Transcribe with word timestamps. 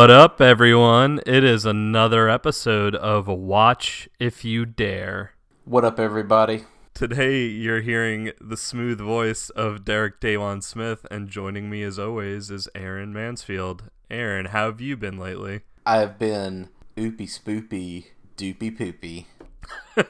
What 0.00 0.10
up, 0.10 0.40
everyone? 0.40 1.20
It 1.26 1.44
is 1.44 1.66
another 1.66 2.26
episode 2.26 2.94
of 2.94 3.28
Watch 3.28 4.08
If 4.18 4.46
You 4.46 4.64
Dare. 4.64 5.34
What 5.66 5.84
up, 5.84 6.00
everybody? 6.00 6.64
Today, 6.94 7.42
you're 7.44 7.82
hearing 7.82 8.32
the 8.40 8.56
smooth 8.56 8.98
voice 8.98 9.50
of 9.50 9.84
Derek 9.84 10.18
Daywon 10.18 10.62
Smith, 10.62 11.04
and 11.10 11.28
joining 11.28 11.68
me, 11.68 11.82
as 11.82 11.98
always, 11.98 12.50
is 12.50 12.66
Aaron 12.74 13.12
Mansfield. 13.12 13.90
Aaron, 14.10 14.46
how 14.46 14.70
have 14.70 14.80
you 14.80 14.96
been 14.96 15.18
lately? 15.18 15.60
I've 15.84 16.18
been 16.18 16.70
oopy 16.96 17.28
spoopy, 17.28 18.06
doopy 18.38 18.78
poopy. 18.78 19.26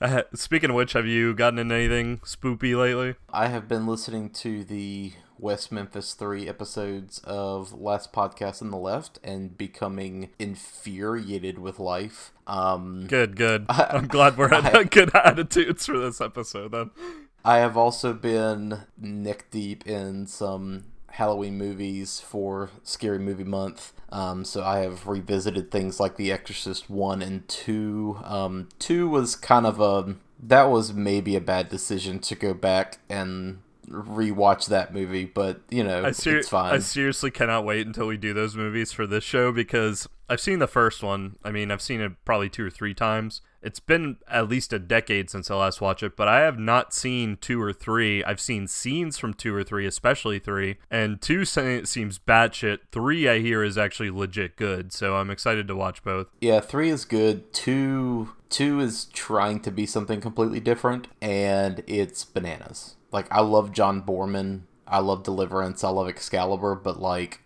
Uh, 0.00 0.22
speaking 0.32 0.70
of 0.70 0.76
which, 0.76 0.92
have 0.92 1.06
you 1.06 1.34
gotten 1.34 1.58
into 1.58 1.74
anything 1.74 2.18
spoopy 2.18 2.78
lately? 2.78 3.16
I 3.32 3.48
have 3.48 3.66
been 3.66 3.84
listening 3.84 4.30
to 4.30 4.62
the 4.62 5.12
West 5.38 5.70
Memphis 5.70 6.14
3 6.14 6.48
episodes 6.48 7.18
of 7.24 7.72
Last 7.72 8.12
Podcast 8.12 8.62
on 8.62 8.70
the 8.70 8.76
Left 8.76 9.18
and 9.22 9.56
becoming 9.56 10.30
infuriated 10.38 11.58
with 11.58 11.78
life. 11.78 12.32
Um, 12.46 13.06
Good, 13.06 13.36
good. 13.36 13.66
I'm 13.68 14.08
glad 14.08 14.36
we're 14.36 14.52
at 14.52 14.90
good 14.90 15.14
attitudes 15.14 15.86
for 15.86 15.98
this 15.98 16.20
episode 16.20 16.72
then. 16.72 16.90
I 17.44 17.58
have 17.58 17.76
also 17.76 18.12
been 18.12 18.80
neck 18.98 19.46
deep 19.50 19.86
in 19.86 20.26
some 20.26 20.84
Halloween 21.12 21.56
movies 21.58 22.20
for 22.20 22.70
Scary 22.82 23.18
Movie 23.18 23.44
Month. 23.44 23.92
Um, 24.10 24.44
so 24.44 24.62
I 24.62 24.78
have 24.78 25.06
revisited 25.06 25.70
things 25.70 26.00
like 26.00 26.16
The 26.16 26.32
Exorcist 26.32 26.88
1 26.88 27.22
and 27.22 27.46
2. 27.48 28.18
Um, 28.24 28.68
2 28.78 29.08
was 29.08 29.36
kind 29.36 29.66
of 29.66 29.80
a. 29.80 30.16
That 30.40 30.64
was 30.64 30.92
maybe 30.92 31.34
a 31.34 31.40
bad 31.40 31.68
decision 31.68 32.20
to 32.20 32.36
go 32.36 32.54
back 32.54 32.98
and 33.08 33.58
rewatch 33.90 34.66
that 34.66 34.94
movie, 34.94 35.24
but 35.24 35.60
you 35.70 35.84
know, 35.84 36.10
ser- 36.12 36.38
it's 36.38 36.48
fine. 36.48 36.74
I 36.74 36.78
seriously 36.78 37.30
cannot 37.30 37.64
wait 37.64 37.86
until 37.86 38.06
we 38.06 38.16
do 38.16 38.32
those 38.32 38.56
movies 38.56 38.92
for 38.92 39.06
this 39.06 39.24
show 39.24 39.52
because 39.52 40.08
I've 40.28 40.40
seen 40.40 40.58
the 40.58 40.66
first 40.66 41.02
one. 41.02 41.36
I 41.42 41.50
mean, 41.50 41.70
I've 41.70 41.82
seen 41.82 42.00
it 42.00 42.12
probably 42.24 42.48
two 42.50 42.66
or 42.66 42.70
three 42.70 42.94
times. 42.94 43.40
It's 43.60 43.80
been 43.80 44.18
at 44.28 44.48
least 44.48 44.72
a 44.72 44.78
decade 44.78 45.30
since 45.30 45.50
I 45.50 45.56
last 45.56 45.80
watched 45.80 46.02
it, 46.04 46.16
but 46.16 46.28
I 46.28 46.40
have 46.40 46.58
not 46.58 46.94
seen 46.94 47.38
two 47.40 47.60
or 47.60 47.72
three. 47.72 48.22
I've 48.22 48.40
seen 48.40 48.68
scenes 48.68 49.18
from 49.18 49.34
two 49.34 49.52
or 49.54 49.64
three, 49.64 49.84
especially 49.86 50.38
three, 50.38 50.76
and 50.90 51.20
two 51.20 51.44
se- 51.44 51.84
seems 51.84 52.18
batshit. 52.20 52.78
Three, 52.92 53.28
I 53.28 53.40
hear, 53.40 53.64
is 53.64 53.76
actually 53.76 54.10
legit 54.10 54.56
good, 54.56 54.92
so 54.92 55.16
I'm 55.16 55.30
excited 55.30 55.66
to 55.68 55.74
watch 55.74 56.04
both. 56.04 56.28
Yeah, 56.40 56.60
three 56.60 56.90
is 56.90 57.04
good. 57.04 57.52
Two, 57.52 58.30
two 58.48 58.78
is 58.80 59.06
trying 59.06 59.60
to 59.60 59.72
be 59.72 59.86
something 59.86 60.20
completely 60.20 60.60
different, 60.60 61.08
and 61.20 61.82
it's 61.88 62.24
bananas. 62.24 62.94
Like 63.10 63.26
I 63.30 63.40
love 63.40 63.72
John 63.72 64.02
Boorman, 64.02 64.62
I 64.86 64.98
love 65.00 65.22
Deliverance, 65.22 65.84
I 65.84 65.88
love 65.88 66.08
Excalibur, 66.08 66.74
but 66.74 67.00
like 67.00 67.40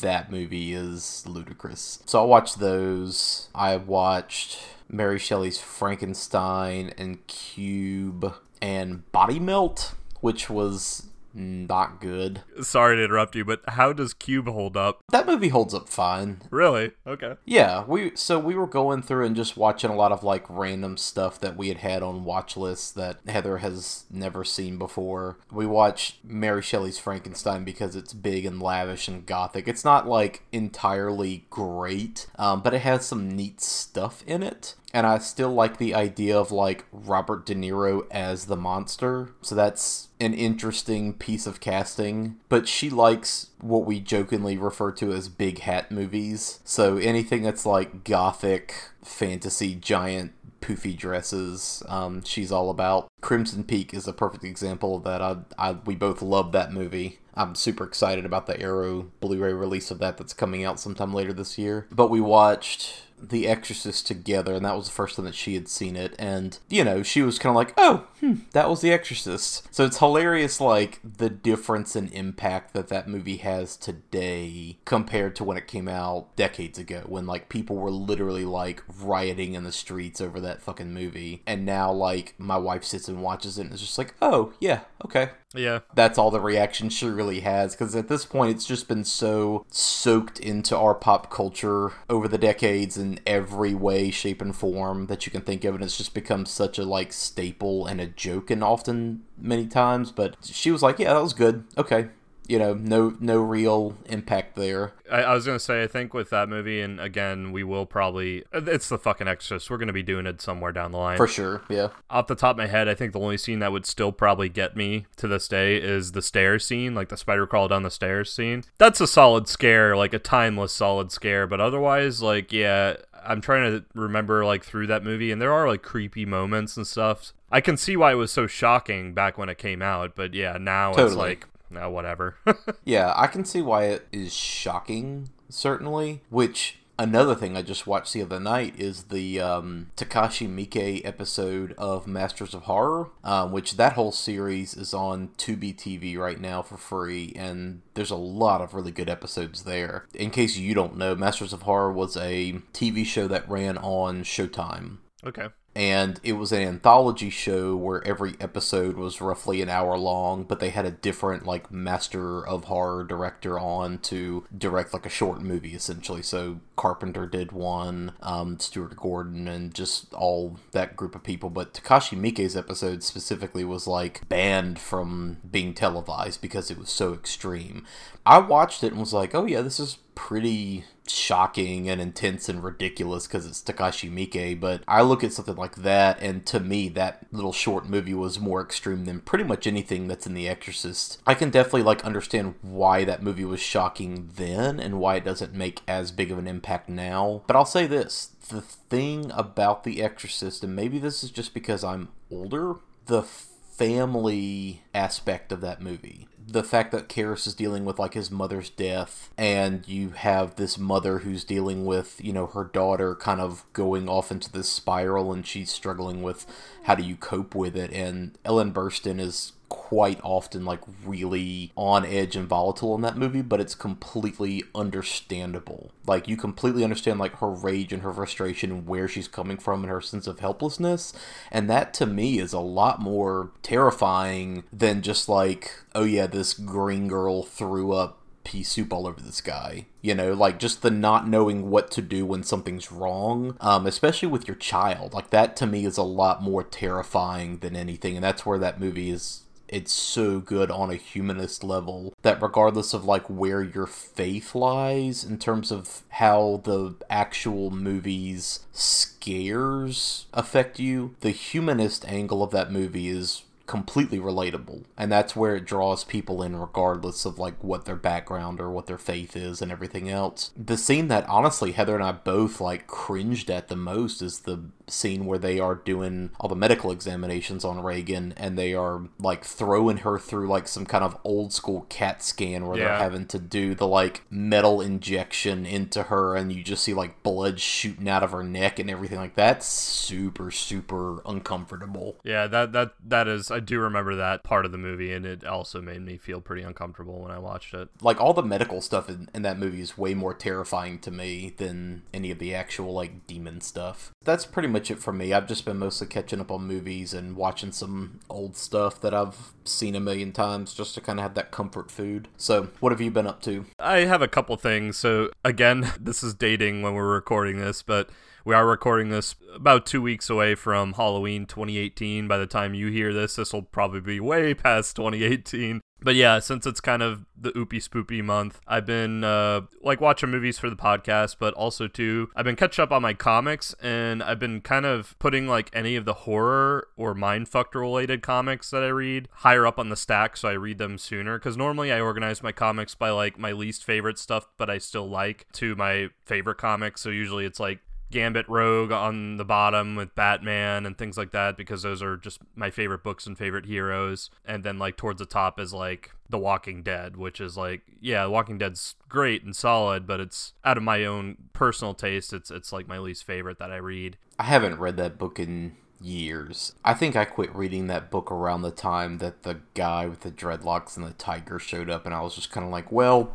that 0.00 0.30
movie 0.30 0.72
is 0.74 1.24
ludicrous. 1.26 2.02
So 2.06 2.20
I 2.20 2.24
watched 2.24 2.58
those. 2.58 3.48
I 3.54 3.76
watched 3.76 4.58
Mary 4.88 5.18
Shelley's 5.18 5.60
Frankenstein 5.60 6.92
and 6.98 7.24
Cube 7.26 8.34
and 8.60 9.10
Body 9.12 9.38
Melt, 9.38 9.94
which 10.20 10.50
was 10.50 11.08
not 11.36 12.00
good. 12.00 12.42
Sorry 12.62 12.96
to 12.96 13.04
interrupt 13.04 13.36
you, 13.36 13.44
but 13.44 13.60
how 13.68 13.92
does 13.92 14.14
Cube 14.14 14.48
hold 14.48 14.76
up? 14.76 15.02
That 15.10 15.26
movie 15.26 15.48
holds 15.48 15.74
up 15.74 15.88
fine. 15.88 16.40
Really? 16.50 16.92
Okay. 17.06 17.34
Yeah, 17.44 17.84
we 17.84 18.12
so 18.16 18.38
we 18.38 18.54
were 18.54 18.66
going 18.66 19.02
through 19.02 19.26
and 19.26 19.36
just 19.36 19.56
watching 19.56 19.90
a 19.90 19.96
lot 19.96 20.12
of 20.12 20.24
like 20.24 20.44
random 20.48 20.96
stuff 20.96 21.38
that 21.40 21.56
we 21.56 21.68
had 21.68 21.78
had 21.78 22.02
on 22.02 22.24
watch 22.24 22.56
lists 22.56 22.90
that 22.92 23.18
Heather 23.26 23.58
has 23.58 24.04
never 24.10 24.44
seen 24.44 24.78
before. 24.78 25.38
We 25.52 25.66
watched 25.66 26.24
Mary 26.24 26.62
Shelley's 26.62 26.98
Frankenstein 26.98 27.64
because 27.64 27.94
it's 27.94 28.14
big 28.14 28.46
and 28.46 28.62
lavish 28.62 29.06
and 29.06 29.26
gothic. 29.26 29.68
It's 29.68 29.84
not 29.84 30.08
like 30.08 30.44
entirely 30.52 31.46
great, 31.50 32.26
um, 32.36 32.62
but 32.62 32.74
it 32.74 32.80
has 32.80 33.04
some 33.04 33.30
neat 33.30 33.60
stuff 33.60 34.24
in 34.26 34.42
it. 34.42 34.74
And 34.96 35.06
I 35.06 35.18
still 35.18 35.52
like 35.52 35.76
the 35.76 35.94
idea 35.94 36.38
of 36.38 36.50
like 36.50 36.86
Robert 36.90 37.44
De 37.44 37.54
Niro 37.54 38.06
as 38.10 38.46
the 38.46 38.56
monster. 38.56 39.28
So 39.42 39.54
that's 39.54 40.08
an 40.18 40.32
interesting 40.32 41.12
piece 41.12 41.46
of 41.46 41.60
casting. 41.60 42.36
But 42.48 42.66
she 42.66 42.88
likes 42.88 43.50
what 43.60 43.84
we 43.84 44.00
jokingly 44.00 44.56
refer 44.56 44.92
to 44.92 45.12
as 45.12 45.28
big 45.28 45.58
hat 45.58 45.92
movies. 45.92 46.60
So 46.64 46.96
anything 46.96 47.42
that's 47.42 47.66
like 47.66 48.04
gothic, 48.04 48.72
fantasy, 49.02 49.74
giant 49.74 50.32
poofy 50.62 50.96
dresses. 50.96 51.82
Um, 51.88 52.24
she's 52.24 52.50
all 52.50 52.70
about. 52.70 53.08
Crimson 53.20 53.64
Peak 53.64 53.92
is 53.92 54.08
a 54.08 54.14
perfect 54.14 54.44
example 54.44 54.96
of 54.96 55.04
that. 55.04 55.20
I, 55.20 55.36
I, 55.58 55.72
we 55.72 55.94
both 55.94 56.22
love 56.22 56.52
that 56.52 56.72
movie. 56.72 57.18
I'm 57.34 57.54
super 57.54 57.84
excited 57.84 58.24
about 58.24 58.46
the 58.46 58.58
Arrow 58.58 59.10
Blu-ray 59.20 59.52
release 59.52 59.90
of 59.90 59.98
that 59.98 60.16
that's 60.16 60.32
coming 60.32 60.64
out 60.64 60.80
sometime 60.80 61.12
later 61.12 61.34
this 61.34 61.58
year. 61.58 61.86
But 61.90 62.08
we 62.08 62.22
watched 62.22 63.02
The 63.20 63.48
Exorcist 63.48 64.06
together, 64.06 64.54
and 64.54 64.64
that 64.64 64.76
was 64.76 64.86
the 64.86 64.92
first 64.92 65.16
time 65.16 65.24
that 65.24 65.34
she 65.34 65.54
had 65.54 65.68
seen 65.68 65.96
it. 65.96 66.14
And 66.18 66.58
you 66.68 66.84
know, 66.84 67.02
she 67.02 67.22
was 67.22 67.38
kind 67.38 67.50
of 67.50 67.56
like, 67.56 67.74
"Oh, 67.76 68.06
hmm, 68.20 68.34
that 68.52 68.68
was 68.68 68.80
The 68.80 68.92
Exorcist." 68.92 69.66
So 69.74 69.84
it's 69.84 69.98
hilarious, 69.98 70.60
like 70.60 71.00
the 71.02 71.30
difference 71.30 71.96
in 71.96 72.08
impact 72.08 72.74
that 72.74 72.88
that 72.88 73.08
movie 73.08 73.38
has 73.38 73.76
today 73.76 74.78
compared 74.84 75.34
to 75.36 75.44
when 75.44 75.56
it 75.56 75.66
came 75.66 75.88
out 75.88 76.34
decades 76.36 76.78
ago, 76.78 77.02
when 77.06 77.26
like 77.26 77.48
people 77.48 77.76
were 77.76 77.90
literally 77.90 78.44
like 78.44 78.82
rioting 79.00 79.54
in 79.54 79.64
the 79.64 79.72
streets 79.72 80.20
over 80.20 80.40
that 80.40 80.62
fucking 80.62 80.92
movie. 80.92 81.42
And 81.46 81.64
now, 81.64 81.92
like 81.92 82.34
my 82.38 82.56
wife 82.56 82.84
sits 82.84 83.08
and 83.08 83.22
watches 83.22 83.58
it, 83.58 83.62
and 83.62 83.72
is 83.72 83.80
just 83.80 83.98
like, 83.98 84.14
"Oh, 84.20 84.52
yeah, 84.60 84.80
okay." 85.04 85.30
Yeah. 85.56 85.80
That's 85.94 86.18
all 86.18 86.30
the 86.30 86.40
reaction 86.40 86.88
she 86.88 87.06
really 87.06 87.40
has 87.40 87.74
because 87.74 87.94
at 87.96 88.08
this 88.08 88.24
point 88.24 88.54
it's 88.54 88.66
just 88.66 88.88
been 88.88 89.04
so 89.04 89.64
soaked 89.70 90.38
into 90.38 90.76
our 90.76 90.94
pop 90.94 91.30
culture 91.30 91.92
over 92.08 92.28
the 92.28 92.38
decades 92.38 92.96
in 92.96 93.20
every 93.26 93.74
way, 93.74 94.10
shape, 94.10 94.40
and 94.42 94.54
form 94.54 95.06
that 95.06 95.26
you 95.26 95.32
can 95.32 95.42
think 95.42 95.64
of, 95.64 95.74
and 95.74 95.84
it's 95.84 95.96
just 95.96 96.14
become 96.14 96.46
such 96.46 96.78
a 96.78 96.84
like 96.84 97.12
staple 97.12 97.86
and 97.86 98.00
a 98.00 98.06
joke, 98.06 98.50
and 98.50 98.62
often 98.62 99.22
many 99.38 99.66
times. 99.66 100.10
But 100.10 100.36
she 100.42 100.70
was 100.70 100.82
like, 100.82 100.98
"Yeah, 100.98 101.14
that 101.14 101.22
was 101.22 101.32
good. 101.32 101.64
Okay." 101.76 102.08
You 102.48 102.58
know, 102.58 102.74
no 102.74 103.16
no 103.20 103.38
real 103.38 103.96
impact 104.06 104.56
there. 104.56 104.92
I, 105.10 105.22
I 105.22 105.34
was 105.34 105.46
gonna 105.46 105.58
say, 105.58 105.82
I 105.82 105.86
think 105.86 106.14
with 106.14 106.30
that 106.30 106.48
movie, 106.48 106.80
and 106.80 107.00
again, 107.00 107.52
we 107.52 107.64
will 107.64 107.86
probably. 107.86 108.44
It's 108.52 108.88
the 108.88 108.98
fucking 108.98 109.28
Exorcist. 109.28 109.70
We're 109.70 109.78
gonna 109.78 109.92
be 109.92 110.02
doing 110.02 110.26
it 110.26 110.40
somewhere 110.40 110.72
down 110.72 110.92
the 110.92 110.98
line. 110.98 111.16
For 111.16 111.26
sure, 111.26 111.62
yeah. 111.68 111.88
Off 112.10 112.26
the 112.26 112.34
top 112.34 112.52
of 112.52 112.56
my 112.58 112.66
head, 112.66 112.88
I 112.88 112.94
think 112.94 113.12
the 113.12 113.20
only 113.20 113.38
scene 113.38 113.58
that 113.60 113.72
would 113.72 113.86
still 113.86 114.12
probably 114.12 114.48
get 114.48 114.76
me 114.76 115.06
to 115.16 115.28
this 115.28 115.48
day 115.48 115.76
is 115.76 116.12
the 116.12 116.22
stairs 116.22 116.66
scene, 116.66 116.94
like 116.94 117.08
the 117.08 117.16
spider 117.16 117.46
crawl 117.46 117.68
down 117.68 117.82
the 117.82 117.90
stairs 117.90 118.32
scene. 118.32 118.64
That's 118.78 119.00
a 119.00 119.06
solid 119.06 119.48
scare, 119.48 119.96
like 119.96 120.12
a 120.12 120.18
timeless 120.18 120.72
solid 120.72 121.12
scare. 121.12 121.46
But 121.46 121.60
otherwise, 121.60 122.22
like, 122.22 122.52
yeah, 122.52 122.96
I'm 123.24 123.40
trying 123.40 123.72
to 123.72 123.84
remember 123.94 124.44
like 124.44 124.64
through 124.64 124.86
that 124.88 125.02
movie, 125.04 125.32
and 125.32 125.40
there 125.42 125.52
are 125.52 125.66
like 125.66 125.82
creepy 125.82 126.24
moments 126.24 126.76
and 126.76 126.86
stuff. 126.86 127.32
I 127.50 127.60
can 127.60 127.76
see 127.76 127.96
why 127.96 128.12
it 128.12 128.16
was 128.16 128.32
so 128.32 128.46
shocking 128.46 129.14
back 129.14 129.38
when 129.38 129.48
it 129.48 129.58
came 129.58 129.82
out, 129.82 130.16
but 130.16 130.34
yeah, 130.34 130.58
now 130.60 130.94
it's 130.94 131.14
like, 131.14 131.46
no, 131.70 131.90
whatever. 131.90 132.36
Yeah, 132.84 133.12
I 133.16 133.26
can 133.26 133.44
see 133.44 133.62
why 133.62 133.84
it 133.84 134.06
is 134.12 134.32
shocking, 134.32 135.30
certainly. 135.48 136.22
Which 136.30 136.78
another 136.98 137.34
thing 137.34 137.56
I 137.56 137.62
just 137.62 137.86
watched 137.86 138.12
the 138.12 138.22
other 138.22 138.38
night 138.38 138.78
is 138.78 139.04
the 139.04 139.40
um, 139.40 139.90
Takashi 139.96 140.48
Miike 140.48 141.04
episode 141.04 141.74
of 141.76 142.06
Masters 142.06 142.54
of 142.54 142.62
Horror, 142.62 143.10
um, 143.24 143.50
which 143.50 143.76
that 143.76 143.94
whole 143.94 144.12
series 144.12 144.74
is 144.74 144.94
on 144.94 145.30
Tubi 145.36 145.74
TV 145.74 146.16
right 146.16 146.40
now 146.40 146.62
for 146.62 146.76
free, 146.76 147.32
and 147.34 147.82
there's 147.94 148.12
a 148.12 148.16
lot 148.16 148.60
of 148.60 148.72
really 148.72 148.92
good 148.92 149.10
episodes 149.10 149.64
there. 149.64 150.06
In 150.14 150.30
case 150.30 150.56
you 150.56 150.74
don't 150.74 150.96
know, 150.96 151.16
Masters 151.16 151.52
of 151.52 151.62
Horror 151.62 151.92
was 151.92 152.16
a 152.16 152.60
TV 152.72 153.04
show 153.04 153.26
that 153.26 153.48
ran 153.48 153.78
on 153.78 154.22
Showtime 154.22 154.98
okay. 155.26 155.48
And 155.76 156.18
it 156.22 156.32
was 156.32 156.52
an 156.52 156.62
anthology 156.62 157.28
show 157.28 157.76
where 157.76 158.02
every 158.06 158.34
episode 158.40 158.96
was 158.96 159.20
roughly 159.20 159.60
an 159.60 159.68
hour 159.68 159.98
long 159.98 160.42
but 160.42 160.58
they 160.58 160.70
had 160.70 160.86
a 160.86 160.90
different 160.90 161.44
like 161.44 161.70
master 161.70 162.44
of 162.46 162.64
horror 162.64 163.04
director 163.04 163.58
on 163.58 163.98
to 163.98 164.46
direct 164.56 164.94
like 164.94 165.04
a 165.04 165.10
short 165.10 165.42
movie 165.42 165.74
essentially. 165.74 166.22
So 166.22 166.60
carpenter 166.76 167.26
did 167.26 167.52
one 167.52 168.12
um, 168.22 168.58
stuart 168.58 168.96
gordon 168.96 169.46
and 169.46 169.74
just 169.74 170.12
all 170.14 170.58
that 170.72 170.96
group 170.96 171.14
of 171.14 171.22
people. 171.22 171.50
But 171.50 171.74
takashi 171.74 172.18
miike's 172.18 172.56
episode 172.56 173.02
specifically 173.02 173.64
was 173.64 173.86
like 173.86 174.26
banned 174.30 174.78
from 174.78 175.38
being 175.48 175.74
televised 175.74 176.40
because 176.40 176.70
it 176.70 176.78
was 176.78 176.88
so 176.88 177.12
extreme. 177.12 177.84
I 178.24 178.38
watched 178.38 178.82
it 178.82 178.92
and 178.92 179.00
was 179.00 179.12
like 179.12 179.34
oh 179.34 179.44
yeah 179.44 179.60
this 179.60 179.78
is 179.78 179.98
pretty 180.14 180.84
shocking 181.10 181.88
and 181.88 182.00
intense 182.00 182.48
and 182.48 182.62
ridiculous 182.62 183.26
because 183.26 183.46
it's 183.46 183.62
Takashi 183.62 184.10
Miike, 184.10 184.58
but 184.60 184.82
I 184.86 185.02
look 185.02 185.24
at 185.24 185.32
something 185.32 185.56
like 185.56 185.76
that, 185.76 186.20
and 186.20 186.44
to 186.46 186.60
me, 186.60 186.88
that 186.90 187.26
little 187.32 187.52
short 187.52 187.88
movie 187.88 188.14
was 188.14 188.40
more 188.40 188.62
extreme 188.62 189.04
than 189.04 189.20
pretty 189.20 189.44
much 189.44 189.66
anything 189.66 190.08
that's 190.08 190.26
in 190.26 190.34
The 190.34 190.48
Exorcist. 190.48 191.20
I 191.26 191.34
can 191.34 191.50
definitely 191.50 191.82
like 191.82 192.04
understand 192.04 192.54
why 192.62 193.04
that 193.04 193.22
movie 193.22 193.44
was 193.44 193.60
shocking 193.60 194.30
then 194.36 194.80
and 194.80 194.98
why 194.98 195.16
it 195.16 195.24
doesn't 195.24 195.54
make 195.54 195.80
as 195.86 196.12
big 196.12 196.30
of 196.30 196.38
an 196.38 196.46
impact 196.46 196.88
now. 196.88 197.42
But 197.46 197.56
I'll 197.56 197.64
say 197.64 197.86
this: 197.86 198.30
the 198.48 198.60
thing 198.60 199.30
about 199.34 199.84
The 199.84 200.02
Exorcist, 200.02 200.64
and 200.64 200.74
maybe 200.74 200.98
this 200.98 201.22
is 201.22 201.30
just 201.30 201.54
because 201.54 201.84
I'm 201.84 202.08
older, 202.30 202.76
the 203.06 203.22
family 203.22 204.82
aspect 204.94 205.52
of 205.52 205.60
that 205.60 205.82
movie 205.82 206.26
the 206.48 206.62
fact 206.62 206.92
that 206.92 207.08
Karras 207.08 207.46
is 207.46 207.54
dealing 207.54 207.84
with 207.84 207.98
like 207.98 208.14
his 208.14 208.30
mother's 208.30 208.70
death, 208.70 209.30
and 209.36 209.86
you 209.88 210.10
have 210.10 210.54
this 210.54 210.78
mother 210.78 211.18
who's 211.18 211.44
dealing 211.44 211.84
with 211.84 212.20
you 212.22 212.32
know 212.32 212.46
her 212.46 212.64
daughter 212.64 213.14
kind 213.14 213.40
of 213.40 213.64
going 213.72 214.08
off 214.08 214.30
into 214.30 214.50
this 214.50 214.68
spiral, 214.68 215.32
and 215.32 215.46
she's 215.46 215.70
struggling 215.70 216.22
with 216.22 216.46
how 216.84 216.94
do 216.94 217.02
you 217.02 217.16
cope 217.16 217.54
with 217.54 217.76
it. 217.76 217.92
And 217.92 218.38
Ellen 218.44 218.72
Burstyn 218.72 219.18
is 219.20 219.52
quite 219.68 220.20
often 220.22 220.64
like 220.64 220.80
really 221.04 221.72
on 221.76 222.04
edge 222.04 222.36
and 222.36 222.48
volatile 222.48 222.94
in 222.94 223.02
that 223.02 223.16
movie, 223.16 223.42
but 223.42 223.60
it's 223.60 223.74
completely 223.74 224.62
understandable. 224.74 225.92
Like 226.06 226.28
you 226.28 226.36
completely 226.36 226.84
understand 226.84 227.18
like 227.18 227.36
her 227.36 227.50
rage 227.50 227.92
and 227.92 228.02
her 228.02 228.12
frustration 228.12 228.70
and 228.70 228.86
where 228.86 229.08
she's 229.08 229.28
coming 229.28 229.58
from 229.58 229.82
and 229.82 229.90
her 229.90 230.00
sense 230.00 230.26
of 230.26 230.40
helplessness. 230.40 231.12
And 231.50 231.68
that 231.70 231.94
to 231.94 232.06
me 232.06 232.38
is 232.38 232.52
a 232.52 232.60
lot 232.60 233.00
more 233.00 233.50
terrifying 233.62 234.64
than 234.72 235.02
just 235.02 235.28
like, 235.28 235.72
oh 235.94 236.04
yeah, 236.04 236.26
this 236.26 236.54
green 236.54 237.08
girl 237.08 237.42
threw 237.42 237.92
up 237.92 238.22
pea 238.44 238.62
soup 238.62 238.92
all 238.92 239.08
over 239.08 239.20
this 239.20 239.40
guy. 239.40 239.86
You 240.02 240.14
know, 240.14 240.32
like 240.32 240.60
just 240.60 240.82
the 240.82 240.90
not 240.90 241.28
knowing 241.28 241.68
what 241.68 241.90
to 241.92 242.02
do 242.02 242.24
when 242.24 242.44
something's 242.44 242.92
wrong, 242.92 243.56
um, 243.60 243.86
especially 243.86 244.28
with 244.28 244.46
your 244.46 244.56
child. 244.56 245.12
Like 245.12 245.30
that 245.30 245.56
to 245.56 245.66
me 245.66 245.84
is 245.84 245.98
a 245.98 246.04
lot 246.04 246.42
more 246.42 246.62
terrifying 246.62 247.58
than 247.58 247.74
anything, 247.74 248.14
and 248.14 248.22
that's 248.22 248.46
where 248.46 248.58
that 248.58 248.80
movie 248.80 249.10
is 249.10 249.42
it's 249.68 249.92
so 249.92 250.38
good 250.38 250.70
on 250.70 250.90
a 250.90 250.96
humanist 250.96 251.64
level 251.64 252.14
that 252.22 252.40
regardless 252.40 252.94
of 252.94 253.04
like 253.04 253.26
where 253.28 253.62
your 253.62 253.86
faith 253.86 254.54
lies 254.54 255.24
in 255.24 255.38
terms 255.38 255.70
of 255.72 256.02
how 256.10 256.60
the 256.64 256.94
actual 257.10 257.70
movie's 257.70 258.60
scares 258.72 260.26
affect 260.32 260.78
you 260.78 261.14
the 261.20 261.30
humanist 261.30 262.04
angle 262.06 262.42
of 262.42 262.50
that 262.50 262.70
movie 262.70 263.08
is 263.08 263.42
completely 263.66 264.18
relatable 264.18 264.84
and 264.96 265.10
that's 265.10 265.34
where 265.34 265.56
it 265.56 265.64
draws 265.64 266.04
people 266.04 266.42
in 266.42 266.54
regardless 266.56 267.24
of 267.24 267.38
like 267.38 267.62
what 267.64 267.84
their 267.84 267.96
background 267.96 268.60
or 268.60 268.70
what 268.70 268.86
their 268.86 268.98
faith 268.98 269.36
is 269.36 269.60
and 269.60 269.72
everything 269.72 270.08
else 270.08 270.52
the 270.56 270.76
scene 270.76 271.08
that 271.08 271.28
honestly 271.28 271.72
heather 271.72 271.94
and 271.96 272.04
i 272.04 272.12
both 272.12 272.60
like 272.60 272.86
cringed 272.86 273.50
at 273.50 273.68
the 273.68 273.76
most 273.76 274.22
is 274.22 274.40
the 274.40 274.60
scene 274.88 275.26
where 275.26 275.38
they 275.38 275.58
are 275.58 275.74
doing 275.74 276.30
all 276.38 276.48
the 276.48 276.54
medical 276.54 276.92
examinations 276.92 277.64
on 277.64 277.80
regan 277.82 278.32
and 278.36 278.56
they 278.56 278.72
are 278.72 279.02
like 279.18 279.44
throwing 279.44 279.98
her 279.98 280.16
through 280.16 280.46
like 280.46 280.68
some 280.68 280.86
kind 280.86 281.02
of 281.02 281.16
old 281.24 281.52
school 281.52 281.84
cat 281.88 282.22
scan 282.22 282.66
where 282.66 282.78
Yeah. 282.78 282.84
they're 282.84 282.98
having 282.98 283.26
to 283.26 283.38
do 283.40 283.74
the 283.74 283.86
like 283.88 284.22
metal 284.30 284.80
injection 284.80 285.66
into 285.66 286.04
her 286.04 286.36
and 286.36 286.52
you 286.52 286.62
just 286.62 286.84
see 286.84 286.94
like 286.94 287.22
blood 287.24 287.58
shooting 287.58 288.08
out 288.08 288.22
of 288.22 288.30
her 288.30 288.44
neck 288.44 288.78
and 288.78 288.88
everything 288.88 289.18
like 289.18 289.34
that 289.34 289.64
super 289.64 290.52
super 290.52 291.20
uncomfortable 291.26 292.16
Yeah, 292.22 292.46
that 292.46 292.72
that 292.72 292.92
that 293.04 293.26
is. 293.28 293.50
I 293.56 293.60
do 293.60 293.80
remember 293.80 294.14
that 294.16 294.44
part 294.44 294.66
of 294.66 294.72
the 294.72 294.78
movie, 294.78 295.12
and 295.12 295.24
it 295.24 295.44
also 295.44 295.80
made 295.80 296.02
me 296.02 296.18
feel 296.18 296.40
pretty 296.40 296.62
uncomfortable 296.62 297.20
when 297.20 297.30
I 297.30 297.38
watched 297.38 297.72
it. 297.74 297.88
like 298.02 298.20
all 298.20 298.34
the 298.34 298.42
medical 298.42 298.80
stuff 298.80 299.08
in, 299.08 299.28
in 299.34 299.42
that 299.42 299.58
movie 299.58 299.80
is 299.80 299.96
way 299.96 300.14
more 300.14 300.34
terrifying 300.34 300.98
to 301.00 301.10
me 301.10 301.54
than 301.56 302.02
any 302.12 302.30
of 302.30 302.38
the 302.38 302.54
actual 302.54 302.92
like 302.92 303.26
demon 303.26 303.60
stuff 303.60 304.12
that's 304.22 304.44
pretty 304.44 304.68
much 304.68 304.90
it 304.90 304.98
for 304.98 305.12
me 305.12 305.32
i've 305.32 305.46
just 305.46 305.64
been 305.64 305.78
mostly 305.78 306.06
catching 306.06 306.40
up 306.40 306.50
on 306.50 306.66
movies 306.66 307.14
and 307.14 307.36
watching 307.36 307.72
some 307.72 308.20
old 308.28 308.56
stuff 308.56 309.00
that 309.00 309.14
i've 309.14 309.52
seen 309.64 309.94
a 309.94 310.00
million 310.00 310.32
times 310.32 310.74
just 310.74 310.94
to 310.94 311.00
kind 311.00 311.18
of 311.18 311.22
have 311.22 311.34
that 311.34 311.50
comfort 311.50 311.90
food 311.90 312.28
so 312.36 312.68
what 312.80 312.92
have 312.92 313.00
you 313.00 313.10
been 313.10 313.26
up 313.26 313.40
to 313.40 313.64
I 313.78 314.00
have 314.00 314.20
a 314.22 314.28
couple 314.28 314.56
things. 314.56 314.96
So 314.96 315.30
again, 315.44 315.92
this 316.00 316.22
is 316.22 316.34
dating 316.34 316.82
when 316.82 316.94
we're 316.94 317.12
recording 317.14 317.58
this, 317.58 317.82
but 317.82 318.10
we 318.46 318.54
are 318.54 318.64
recording 318.64 319.08
this 319.08 319.34
about 319.52 319.84
two 319.84 320.00
weeks 320.00 320.30
away 320.30 320.54
from 320.54 320.92
Halloween 320.92 321.46
2018. 321.46 322.28
By 322.28 322.38
the 322.38 322.46
time 322.46 322.74
you 322.74 322.92
hear 322.92 323.12
this, 323.12 323.34
this 323.34 323.52
will 323.52 323.62
probably 323.62 324.00
be 324.00 324.20
way 324.20 324.54
past 324.54 324.94
2018. 324.94 325.80
But 326.00 326.14
yeah, 326.14 326.38
since 326.38 326.64
it's 326.64 326.80
kind 326.80 327.02
of 327.02 327.24
the 327.36 327.50
oopy 327.52 327.82
spoopy 327.82 328.22
month, 328.22 328.60
I've 328.68 328.86
been 328.86 329.24
uh, 329.24 329.62
like 329.82 330.00
watching 330.00 330.30
movies 330.30 330.60
for 330.60 330.70
the 330.70 330.76
podcast, 330.76 331.36
but 331.40 331.54
also 331.54 331.88
too, 331.88 332.30
I've 332.36 332.44
been 332.44 332.54
catching 332.54 332.84
up 332.84 332.92
on 332.92 333.02
my 333.02 333.14
comics, 333.14 333.74
and 333.82 334.22
I've 334.22 334.38
been 334.38 334.60
kind 334.60 334.86
of 334.86 335.18
putting 335.18 335.48
like 335.48 335.68
any 335.72 335.96
of 335.96 336.04
the 336.04 336.14
horror 336.14 336.86
or 336.96 337.16
mindfucked 337.16 337.74
related 337.74 338.22
comics 338.22 338.70
that 338.70 338.84
I 338.84 338.88
read 338.88 339.28
higher 339.38 339.66
up 339.66 339.80
on 339.80 339.88
the 339.88 339.96
stack, 339.96 340.36
so 340.36 340.48
I 340.48 340.52
read 340.52 340.78
them 340.78 340.98
sooner. 340.98 341.36
Because 341.36 341.56
normally 341.56 341.90
I 341.90 341.98
organize 341.98 342.44
my 342.44 342.52
comics 342.52 342.94
by 342.94 343.10
like 343.10 343.40
my 343.40 343.50
least 343.50 343.82
favorite 343.82 344.20
stuff, 344.20 344.46
but 344.56 344.70
I 344.70 344.78
still 344.78 345.08
like 345.08 345.46
to 345.54 345.74
my 345.74 346.10
favorite 346.24 346.58
comics. 346.58 347.00
So 347.00 347.08
usually 347.08 347.44
it's 347.44 347.58
like 347.58 347.80
Gambit 348.16 348.48
Rogue 348.48 348.92
on 348.92 349.36
the 349.36 349.44
bottom 349.44 349.94
with 349.94 350.14
Batman 350.14 350.86
and 350.86 350.96
things 350.96 351.18
like 351.18 351.32
that 351.32 351.58
because 351.58 351.82
those 351.82 352.02
are 352.02 352.16
just 352.16 352.40
my 352.54 352.70
favorite 352.70 353.02
books 353.02 353.26
and 353.26 353.36
favorite 353.36 353.66
heroes. 353.66 354.30
And 354.42 354.64
then 354.64 354.78
like 354.78 354.96
towards 354.96 355.18
the 355.18 355.26
top 355.26 355.60
is 355.60 355.74
like 355.74 356.12
The 356.30 356.38
Walking 356.38 356.82
Dead, 356.82 357.18
which 357.18 357.42
is 357.42 357.58
like 357.58 357.82
yeah, 358.00 358.24
The 358.24 358.30
Walking 358.30 358.56
Dead's 358.56 358.94
great 359.10 359.44
and 359.44 359.54
solid, 359.54 360.06
but 360.06 360.18
it's 360.20 360.54
out 360.64 360.78
of 360.78 360.82
my 360.82 361.04
own 361.04 361.36
personal 361.52 361.92
taste, 361.92 362.32
it's 362.32 362.50
it's 362.50 362.72
like 362.72 362.88
my 362.88 362.98
least 362.98 363.24
favorite 363.24 363.58
that 363.58 363.70
I 363.70 363.76
read. 363.76 364.16
i 364.38 364.44
haven't 364.44 364.78
read 364.78 364.96
that 364.96 365.18
book 365.18 365.38
in 365.38 365.76
years 365.98 366.74
i 366.84 366.92
think 366.92 367.16
i 367.16 367.24
quit 367.24 367.54
reading 367.56 367.86
that 367.86 368.10
book 368.10 368.30
around 368.30 368.60
the 368.60 368.70
time 368.70 369.16
that 369.16 369.44
the 369.44 369.58
guy 369.72 370.04
with 370.06 370.20
the 370.20 370.30
dreadlocks 370.30 370.94
and 370.94 371.06
the 371.06 371.12
tiger 371.14 371.58
showed 371.58 371.88
up 371.88 372.04
and 372.04 372.14
i 372.14 372.20
was 372.20 372.34
just 372.34 372.50
kind 372.50 372.66
of 372.66 372.70
like 372.70 372.92
well 372.92 373.32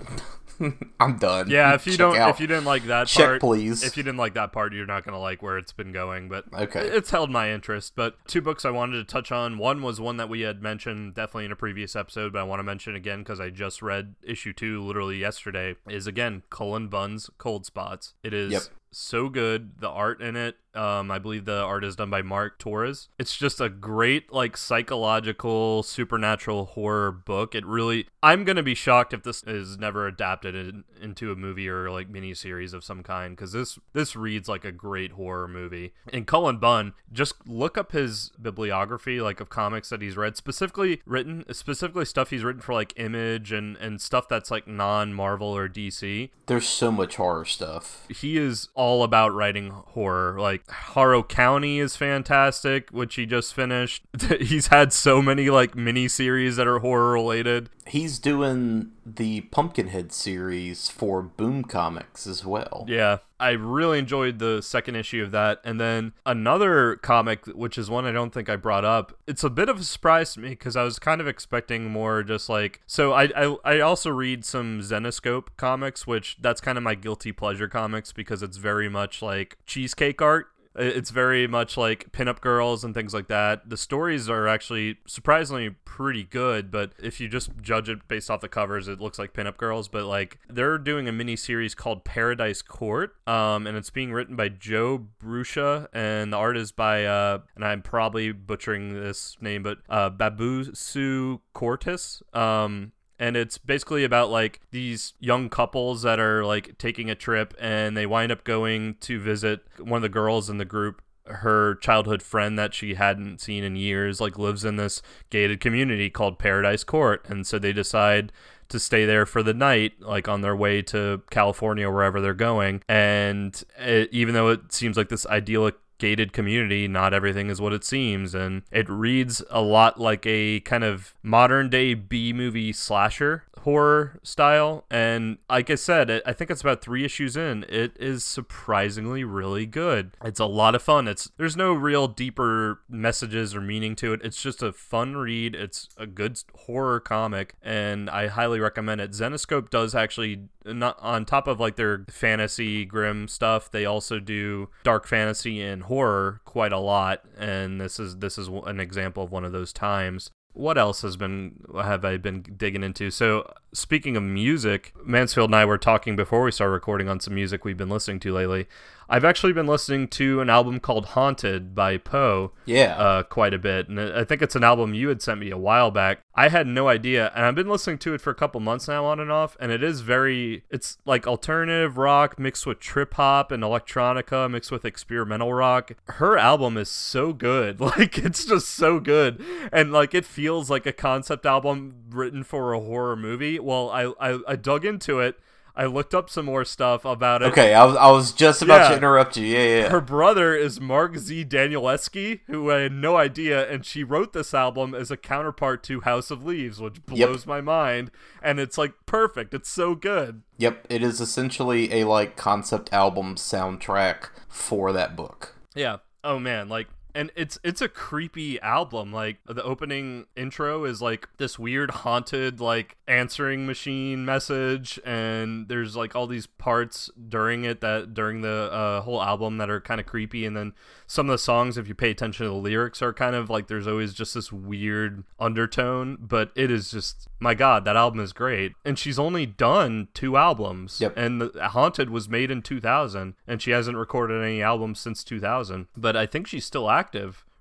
i'm 0.99 1.17
done 1.17 1.49
Yeah, 1.49 1.73
if 1.73 1.85
you 1.85 1.93
Check 1.93 1.99
don't 1.99 2.17
out. 2.17 2.29
if 2.29 2.39
you 2.39 2.47
didn't 2.47 2.65
like 2.65 2.85
that 2.85 3.07
check 3.07 3.25
part 3.25 3.41
please 3.41 3.83
if 3.83 3.97
you 3.97 4.03
didn't 4.03 4.17
like 4.17 4.33
that 4.35 4.51
part, 4.51 4.73
you're 4.73 4.85
not 4.85 5.03
going 5.03 5.13
to 5.13 5.19
like 5.19 5.41
where 5.41 5.57
it's 5.57 5.71
been 5.73 5.91
going, 5.91 6.29
but 6.29 6.45
Okay. 6.53 6.81
it's 6.87 7.09
held 7.11 7.29
my 7.29 7.51
interest. 7.51 7.93
But 7.95 8.15
two 8.27 8.41
books 8.41 8.65
I 8.65 8.69
wanted 8.69 8.97
to 8.97 9.03
touch 9.03 9.31
on. 9.31 9.57
One 9.57 9.81
was 9.81 9.99
one 9.99 10.17
that 10.17 10.29
we 10.29 10.41
had 10.41 10.61
mentioned 10.61 11.15
definitely 11.15 11.45
in 11.45 11.51
a 11.51 11.55
previous 11.55 11.95
episode, 11.95 12.33
but 12.33 12.39
I 12.39 12.43
want 12.43 12.59
to 12.59 12.63
mention 12.63 12.95
again 12.95 13.19
because 13.19 13.39
I 13.39 13.49
just 13.49 13.81
read 13.81 14.15
issue 14.23 14.53
two 14.53 14.81
literally 14.81 15.17
yesterday. 15.17 15.75
Is 15.89 16.07
again 16.07 16.43
Cullen 16.49 16.87
Bunn's 16.87 17.29
Cold 17.37 17.65
Spots. 17.65 18.13
It 18.23 18.33
is 18.33 18.51
Yep. 18.51 18.61
so 18.91 19.29
good. 19.29 19.79
The 19.79 19.89
art 19.89 20.21
in 20.21 20.35
it, 20.35 20.57
um, 20.75 21.11
I 21.11 21.19
believe 21.19 21.45
the 21.45 21.61
art 21.61 21.83
is 21.83 21.95
done 21.95 22.09
by 22.09 22.21
Mark 22.21 22.59
Torres. 22.59 23.09
It's 23.19 23.35
just 23.35 23.59
a 23.59 23.69
great 23.69 24.31
like 24.31 24.57
psychological 24.57 25.83
supernatural 25.83 26.65
horror 26.65 27.11
book. 27.11 27.55
It 27.55 27.65
really, 27.65 28.07
I'm 28.23 28.43
gonna 28.43 28.63
be 28.63 28.75
shocked 28.75 29.13
if 29.13 29.23
this 29.23 29.43
is 29.43 29.77
never 29.77 30.07
adapted 30.07 30.55
in, 30.55 30.83
into 31.01 31.31
a 31.31 31.35
movie 31.35 31.67
or 31.67 31.89
like 31.89 32.11
miniseries 32.11 32.73
of 32.73 32.83
some 32.83 33.03
kind 33.03 33.35
because 33.35 33.51
this 33.51 33.79
this 33.93 34.15
reads 34.15 34.47
like 34.47 34.65
a 34.65 34.71
great 34.71 35.13
horror 35.13 35.47
movie. 35.47 35.93
And 36.11 36.27
Cullen 36.27 36.57
Bunn, 36.57 36.93
just 37.11 37.47
look 37.47 37.77
up 37.77 37.91
his 37.91 38.31
bibliography 38.41 39.21
like 39.21 39.39
of 39.39 39.49
comics 39.49 39.89
that 39.89 40.01
he's 40.01 40.17
read, 40.17 40.37
specifically 40.37 41.01
written 41.05 41.43
specifically 41.51 42.05
stuff 42.05 42.29
he's 42.29 42.43
written 42.43 42.61
for 42.61 42.73
like 42.73 42.93
Image 42.95 43.51
and 43.51 43.77
and 43.77 44.01
stuff 44.01 44.27
that's 44.27 44.51
like 44.51 44.67
non 44.67 45.13
Marvel 45.13 45.47
or 45.47 45.67
DC 45.67 46.29
there's 46.45 46.67
so 46.67 46.91
much 46.91 47.15
horror 47.15 47.45
stuff 47.45 48.05
he 48.09 48.37
is 48.37 48.69
all 48.75 49.03
about 49.03 49.33
writing 49.33 49.69
horror. 49.69 50.39
Like 50.39 50.60
Harrow 50.69 51.23
County 51.23 51.79
is 51.79 51.95
fantastic, 51.95 52.89
which 52.89 53.15
he 53.15 53.25
just 53.25 53.53
finished. 53.53 54.03
He's 54.39 54.67
had 54.67 54.93
so 54.93 55.21
many 55.21 55.49
like 55.49 55.75
mini 55.75 56.07
series 56.07 56.55
that 56.55 56.67
are 56.67 56.79
horror 56.79 57.11
related. 57.11 57.69
He's 57.87 58.19
doing 58.19 58.91
the 59.05 59.41
Pumpkinhead 59.41 60.11
series 60.11 60.89
for 60.89 61.21
Boom 61.21 61.63
Comics 61.63 62.27
as 62.27 62.45
well. 62.45 62.85
Yeah, 62.87 63.17
I 63.39 63.51
really 63.51 63.97
enjoyed 63.97 64.37
the 64.37 64.61
second 64.61 64.95
issue 64.95 65.23
of 65.23 65.31
that. 65.31 65.59
And 65.63 65.79
then 65.79 66.13
another 66.25 66.97
comic, 66.97 67.47
which 67.47 67.77
is 67.77 67.89
one 67.89 68.05
I 68.05 68.11
don't 68.11 68.31
think 68.31 68.49
I 68.49 68.55
brought 68.55 68.85
up. 68.85 69.17
It's 69.25 69.43
a 69.43 69.49
bit 69.49 69.67
of 69.67 69.79
a 69.79 69.83
surprise 69.83 70.35
to 70.35 70.39
me 70.39 70.49
because 70.49 70.75
I 70.75 70.83
was 70.83 70.99
kind 70.99 71.19
of 71.19 71.27
expecting 71.27 71.89
more 71.89 72.21
just 72.21 72.49
like. 72.49 72.81
So 72.85 73.13
I, 73.13 73.29
I, 73.35 73.57
I 73.65 73.79
also 73.79 74.11
read 74.11 74.45
some 74.45 74.81
Zenescope 74.81 75.47
comics, 75.57 76.05
which 76.05 76.37
that's 76.39 76.61
kind 76.61 76.77
of 76.77 76.83
my 76.83 76.93
guilty 76.93 77.31
pleasure 77.31 77.67
comics 77.67 78.13
because 78.13 78.43
it's 78.43 78.57
very 78.57 78.89
much 78.89 79.23
like 79.23 79.57
cheesecake 79.65 80.21
art. 80.21 80.50
It's 80.75 81.09
very 81.09 81.47
much 81.47 81.75
like 81.75 82.11
pinup 82.11 82.39
girls 82.39 82.83
and 82.83 82.93
things 82.93 83.13
like 83.13 83.27
that. 83.27 83.69
The 83.69 83.77
stories 83.77 84.29
are 84.29 84.47
actually 84.47 84.97
surprisingly 85.05 85.71
pretty 85.85 86.23
good, 86.23 86.71
but 86.71 86.93
if 87.01 87.19
you 87.19 87.27
just 87.27 87.51
judge 87.61 87.89
it 87.89 88.07
based 88.07 88.31
off 88.31 88.41
the 88.41 88.47
covers, 88.47 88.87
it 88.87 89.01
looks 89.01 89.19
like 89.19 89.33
pinup 89.33 89.57
girls. 89.57 89.87
But 89.89 90.05
like 90.05 90.39
they're 90.49 90.77
doing 90.77 91.07
a 91.07 91.11
mini 91.11 91.35
series 91.35 91.75
called 91.75 92.05
Paradise 92.05 92.61
Court, 92.61 93.15
um, 93.27 93.67
and 93.67 93.75
it's 93.75 93.89
being 93.89 94.13
written 94.13 94.35
by 94.35 94.49
Joe 94.49 95.07
Brusha, 95.21 95.87
and 95.93 96.31
the 96.31 96.37
art 96.37 96.55
is 96.55 96.71
by 96.71 97.05
uh, 97.05 97.39
and 97.55 97.65
I'm 97.65 97.81
probably 97.81 98.31
butchering 98.31 98.93
this 98.93 99.37
name, 99.41 99.63
but 99.63 99.79
uh, 99.89 100.09
Babusu 100.09 101.41
Cortis. 101.53 102.21
Um, 102.35 102.93
and 103.21 103.37
it's 103.37 103.59
basically 103.59 104.03
about 104.03 104.31
like 104.31 104.59
these 104.71 105.13
young 105.19 105.47
couples 105.47 106.01
that 106.01 106.19
are 106.19 106.43
like 106.43 106.75
taking 106.79 107.09
a 107.09 107.15
trip 107.15 107.53
and 107.59 107.95
they 107.95 108.07
wind 108.07 108.31
up 108.31 108.43
going 108.43 108.95
to 108.95 109.19
visit 109.19 109.61
one 109.77 109.97
of 109.97 110.01
the 110.01 110.09
girls 110.09 110.49
in 110.49 110.57
the 110.57 110.65
group 110.65 111.03
her 111.25 111.75
childhood 111.75 112.23
friend 112.23 112.57
that 112.57 112.73
she 112.73 112.95
hadn't 112.95 113.39
seen 113.39 113.63
in 113.63 113.75
years 113.75 114.19
like 114.19 114.39
lives 114.39 114.65
in 114.65 114.75
this 114.75 115.03
gated 115.29 115.59
community 115.59 116.09
called 116.09 116.39
Paradise 116.39 116.83
Court 116.83 117.23
and 117.29 117.45
so 117.45 117.59
they 117.59 117.71
decide 117.71 118.33
to 118.69 118.79
stay 118.79 119.05
there 119.05 119.27
for 119.27 119.43
the 119.43 119.53
night 119.53 119.93
like 119.99 120.27
on 120.27 120.41
their 120.41 120.55
way 120.55 120.81
to 120.81 121.21
California 121.29 121.89
wherever 121.91 122.19
they're 122.19 122.33
going 122.33 122.81
and 122.89 123.63
it, 123.77 124.09
even 124.11 124.33
though 124.33 124.49
it 124.49 124.73
seems 124.73 124.97
like 124.97 125.09
this 125.09 125.27
idyllic 125.27 125.75
gated 126.01 126.33
community, 126.33 126.87
not 126.87 127.13
everything 127.13 127.49
is 127.51 127.61
what 127.61 127.71
it 127.71 127.85
seems. 127.85 128.33
And 128.33 128.63
it 128.71 128.89
reads 128.89 129.43
a 129.51 129.61
lot 129.61 129.99
like 129.99 130.25
a 130.25 130.59
kind 130.61 130.83
of 130.83 131.13
modern 131.21 131.69
day 131.69 131.93
B 131.93 132.33
movie 132.33 132.73
slasher 132.73 133.43
horror 133.61 134.19
style. 134.23 134.85
And 134.89 135.37
like 135.49 135.69
I 135.69 135.75
said, 135.75 136.09
it, 136.09 136.23
I 136.25 136.33
think 136.33 136.51
it's 136.51 136.61
about 136.61 136.81
three 136.81 137.05
issues 137.05 137.37
in. 137.37 137.65
It 137.69 137.95
is 137.99 138.23
surprisingly 138.23 139.23
really 139.23 139.65
good. 139.65 140.11
It's 140.23 140.39
a 140.39 140.45
lot 140.45 140.75
of 140.75 140.81
fun. 140.81 141.07
It's 141.07 141.31
there's 141.37 141.55
no 141.55 141.73
real 141.73 142.07
deeper 142.07 142.81
messages 142.89 143.55
or 143.55 143.61
meaning 143.61 143.95
to 143.97 144.13
it. 144.13 144.21
It's 144.23 144.41
just 144.41 144.61
a 144.63 144.73
fun 144.73 145.15
read. 145.15 145.55
It's 145.55 145.89
a 145.97 146.07
good 146.07 146.41
horror 146.65 146.99
comic, 146.99 147.55
and 147.61 148.09
I 148.09 148.27
highly 148.27 148.59
recommend 148.59 149.01
it. 149.01 149.11
Zenescope 149.11 149.69
does 149.69 149.95
actually 149.95 150.47
not 150.65 150.97
on 150.99 151.25
top 151.25 151.47
of 151.47 151.59
like 151.59 151.75
their 151.75 152.05
fantasy 152.09 152.85
grim 152.85 153.27
stuff. 153.27 153.71
They 153.71 153.85
also 153.85 154.19
do 154.19 154.69
dark 154.83 155.07
fantasy 155.07 155.61
and 155.61 155.83
horror 155.91 156.39
quite 156.45 156.71
a 156.71 156.79
lot, 156.79 157.21
and 157.37 157.81
this 157.81 157.99
is 157.99 158.17
this 158.19 158.37
is 158.37 158.47
an 158.47 158.79
example 158.79 159.23
of 159.23 159.31
one 159.31 159.43
of 159.43 159.51
those 159.51 159.73
times 159.73 160.31
what 160.53 160.77
else 160.77 161.01
has 161.01 161.17
been 161.17 161.63
have 161.75 162.03
I 162.03 162.17
been 162.17 162.41
digging 162.57 162.83
into? 162.83 163.11
So 163.11 163.51
speaking 163.73 164.17
of 164.17 164.23
music, 164.23 164.93
Mansfield 165.03 165.49
and 165.49 165.55
I 165.55 165.65
were 165.65 165.77
talking 165.77 166.15
before 166.15 166.43
we 166.43 166.51
started 166.51 166.73
recording 166.73 167.09
on 167.09 167.19
some 167.19 167.35
music 167.35 167.65
we've 167.65 167.77
been 167.77 167.89
listening 167.89 168.19
to 168.21 168.33
lately. 168.33 168.67
I've 169.11 169.25
actually 169.25 169.51
been 169.51 169.67
listening 169.67 170.07
to 170.09 170.39
an 170.39 170.49
album 170.49 170.79
called 170.79 171.07
Haunted 171.07 171.75
by 171.75 171.97
Poe. 171.97 172.53
Yeah. 172.65 172.95
Uh, 172.95 173.23
quite 173.23 173.53
a 173.53 173.59
bit. 173.59 173.89
And 173.89 173.99
I 173.99 174.23
think 174.23 174.41
it's 174.41 174.55
an 174.55 174.63
album 174.63 174.93
you 174.93 175.09
had 175.09 175.21
sent 175.21 175.41
me 175.41 175.51
a 175.51 175.57
while 175.57 175.91
back. 175.91 176.21
I 176.33 176.47
had 176.47 176.65
no 176.65 176.87
idea. 176.87 177.29
And 177.35 177.45
I've 177.45 177.53
been 177.53 177.67
listening 177.67 177.97
to 177.99 178.13
it 178.13 178.21
for 178.21 178.29
a 178.29 178.35
couple 178.35 178.61
months 178.61 178.87
now 178.87 179.03
on 179.03 179.19
and 179.19 179.29
off. 179.29 179.57
And 179.59 179.69
it 179.69 179.83
is 179.83 179.99
very, 179.99 180.63
it's 180.69 180.97
like 181.03 181.27
alternative 181.27 181.97
rock 181.97 182.39
mixed 182.39 182.65
with 182.65 182.79
trip 182.79 183.15
hop 183.15 183.51
and 183.51 183.63
electronica 183.63 184.49
mixed 184.49 184.71
with 184.71 184.85
experimental 184.85 185.53
rock. 185.53 185.91
Her 186.05 186.37
album 186.37 186.77
is 186.77 186.89
so 186.89 187.33
good. 187.33 187.81
Like, 187.91 188.19
it's 188.19 188.45
just 188.45 188.69
so 188.69 189.01
good. 189.01 189.43
And 189.73 189.91
like, 189.91 190.13
it 190.13 190.23
feels 190.23 190.69
like 190.69 190.85
a 190.85 190.93
concept 190.93 191.45
album 191.45 191.95
written 192.09 192.43
for 192.43 192.71
a 192.71 192.79
horror 192.79 193.17
movie. 193.17 193.59
Well, 193.63 193.89
I, 193.89 194.11
I, 194.19 194.39
I 194.47 194.55
dug 194.55 194.85
into 194.85 195.19
it 195.19 195.39
I 195.73 195.85
looked 195.85 196.13
up 196.13 196.29
some 196.29 196.45
more 196.47 196.65
stuff 196.65 197.05
about 197.05 197.41
it. 197.41 197.45
Okay, 197.45 197.73
I 197.73 197.85
was, 197.85 197.95
I 197.95 198.11
was 198.11 198.33
just 198.33 198.61
about 198.61 198.81
Yeah. 198.81 198.89
to 198.89 198.97
interrupt 198.97 199.37
you. 199.37 199.45
Yeah, 199.45 199.63
yeah. 199.63 199.89
Her 199.89 200.01
brother 200.01 200.53
is 200.53 200.81
Mark 200.81 201.15
Z. 201.17 201.45
Danielewski, 201.45 202.41
who 202.47 202.69
I 202.69 202.79
had 202.81 202.91
no 202.91 203.15
idea, 203.15 203.71
and 203.71 203.85
she 203.85 204.03
wrote 204.03 204.33
this 204.33 204.53
album 204.53 204.93
as 204.93 205.11
a 205.11 205.17
counterpart 205.17 205.81
to 205.83 206.01
House 206.01 206.29
of 206.29 206.43
Leaves, 206.45 206.81
which 206.81 206.97
Yep. 207.09 207.29
blows 207.29 207.45
my 207.47 207.61
mind. 207.61 208.11
And 208.43 208.59
it's 208.59 208.77
like 208.77 208.91
perfect. 209.05 209.53
It's 209.53 209.69
so 209.69 209.95
good. 209.95 210.41
Yep, 210.57 210.87
it 210.89 211.01
is 211.01 211.21
essentially 211.21 212.01
a 212.01 212.03
like 212.03 212.35
concept 212.35 212.91
album 212.91 213.35
soundtrack 213.35 214.29
for 214.49 214.91
that 214.91 215.15
book. 215.15 215.55
Yeah. 215.73 215.97
Oh 216.21 216.37
man, 216.37 216.67
like 216.67 216.89
and 217.15 217.31
it's 217.35 217.59
it's 217.63 217.81
a 217.81 217.89
creepy 217.89 218.59
album. 218.61 219.11
Like 219.11 219.37
the 219.45 219.63
opening 219.63 220.25
intro 220.35 220.83
is 220.85 221.01
like 221.01 221.27
this 221.37 221.57
weird 221.57 221.91
haunted 221.91 222.59
like 222.59 222.97
answering 223.07 223.65
machine 223.65 224.25
message 224.25 224.99
and 225.05 225.67
there's 225.67 225.95
like 225.95 226.15
all 226.15 226.27
these 226.27 226.47
parts 226.47 227.09
during 227.29 227.65
it 227.65 227.81
that 227.81 228.13
during 228.13 228.41
the 228.41 228.69
uh, 228.71 229.01
whole 229.01 229.21
album 229.21 229.57
that 229.57 229.69
are 229.69 229.81
kind 229.81 229.99
of 229.99 230.05
creepy 230.05 230.45
and 230.45 230.55
then 230.55 230.73
some 231.07 231.27
of 231.29 231.33
the 231.33 231.37
songs 231.37 231.77
if 231.77 231.87
you 231.87 231.95
pay 231.95 232.09
attention 232.09 232.45
to 232.45 232.49
the 232.49 232.55
lyrics 232.55 233.01
are 233.01 233.13
kind 233.13 233.35
of 233.35 233.49
like 233.49 233.67
there's 233.67 233.87
always 233.87 234.13
just 234.13 234.33
this 234.33 234.51
weird 234.51 235.23
undertone, 235.39 236.17
but 236.19 236.51
it 236.55 236.71
is 236.71 236.91
just 236.91 237.27
my 237.39 237.53
god, 237.53 237.85
that 237.85 237.95
album 237.95 238.19
is 238.19 238.33
great. 238.33 238.73
And 238.85 238.97
she's 238.97 239.19
only 239.19 239.45
done 239.45 240.07
two 240.13 240.37
albums. 240.37 241.01
Yep. 241.01 241.13
And 241.17 241.41
the, 241.41 241.69
Haunted 241.69 242.09
was 242.09 242.29
made 242.29 242.51
in 242.51 242.61
2000 242.61 243.35
and 243.47 243.61
she 243.61 243.71
hasn't 243.71 243.97
recorded 243.97 244.43
any 244.43 244.61
albums 244.61 244.99
since 244.99 245.23
2000. 245.23 245.87
But 245.97 246.15
I 246.15 246.25
think 246.25 246.47
she's 246.47 246.65
still 246.65 246.89
active, 246.89 247.00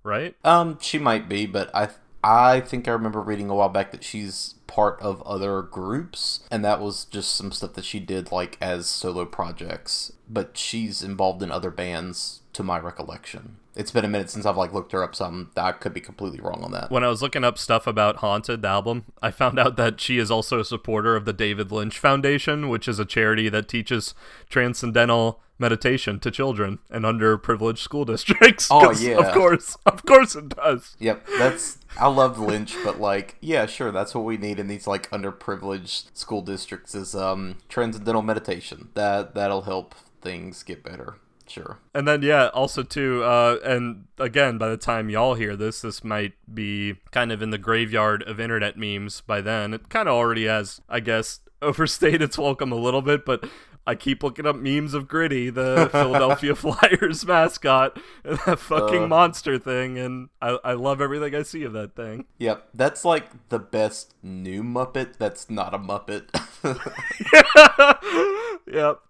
right? 0.02 0.36
Um, 0.44 0.78
she 0.80 0.98
might 0.98 1.28
be, 1.28 1.46
but 1.46 1.74
I 1.74 1.88
I 2.22 2.60
think 2.60 2.86
I 2.86 2.92
remember 2.92 3.20
reading 3.20 3.48
a 3.48 3.54
while 3.54 3.68
back 3.68 3.92
that 3.92 4.04
she's 4.04 4.54
part 4.66 5.00
of 5.00 5.22
other 5.22 5.62
groups, 5.62 6.40
and 6.50 6.64
that 6.64 6.80
was 6.80 7.04
just 7.06 7.34
some 7.34 7.50
stuff 7.52 7.72
that 7.74 7.84
she 7.84 8.00
did 8.00 8.30
like 8.30 8.58
as 8.60 8.86
solo 8.86 9.24
projects. 9.24 10.12
But 10.28 10.56
she's 10.56 11.02
involved 11.02 11.42
in 11.42 11.50
other 11.50 11.70
bands, 11.70 12.40
to 12.52 12.62
my 12.62 12.78
recollection. 12.78 13.56
It's 13.76 13.90
been 13.90 14.04
a 14.04 14.08
minute 14.08 14.30
since 14.30 14.44
I've 14.44 14.56
like 14.56 14.72
looked 14.72 14.92
her 14.92 15.02
up. 15.02 15.14
Some 15.14 15.50
I 15.56 15.72
could 15.72 15.94
be 15.94 16.00
completely 16.00 16.40
wrong 16.40 16.62
on 16.62 16.72
that. 16.72 16.90
When 16.90 17.04
I 17.04 17.08
was 17.08 17.22
looking 17.22 17.44
up 17.44 17.56
stuff 17.56 17.86
about 17.86 18.16
Haunted, 18.16 18.62
the 18.62 18.68
album, 18.68 19.04
I 19.22 19.30
found 19.30 19.58
out 19.58 19.76
that 19.76 20.00
she 20.00 20.18
is 20.18 20.30
also 20.30 20.58
a 20.60 20.64
supporter 20.64 21.16
of 21.16 21.24
the 21.24 21.32
David 21.32 21.70
Lynch 21.70 21.98
Foundation, 21.98 22.68
which 22.68 22.88
is 22.88 22.98
a 22.98 23.04
charity 23.04 23.48
that 23.48 23.68
teaches 23.68 24.14
transcendental 24.48 25.40
meditation 25.60 26.18
to 26.20 26.30
children 26.30 26.78
and 26.90 27.04
underprivileged 27.04 27.78
school 27.78 28.04
districts. 28.04 28.68
Oh 28.70 28.90
yeah. 28.92 29.18
Of 29.18 29.32
course. 29.34 29.76
Of 29.86 30.04
course 30.04 30.34
it 30.34 30.50
does. 30.50 30.96
Yep, 30.98 31.26
that's 31.38 31.78
I 31.98 32.08
love 32.08 32.38
Lynch, 32.38 32.74
but 32.84 33.00
like, 33.00 33.36
yeah, 33.40 33.66
sure, 33.66 33.90
that's 33.90 34.14
what 34.14 34.24
we 34.24 34.36
need 34.36 34.58
in 34.58 34.68
these 34.68 34.86
like 34.86 35.10
underprivileged 35.10 36.16
school 36.16 36.42
districts 36.42 36.94
is 36.94 37.14
um 37.14 37.58
transcendental 37.68 38.22
meditation. 38.22 38.88
That 38.94 39.34
that'll 39.34 39.62
help 39.62 39.94
things 40.20 40.62
get 40.62 40.82
better. 40.82 41.16
Sure. 41.50 41.78
And 41.92 42.06
then 42.06 42.22
yeah, 42.22 42.46
also 42.48 42.84
too, 42.84 43.24
uh, 43.24 43.58
and 43.64 44.04
again, 44.18 44.56
by 44.56 44.68
the 44.68 44.76
time 44.76 45.10
y'all 45.10 45.34
hear 45.34 45.56
this, 45.56 45.80
this 45.80 46.04
might 46.04 46.34
be 46.52 46.96
kind 47.10 47.32
of 47.32 47.42
in 47.42 47.50
the 47.50 47.58
graveyard 47.58 48.22
of 48.22 48.38
internet 48.38 48.76
memes 48.76 49.20
by 49.22 49.40
then. 49.40 49.74
It 49.74 49.88
kind 49.88 50.08
of 50.08 50.14
already 50.14 50.46
has, 50.46 50.80
I 50.88 51.00
guess, 51.00 51.40
overstayed 51.62 52.22
its 52.22 52.38
welcome 52.38 52.70
a 52.70 52.76
little 52.76 53.02
bit, 53.02 53.24
but 53.24 53.44
I 53.86 53.94
keep 53.94 54.22
looking 54.22 54.46
up 54.46 54.56
memes 54.56 54.94
of 54.94 55.08
Gritty, 55.08 55.50
the 55.50 55.88
Philadelphia 55.92 56.54
Flyers 56.54 57.26
mascot, 57.26 57.98
and 58.24 58.38
that 58.46 58.58
fucking 58.58 59.04
Uh. 59.04 59.08
monster 59.08 59.58
thing, 59.58 59.98
and 59.98 60.28
I, 60.40 60.58
I 60.62 60.72
love 60.74 61.00
everything 61.00 61.34
I 61.34 61.42
see 61.42 61.64
of 61.64 61.72
that 61.72 61.96
thing. 61.96 62.26
Yep, 62.38 62.68
that's 62.74 63.04
like 63.04 63.48
the 63.48 63.58
best 63.58 64.14
new 64.22 64.62
Muppet 64.62 65.16
that's 65.18 65.50
not 65.50 65.74
a 65.74 65.78
Muppet. 65.78 66.28
yep. 68.66 69.00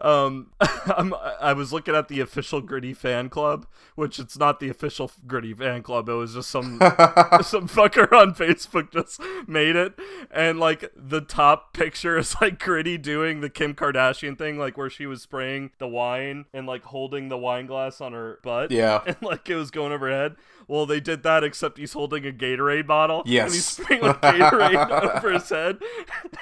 Um, 0.00 0.48
I'm, 0.60 1.14
I 1.40 1.52
was 1.52 1.72
looking 1.72 1.94
at 1.94 2.08
the 2.08 2.20
official 2.20 2.60
Gritty 2.60 2.94
fan 2.94 3.28
club, 3.28 3.66
which 3.94 4.18
it's 4.18 4.38
not 4.38 4.60
the 4.60 4.68
official 4.68 5.10
Gritty 5.26 5.54
fan 5.54 5.82
club. 5.82 6.08
It 6.08 6.14
was 6.14 6.34
just 6.34 6.50
some 6.50 6.78
some 7.42 7.68
fucker 7.68 8.10
on 8.12 8.34
Facebook 8.34 8.92
just 8.92 9.20
made 9.46 9.76
it, 9.76 9.98
and 10.30 10.58
like 10.58 10.90
the 10.96 11.20
top 11.20 11.72
picture 11.72 12.16
is 12.16 12.40
like 12.40 12.58
Gritty 12.58 12.98
doing 12.98 13.40
the 13.40 13.50
Kim 13.50 13.74
Kardashian 13.74 14.38
thing, 14.38 14.58
like 14.58 14.76
where 14.76 14.90
she 14.90 15.06
was 15.06 15.22
spraying 15.22 15.70
the 15.78 15.88
wine 15.88 16.46
and 16.52 16.66
like 16.66 16.82
holding 16.84 17.28
the 17.28 17.38
wine 17.38 17.66
glass 17.66 18.00
on 18.00 18.12
her 18.12 18.38
butt. 18.42 18.70
Yeah. 18.70 19.02
and 19.06 19.16
like 19.22 19.48
it 19.48 19.56
was 19.56 19.70
going 19.70 19.92
over 19.92 20.08
her 20.08 20.16
head. 20.16 20.36
Well, 20.70 20.86
they 20.86 21.00
did 21.00 21.24
that, 21.24 21.42
except 21.42 21.78
he's 21.78 21.94
holding 21.94 22.24
a 22.24 22.30
Gatorade 22.30 22.86
bottle. 22.86 23.24
Yes. 23.26 23.46
and 23.46 23.54
he's 23.54 23.66
spraying 23.66 24.02
Gatorade 24.02 25.16
over 25.16 25.32
his 25.32 25.48
head. 25.48 25.78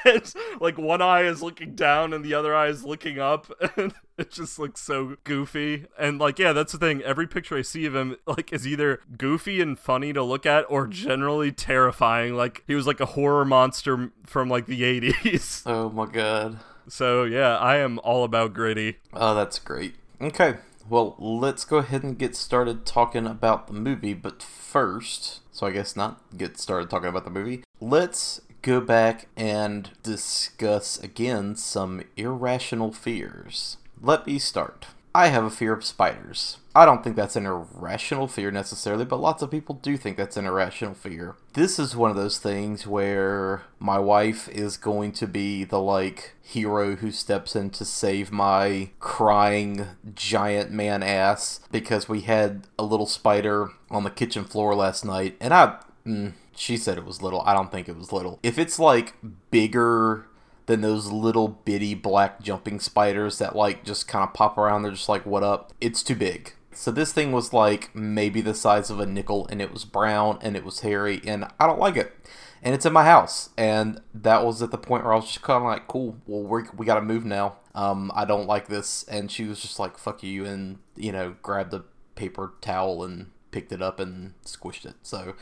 It's 0.05 0.35
like 0.61 0.77
one 0.79 1.01
eye 1.03 1.23
is 1.23 1.43
looking 1.43 1.75
down 1.75 2.13
and 2.13 2.25
the 2.25 2.35
other 2.35 2.55
eye 2.55 2.69
is 2.69 2.85
looking 2.85 3.19
up, 3.19 3.51
and 3.77 3.95
it 4.19 4.31
just 4.31 4.59
looks 4.59 4.81
so 4.83 5.17
goofy. 5.25 5.87
And 5.99 6.19
like, 6.19 6.39
yeah, 6.39 6.53
that's 6.53 6.73
the 6.73 6.79
thing. 6.79 7.03
Every 7.03 7.27
picture 7.27 7.57
I 7.57 7.63
see 7.63 7.87
of 7.87 7.95
him, 7.97 8.17
like, 8.27 8.53
is 8.53 8.67
either 8.67 9.01
goofy 9.17 9.61
and 9.63 9.79
funny 9.79 10.13
to 10.13 10.23
look 10.23 10.45
at, 10.47 10.67
or 10.69 10.87
generally 10.87 11.51
terrifying. 11.51 12.35
Like 12.35 12.65
he 12.67 12.75
was 12.75 12.87
like 12.87 13.01
a 13.01 13.07
horror 13.07 13.45
monster 13.47 14.13
from 14.25 14.49
like 14.51 14.67
the 14.67 14.83
'80s. 14.83 15.63
oh 15.67 15.89
my 15.91 16.07
god. 16.07 16.59
So 16.89 17.25
yeah, 17.25 17.57
I 17.57 17.79
am 17.79 17.99
all 18.05 18.25
about 18.25 18.53
gritty. 18.53 18.99
Oh, 19.15 19.35
that's 19.35 19.59
great. 19.59 19.95
Okay, 20.21 20.57
well, 20.89 21.15
let's 21.19 21.65
go 21.65 21.79
ahead 21.79 22.03
and 22.03 22.19
get 22.19 22.35
started 22.35 22.87
talking 22.87 23.27
about 23.27 23.67
the 23.67 23.73
movie. 23.73 24.15
But 24.15 24.43
first, 24.43 25.41
so 25.53 25.67
I 25.67 25.71
guess 25.71 25.97
not 25.97 26.21
get 26.37 26.59
started 26.59 26.91
talking 26.91 27.09
about 27.09 27.25
the 27.25 27.31
movie, 27.31 27.65
let's 27.81 28.41
go 28.63 28.81
back 28.81 29.29
and 29.37 29.91
discuss 30.03 30.99
again 30.99 31.57
some 31.57 32.03
irrational 32.17 32.93
fears. 32.93 33.77
Let 34.01 34.27
me 34.27 34.39
start. 34.39 34.87
I 35.19 35.31
have 35.31 35.43
a 35.43 35.51
fear 35.51 35.73
of 35.73 35.85
spiders. 35.85 36.59
I 36.77 36.85
don't 36.85 37.03
think 37.03 37.17
that's 37.17 37.35
an 37.35 37.45
irrational 37.45 38.29
fear 38.29 38.53
necessarily, 38.53 39.05
but 39.05 39.19
lots 39.19 39.43
of 39.43 39.51
people 39.51 39.75
do 39.75 39.97
think 39.97 40.17
that's 40.17 40.37
an 40.37 40.47
irrational 40.47 40.95
fear. 40.95 41.35
This 41.55 41.81
is 41.81 41.97
one 41.97 42.13
of 42.13 42.17
those 42.17 42.39
things 42.39 42.87
where 42.87 43.63
my 43.81 43.99
wife 43.99 44.49
is 44.49 44.77
going 44.77 45.11
to 45.15 45.27
be 45.27 45.65
the 45.65 45.81
like 45.81 46.37
hero 46.41 46.95
who 46.95 47.11
steps 47.11 47.57
in 47.57 47.71
to 47.71 47.85
save 47.85 48.31
my 48.31 48.91
crying 49.01 49.89
giant 50.15 50.71
man 50.71 51.03
ass 51.03 51.59
because 51.73 52.09
we 52.09 52.21
had 52.21 52.69
a 52.79 52.85
little 52.85 53.07
spider 53.07 53.71
on 53.91 54.05
the 54.05 54.11
kitchen 54.11 54.45
floor 54.45 54.73
last 54.77 55.05
night 55.05 55.37
and 55.41 55.53
I 55.53 55.79
mm, 56.07 56.33
she 56.55 56.77
said 56.77 56.97
it 56.97 57.05
was 57.05 57.23
little. 57.23 57.41
I 57.43 57.55
don't 57.55 57.73
think 57.73 57.89
it 57.89 57.97
was 57.97 58.13
little. 58.13 58.39
If 58.45 58.57
it's 58.57 58.79
like 58.79 59.15
bigger 59.51 60.28
than 60.69 60.83
those 60.83 61.11
little 61.11 61.49
bitty 61.49 61.95
black 61.95 62.43
jumping 62.43 62.79
spiders 62.79 63.39
that 63.39 63.57
like 63.57 63.85
just 63.85 64.07
kind 64.07 64.23
of 64.23 64.35
pop 64.35 64.59
around. 64.59 64.83
They're 64.83 64.93
just 64.93 65.09
like, 65.09 65.25
what 65.25 65.43
up? 65.43 65.73
It's 65.81 66.03
too 66.03 66.15
big. 66.15 66.53
So 66.73 66.91
this 66.91 67.11
thing 67.11 67.33
was 67.33 67.55
like 67.55 67.93
maybe 67.95 68.43
the 68.43 68.55
size 68.55 68.91
of 68.91 69.01
a 69.01 69.07
nickel 69.07 69.49
and 69.49 69.63
it 69.63 69.73
was 69.73 69.87
brown 69.87 70.39
and 70.43 70.57
it 70.57 70.67
was 70.67 70.81
hairy 70.81 71.23
and 71.27 71.47
I 71.59 71.67
don't 71.67 71.81
like 71.81 71.97
it. 71.97 72.15
And 72.63 72.75
it's 72.75 72.85
in 72.85 72.93
my 72.93 73.05
house. 73.05 73.49
And 73.57 74.03
that 74.13 74.45
was 74.45 74.61
at 74.61 74.71
the 74.71 74.77
point 74.77 75.05
where 75.05 75.15
I 75.15 75.17
was 75.17 75.27
just 75.27 75.43
kind 75.43 75.57
of 75.57 75.65
like, 75.65 75.89
cool, 75.89 76.19
well, 76.27 76.43
we're, 76.43 76.67
we 76.77 76.85
got 76.85 76.97
to 76.97 77.03
move 77.03 77.25
now. 77.25 77.57
Um, 77.75 78.13
I 78.15 78.27
don't 78.27 78.47
like 78.47 78.69
this. 78.69 79.05
And 79.05 79.31
she 79.31 79.45
was 79.45 79.61
just 79.61 79.79
like, 79.79 79.97
fuck 79.97 80.23
you. 80.23 80.45
And, 80.45 80.81
you 80.97 81.13
know, 81.13 81.37
grabbed 81.43 81.73
a 81.73 81.85
paper 82.15 82.53
towel 82.61 83.05
and 83.05 83.31
picked 83.53 83.73
it 83.73 83.81
up 83.81 83.99
and 83.99 84.35
squished 84.45 84.85
it. 84.85 84.97
So 85.03 85.35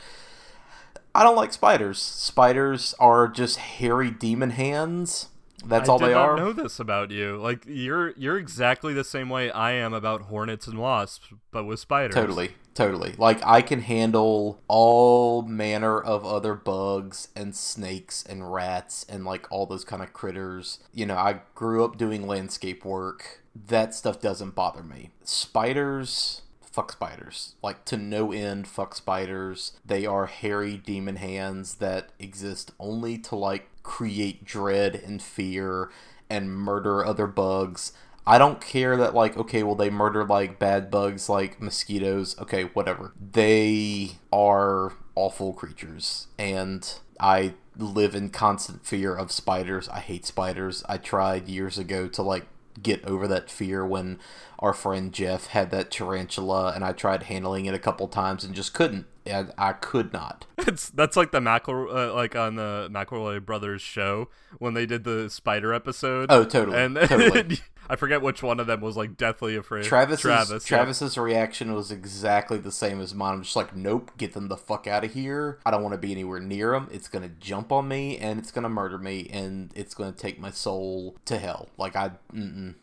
I 1.17 1.23
don't 1.23 1.35
like 1.35 1.51
spiders. 1.51 1.97
Spiders 1.97 2.93
are 2.99 3.27
just 3.27 3.57
hairy 3.57 4.11
demon 4.11 4.51
hands. 4.51 5.29
That's 5.65 5.89
I 5.89 5.91
all 5.91 5.97
they 5.97 6.13
are. 6.13 6.37
know 6.37 6.53
this 6.53 6.79
about 6.79 7.09
you. 7.09 7.37
Like 7.37 7.63
you're 7.65 8.11
you're 8.11 8.37
exactly 8.37 8.93
the 8.93 9.03
same 9.03 9.27
way 9.27 9.49
I 9.49 9.71
am 9.71 9.95
about 9.95 10.21
hornets 10.21 10.67
and 10.67 10.77
wasps, 10.77 11.27
but 11.49 11.63
with 11.63 11.79
spiders. 11.79 12.13
Totally, 12.13 12.51
totally. 12.75 13.15
Like 13.17 13.43
I 13.43 13.63
can 13.63 13.81
handle 13.81 14.61
all 14.67 15.41
manner 15.41 15.99
of 15.99 16.23
other 16.23 16.53
bugs 16.53 17.29
and 17.35 17.55
snakes 17.55 18.23
and 18.23 18.53
rats 18.53 19.03
and 19.09 19.25
like 19.25 19.51
all 19.51 19.65
those 19.65 19.83
kind 19.83 20.03
of 20.03 20.13
critters. 20.13 20.77
You 20.93 21.07
know, 21.07 21.17
I 21.17 21.41
grew 21.55 21.83
up 21.83 21.97
doing 21.97 22.27
landscape 22.27 22.85
work. 22.85 23.41
That 23.55 23.95
stuff 23.95 24.21
doesn't 24.21 24.53
bother 24.53 24.83
me. 24.83 25.09
Spiders 25.23 26.43
fuck 26.77 26.91
spiders. 26.91 27.55
Like 27.63 27.85
to 27.85 27.97
no 27.97 28.31
end 28.31 28.67
fuck 28.67 28.93
spiders. 28.93 29.71
They 29.83 30.05
are 30.05 30.27
hairy 30.27 30.77
demon 30.77 31.15
hands 31.15 31.75
that 31.75 32.09
exist 32.19 32.71
only 32.79 33.17
to 33.17 33.35
like 33.35 33.67
create 33.81 34.45
dread 34.45 34.93
and 34.93 35.19
fear 35.19 35.89
and 36.29 36.51
murder 36.55 37.03
other 37.03 37.25
bugs. 37.25 37.93
I 38.27 38.37
don't 38.37 38.61
care 38.61 38.95
that 38.95 39.15
like 39.15 39.35
okay, 39.37 39.63
well 39.63 39.73
they 39.73 39.89
murder 39.89 40.23
like 40.23 40.59
bad 40.59 40.91
bugs 40.91 41.27
like 41.27 41.59
mosquitoes. 41.59 42.37
Okay, 42.39 42.65
whatever. 42.65 43.11
They 43.19 44.11
are 44.31 44.93
awful 45.15 45.53
creatures 45.53 46.27
and 46.37 46.87
I 47.19 47.55
live 47.75 48.13
in 48.13 48.29
constant 48.29 48.85
fear 48.85 49.15
of 49.15 49.31
spiders. 49.31 49.89
I 49.89 50.01
hate 50.01 50.27
spiders. 50.27 50.83
I 50.87 50.97
tried 50.97 51.47
years 51.47 51.79
ago 51.79 52.07
to 52.09 52.21
like 52.21 52.45
get 52.81 53.03
over 53.05 53.27
that 53.27 53.49
fear 53.49 53.85
when 53.85 54.19
our 54.59 54.73
friend 54.73 55.13
Jeff 55.13 55.47
had 55.47 55.71
that 55.71 55.91
tarantula 55.91 56.73
and 56.73 56.83
I 56.83 56.91
tried 56.91 57.23
handling 57.23 57.65
it 57.65 57.73
a 57.73 57.79
couple 57.79 58.07
times 58.07 58.43
and 58.43 58.55
just 58.55 58.73
couldn't. 58.73 59.05
I, 59.25 59.47
I 59.57 59.73
could 59.73 60.13
not. 60.13 60.45
It's 60.67 60.89
that's 60.89 61.15
like 61.15 61.31
the 61.31 61.39
McEl 61.39 61.87
uh, 61.89 62.13
like 62.13 62.35
on 62.35 62.55
the 62.55 62.89
McElroy 62.91 63.45
brothers 63.45 63.81
show 63.81 64.27
when 64.57 64.73
they 64.73 64.85
did 64.85 65.05
the 65.05 65.29
spider 65.29 65.73
episode. 65.73 66.29
Oh, 66.29 66.43
totally. 66.43 66.77
And 66.77 66.95
totally. 67.03 67.59
I 67.89 67.95
forget 67.95 68.21
which 68.21 68.43
one 68.43 68.59
of 68.59 68.67
them 68.67 68.81
was 68.81 68.97
like 68.97 69.17
deathly 69.17 69.55
afraid. 69.55 69.85
Travis's 69.85 70.21
Travis. 70.21 70.69
yeah. 70.69 70.77
Travis's 70.77 71.17
reaction 71.17 71.73
was 71.73 71.91
exactly 71.91 72.57
the 72.57 72.71
same 72.71 72.99
as 73.01 73.13
mine. 73.13 73.35
I'm 73.35 73.43
just 73.43 73.55
like, 73.55 73.75
nope, 73.75 74.11
get 74.17 74.33
them 74.33 74.47
the 74.47 74.57
fuck 74.57 74.87
out 74.87 75.03
of 75.03 75.13
here. 75.13 75.59
I 75.65 75.71
don't 75.71 75.81
want 75.83 75.93
to 75.93 75.97
be 75.97 76.11
anywhere 76.11 76.39
near 76.39 76.71
them. 76.71 76.89
It's 76.91 77.07
gonna 77.07 77.29
jump 77.39 77.71
on 77.71 77.87
me 77.87 78.17
and 78.17 78.39
it's 78.39 78.51
gonna 78.51 78.69
murder 78.69 78.97
me 78.97 79.29
and 79.31 79.71
it's 79.75 79.93
gonna 79.93 80.11
take 80.11 80.39
my 80.39 80.51
soul 80.51 81.15
to 81.25 81.37
hell. 81.37 81.69
Like 81.77 81.95
I, 81.95 82.11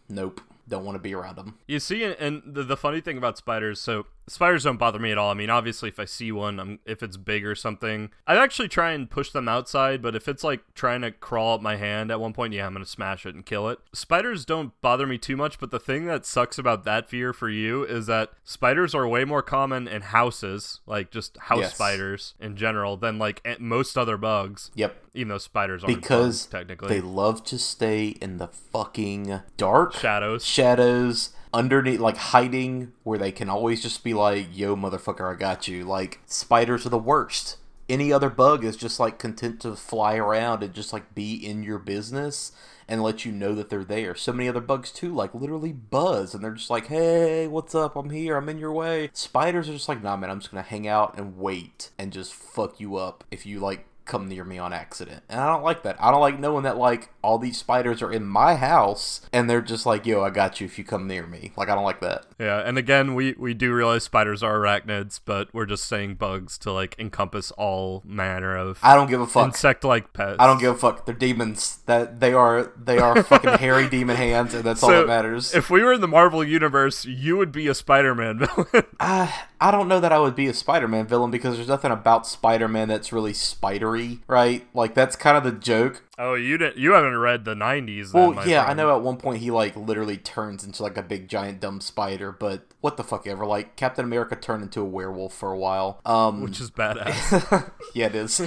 nope, 0.08 0.40
don't 0.68 0.84
want 0.84 0.96
to 0.96 1.00
be 1.00 1.14
around 1.14 1.36
them. 1.36 1.58
You 1.66 1.78
see, 1.80 2.02
and 2.04 2.42
the, 2.46 2.62
the 2.62 2.76
funny 2.76 3.00
thing 3.00 3.18
about 3.18 3.36
spiders, 3.36 3.80
so 3.80 4.06
spiders 4.26 4.64
don't 4.64 4.76
bother 4.78 4.98
me 4.98 5.10
at 5.12 5.18
all. 5.18 5.30
I 5.30 5.34
mean, 5.34 5.50
obviously, 5.50 5.88
if 5.88 5.98
I 6.00 6.04
see 6.04 6.32
one, 6.32 6.58
I'm, 6.58 6.78
if 6.84 7.02
it's 7.02 7.16
big 7.16 7.44
or 7.44 7.54
something, 7.54 8.10
I 8.26 8.36
actually 8.36 8.68
try 8.68 8.92
and 8.92 9.08
push 9.10 9.30
them 9.30 9.48
outside. 9.48 10.02
But 10.02 10.14
if 10.16 10.28
it's 10.28 10.44
like 10.44 10.62
trying 10.74 11.02
to 11.02 11.10
crawl 11.10 11.54
up 11.54 11.60
my 11.60 11.76
hand 11.76 12.10
at 12.10 12.20
one 12.20 12.32
point, 12.32 12.52
yeah, 12.54 12.66
I'm 12.66 12.72
gonna 12.72 12.86
smash 12.86 13.26
it 13.26 13.34
and 13.34 13.44
kill 13.44 13.68
it. 13.68 13.78
Spiders 13.92 14.44
don't 14.44 14.78
bother 14.80 15.06
me 15.06 15.18
too 15.18 15.36
much. 15.36 15.58
But 15.58 15.70
the 15.70 15.80
thing 15.80 16.06
that 16.06 16.24
sucks 16.26 16.58
about 16.58 16.84
that 16.84 17.08
fear 17.08 17.32
for 17.32 17.48
you 17.48 17.84
is 17.84 18.06
that 18.06 18.30
spiders 18.44 18.94
are 18.94 19.06
way 19.06 19.24
more 19.24 19.42
common 19.42 19.86
in 19.88 20.02
houses, 20.02 20.80
like 20.86 21.10
just 21.10 21.36
house 21.38 21.60
Yes. 21.60 21.74
spiders 21.74 22.34
in 22.40 22.56
general, 22.56 22.96
than 22.96 23.18
like 23.18 23.40
most 23.60 23.96
other 23.98 24.16
bugs. 24.16 24.70
Yep. 24.74 24.96
Even 25.16 25.28
though 25.28 25.38
spiders 25.38 25.84
aren't 25.84 25.94
Because 26.00 26.44
bugs, 26.44 26.46
technically 26.46 26.88
They 26.88 27.00
love 27.00 27.44
to 27.44 27.58
stay 27.58 28.08
in 28.20 28.38
the 28.38 28.48
fucking 28.48 29.40
dark 29.56 29.94
shadows. 29.94 30.44
shadows 30.44 31.30
underneath 31.54 32.00
like 32.00 32.16
hiding 32.16 32.92
where 33.04 33.18
they 33.18 33.30
can 33.30 33.48
always 33.48 33.80
just 33.80 34.02
be 34.02 34.12
like 34.12 34.48
yo 34.52 34.76
motherfucker 34.76 35.32
i 35.32 35.38
got 35.38 35.68
you. 35.68 35.84
Like 35.84 36.20
spiders 36.26 36.84
are 36.84 36.90
the 36.90 36.98
worst. 36.98 37.56
Any 37.88 38.12
other 38.12 38.30
bug 38.30 38.64
is 38.64 38.76
just 38.76 38.98
like 38.98 39.18
content 39.18 39.60
to 39.60 39.76
fly 39.76 40.16
around 40.16 40.62
and 40.62 40.74
just 40.74 40.92
like 40.92 41.14
be 41.14 41.34
in 41.34 41.62
your 41.62 41.78
business 41.78 42.52
and 42.88 43.02
let 43.02 43.24
you 43.24 43.32
know 43.32 43.54
that 43.54 43.70
they're 43.70 43.84
there. 43.84 44.14
So 44.14 44.32
many 44.32 44.48
other 44.48 44.60
bugs 44.60 44.90
too 44.90 45.14
like 45.14 45.32
literally 45.32 45.72
buzz 45.72 46.34
and 46.34 46.42
they're 46.42 46.52
just 46.52 46.70
like 46.70 46.88
hey 46.88 47.46
what's 47.46 47.74
up? 47.74 47.94
I'm 47.94 48.10
here. 48.10 48.36
I'm 48.36 48.48
in 48.48 48.58
your 48.58 48.72
way. 48.72 49.10
Spiders 49.12 49.68
are 49.68 49.74
just 49.74 49.88
like 49.88 50.02
nah 50.02 50.16
man 50.16 50.30
i'm 50.30 50.40
just 50.40 50.50
gonna 50.50 50.62
hang 50.62 50.88
out 50.88 51.16
and 51.16 51.38
wait 51.38 51.90
and 51.98 52.12
just 52.12 52.34
fuck 52.34 52.80
you 52.80 52.96
up 52.96 53.22
if 53.30 53.46
you 53.46 53.60
like 53.60 53.86
come 54.04 54.28
near 54.28 54.44
me 54.44 54.58
on 54.58 54.72
accident. 54.72 55.22
And 55.28 55.40
I 55.40 55.46
don't 55.46 55.62
like 55.62 55.82
that. 55.84 55.96
I 56.02 56.10
don't 56.10 56.20
like 56.20 56.38
knowing 56.38 56.64
that 56.64 56.76
like 56.76 57.10
all 57.24 57.38
these 57.38 57.56
spiders 57.56 58.02
are 58.02 58.12
in 58.12 58.26
my 58.26 58.54
house 58.56 59.22
and 59.32 59.48
they're 59.48 59.62
just 59.62 59.86
like, 59.86 60.04
"Yo, 60.04 60.22
I 60.22 60.30
got 60.30 60.60
you 60.60 60.66
if 60.66 60.78
you 60.78 60.84
come 60.84 61.06
near 61.08 61.26
me." 61.26 61.52
Like 61.56 61.68
I 61.68 61.74
don't 61.74 61.84
like 61.84 62.00
that. 62.00 62.26
Yeah, 62.38 62.58
and 62.58 62.76
again, 62.76 63.14
we 63.14 63.34
we 63.38 63.54
do 63.54 63.72
realize 63.72 64.04
spiders 64.04 64.42
are 64.42 64.58
arachnids, 64.58 65.20
but 65.24 65.52
we're 65.54 65.66
just 65.66 65.84
saying 65.84 66.16
bugs 66.16 66.58
to 66.58 66.72
like 66.72 66.94
encompass 66.98 67.50
all 67.52 68.02
manner 68.04 68.56
of 68.56 68.78
I 68.82 68.94
don't 68.94 69.08
give 69.08 69.20
a 69.20 69.26
fuck. 69.26 69.46
insect-like 69.46 70.12
pets. 70.12 70.36
I 70.38 70.46
don't 70.46 70.60
give 70.60 70.74
a 70.74 70.78
fuck. 70.78 71.06
They're 71.06 71.14
demons. 71.14 71.78
That 71.86 72.20
they 72.20 72.32
are 72.32 72.72
they 72.76 72.98
are 72.98 73.22
fucking 73.22 73.54
hairy 73.54 73.88
demon 73.88 74.16
hands 74.16 74.54
and 74.54 74.64
that's 74.64 74.82
all 74.82 74.90
that 74.90 75.06
matters. 75.06 75.54
If 75.54 75.70
we 75.70 75.82
were 75.82 75.94
in 75.94 76.00
the 76.00 76.08
Marvel 76.08 76.44
universe, 76.44 77.04
you 77.04 77.36
would 77.36 77.52
be 77.52 77.68
a 77.68 77.74
Spider-Man 77.74 78.38
villain. 78.40 78.86
I 79.00 79.22
uh, 79.24 79.32
I 79.60 79.70
don't 79.70 79.88
know 79.88 80.00
that 80.00 80.12
I 80.12 80.18
would 80.18 80.36
be 80.36 80.46
a 80.46 80.52
Spider-Man 80.52 81.06
villain 81.06 81.30
because 81.30 81.56
there's 81.56 81.68
nothing 81.68 81.90
about 81.90 82.26
Spider-Man 82.26 82.88
that's 82.88 83.12
really 83.14 83.32
spidery, 83.32 84.20
right? 84.26 84.66
Like 84.74 84.94
that's 84.94 85.16
kind 85.16 85.38
of 85.38 85.44
the 85.44 85.52
joke. 85.52 86.02
Oh, 86.18 86.34
you 86.34 86.58
didn't. 86.58 86.78
You 86.78 86.92
haven't 86.92 87.16
read 87.16 87.44
the 87.44 87.54
'90s. 87.54 88.12
Well, 88.12 88.28
then, 88.28 88.36
my 88.36 88.44
yeah, 88.44 88.64
I 88.64 88.74
know 88.74 88.94
at 88.94 89.02
one 89.02 89.16
point 89.16 89.38
he 89.38 89.50
like 89.50 89.76
literally 89.76 90.16
turns 90.16 90.64
into 90.64 90.82
like 90.82 90.96
a 90.96 91.02
big 91.02 91.28
giant 91.28 91.60
dumb 91.60 91.80
spider, 91.80 92.32
but 92.32 92.66
what 92.80 92.96
the 92.96 93.04
fuck 93.04 93.26
ever. 93.26 93.46
Like 93.46 93.76
Captain 93.76 94.04
America 94.04 94.36
turned 94.36 94.62
into 94.62 94.80
a 94.80 94.84
werewolf 94.84 95.34
for 95.34 95.52
a 95.52 95.58
while. 95.58 96.00
Um 96.04 96.42
which 96.42 96.60
is 96.60 96.70
badass. 96.70 97.70
yeah, 97.94 98.06
it 98.06 98.14
is. 98.14 98.40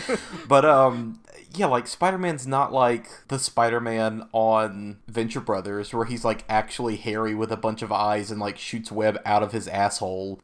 but 0.48 0.64
um 0.66 1.20
yeah, 1.56 1.66
like 1.68 1.88
Spider-Man's 1.88 2.46
not 2.46 2.74
like 2.74 3.10
the 3.28 3.40
Spider-Man 3.40 4.28
on 4.32 5.00
Venture 5.08 5.40
Brothers 5.40 5.94
where 5.94 6.06
he's 6.06 6.26
like 6.26 6.44
actually 6.50 6.98
hairy 6.98 7.34
with 7.34 7.52
a 7.52 7.58
bunch 7.58 7.82
of 7.82 7.92
eyes 7.92 8.32
and 8.32 8.40
like 8.40 8.58
shoots 8.58 8.92
web 8.92 9.20
out 9.26 9.44
of 9.44 9.52
his 9.52 9.68
asshole. 9.68 10.40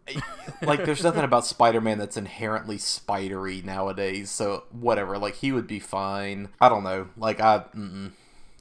like 0.61 0.85
there's 0.85 1.03
nothing 1.05 1.23
about 1.23 1.45
Spider-Man 1.45 1.97
that's 1.97 2.17
inherently 2.17 2.77
spidery 2.77 3.61
nowadays. 3.63 4.29
So 4.31 4.63
whatever, 4.71 5.17
like 5.17 5.35
he 5.35 5.51
would 5.51 5.67
be 5.67 5.79
fine. 5.79 6.49
I 6.59 6.69
don't 6.69 6.83
know. 6.83 7.09
Like 7.17 7.39
I 7.39 7.65
mm-mm, 7.75 8.11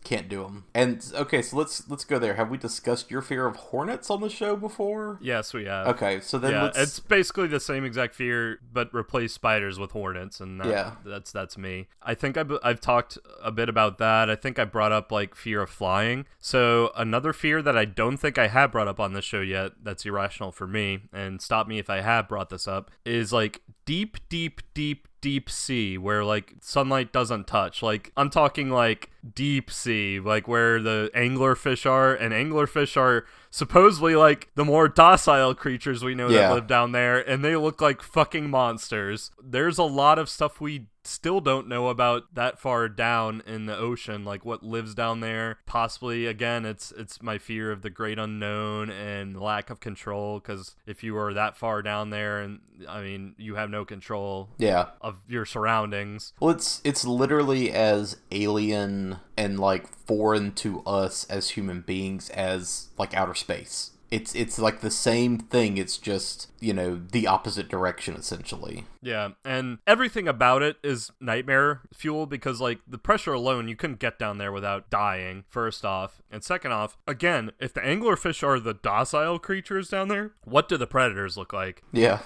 can't 0.04 0.28
do 0.28 0.42
them. 0.42 0.64
And 0.74 1.04
okay, 1.14 1.42
so 1.42 1.56
let's 1.56 1.88
let's 1.88 2.04
go 2.04 2.18
there. 2.18 2.34
Have 2.34 2.50
we 2.50 2.58
discussed 2.58 3.10
your 3.10 3.22
fear 3.22 3.46
of 3.46 3.56
hornets 3.56 4.10
on 4.10 4.20
the 4.20 4.28
show 4.30 4.56
before? 4.56 5.18
yes, 5.22 5.54
we 5.54 5.64
have. 5.66 5.86
Okay, 5.88 6.20
so 6.20 6.38
then 6.38 6.52
yeah, 6.52 6.62
let's 6.64 6.78
it's 6.78 7.00
basically 7.00 7.46
the 7.48 7.60
same 7.60 7.84
exact 7.84 8.14
fear, 8.14 8.58
but 8.72 8.92
replace 8.94 9.32
spiders 9.32 9.78
with 9.78 9.92
hornets, 9.92 10.40
and 10.40 10.60
that, 10.60 10.66
Yeah. 10.66 10.92
that's 11.04 11.32
that's 11.32 11.56
me. 11.56 11.88
I 12.02 12.14
think 12.14 12.36
I've, 12.36 12.52
I've 12.62 12.80
talked 12.80 13.18
a 13.42 13.50
bit 13.52 13.68
about 13.68 13.98
that. 13.98 14.28
I 14.30 14.34
think 14.36 14.58
I 14.58 14.64
brought 14.64 14.92
up 14.92 15.12
like 15.12 15.34
fear 15.34 15.62
of 15.62 15.70
flying. 15.70 16.26
So 16.38 16.90
another 16.96 17.32
fear 17.32 17.62
that 17.62 17.76
I 17.76 17.84
don't 17.84 18.16
think 18.16 18.38
I 18.38 18.48
have 18.48 18.72
brought 18.72 18.88
up 18.88 18.98
on 19.00 19.12
this 19.12 19.24
show 19.24 19.40
yet, 19.40 19.72
that's 19.82 20.04
irrational 20.04 20.52
for 20.52 20.66
me, 20.66 21.02
and 21.12 21.40
stop 21.40 21.66
me 21.68 21.78
if 21.78 21.88
I 21.88 22.00
have 22.00 22.28
brought 22.28 22.50
this 22.50 22.66
up, 22.66 22.90
is 23.04 23.32
like 23.32 23.60
deep, 23.84 24.16
deep, 24.28 24.60
deep, 24.74 25.08
deep 25.22 25.48
sea 25.48 25.96
where 25.96 26.22
like 26.22 26.52
sunlight 26.60 27.10
doesn't 27.12 27.46
touch. 27.46 27.82
Like 27.82 28.12
I'm 28.18 28.28
talking 28.28 28.68
like 28.68 29.08
deep 29.34 29.70
sea, 29.70 30.20
like 30.20 30.46
where 30.46 30.82
the 30.82 31.10
anglerfish 31.14 31.90
are, 31.90 32.12
and 32.14 32.34
anglerfish 32.34 32.98
are 32.98 33.24
supposedly 33.50 34.14
like 34.14 34.48
the 34.56 34.64
more 34.66 34.88
docile 34.88 35.54
creatures 35.54 36.04
we 36.04 36.14
know 36.14 36.28
Yeah. 36.28 36.48
that 36.48 36.54
live 36.54 36.66
down 36.66 36.92
there, 36.92 37.18
and 37.18 37.42
they 37.42 37.56
look 37.56 37.80
like 37.80 38.02
fucking 38.02 38.50
monsters. 38.50 39.30
There's 39.42 39.78
a 39.78 39.84
lot 39.84 40.18
of 40.18 40.28
stuff 40.28 40.60
we 40.60 40.88
still 41.04 41.40
don't 41.40 41.68
know 41.68 41.88
about 41.88 42.34
that 42.34 42.58
far 42.58 42.88
down 42.88 43.42
in 43.46 43.66
the 43.66 43.76
ocean 43.76 44.24
like 44.24 44.44
what 44.44 44.62
lives 44.62 44.94
down 44.94 45.20
there 45.20 45.58
possibly 45.66 46.26
again 46.26 46.64
it's 46.64 46.92
it's 46.92 47.22
my 47.22 47.38
fear 47.38 47.70
of 47.70 47.82
the 47.82 47.90
great 47.90 48.18
unknown 48.18 48.90
and 48.90 49.40
lack 49.40 49.70
of 49.70 49.80
control 49.80 50.38
because 50.38 50.76
if 50.86 51.02
you 51.02 51.16
are 51.16 51.34
that 51.34 51.56
far 51.56 51.82
down 51.82 52.10
there 52.10 52.40
and 52.40 52.60
i 52.88 53.00
mean 53.00 53.34
you 53.38 53.54
have 53.54 53.70
no 53.70 53.84
control 53.84 54.48
yeah. 54.58 54.86
of 55.00 55.20
your 55.28 55.44
surroundings 55.44 56.32
Well, 56.40 56.50
it's 56.50 56.80
it's 56.84 57.04
literally 57.04 57.70
as 57.72 58.16
alien 58.30 59.18
and 59.36 59.58
like 59.58 59.88
foreign 59.88 60.52
to 60.52 60.82
us 60.82 61.24
as 61.30 61.50
human 61.50 61.80
beings 61.80 62.30
as 62.30 62.88
like 62.98 63.14
outer 63.14 63.34
space. 63.34 63.92
It's 64.10 64.34
it's 64.34 64.58
like 64.58 64.80
the 64.80 64.90
same 64.90 65.38
thing. 65.38 65.78
It's 65.78 65.98
just 65.98 66.50
you 66.60 66.74
know 66.74 67.00
the 67.10 67.26
opposite 67.26 67.68
direction 67.68 68.14
essentially. 68.14 68.84
Yeah, 69.02 69.30
and 69.44 69.78
everything 69.86 70.28
about 70.28 70.62
it 70.62 70.76
is 70.82 71.10
nightmare 71.20 71.82
fuel 71.92 72.26
because 72.26 72.60
like 72.60 72.80
the 72.86 72.98
pressure 72.98 73.32
alone, 73.32 73.68
you 73.68 73.76
couldn't 73.76 73.98
get 73.98 74.18
down 74.18 74.38
there 74.38 74.52
without 74.52 74.90
dying. 74.90 75.44
First 75.48 75.84
off, 75.84 76.22
and 76.30 76.42
second 76.42 76.72
off, 76.72 76.96
again, 77.06 77.52
if 77.60 77.74
the 77.74 77.80
anglerfish 77.80 78.42
are 78.42 78.58
the 78.58 78.74
docile 78.74 79.38
creatures 79.38 79.88
down 79.88 80.08
there, 80.08 80.32
what 80.44 80.68
do 80.68 80.76
the 80.76 80.86
predators 80.86 81.36
look 81.36 81.52
like? 81.52 81.82
Yeah, 82.02 82.20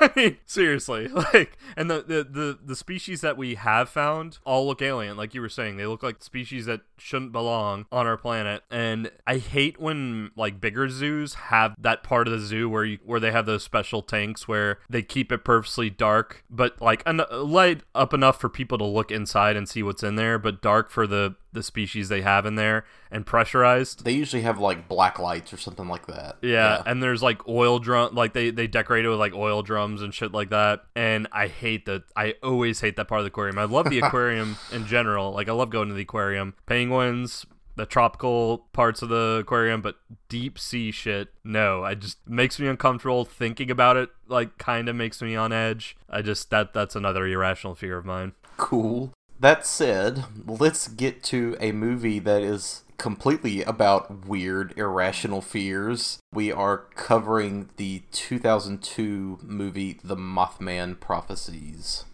I 0.00 0.10
mean, 0.16 0.38
seriously, 0.46 1.06
like, 1.34 1.58
and 1.76 1.90
the, 1.90 2.02
the 2.02 2.24
the 2.24 2.58
the 2.64 2.76
species 2.76 3.20
that 3.20 3.36
we 3.36 3.56
have 3.56 3.90
found 3.90 4.38
all 4.46 4.66
look 4.66 4.80
alien, 4.80 5.18
like 5.18 5.34
you 5.34 5.42
were 5.42 5.50
saying. 5.50 5.76
They 5.76 5.84
look 5.84 6.02
like 6.02 6.22
species 6.22 6.64
that 6.64 6.80
shouldn't 6.96 7.32
belong 7.32 7.84
on 7.92 8.06
our 8.06 8.16
planet. 8.16 8.62
And 8.70 9.10
I 9.26 9.36
hate 9.36 9.78
when 9.78 10.30
like 10.34 10.62
bigger 10.62 10.88
zoos 10.88 11.08
zoos 11.08 11.34
have 11.34 11.74
that 11.80 12.02
part 12.02 12.26
of 12.26 12.32
the 12.32 12.40
zoo 12.40 12.68
where 12.68 12.84
you 12.84 12.98
where 13.04 13.20
they 13.20 13.32
have 13.32 13.46
those 13.46 13.62
special 13.62 14.02
tanks 14.02 14.46
where 14.46 14.78
they 14.88 15.02
keep 15.02 15.32
it 15.32 15.44
purposely 15.44 15.90
dark, 15.90 16.17
but 16.50 16.80
like 16.80 17.02
en- 17.06 17.22
light 17.30 17.82
up 17.94 18.12
enough 18.14 18.40
for 18.40 18.48
people 18.48 18.78
to 18.78 18.84
look 18.84 19.10
inside 19.10 19.56
and 19.56 19.68
see 19.68 19.82
what's 19.82 20.02
in 20.02 20.16
there, 20.16 20.38
but 20.38 20.62
dark 20.62 20.90
for 20.90 21.06
the 21.06 21.36
the 21.52 21.62
species 21.62 22.08
they 22.08 22.20
have 22.20 22.44
in 22.44 22.56
there 22.56 22.84
and 23.10 23.24
pressurized. 23.24 24.04
They 24.04 24.12
usually 24.12 24.42
have 24.42 24.58
like 24.58 24.86
black 24.88 25.18
lights 25.18 25.52
or 25.52 25.56
something 25.56 25.88
like 25.88 26.06
that. 26.06 26.36
Yeah, 26.42 26.82
and 26.86 27.02
there's 27.02 27.22
like 27.22 27.46
oil 27.48 27.78
drum, 27.78 28.14
like 28.14 28.32
they 28.32 28.50
they 28.50 28.66
decorate 28.66 29.04
it 29.04 29.08
with 29.08 29.18
like 29.18 29.34
oil 29.34 29.62
drums 29.62 30.02
and 30.02 30.12
shit 30.14 30.32
like 30.32 30.50
that. 30.50 30.84
And 30.94 31.26
I 31.32 31.48
hate 31.48 31.86
that. 31.86 32.04
I 32.16 32.34
always 32.42 32.80
hate 32.80 32.96
that 32.96 33.08
part 33.08 33.20
of 33.20 33.24
the 33.24 33.28
aquarium. 33.28 33.58
I 33.58 33.64
love 33.64 33.88
the 33.90 33.98
aquarium 34.02 34.56
in 34.72 34.86
general. 34.86 35.32
Like 35.32 35.48
I 35.48 35.52
love 35.52 35.70
going 35.70 35.88
to 35.88 35.94
the 35.94 36.02
aquarium. 36.02 36.54
Penguins, 36.66 37.46
the 37.78 37.86
tropical 37.86 38.66
parts 38.72 39.00
of 39.00 39.08
the 39.08 39.38
aquarium, 39.40 39.80
but 39.80 39.96
deep 40.28 40.58
sea 40.58 40.90
shit, 40.90 41.28
no. 41.42 41.84
I 41.84 41.94
just 41.94 42.18
makes 42.28 42.60
me 42.60 42.66
uncomfortable 42.66 43.24
thinking 43.24 43.70
about 43.70 43.96
it. 43.96 44.10
Like 44.26 44.58
kind 44.58 44.88
of 44.88 44.96
makes 44.96 45.22
me 45.22 45.34
on 45.34 45.52
edge. 45.52 45.96
I 46.10 46.20
just 46.20 46.50
that 46.50 46.74
that's 46.74 46.94
another 46.94 47.26
irrational 47.26 47.74
fear 47.74 47.96
of 47.96 48.04
mine. 48.04 48.32
Cool. 48.58 49.12
That 49.40 49.64
said, 49.64 50.24
let's 50.46 50.88
get 50.88 51.22
to 51.24 51.56
a 51.60 51.72
movie 51.72 52.18
that 52.18 52.42
is 52.42 52.82
completely 52.98 53.62
about 53.62 54.26
weird, 54.26 54.76
irrational 54.76 55.40
fears. 55.40 56.18
We 56.32 56.50
are 56.50 56.78
covering 56.96 57.70
the 57.76 58.02
2002 58.10 59.38
movie 59.42 60.00
The 60.02 60.16
Mothman 60.16 60.98
Prophecies. 60.98 62.04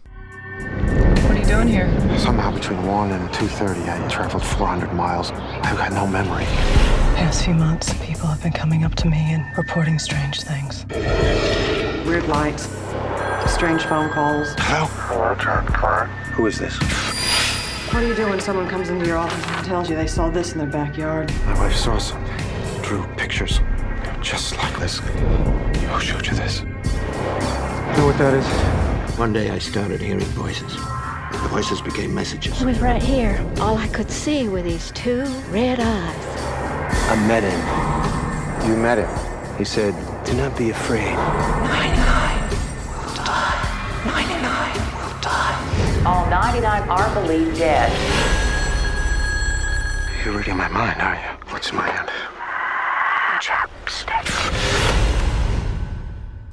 What 0.57 1.31
are 1.31 1.37
you 1.37 1.45
doing 1.45 1.67
here? 1.67 1.89
Somehow 2.17 2.51
between 2.51 2.85
1 2.85 3.11
and 3.11 3.29
2.30, 3.29 3.89
I 3.89 4.07
traveled 4.07 4.43
400 4.43 4.93
miles. 4.93 5.31
I've 5.31 5.77
got 5.77 5.91
no 5.91 6.07
memory. 6.07 6.45
Past 7.15 7.43
few 7.43 7.53
months, 7.53 7.93
people 8.05 8.27
have 8.27 8.41
been 8.41 8.53
coming 8.53 8.83
up 8.85 8.95
to 8.95 9.09
me 9.09 9.17
and 9.33 9.45
reporting 9.57 9.99
strange 9.99 10.41
things. 10.43 10.85
Weird 12.05 12.27
lights, 12.27 12.69
strange 13.51 13.83
phone 13.83 14.09
calls. 14.11 14.55
Hello? 14.59 14.85
Hello, 14.85 15.35
John 15.35 15.65
Clark. 15.67 16.09
Who 16.35 16.45
is 16.47 16.57
this? 16.57 16.77
What 17.93 17.99
do 17.99 18.07
you 18.07 18.15
do 18.15 18.29
when 18.29 18.39
someone 18.39 18.69
comes 18.69 18.89
into 18.89 19.05
your 19.05 19.17
office 19.17 19.45
and 19.47 19.65
tells 19.65 19.89
you 19.89 19.95
they 19.95 20.07
saw 20.07 20.29
this 20.29 20.53
in 20.53 20.57
their 20.57 20.67
backyard? 20.67 21.33
My 21.45 21.59
wife 21.59 21.75
saw 21.75 21.97
something. 21.97 22.81
Drew 22.81 23.05
pictures. 23.15 23.59
Just 24.21 24.57
like 24.57 24.79
this. 24.79 24.99
Who 24.99 25.99
showed 25.99 26.25
you 26.27 26.33
this? 26.33 26.61
You 26.61 26.67
Know 27.97 28.05
what 28.07 28.17
that 28.17 28.33
is? 28.33 28.94
One 29.17 29.31
day 29.31 29.49
I 29.49 29.59
started 29.59 30.01
hearing 30.01 30.19
voices. 30.35 30.75
The 30.75 31.47
voices 31.49 31.79
became 31.79 32.13
messages. 32.13 32.59
He 32.59 32.65
was 32.65 32.81
right 32.81 33.01
here. 33.01 33.39
All 33.61 33.77
I 33.77 33.87
could 33.87 34.11
see 34.11 34.49
were 34.49 34.61
these 34.61 34.91
two 34.91 35.23
red 35.51 35.79
eyes. 35.79 36.25
I 37.09 37.15
met 37.25 37.43
him. 37.43 38.69
You 38.69 38.75
met 38.75 38.97
him. 38.97 39.57
He 39.57 39.63
said, 39.63 39.93
Do 40.25 40.33
not 40.33 40.57
be 40.57 40.71
afraid. 40.71 41.15
99 41.15 42.49
will 42.91 43.15
die. 43.15 44.03
99 44.05 44.73
will 44.99 45.21
die. 45.21 46.03
All 46.05 46.29
99 46.29 46.89
are 46.89 47.13
believed 47.21 47.57
dead. 47.57 47.89
You're 50.25 50.37
reading 50.37 50.57
my 50.57 50.67
mind, 50.67 51.01
are 51.01 51.15
you? 51.15 51.53
What's 51.53 51.69
in 51.69 51.77
my 51.77 51.87
hand? 51.87 52.09
Chapstick. 53.39 55.04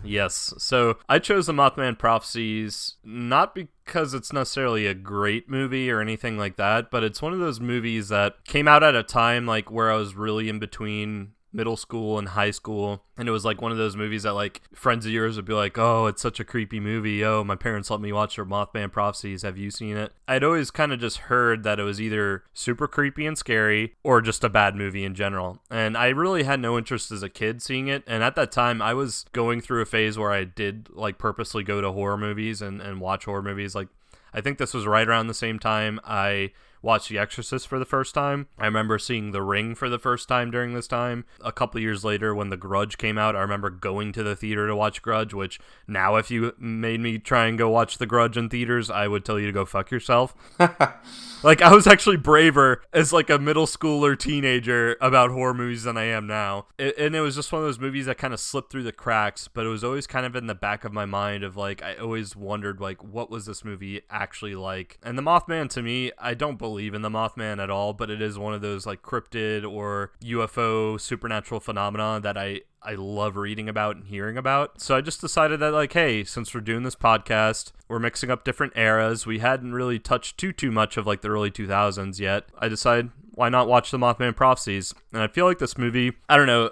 Yes. 0.04 0.54
So 0.58 0.98
I 1.08 1.18
chose 1.18 1.46
the 1.46 1.52
Mothman 1.52 1.98
Prophecies 1.98 2.96
not 3.04 3.54
because 3.54 4.14
it's 4.14 4.32
necessarily 4.32 4.86
a 4.86 4.94
great 4.94 5.48
movie 5.48 5.90
or 5.90 6.00
anything 6.00 6.38
like 6.38 6.56
that, 6.56 6.90
but 6.90 7.04
it's 7.04 7.22
one 7.22 7.32
of 7.32 7.38
those 7.38 7.60
movies 7.60 8.08
that 8.08 8.44
came 8.44 8.68
out 8.68 8.82
at 8.82 8.94
a 8.94 9.02
time 9.02 9.46
like 9.46 9.70
where 9.70 9.90
I 9.90 9.96
was 9.96 10.14
really 10.14 10.48
in 10.48 10.58
between 10.58 11.32
middle 11.52 11.76
school 11.76 12.18
and 12.18 12.28
high 12.28 12.50
school 12.50 13.04
and 13.16 13.28
it 13.28 13.32
was 13.32 13.44
like 13.44 13.60
one 13.60 13.72
of 13.72 13.78
those 13.78 13.96
movies 13.96 14.22
that 14.22 14.32
like 14.32 14.62
friends 14.74 15.04
of 15.04 15.12
yours 15.12 15.36
would 15.36 15.44
be 15.44 15.52
like 15.52 15.76
oh 15.78 16.06
it's 16.06 16.22
such 16.22 16.40
a 16.40 16.44
creepy 16.44 16.80
movie. 16.80 17.24
Oh 17.24 17.44
my 17.44 17.56
parents 17.56 17.90
let 17.90 18.00
me 18.00 18.12
watch 18.12 18.36
their 18.36 18.46
mothman 18.46 18.90
prophecies. 18.90 19.42
Have 19.42 19.58
you 19.58 19.70
seen 19.70 19.96
it? 19.96 20.12
I'd 20.26 20.44
always 20.44 20.70
kind 20.70 20.92
of 20.92 21.00
just 21.00 21.18
heard 21.18 21.62
that 21.64 21.78
it 21.78 21.84
was 21.84 22.00
either 22.00 22.44
super 22.52 22.88
creepy 22.88 23.26
and 23.26 23.36
scary 23.36 23.94
or 24.02 24.20
just 24.20 24.44
a 24.44 24.48
bad 24.48 24.76
movie 24.76 25.04
in 25.04 25.14
general 25.14 25.58
and 25.70 25.96
i 25.96 26.08
really 26.08 26.42
had 26.42 26.60
no 26.60 26.76
interest 26.78 27.10
as 27.10 27.22
a 27.22 27.28
kid 27.28 27.62
seeing 27.62 27.88
it 27.88 28.02
and 28.06 28.22
at 28.22 28.34
that 28.36 28.52
time 28.52 28.80
i 28.80 28.94
was 28.94 29.24
going 29.32 29.60
through 29.60 29.82
a 29.82 29.86
phase 29.86 30.18
where 30.18 30.30
i 30.30 30.44
did 30.44 30.88
like 30.90 31.18
purposely 31.18 31.62
go 31.62 31.80
to 31.80 31.92
horror 31.92 32.16
movies 32.16 32.62
and, 32.62 32.80
and 32.80 33.00
watch 33.00 33.24
horror 33.24 33.42
movies 33.42 33.74
like 33.74 33.88
i 34.32 34.40
think 34.40 34.58
this 34.58 34.74
was 34.74 34.86
right 34.86 35.08
around 35.08 35.26
the 35.26 35.34
same 35.34 35.58
time 35.58 36.00
i 36.04 36.50
watched 36.82 37.08
The 37.08 37.18
Exorcist 37.18 37.68
for 37.68 37.78
the 37.78 37.84
first 37.84 38.14
time. 38.14 38.48
I 38.58 38.66
remember 38.66 38.98
seeing 38.98 39.30
The 39.30 39.42
Ring 39.42 39.74
for 39.74 39.88
the 39.88 39.98
first 39.98 40.28
time 40.28 40.50
during 40.50 40.74
this 40.74 40.88
time. 40.88 41.24
A 41.40 41.52
couple 41.52 41.80
years 41.80 42.04
later, 42.04 42.34
when 42.34 42.50
The 42.50 42.56
Grudge 42.56 42.98
came 42.98 43.16
out, 43.16 43.36
I 43.36 43.40
remember 43.40 43.70
going 43.70 44.12
to 44.12 44.22
the 44.22 44.36
theater 44.36 44.66
to 44.66 44.76
watch 44.76 45.00
Grudge, 45.00 45.32
which 45.32 45.60
now, 45.86 46.16
if 46.16 46.30
you 46.30 46.52
made 46.58 47.00
me 47.00 47.18
try 47.18 47.46
and 47.46 47.56
go 47.56 47.70
watch 47.70 47.98
The 47.98 48.06
Grudge 48.06 48.36
in 48.36 48.48
theaters, 48.48 48.90
I 48.90 49.08
would 49.08 49.24
tell 49.24 49.38
you 49.38 49.46
to 49.46 49.52
go 49.52 49.64
fuck 49.64 49.90
yourself. 49.90 50.34
like, 51.42 51.62
I 51.62 51.72
was 51.72 51.86
actually 51.86 52.16
braver 52.16 52.82
as 52.92 53.12
like 53.12 53.30
a 53.30 53.38
middle 53.38 53.66
schooler 53.66 54.18
teenager 54.18 54.96
about 55.00 55.30
horror 55.30 55.54
movies 55.54 55.84
than 55.84 55.96
I 55.96 56.04
am 56.04 56.26
now. 56.26 56.66
It, 56.78 56.98
and 56.98 57.14
it 57.14 57.20
was 57.20 57.36
just 57.36 57.52
one 57.52 57.62
of 57.62 57.68
those 57.68 57.78
movies 57.78 58.06
that 58.06 58.18
kind 58.18 58.34
of 58.34 58.40
slipped 58.40 58.72
through 58.72 58.82
the 58.82 58.92
cracks, 58.92 59.48
but 59.48 59.64
it 59.64 59.68
was 59.68 59.84
always 59.84 60.06
kind 60.06 60.26
of 60.26 60.34
in 60.34 60.48
the 60.48 60.54
back 60.54 60.84
of 60.84 60.92
my 60.92 61.04
mind 61.04 61.44
of 61.44 61.56
like, 61.56 61.82
I 61.82 61.94
always 61.94 62.34
wondered, 62.34 62.80
like, 62.80 63.02
what 63.04 63.30
was 63.30 63.46
this 63.46 63.64
movie 63.64 64.00
actually 64.10 64.56
like? 64.56 64.98
And 65.02 65.16
The 65.16 65.22
Mothman, 65.22 65.68
to 65.70 65.82
me, 65.82 66.10
I 66.18 66.34
don't 66.34 66.58
believe 66.58 66.71
in 66.78 67.02
the 67.02 67.10
Mothman 67.10 67.62
at 67.62 67.70
all, 67.70 67.92
but 67.92 68.10
it 68.10 68.20
is 68.20 68.38
one 68.38 68.54
of 68.54 68.60
those 68.60 68.86
like 68.86 69.02
cryptid 69.02 69.70
or 69.70 70.12
UFO 70.22 71.00
supernatural 71.00 71.60
phenomena 71.60 72.20
that 72.22 72.36
I 72.36 72.62
I 72.82 72.94
love 72.94 73.36
reading 73.36 73.68
about 73.68 73.96
and 73.96 74.06
hearing 74.06 74.36
about. 74.36 74.80
So 74.80 74.96
I 74.96 75.00
just 75.00 75.20
decided 75.20 75.60
that 75.60 75.72
like, 75.72 75.92
hey, 75.92 76.24
since 76.24 76.52
we're 76.52 76.60
doing 76.60 76.82
this 76.82 76.96
podcast, 76.96 77.72
we're 77.88 78.00
mixing 78.00 78.30
up 78.30 78.44
different 78.44 78.72
eras. 78.76 79.24
We 79.24 79.38
hadn't 79.38 79.74
really 79.74 79.98
touched 79.98 80.38
too 80.38 80.52
too 80.52 80.72
much 80.72 80.96
of 80.96 81.06
like 81.06 81.20
the 81.20 81.28
early 81.28 81.50
2000s 81.50 82.18
yet. 82.18 82.46
I 82.58 82.68
decided 82.68 83.10
why 83.34 83.48
not 83.48 83.68
watch 83.68 83.90
the 83.90 83.98
Mothman 83.98 84.36
Prophecies? 84.36 84.94
And 85.12 85.22
I 85.22 85.28
feel 85.28 85.44
like 85.44 85.58
this 85.58 85.76
movie, 85.76 86.12
I 86.28 86.36
don't 86.36 86.46
know, 86.46 86.70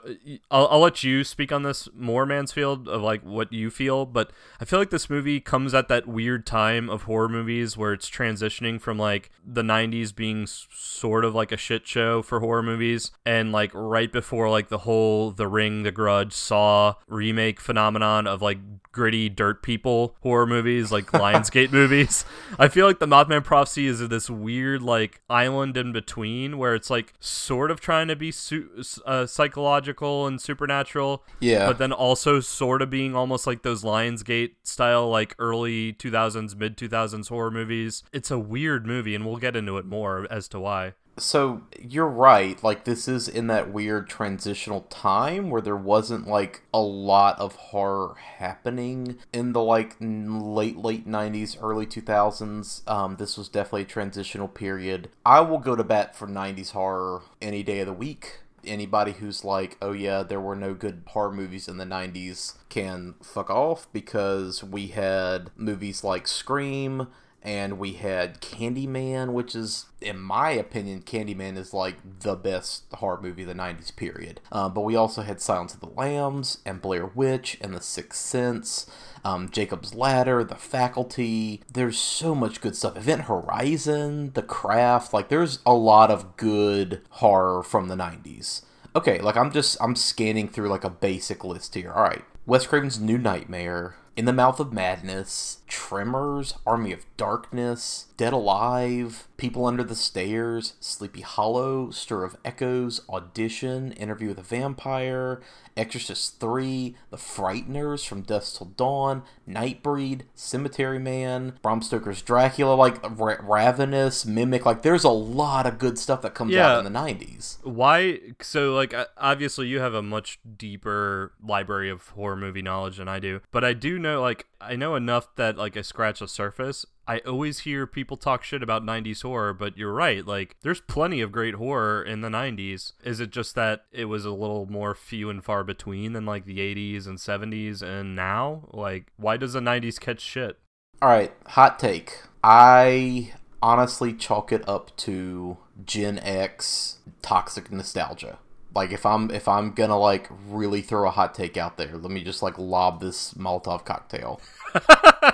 I'll, 0.50 0.66
I'll 0.68 0.80
let 0.80 1.04
you 1.04 1.24
speak 1.24 1.52
on 1.52 1.62
this 1.62 1.88
more, 1.94 2.24
Mansfield, 2.24 2.88
of 2.88 3.02
like 3.02 3.22
what 3.22 3.52
you 3.52 3.70
feel, 3.70 4.06
but 4.06 4.30
I 4.60 4.64
feel 4.64 4.78
like 4.78 4.90
this 4.90 5.10
movie 5.10 5.40
comes 5.40 5.74
at 5.74 5.88
that 5.88 6.06
weird 6.06 6.46
time 6.46 6.88
of 6.88 7.02
horror 7.02 7.28
movies 7.28 7.76
where 7.76 7.92
it's 7.92 8.08
transitioning 8.08 8.80
from 8.80 8.98
like 8.98 9.30
the 9.44 9.62
90s 9.62 10.14
being 10.14 10.46
sort 10.46 11.24
of 11.24 11.34
like 11.34 11.52
a 11.52 11.56
shit 11.58 11.86
show 11.86 12.22
for 12.22 12.40
horror 12.40 12.62
movies 12.62 13.10
and 13.26 13.52
like 13.52 13.72
right 13.74 14.10
before 14.10 14.48
like 14.48 14.68
the 14.68 14.78
whole 14.78 15.32
The 15.32 15.46
Ring, 15.46 15.82
The 15.82 15.92
Grudge, 15.92 16.32
Saw 16.32 16.94
remake 17.08 17.60
phenomenon 17.60 18.26
of 18.26 18.40
like 18.40 18.58
gritty 18.92 19.28
dirt 19.28 19.62
people 19.62 20.16
horror 20.22 20.46
movies 20.46 20.90
like 20.90 21.06
Lionsgate 21.12 21.72
movies. 21.72 22.24
I 22.58 22.68
feel 22.68 22.86
like 22.86 22.98
the 22.98 23.06
Mothman 23.06 23.44
Prophecy 23.44 23.86
is 23.86 24.06
this 24.08 24.30
weird 24.30 24.82
like 24.82 25.20
island 25.28 25.76
in 25.76 25.92
between 25.92 26.56
where 26.58 26.74
it's 26.74 26.90
like 26.90 27.12
sort 27.20 27.70
of 27.70 27.80
trying 27.80 28.08
to 28.08 28.16
be 28.16 28.29
su- 28.30 28.68
uh, 29.06 29.26
psychological 29.26 30.26
and 30.26 30.40
supernatural, 30.40 31.24
Yeah. 31.40 31.66
but 31.66 31.78
then 31.78 31.92
also 31.92 32.40
sort 32.40 32.82
of 32.82 32.90
being 32.90 33.14
almost 33.14 33.46
like 33.46 33.62
those 33.62 33.82
Lionsgate 33.82 34.52
style 34.62 35.08
like 35.08 35.34
early 35.38 35.92
2000s, 35.92 36.56
mid 36.56 36.76
2000s 36.76 37.28
horror 37.28 37.50
movies. 37.50 38.02
It's 38.12 38.30
a 38.30 38.38
weird 38.38 38.86
movie, 38.86 39.14
and 39.14 39.26
we'll 39.26 39.36
get 39.36 39.56
into 39.56 39.76
it 39.78 39.84
more 39.86 40.26
as 40.30 40.48
to 40.48 40.60
why. 40.60 40.94
So 41.20 41.62
you're 41.78 42.08
right. 42.08 42.62
Like 42.62 42.84
this 42.84 43.06
is 43.06 43.28
in 43.28 43.46
that 43.48 43.72
weird 43.72 44.08
transitional 44.08 44.82
time 44.82 45.50
where 45.50 45.60
there 45.60 45.76
wasn't 45.76 46.26
like 46.26 46.62
a 46.72 46.80
lot 46.80 47.38
of 47.38 47.54
horror 47.56 48.16
happening 48.16 49.18
in 49.32 49.52
the 49.52 49.62
like 49.62 49.96
late 50.00 50.76
late 50.76 51.06
90s, 51.06 51.56
early 51.60 51.86
2000s. 51.86 52.88
Um, 52.88 53.16
this 53.16 53.36
was 53.36 53.48
definitely 53.48 53.82
a 53.82 53.86
transitional 53.86 54.48
period. 54.48 55.10
I 55.24 55.40
will 55.40 55.58
go 55.58 55.76
to 55.76 55.84
bat 55.84 56.16
for 56.16 56.26
90s 56.26 56.72
horror 56.72 57.22
any 57.40 57.62
day 57.62 57.80
of 57.80 57.86
the 57.86 57.92
week. 57.92 58.40
Anybody 58.64 59.12
who's 59.12 59.42
like, 59.42 59.78
oh 59.80 59.92
yeah, 59.92 60.22
there 60.22 60.40
were 60.40 60.56
no 60.56 60.74
good 60.74 61.02
horror 61.06 61.32
movies 61.32 61.66
in 61.66 61.78
the 61.78 61.84
90s 61.84 62.56
can 62.68 63.14
fuck 63.22 63.48
off 63.48 63.86
because 63.92 64.62
we 64.62 64.88
had 64.88 65.50
movies 65.56 66.04
like 66.04 66.26
Scream, 66.28 67.08
and 67.42 67.78
we 67.78 67.94
had 67.94 68.40
Candyman, 68.40 69.32
which 69.32 69.54
is, 69.54 69.86
in 70.00 70.18
my 70.18 70.50
opinion, 70.50 71.02
Candyman 71.02 71.56
is 71.56 71.72
like 71.72 71.96
the 72.20 72.36
best 72.36 72.84
horror 72.94 73.20
movie 73.20 73.42
of 73.42 73.48
the 73.48 73.54
90s 73.54 73.94
period. 73.94 74.40
Uh, 74.52 74.68
but 74.68 74.82
we 74.82 74.94
also 74.94 75.22
had 75.22 75.40
Silence 75.40 75.74
of 75.74 75.80
the 75.80 75.88
Lambs, 75.88 76.58
and 76.66 76.82
Blair 76.82 77.06
Witch, 77.06 77.56
and 77.60 77.74
The 77.74 77.80
Sixth 77.80 78.20
Sense, 78.20 78.86
um, 79.24 79.48
Jacob's 79.50 79.94
Ladder, 79.94 80.44
The 80.44 80.56
Faculty. 80.56 81.62
There's 81.72 81.98
so 81.98 82.34
much 82.34 82.60
good 82.60 82.76
stuff. 82.76 82.96
Event 82.96 83.22
Horizon, 83.22 84.32
The 84.34 84.42
Craft. 84.42 85.14
Like, 85.14 85.28
there's 85.28 85.60
a 85.64 85.74
lot 85.74 86.10
of 86.10 86.36
good 86.36 87.02
horror 87.10 87.62
from 87.62 87.88
the 87.88 87.96
90s. 87.96 88.62
Okay, 88.94 89.20
like 89.20 89.36
I'm 89.36 89.52
just 89.52 89.76
I'm 89.80 89.94
scanning 89.94 90.48
through 90.48 90.68
like 90.68 90.82
a 90.82 90.90
basic 90.90 91.44
list 91.44 91.74
here. 91.76 91.92
All 91.92 92.02
right, 92.02 92.24
Wes 92.44 92.66
Craven's 92.66 92.98
New 92.98 93.18
Nightmare, 93.18 93.94
In 94.16 94.24
the 94.24 94.32
Mouth 94.32 94.58
of 94.58 94.72
Madness, 94.72 95.58
Tremors, 95.70 96.54
Army 96.66 96.92
of 96.92 97.06
Darkness, 97.16 98.08
Dead 98.16 98.32
Alive, 98.32 99.28
People 99.38 99.64
Under 99.64 99.82
the 99.84 99.94
Stairs, 99.94 100.74
Sleepy 100.80 101.22
Hollow, 101.22 101.90
Stir 101.90 102.24
of 102.24 102.36
Echoes, 102.44 103.00
Audition, 103.08 103.92
Interview 103.92 104.28
with 104.28 104.38
a 104.38 104.42
Vampire, 104.42 105.40
Exorcist 105.76 106.40
3, 106.40 106.96
The 107.10 107.16
Frighteners 107.16 108.06
from 108.06 108.20
Dusk 108.22 108.58
Till 108.58 108.66
Dawn, 108.66 109.22
Nightbreed, 109.48 110.22
Cemetery 110.34 110.98
Man, 110.98 111.54
Bram 111.62 111.80
Stoker's 111.80 112.20
Dracula, 112.20 112.74
like 112.74 112.98
Ra- 113.18 113.36
Ravenous, 113.40 114.26
Mimic. 114.26 114.66
Like, 114.66 114.82
there's 114.82 115.04
a 115.04 115.08
lot 115.10 115.66
of 115.66 115.78
good 115.78 115.98
stuff 115.98 116.20
that 116.22 116.34
comes 116.34 116.52
Yeah. 116.52 116.72
out 116.72 116.78
in 116.84 116.84
the 116.84 116.90
90s. 116.90 117.58
Why? 117.62 118.18
So, 118.42 118.74
like, 118.74 118.92
obviously, 119.16 119.68
you 119.68 119.78
have 119.78 119.94
a 119.94 120.02
much 120.02 120.40
deeper 120.58 121.32
library 121.42 121.88
of 121.88 122.08
horror 122.08 122.36
movie 122.36 122.60
knowledge 122.62 122.98
than 122.98 123.08
I 123.08 123.20
do, 123.20 123.40
but 123.52 123.64
I 123.64 123.72
do 123.72 123.98
know, 123.98 124.20
like, 124.20 124.46
I 124.60 124.76
know 124.76 124.94
enough 124.96 125.34
that, 125.36 125.56
like, 125.60 125.76
I 125.76 125.82
scratch 125.82 126.18
the 126.18 126.28
surface. 126.28 126.84
I 127.06 127.18
always 127.20 127.60
hear 127.60 127.86
people 127.86 128.16
talk 128.16 128.42
shit 128.42 128.62
about 128.62 128.84
90s 128.84 129.22
horror, 129.22 129.54
but 129.54 129.76
you're 129.76 129.92
right. 129.92 130.26
Like, 130.26 130.56
there's 130.62 130.80
plenty 130.80 131.20
of 131.20 131.30
great 131.30 131.54
horror 131.54 132.02
in 132.02 132.20
the 132.20 132.28
90s. 132.28 132.92
Is 133.04 133.20
it 133.20 133.30
just 133.30 133.54
that 133.54 133.84
it 133.92 134.06
was 134.06 134.24
a 134.24 134.30
little 134.30 134.66
more 134.66 134.94
few 134.94 135.30
and 135.30 135.44
far 135.44 135.62
between 135.62 136.12
than, 136.12 136.26
like, 136.26 136.44
the 136.44 136.58
80s 136.58 137.06
and 137.06 137.18
70s 137.18 137.82
and 137.82 138.16
now? 138.16 138.68
Like, 138.72 139.12
why 139.16 139.36
does 139.36 139.52
the 139.52 139.60
90s 139.60 140.00
catch 140.00 140.20
shit? 140.20 140.58
All 141.02 141.08
right, 141.08 141.32
hot 141.46 141.78
take. 141.78 142.18
I 142.42 143.32
honestly 143.62 144.12
chalk 144.12 144.52
it 144.52 144.66
up 144.68 144.96
to 144.96 145.58
Gen 145.84 146.18
X 146.18 146.98
toxic 147.22 147.70
nostalgia. 147.70 148.38
Like 148.74 148.92
if 148.92 149.04
I'm 149.04 149.30
if 149.30 149.48
I'm 149.48 149.72
gonna 149.72 149.98
like 149.98 150.28
really 150.48 150.80
throw 150.80 151.08
a 151.08 151.10
hot 151.10 151.34
take 151.34 151.56
out 151.56 151.76
there, 151.76 151.96
let 151.96 152.10
me 152.10 152.22
just 152.22 152.42
like 152.42 152.58
lob 152.58 153.00
this 153.00 153.34
Molotov 153.34 153.84
cocktail. 153.84 154.40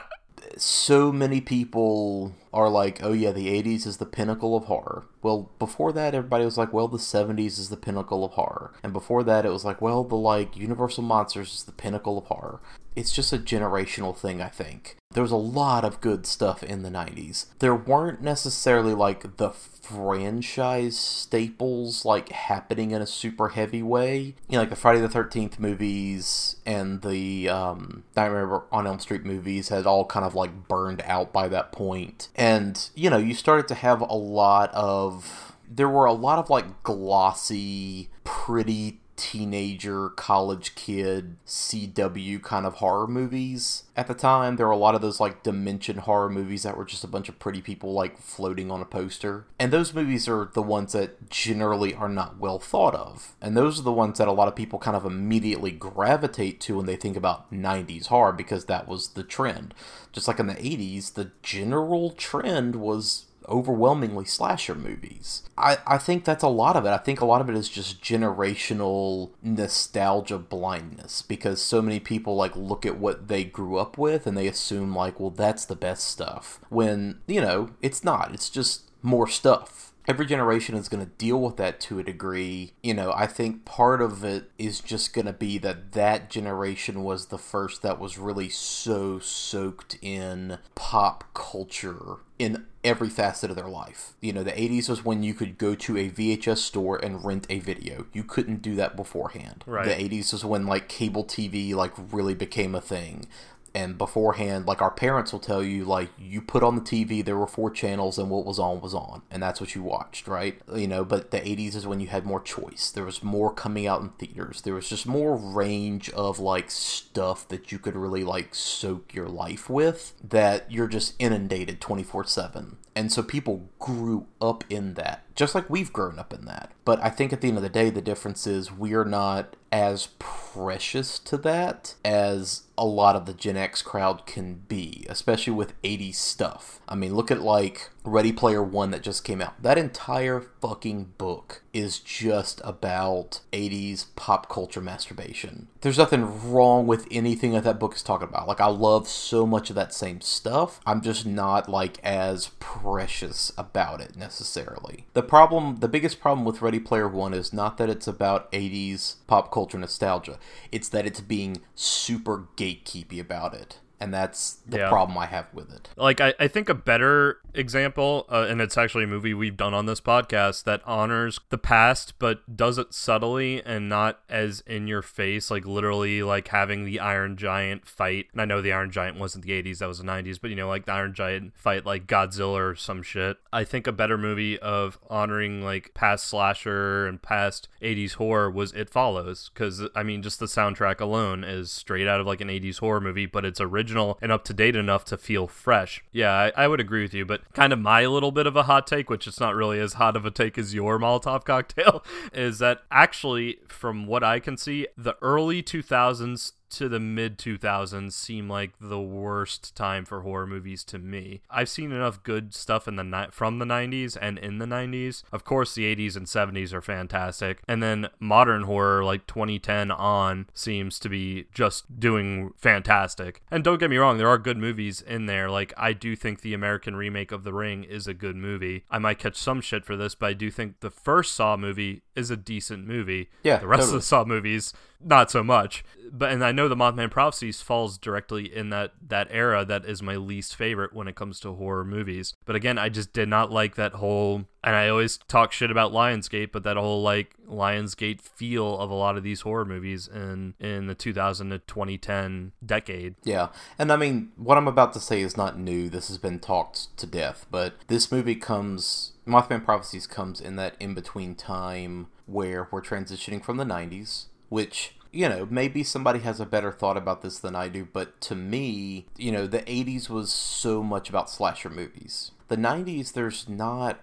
so 0.57 1.13
many 1.13 1.41
people 1.41 2.35
are 2.53 2.69
like, 2.69 3.03
oh 3.03 3.13
yeah, 3.13 3.31
the 3.31 3.49
80s 3.49 3.87
is 3.87 3.99
the 3.99 4.07
pinnacle 4.07 4.57
of 4.57 4.65
horror. 4.65 5.05
Well, 5.23 5.51
before 5.59 5.93
that, 5.93 6.15
everybody 6.15 6.45
was 6.45 6.57
like, 6.57 6.73
well, 6.73 6.89
the 6.89 6.99
70s 6.99 7.59
is 7.59 7.69
the 7.69 7.77
pinnacle 7.77 8.25
of 8.25 8.33
horror. 8.33 8.73
And 8.83 8.93
before 8.93 9.23
that, 9.25 9.45
it 9.45 9.51
was 9.51 9.65
like, 9.65 9.83
well, 9.83 10.05
the 10.05 10.17
like 10.17 10.57
Universal 10.57 11.05
Monsters 11.05 11.53
is 11.53 11.65
the 11.65 11.73
pinnacle 11.73 12.19
of 12.19 12.25
horror. 12.25 12.61
It's 12.97 13.13
just 13.13 13.33
a 13.33 13.39
generational 13.39 14.17
thing, 14.17 14.41
I 14.41 14.49
think. 14.49 14.97
There 15.13 15.23
was 15.23 15.33
a 15.33 15.37
lot 15.37 15.85
of 15.85 16.01
good 16.01 16.27
stuff 16.27 16.63
in 16.63 16.83
the 16.83 16.91
90s. 16.91 17.47
There 17.59 17.75
weren't 17.75 18.23
necessarily 18.23 18.95
like 18.95 19.37
the 19.37 19.51
franchise 19.51 20.99
staples 20.99 22.05
like 22.05 22.31
happening 22.31 22.91
in 22.91 23.01
a 23.01 23.07
super 23.07 23.51
heavy 23.51 23.83
way. 23.83 24.35
You 24.49 24.53
know, 24.53 24.61
like 24.61 24.71
the 24.71 24.77
Friday 24.77 25.01
the 25.01 25.09
13th 25.09 25.59
movies 25.59 26.57
and 26.67 27.03
the 27.03 27.49
um, 27.49 28.05
Nightmare 28.17 28.63
on 28.73 28.87
Elm 28.87 28.99
Street 28.99 29.25
movies 29.25 29.69
had 29.69 29.87
all 29.87 30.05
kind 30.05 30.25
of 30.25 30.35
like 30.35 30.67
burned 30.69 31.03
out 31.05 31.33
by 31.33 31.49
that 31.49 31.73
point. 31.73 32.29
And, 32.35 32.89
you 32.95 33.11
know, 33.11 33.19
you 33.19 33.35
started 33.35 33.69
to 33.69 33.75
have 33.75 34.01
a 34.01 34.15
lot 34.15 34.73
of. 34.75 35.57
There 35.69 35.89
were 35.89 36.07
a 36.07 36.13
lot 36.13 36.39
of 36.39 36.49
like 36.49 36.83
glossy, 36.85 38.09
pretty 38.25 39.01
teenager 39.17 40.11
college 40.11 40.75
kid 40.75 41.37
CW 41.47 42.43
kind 42.43 42.67
of 42.67 42.75
horror 42.75 43.07
movies 43.07 43.85
at 43.97 44.07
the 44.07 44.15
time. 44.15 44.57
There 44.57 44.67
were 44.67 44.73
a 44.73 44.77
lot 44.77 44.95
of 44.95 45.01
those 45.01 45.21
like 45.21 45.43
dimension 45.43 45.99
horror 45.99 46.29
movies 46.29 46.63
that 46.63 46.77
were 46.77 46.85
just 46.85 47.05
a 47.05 47.09
bunch 47.09 47.29
of 47.29 47.39
pretty 47.39 47.63
people 47.63 47.93
like 47.93 48.19
floating 48.19 48.71
on 48.71 48.83
a 48.83 48.85
poster. 48.85 49.47
And 49.59 49.73
those 49.73 49.95
movies 49.95 50.29
are 50.29 50.51
the 50.53 50.63
ones 50.63 50.93
that 50.93 51.31
generally 51.31 51.95
are 51.95 52.09
not 52.09 52.39
well 52.39 52.59
thought 52.59 52.95
of. 52.95 53.35
And 53.41 53.57
those 53.57 53.81
are 53.81 53.85
the 53.85 53.93
ones 53.93 54.19
that 54.19 54.29
a 54.29 54.33
lot 54.33 54.49
of 54.49 54.57
people 54.57 54.79
kind 54.79 54.97
of 54.97 55.05
immediately 55.05 55.71
gravitate 55.71 56.61
to 56.63 56.77
when 56.77 56.87
they 56.87 56.97
think 56.97 57.17
about 57.17 57.53
90s 57.53 58.07
horror 58.07 58.33
because 58.33 58.67
that 58.67 58.87
was 58.87 59.09
the 59.09 59.25
trend. 59.25 59.75
Just 60.13 60.29
like 60.29 60.39
in 60.39 60.47
the 60.47 60.55
80s, 60.55 61.15
the 61.15 61.31
general 61.43 62.11
trend 62.11 62.77
was 62.77 63.27
overwhelmingly 63.49 64.25
slasher 64.25 64.75
movies. 64.75 65.43
I, 65.57 65.79
I 65.87 65.99
think 65.99 66.25
that's 66.25 66.43
a 66.43 66.49
lot 66.49 66.77
of 66.77 66.85
it. 66.85 66.91
I 66.91 66.99
think 66.99 67.21
a 67.21 67.27
lot 67.27 67.41
of 67.41 67.49
it 67.49 67.57
is 67.57 67.69
just 67.69 68.03
generational 68.03 69.31
nostalgia 69.43 70.39
blindness 70.39 71.23
because 71.23 71.63
so 71.63 71.81
many 71.81 72.01
people 72.01 72.37
like 72.37 72.55
look 72.57 72.85
at 72.85 72.99
what 72.99 73.29
they 73.29 73.45
grew 73.45 73.77
up 73.77 73.97
with 73.97 74.27
and 74.27 74.37
they 74.37 74.47
assume 74.47 74.95
like, 74.95 75.19
well, 75.21 75.31
that's 75.31 75.65
the 75.65 75.77
best 75.77 76.05
stuff. 76.09 76.61
When, 76.69 77.21
you 77.27 77.41
know, 77.41 77.71
it's 77.83 78.05
not. 78.05 78.33
It's 78.35 78.51
just 78.51 78.91
more 79.03 79.29
stuff 79.29 79.86
every 80.07 80.27
generation 80.27 80.75
is 80.75 80.89
going 80.89 81.05
to 81.05 81.13
deal 81.13 81.41
with 81.41 81.57
that 81.57 81.81
to 81.81 81.99
a 81.99 82.03
degree. 82.03 82.73
You 82.83 82.95
know, 82.95 83.13
I 83.13 83.27
think 83.27 83.65
part 83.65 84.01
of 84.01 84.25
it 84.25 84.51
is 84.59 84.81
just 84.81 85.13
going 85.13 85.27
to 85.27 85.33
be 85.33 85.59
that 85.59 85.93
that 85.93 86.31
generation 86.31 87.03
was 87.03 87.27
the 87.27 87.39
first 87.39 87.83
that 87.83 87.99
was 87.99 88.19
really 88.19 88.49
so 88.49 89.19
soaked 89.19 89.99
in 90.03 90.59
pop 90.75 91.25
culture 91.35 92.17
in 92.39 92.67
every 92.85 93.09
facet 93.09 93.51
of 93.51 93.57
their 93.57 93.69
life. 93.69 94.13
You 94.21 94.33
know, 94.33 94.43
the 94.43 94.53
80s 94.53 94.89
was 94.89 95.05
when 95.05 95.23
you 95.23 95.35
could 95.35 95.59
go 95.59 95.75
to 95.75 95.97
a 95.97 96.11
VHS 96.11 96.59
store 96.59 96.97
and 96.97 97.25
rent 97.25 97.47
a 97.49 97.59
video. 97.59 98.07
You 98.13 98.23
couldn't 98.23 98.63
do 98.63 98.75
that 98.77 98.95
beforehand. 98.95 99.65
Right. 99.67 99.87
The 99.87 100.09
80s 100.09 100.33
was 100.33 100.45
when 100.45 100.67
like 100.67 100.89
cable 100.89 101.25
TV 101.25 101.75
like 101.75 101.93
really 102.13 102.35
became 102.35 102.75
a 102.75 102.81
thing 102.81 103.27
and 103.77 103.99
beforehand 103.99 104.65
like 104.67 104.81
our 104.81 104.91
parents 104.91 105.33
will 105.33 105.39
tell 105.39 105.63
you 105.63 105.85
like 105.85 106.09
you 106.19 106.41
put 106.41 106.63
on 106.63 106.77
the 106.77 106.81
tv 106.81 107.23
there 107.23 107.37
were 107.37 107.47
four 107.47 107.71
channels 107.71 108.19
and 108.19 108.31
what 108.31 108.47
was 108.47 108.59
on 108.59 108.81
was 108.81 108.95
on 108.95 109.21
and 109.31 109.43
that's 109.43 109.61
what 109.61 109.75
you 109.75 109.83
watched 109.83 110.27
right? 110.27 110.61
You 110.75 110.89
know 110.89 111.05
but 111.05 111.31
the 111.31 111.39
80s 111.39 111.75
is 111.75 111.87
when 111.87 112.01
you 112.01 112.07
had 112.07 112.25
more 112.25 112.41
choice. 112.41 112.91
There 112.91 113.05
was 113.05 113.23
more 113.23 113.53
coming 113.53 113.87
out 113.87 114.01
in 114.01 114.09
theaters. 114.11 114.63
There 114.63 114.75
was 114.75 114.89
just 114.89 115.07
more 115.07 115.37
range 115.37 116.09
of 116.11 116.39
like 116.39 116.71
stuff 116.71 117.47
that 117.49 117.71
you 117.71 117.79
could 117.79 117.97
really 117.97 118.25
like 118.25 118.55
soak 118.55 119.15
your 119.15 119.29
life 119.29 119.69
with 119.69 120.15
that 120.27 120.71
you're 120.73 120.89
just 120.89 121.15
inundated 121.19 121.81
24/7 121.81 122.77
and 122.95 123.13
so 123.13 123.23
people 123.23 123.69
grew 123.79 124.27
up 124.41 124.65
in 124.71 124.95
that 124.95 125.26
just 125.37 125.55
like 125.55 125.69
we've 125.71 125.93
grown 125.93 126.19
up 126.19 126.33
in 126.33 126.45
that 126.47 126.73
but 126.85 127.03
i 127.05 127.09
think 127.09 127.33
at 127.33 127.41
the 127.41 127.49
end 127.49 127.57
of 127.57 127.63
the 127.63 127.69
day 127.69 127.91
the 127.91 128.03
difference 128.03 128.47
is 128.47 128.73
we're 128.73 129.05
not 129.05 129.55
as 129.73 130.09
precious 130.19 131.19
to 131.19 131.37
that 131.37 131.95
as 132.05 132.63
a 132.79 132.85
lot 132.85 133.17
of 133.17 133.27
the 133.27 133.35
Gen 133.35 133.57
X 133.57 133.83
crowd 133.83 134.27
can 134.27 134.63
be, 134.69 135.07
especially 135.09 135.53
with 135.53 135.81
80s 135.83 136.15
stuff. 136.17 136.81
I 136.89 136.95
mean, 136.95 137.15
look 137.15 137.31
at 137.31 137.41
like 137.41 137.91
Ready 138.05 138.33
Player 138.33 138.63
One 138.63 138.91
that 138.91 139.03
just 139.03 139.25
came 139.25 139.41
out. 139.41 139.61
That 139.63 139.79
entire 139.79 140.41
fucking 140.61 141.15
book 141.19 141.63
is 141.73 141.99
just 141.99 142.61
about 142.65 143.41
80s 143.53 144.07
pop 144.15 144.49
culture 144.49 144.81
masturbation. 144.81 145.69
There's 145.81 145.99
nothing 145.99 146.51
wrong 146.51 146.87
with 146.87 147.07
anything 147.11 147.53
that 147.53 147.65
that 147.65 147.81
book 147.81 147.95
is 147.95 148.03
talking 148.03 148.29
about. 148.29 148.49
Like, 148.49 148.61
I 148.61 148.67
love 148.67 149.09
so 149.09 149.47
much 149.47 149.71
of 149.71 149.77
that 149.77 149.95
same 149.95 150.21
stuff. 150.21 150.81
I'm 150.87 151.01
just 151.01 151.27
not 151.27 151.69
like 151.69 151.99
as 152.05 152.51
precious 152.61 153.53
about 153.57 154.01
it 154.01 154.17
necessarily. 154.17 155.07
The 155.15 155.23
problem, 155.29 155.77
the 155.77 155.89
biggest 155.89 156.21
problem 156.21 156.45
with 156.45 156.63
Ready 156.63 156.79
Player 156.79 157.09
One 157.09 157.35
is 157.35 157.53
not 157.53 157.77
that 157.79 157.91
it's 157.91 158.07
about 158.07 158.51
80s 158.53 159.17
pop 159.27 159.53
culture 159.53 159.79
nostalgia, 159.79 160.39
it's 160.73 160.89
that 160.89 161.07
it's 161.07 161.21
being 161.21 161.61
super 161.75 162.45
gatekeepy 162.57 163.21
about 163.21 163.55
it. 163.55 163.79
And 163.99 164.13
that's 164.13 164.59
the 164.67 164.79
Yeah. 164.79 164.89
problem 164.91 165.17
I 165.17 165.27
have 165.27 165.47
with 165.55 165.73
it. 165.73 165.89
like 165.97 166.21
I, 166.21 166.35
I 166.39 166.49
think 166.49 166.69
a 166.69 166.75
better 166.75 167.39
example 167.55 168.27
uh, 168.31 168.47
and 168.49 168.61
it's 168.61 168.77
actually 168.77 169.05
a 169.05 169.07
movie 169.07 169.33
we've 169.33 169.57
done 169.57 169.73
on 169.73 169.87
this 169.87 170.01
podcast 170.01 170.65
that 170.65 170.83
honors 170.85 171.41
the 171.49 171.57
past 171.57 172.13
but 172.19 172.55
does 172.55 172.77
it 172.77 172.93
subtly 172.93 173.63
and 173.65 173.89
not 173.89 174.21
as 174.29 174.61
in 174.67 174.87
your 174.87 175.01
face 175.01 175.51
like 175.51 175.65
literally 175.65 176.23
like 176.23 176.49
having 176.49 176.85
the 176.85 177.01
iron 177.01 177.35
giant 177.35 177.87
fight 177.89 178.27
and 178.33 178.43
i 178.43 178.45
know 178.45 178.61
the 178.61 178.71
iron 178.73 178.91
giant 178.91 179.19
wasn't 179.19 179.43
the 179.43 179.51
80s 179.63 179.79
that 179.79 179.87
was 179.89 179.97
the 179.99 180.05
90s 180.05 180.39
but 180.39 180.51
you 180.51 180.57
know 180.57 180.69
like 180.69 180.85
the 180.85 180.93
iron 180.93 181.15
giant 181.15 181.57
fight 181.57 181.87
like 181.87 182.07
godzilla 182.07 182.73
or 182.73 182.75
some 182.75 183.03
shit 183.03 183.39
i 183.55 183.65
think 183.65 183.87
a 183.87 183.93
better 183.93 184.19
movie 184.19 184.59
of 184.59 184.99
honoring 185.09 185.63
like 185.65 185.93
past 185.95 186.27
slasher 186.27 187.07
and 187.07 187.23
past 187.23 187.69
80s 187.81 188.15
horror 188.17 188.51
was 188.51 188.73
it 188.75 188.91
follows 188.91 189.51
because 189.55 189.83
i 189.95 190.03
mean 190.03 190.21
just 190.23 190.39
the 190.41 190.47
soundtrack 190.47 191.01
alone 191.01 191.43
is 191.43 191.73
straight 191.73 192.07
out 192.07 192.21
of 192.21 192.27
like 192.27 192.43
an 192.43 192.49
80s 192.49 192.81
horror 192.81 193.01
movie 193.01 193.25
but 193.25 193.47
it's 193.47 193.63
original 193.63 193.86
and 193.91 194.33
up 194.33 194.45
to 194.45 194.55
date 194.55 194.77
enough 194.77 195.05
to 195.07 195.17
feel 195.17 195.47
fresh. 195.47 196.03
Yeah, 196.13 196.33
I, 196.33 196.65
I 196.65 196.69
would 196.69 196.81
agree 196.81 197.03
with 197.03 197.15
you, 197.15 197.25
but 197.25 197.43
kind 197.53 197.73
of 197.73 197.79
my 197.79 198.07
little 198.07 198.33
bit 198.33 198.47
of 198.47 198.57
a 198.57 198.65
hot 198.65 198.87
take, 198.87 199.11
which 199.11 199.27
it's 199.27 199.41
not 199.41 199.55
really 199.55 199.79
as 199.79 199.95
hot 199.95 200.17
of 200.17 200.25
a 200.25 200.31
take 200.31 200.59
as 200.59 200.75
your 200.75 200.99
Molotov 201.01 201.45
cocktail, 201.45 202.05
is 202.33 202.59
that 202.59 202.83
actually, 202.91 203.59
from 203.69 204.07
what 204.07 204.23
I 204.23 204.41
can 204.41 204.57
see, 204.57 204.87
the 204.97 205.15
early 205.23 205.63
2000s 205.63 206.53
to 206.77 206.89
the 206.89 207.01
mid 207.01 207.39
2000s 207.39 208.13
seem 208.13 208.49
like 208.49 208.73
the 208.81 209.01
worst 209.01 209.75
time 209.75 210.05
for 210.05 210.21
horror 210.21 210.47
movies 210.47 210.85
to 210.85 210.99
me. 210.99 211.41
I've 211.51 211.69
seen 211.69 211.91
enough 211.91 212.23
good 212.23 212.55
stuff 212.55 212.87
in 212.87 212.97
the 212.97 213.05
ni- 213.05 213.31
from 213.31 213.59
the 213.59 213.65
90s 213.65 214.17
and 214.21 214.39
in 214.39 214.59
the 214.59 214.67
90s. 214.67 215.23
Of 215.33 215.45
course, 215.45 215.75
the 215.75 215.95
80s 215.95 216.17
and 216.17 216.27
70s 216.27 216.73
are 216.73 216.83
fantastic, 216.83 217.63
and 217.67 217.83
then 217.83 218.09
modern 218.21 218.65
horror 218.65 219.05
like 219.05 219.27
2010 219.27 219.91
on 219.91 220.47
seems 220.53 220.99
to 220.99 221.09
be 221.09 221.47
just 221.53 221.99
doing 221.99 222.53
fantastic. 222.57 223.43
And 223.51 223.65
don't 223.65 223.81
get 223.81 223.91
me 223.91 223.97
wrong, 223.97 224.19
there 224.19 224.29
are 224.29 224.39
good 224.39 224.59
movies 224.59 225.01
in 225.01 225.27
there. 225.27 225.51
Like 225.51 225.73
I 225.77 225.93
do 225.93 226.15
think 226.15 226.41
the 226.41 226.55
American 226.55 226.95
remake 226.97 227.33
of 227.33 227.45
The 227.45 227.55
Ring 227.55 227.85
is 227.85 228.07
a 228.07 228.15
good 228.15 228.37
movie. 228.37 228.85
I 228.91 228.99
might 228.99 229.19
catch 229.19 229.37
some 229.37 229.61
shit 229.61 229.85
for 229.85 229.97
this, 229.97 230.15
but 230.15 230.27
I 230.27 230.33
do 230.35 230.51
think 230.51 230.81
the 230.81 230.91
first 230.91 231.35
Saw 231.35 231.57
movie 231.57 232.03
is 232.17 232.31
a 232.31 232.37
decent 232.37 232.87
movie. 232.87 233.29
Yeah, 233.43 233.59
the 233.59 233.67
rest 233.67 233.83
totally. 233.83 233.97
of 233.97 234.03
the 234.03 234.07
Saw 234.07 234.25
movies 234.25 234.73
not 235.01 235.31
so 235.31 235.43
much. 235.43 235.85
But 236.13 236.33
and 236.33 236.45
I 236.45 236.53
know 236.53 236.69
the 236.69 236.77
Mothman 236.77 237.11
Prophecies 237.11 237.61
falls 237.61 237.99
directly 237.99 238.55
in 238.55 238.71
that 238.71 238.93
that 239.07 239.29
era 239.31 239.65
that 239.65 239.85
is 239.85 240.03
my 240.03 240.17
least 240.17 240.55
favorite 240.55 240.93
when 240.93 241.09
it 241.09 241.17
comes 241.17 241.41
to 241.41 241.55
horror 241.55 241.85
movies. 241.85 242.35
But 242.45 242.57
again, 242.57 242.79
I 242.79 242.89
just 242.89 243.13
did 243.13 243.29
not 243.29 243.51
like 243.51 243.75
that 243.75 243.95
whole 243.95 244.47
and 244.63 244.75
I 244.75 244.89
always 244.89 245.19
talk 245.29 245.53
shit 245.53 245.71
about 245.71 245.93
Lionsgate, 245.93 246.53
but 246.53 246.63
that 246.65 246.77
whole 246.77 247.03
like 247.03 247.35
Lionsgate 247.49 248.21
feel 248.21 248.79
of 248.79 248.91
a 248.91 248.95
lot 248.95 249.17
of 249.17 249.23
these 249.23 249.43
horror 249.43 249.65
movies 249.65 250.09
in 250.09 250.55
in 250.59 250.87
the 250.87 250.95
2000 250.95 251.51
to 251.51 251.59
2010 251.59 252.53
decade. 252.65 253.17
Yeah, 253.25 253.49
and 253.79 253.93
I 253.93 253.97
mean, 253.97 254.33
what 254.37 254.59
I'm 254.59 254.69
about 254.69 254.93
to 254.95 255.01
say 255.01 255.21
is 255.23 255.37
not 255.37 255.59
new. 255.59 255.89
This 255.89 256.09
has 256.09 256.19
been 256.19 256.39
talked 256.39 256.97
to 256.99 257.07
death, 257.07 257.47
but 257.51 257.75
this 257.89 258.13
movie 258.13 258.37
comes. 258.37 259.13
Mothman 259.27 259.65
Prophecies 259.65 260.07
comes 260.07 260.41
in 260.41 260.57
that 260.57 260.77
in 260.79 260.95
between 260.95 261.35
time 261.35 262.07
where 262.27 262.69
we're 262.71 262.83
transitioning 262.83 263.45
from 263.45 263.57
the 263.57 263.65
90s, 263.65 264.27
which, 264.49 264.95
you 265.13 265.29
know, 265.29 265.47
maybe 265.51 265.83
somebody 265.83 266.21
has 266.21 266.39
a 266.39 266.47
better 266.47 266.71
thought 266.71 266.97
about 266.97 267.23
this 267.23 267.39
than 267.39 267.57
I 267.57 267.69
do, 267.69 267.87
but 267.93 268.21
to 268.23 268.35
me, 268.37 269.07
you 269.17 269.33
know, 269.33 269.47
the 269.47 269.63
80s 269.63 270.09
was 270.09 270.33
so 270.33 270.83
much 270.83 271.09
about 271.09 271.29
slasher 271.29 271.71
movies. 271.71 272.31
The 272.49 272.57
90s, 272.57 273.13
there's 273.13 273.49
not 273.49 274.01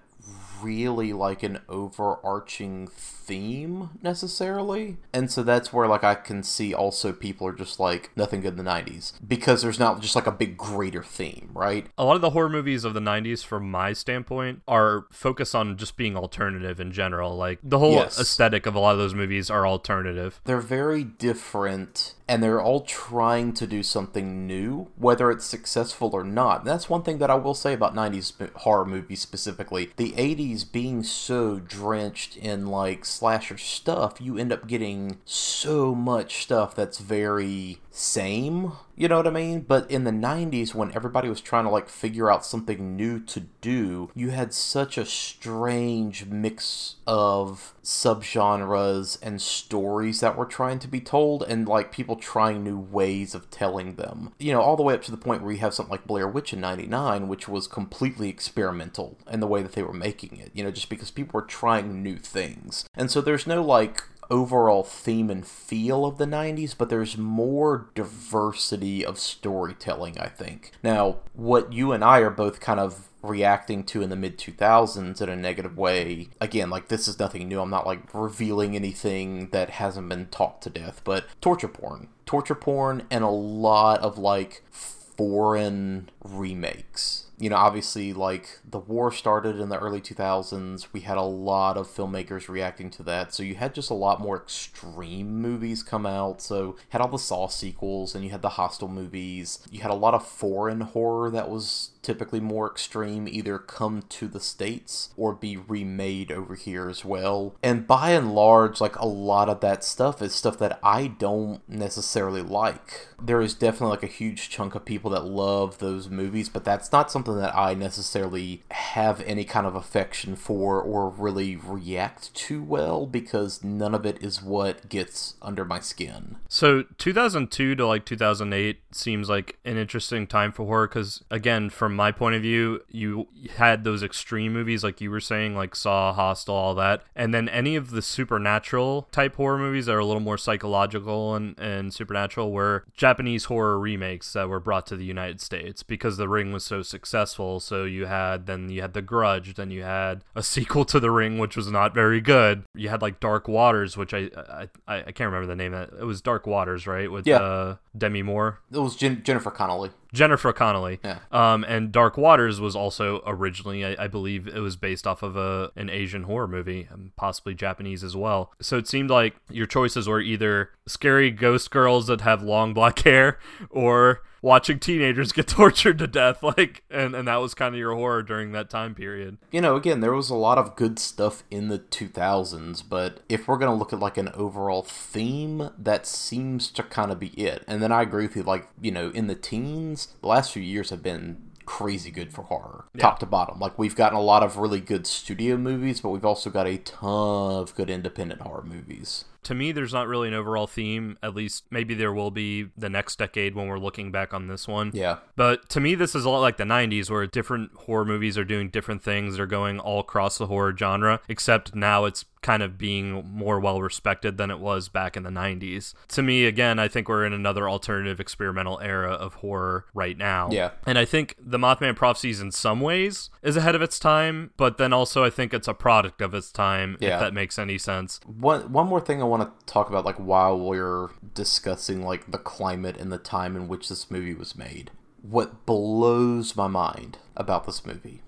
really 0.62 1.13
like 1.13 1.43
an 1.43 1.59
overarching 1.69 2.88
theme 3.25 3.89
necessarily. 4.01 4.97
And 5.13 5.31
so 5.31 5.43
that's 5.43 5.71
where 5.71 5.88
like 5.88 6.03
I 6.03 6.15
can 6.15 6.43
see 6.43 6.73
also 6.73 7.13
people 7.13 7.47
are 7.47 7.53
just 7.53 7.79
like 7.79 8.12
nothing 8.15 8.41
good 8.41 8.57
in 8.57 8.63
the 8.63 8.69
90s 8.69 9.13
because 9.27 9.62
there's 9.62 9.79
not 9.79 10.01
just 10.01 10.15
like 10.15 10.27
a 10.27 10.31
big 10.31 10.57
greater 10.57 11.03
theme, 11.03 11.49
right? 11.53 11.88
A 11.97 12.03
lot 12.03 12.15
of 12.15 12.21
the 12.21 12.31
horror 12.31 12.49
movies 12.49 12.83
of 12.83 12.93
the 12.93 12.99
90s 12.99 13.43
from 13.43 13.69
my 13.69 13.93
standpoint 13.93 14.62
are 14.67 15.05
focused 15.12 15.55
on 15.55 15.77
just 15.77 15.97
being 15.97 16.15
alternative 16.17 16.79
in 16.79 16.91
general. 16.91 17.36
Like 17.36 17.59
the 17.63 17.79
whole 17.79 17.93
Yes. 17.93 18.19
aesthetic 18.19 18.65
of 18.65 18.75
a 18.75 18.79
lot 18.79 18.93
of 18.93 18.97
those 18.99 19.13
movies 19.15 19.49
are 19.49 19.65
alternative. 19.67 20.41
They're 20.45 20.59
very 20.59 21.03
different 21.03 22.13
and 22.27 22.41
they're 22.41 22.62
all 22.62 22.81
trying 22.81 23.53
to 23.53 23.67
do 23.67 23.83
something 23.83 24.47
new, 24.47 24.88
whether 24.97 25.29
it's 25.29 25.45
successful 25.45 26.12
or 26.13 26.23
not. 26.23 26.59
And 26.59 26.67
that's 26.67 26.89
one 26.89 27.03
thing 27.03 27.17
that 27.17 27.29
I 27.29 27.36
will 27.36 27.53
say 27.53 27.73
about 27.73 27.93
90s 27.93 28.33
horror 28.59 28.86
movies 28.86 29.21
specifically. 29.21 29.91
The 29.97 30.13
80s 30.13 30.63
being 30.71 31.03
so 31.03 31.59
drenched 31.59 32.38
in 32.38 32.67
like 32.67 33.05
slasher 33.13 33.58
stuff, 33.58 34.19
you 34.19 34.38
end 34.38 34.52
up 34.52 34.67
getting 34.67 35.19
so 35.26 35.93
much 35.93 36.43
stuff 36.43 36.76
that's 36.76 36.97
very 36.97 37.80
same. 37.95 38.71
You 38.95 39.08
know 39.08 39.17
what 39.17 39.27
I 39.27 39.32
mean? 39.32 39.62
But 39.62 39.89
in 39.89 40.03
the 40.03 40.12
90s, 40.12 40.73
when 40.73 40.93
everybody 40.95 41.29
was 41.29 41.41
trying 41.41 41.65
to 41.65 41.69
like 41.69 41.89
figure 41.89 42.29
out 42.29 42.45
something 42.45 42.95
new 42.95 43.19
to 43.21 43.41
do, 43.62 44.10
you 44.15 44.32
had 44.32 44.53
such 44.53 44.97
a 44.97 45.06
strange 45.06 46.25
mix 46.25 46.95
of 47.06 47.73
subgenres 47.84 49.17
and 49.21 49.41
stories 49.41 50.19
that 50.21 50.36
were 50.36 50.45
trying 50.45 50.79
to 50.79 50.88
be 50.88 51.01
told, 51.01 51.43
and 51.43 51.67
like 51.67 51.91
people 51.91 52.15
trying 52.15 52.63
new 52.63 52.79
ways 52.79 53.36
of 53.36 53.49
telling 53.51 53.95
them. 53.95 54.34
You 54.39 54.53
know, 54.53 54.62
all 54.62 54.75
the 54.75 54.84
way 54.84 54.93
up 54.93 55.03
to 55.03 55.12
the 55.12 55.17
point 55.17 55.43
where 55.43 55.51
you 55.51 55.60
have 55.60 55.73
something 55.73 55.91
like 55.91 56.08
Blair 56.08 56.27
Witch 56.27 56.53
in 56.53 56.62
99, 56.62 57.27
which 57.27 57.47
was 57.47 57.67
completely 57.67 58.29
experimental 58.29 59.17
in 59.32 59.39
the 59.39 59.47
way 59.47 59.62
that 59.62 59.73
they 59.73 59.84
were 59.84 59.93
making 59.93 60.38
it, 60.38 60.51
you 60.53 60.63
know, 60.63 60.71
just 60.71 60.89
because 60.89 61.12
people 61.12 61.39
were 61.39 61.45
trying 61.45 62.01
new 62.01 62.17
things. 62.17 62.86
And 62.95 63.12
so 63.12 63.21
there's 63.21 63.47
no 63.47 63.63
like 63.63 64.03
overall 64.29 64.83
theme 64.83 65.29
and 65.29 65.45
feel 65.45 66.05
of 66.05 66.17
the 66.17 66.25
90s, 66.25 66.75
but 66.77 66.89
there's 66.89 67.17
more 67.17 67.89
diversity 67.95 69.05
of 69.05 69.19
storytelling, 69.19 70.17
I 70.19 70.27
think. 70.27 70.71
Now, 70.83 71.17
what 71.33 71.73
you 71.73 71.91
and 71.91 72.03
I 72.03 72.19
are 72.19 72.29
both 72.29 72.59
kind 72.59 72.79
of 72.79 73.09
reacting 73.21 73.83
to 73.86 74.01
in 74.01 74.09
the 74.09 74.15
mid 74.15 74.38
2000s 74.38 75.21
in 75.21 75.29
a 75.29 75.36
negative 75.36 75.77
way, 75.77 76.29
again, 76.41 76.69
like 76.69 76.89
this 76.89 77.07
is 77.07 77.19
nothing 77.19 77.47
new. 77.47 77.62
I'm 77.62 77.69
not 77.69 77.88
like 77.88 78.13
revealing 78.13 78.75
anything 78.75 79.49
that 79.49 79.71
hasn't 79.71 80.09
been 80.09 80.27
talked 80.27 80.63
to 80.63 80.69
death, 80.69 81.01
but 81.03 81.25
torture 81.41 81.67
porn. 81.67 82.09
Torture 82.25 82.55
porn 82.55 83.03
and 83.09 83.23
a 83.23 83.29
lot 83.29 84.01
of 84.01 84.17
like 84.17 84.63
foreign 84.69 86.09
remakes. 86.23 87.22
You 87.39 87.50
know, 87.50 87.56
obviously, 87.56 88.13
like 88.13 88.60
the 88.69 88.80
war 88.80 89.12
started 89.12 89.60
in 89.60 89.69
the 89.69 89.80
early 89.80 90.00
2000s. 90.00 90.88
We 90.93 91.02
had 91.02 91.17
a 91.17 91.24
lot 91.24 91.78
of 91.78 91.88
filmmakers 91.88 92.48
reacting 92.48 92.89
to 92.91 93.04
that. 93.04 93.34
So 93.34 93.43
you 93.43 93.56
had 93.56 93.74
just 93.74 93.89
a 93.89 93.96
lot 93.96 94.22
more 94.22 94.38
extreme 94.38 95.41
movies 95.41 95.84
come 95.84 96.06
out. 96.06 96.41
So 96.41 96.78
had 96.89 97.02
all 97.02 97.08
the 97.08 97.17
Saw 97.17 97.48
sequels 97.48 98.13
and 98.13 98.24
you 98.24 98.30
had 98.30 98.43
the 98.43 98.50
Hostel 98.50 98.88
movies. 98.88 99.60
You 99.72 99.82
had 99.82 99.91
a 99.91 99.96
lot 99.96 100.13
of 100.13 100.26
foreign 100.26 100.82
horror 100.82 101.32
that 101.32 101.50
was 101.50 101.92
typically 102.04 102.39
more 102.39 102.70
extreme 102.70 103.28
either 103.28 103.58
come 103.58 104.04
to 104.10 104.28
the 104.28 104.39
states 104.39 105.10
or 105.18 105.34
be 105.34 105.58
remade 105.58 106.32
over 106.32 106.56
here 106.56 106.89
as 106.89 107.04
well. 107.04 107.56
And 107.63 107.88
by 107.88 108.12
and 108.12 108.34
large 108.34 108.80
like 108.82 108.98
a 108.98 109.08
lot 109.08 109.50
of 109.50 109.62
that 109.62 109.84
stuff 109.84 110.22
is 110.22 110.34
stuff 110.34 110.58
that 110.60 110.80
i 110.84 111.08
don't 111.08 111.68
necessarily 111.68 112.42
like. 112.42 113.08
There 113.22 113.42
is 113.42 113.54
definitely 113.54 113.92
like 113.92 114.04
a 114.04 114.08
huge 114.08 114.50
chunk 114.50 114.76
of 114.76 114.86
people 114.86 115.12
that 115.12 115.26
love 115.26 115.80
those 115.80 116.10
movies 116.10 116.50
but 116.50 116.63
that's 116.63 116.92
not 116.92 117.12
something 117.12 117.38
that 117.38 117.56
i 117.56 117.74
necessarily 117.74 118.63
have 118.72 119.22
any 119.22 119.46
kind 119.46 119.66
of 119.66 119.76
affection 119.76 120.36
for 120.36 120.82
or 120.82 121.10
really 121.10 121.56
react 121.56 122.34
to 122.34 122.62
well 122.62 123.06
because 123.06 123.63
none 123.63 123.96
of 123.96 124.06
it 124.06 124.22
is 124.22 124.42
what 124.42 124.89
gets 124.89 125.36
under 125.42 125.66
my 125.66 125.80
skin. 125.80 126.38
So 126.50 126.84
2002 126.98 127.76
to 127.76 127.88
like 127.88 128.06
2008 128.06 128.82
seems 128.92 129.30
like 129.30 129.58
an 129.66 129.78
interesting 129.78 130.28
time 130.28 130.52
for 130.52 130.66
horror 130.66 130.88
because 130.88 131.24
again, 131.32 131.70
from 131.70 131.92
my 131.95 132.12
point 132.12 132.36
of 132.36 132.41
view, 132.41 132.82
you 132.89 133.27
had 133.58 133.84
those 133.84 134.03
extreme 134.03 134.53
movies 134.53 134.84
like 134.84 135.01
you 135.01 135.10
were 135.12 135.19
saying, 135.19 135.56
like 135.56 135.75
Saw, 135.75 136.13
Hostel, 136.13 136.56
all 136.56 136.75
that, 136.75 137.03
and 137.15 137.34
then 137.34 137.47
any 137.49 137.75
of 137.75 137.91
the 137.91 138.01
supernatural 138.01 139.08
type 139.12 139.36
horror 139.36 139.58
movies 139.58 139.86
that 139.86 139.93
are 139.95 139.99
a 139.99 140.06
little 140.06 140.21
more 140.21 140.38
psychological 140.38 141.36
and 141.36 141.58
and 141.60 141.93
supernatural 141.93 142.51
were 142.51 142.84
Japanese 142.95 143.45
horror 143.45 143.79
remakes 143.79 144.34
that 144.34 144.49
were 144.49 144.60
brought 144.60 144.86
to 144.88 144.95
the 144.95 145.06
United 145.06 145.39
States 145.41 145.84
because 145.84 146.17
The 146.17 146.27
Ring 146.29 146.51
was 146.51 146.63
so 146.65 146.82
successful. 146.82 147.60
So 147.60 147.84
you 147.86 148.06
had 148.06 148.45
then 148.47 148.69
you 148.69 148.82
had 148.82 148.93
The 148.93 149.01
Grudge, 149.01 149.53
then 149.56 149.71
you 149.71 149.84
had 149.84 150.23
a 150.36 150.43
sequel 150.43 150.86
to 150.86 150.99
The 150.99 151.12
Ring 151.12 151.38
which 151.38 151.56
was 151.56 151.71
not 151.71 151.93
very 151.93 152.21
good. 152.21 152.63
You 152.75 152.89
had 152.89 153.01
like 153.01 153.19
Dark 153.19 153.47
Waters, 153.47 153.95
which 153.97 154.13
I 154.13 154.29
I, 154.36 154.67
I, 154.88 154.95
I 155.08 155.12
can't 155.12 155.32
remember 155.32 155.47
the 155.47 155.56
name 155.56 155.73
of 155.73 155.89
it. 155.93 155.99
It 156.01 156.06
was 156.06 156.21
Dark 156.21 156.47
Waters, 156.47 156.88
right? 156.88 157.12
With 157.12 157.27
Yeah. 157.27 157.38
uh, 157.38 157.75
Demi 157.97 158.21
Moore. 158.23 158.60
it 158.71 158.79
was 158.79 158.95
Jen- 158.95 159.23
jennifer 159.23 159.51
connelly 159.51 159.91
Jennifer 160.13 160.53
Connelly. 160.53 160.99
Yeah. 161.03 161.19
Um, 161.32 161.63
and 161.63 161.91
Dark 161.91 162.17
Waters 162.17 162.62
was 162.62 162.75
also 162.75 163.23
originally, 163.25 163.84
I, 163.84 164.03
I 164.03 164.08
believe, 164.08 164.47
it 164.47 164.60
was 164.60 164.75
based 164.75 165.08
off 165.08 165.23
of 165.23 165.36
a 165.36 165.71
an 165.75 165.89
Asian 165.89 166.23
horror 166.23 166.47
movie, 166.47 166.88
and 166.91 167.15
possibly 167.15 167.56
Japanese 167.56 168.03
as 168.03 168.15
well. 168.15 168.53
So 168.62 168.77
it 168.77 168.88
seemed 168.88 169.10
like 169.10 169.36
your 169.49 169.65
choices 169.65 170.08
were 170.08 170.21
either 170.21 170.69
scary 170.86 171.32
ghost 171.32 171.71
girls 171.71 172.06
that 172.08 172.21
have 172.21 172.43
long 172.43 172.75
black 172.75 172.99
hair, 173.03 173.39
or 173.71 174.21
watching 174.43 174.77
teenagers 174.77 175.32
get 175.32 175.47
tortured 175.47 175.97
to 175.97 176.06
death. 176.06 176.43
Like, 176.43 176.84
and 176.91 177.15
and 177.15 177.27
that 177.27 177.38
was 177.38 177.56
kind 177.56 177.73
of 177.73 177.79
your 177.79 177.95
horror 177.95 178.21
during 178.21 178.51
that 178.51 178.69
time 178.69 178.93
period. 178.93 179.38
you 179.51 179.62
know, 179.62 179.75
again, 179.75 180.01
there 180.01 180.13
was 180.13 180.29
a 180.29 180.36
lot 180.36 180.60
of 180.60 180.75
good 180.75 180.99
stuff 180.99 181.43
in 181.49 181.69
the 181.69 181.79
2000s, 181.79 182.84
but 182.88 183.21
if 183.27 183.47
we're 183.47 183.58
going 183.58 183.71
to 183.71 183.77
look 183.77 183.93
at 183.93 183.99
like 183.99 184.17
an 184.17 184.29
overall 184.36 184.84
theme, 184.84 185.69
that 185.79 186.06
seems 186.06 186.69
to 186.71 186.84
kind 186.84 187.12
of 187.12 187.19
be 187.19 187.29
it. 187.29 187.63
And 187.67 187.82
then 187.82 187.91
I 187.91 188.03
agree 188.03 188.27
with 188.27 188.36
you, 188.36 188.43
like, 188.43 188.67
you 188.82 188.91
know, 188.91 189.10
in 189.12 189.27
the 189.27 189.36
teens, 189.36 190.10
the 190.21 190.27
last 190.27 190.51
few 190.51 190.62
years 190.62 190.89
have 190.89 191.01
been 191.01 191.41
crazy 191.65 192.12
good 192.12 192.34
for 192.34 192.43
horror, 192.43 192.86
top 192.97 193.19
to 193.19 193.25
bottom. 193.25 193.58
Like, 193.58 193.79
we've 193.79 193.95
gotten 193.95 194.17
a 194.17 194.21
lot 194.21 194.43
of 194.43 194.58
really 194.58 194.82
good 194.82 195.08
studio 195.08 195.56
movies, 195.56 196.01
but 196.01 196.10
we've 196.10 196.25
also 196.25 196.49
got 196.49 196.67
a 196.67 196.77
ton 196.77 197.56
of 197.56 197.73
good 197.73 197.89
independent 197.89 198.41
horror 198.41 198.63
movies. 198.63 199.25
To 199.45 199.56
me, 199.56 199.71
there's 199.71 199.93
not 199.93 200.08
really 200.08 200.27
an 200.27 200.34
overall 200.34 200.67
theme. 200.67 201.17
At 201.21 201.36
least 201.36 201.65
maybe 201.71 201.93
there 201.93 202.13
will 202.13 202.32
be 202.32 202.69
the 202.77 202.89
next 202.89 203.17
decade 203.17 203.56
when 203.56 203.67
we're 203.67 203.79
looking 203.79 204.12
back 204.12 204.34
on 204.34 204.47
this 204.47 204.67
one. 204.67 204.91
Yeah. 204.93 205.17
But 205.36 205.69
to 205.69 205.79
me, 205.79 205.95
this 205.95 206.15
is 206.15 206.25
a 206.25 206.29
lot 206.29 206.39
like 206.39 206.58
the 206.58 206.63
90s, 206.63 207.10
where 207.10 207.25
different 207.27 207.71
horror 207.73 208.06
movies 208.06 208.38
are 208.38 208.45
doing 208.45 208.69
different 208.69 209.03
things. 209.03 209.38
They're 209.38 209.45
going 209.45 209.80
all 209.80 209.99
across 209.99 210.38
the 210.38 210.47
horror 210.47 210.76
genre, 210.76 211.22
except 211.28 211.76
now 211.76 212.05
it's 212.05 212.26
kind 212.44 212.62
of 212.62 212.78
being 212.78 213.24
more 213.34 213.60
well 213.60 213.82
respected 213.82 214.38
than 214.38 214.52
it 214.52 214.60
was 214.60 214.89
back 214.89 215.18
in 215.18 215.24
the 215.24 215.30
90s. 215.32 215.94
To 216.10 216.22
me, 216.22 216.46
again, 216.46 216.78
I 216.78 216.88
think 216.88 217.10
we're 217.10 217.26
in 217.26 217.34
another 217.34 217.68
alternative 217.68 218.20
experimental 218.20 218.80
era 218.82 219.12
of 219.14 219.36
horror 219.36 219.86
right 219.94 220.18
now. 220.18 220.50
Yeah. 220.52 220.72
And 220.86 221.00
I 221.00 221.06
think 221.06 221.36
The 221.39 221.58
Mothman 221.58 221.96
Prophecies, 221.96 222.39
in 222.39 222.52
some 222.52 222.82
ways, 222.82 223.30
is 223.41 223.58
ahead 223.58 223.74
of 223.76 223.82
its 223.82 223.98
time, 223.98 224.52
but 224.58 224.78
then 224.78 224.94
also 224.94 225.24
I 225.24 225.30
think 225.30 225.54
it's 225.54 225.68
a 225.68 225.74
product 225.74 226.22
of 226.22 226.34
its 226.34 226.52
time, 226.52 226.98
Yeah. 227.00 227.16
if 227.16 227.20
that 227.22 227.34
makes 227.34 227.58
any 227.58 227.78
sense. 227.78 228.20
One 228.26 228.72
one 228.72 228.88
more 228.88 229.02
thing 229.02 229.22
I 229.22 229.26
want 229.26 229.44
to 229.44 229.66
talk 229.66 229.89
about, 229.89 230.06
like 230.06 230.18
while 230.18 230.60
we're 230.60 231.10
discussing 231.34 232.04
like 232.04 232.30
the 232.32 232.38
climate 232.38 232.98
and 232.98 233.12
the 233.12 233.18
time 233.18 233.56
in 233.56 233.68
which 233.68 233.89
this 233.89 234.12
movie 234.12 234.34
was 234.34 234.56
made. 234.56 234.91
What 235.22 235.66
blows 235.66 236.56
my 236.56 236.68
mind 236.68 237.18
about 237.38 237.66
this 237.66 237.86
movie 237.86 238.22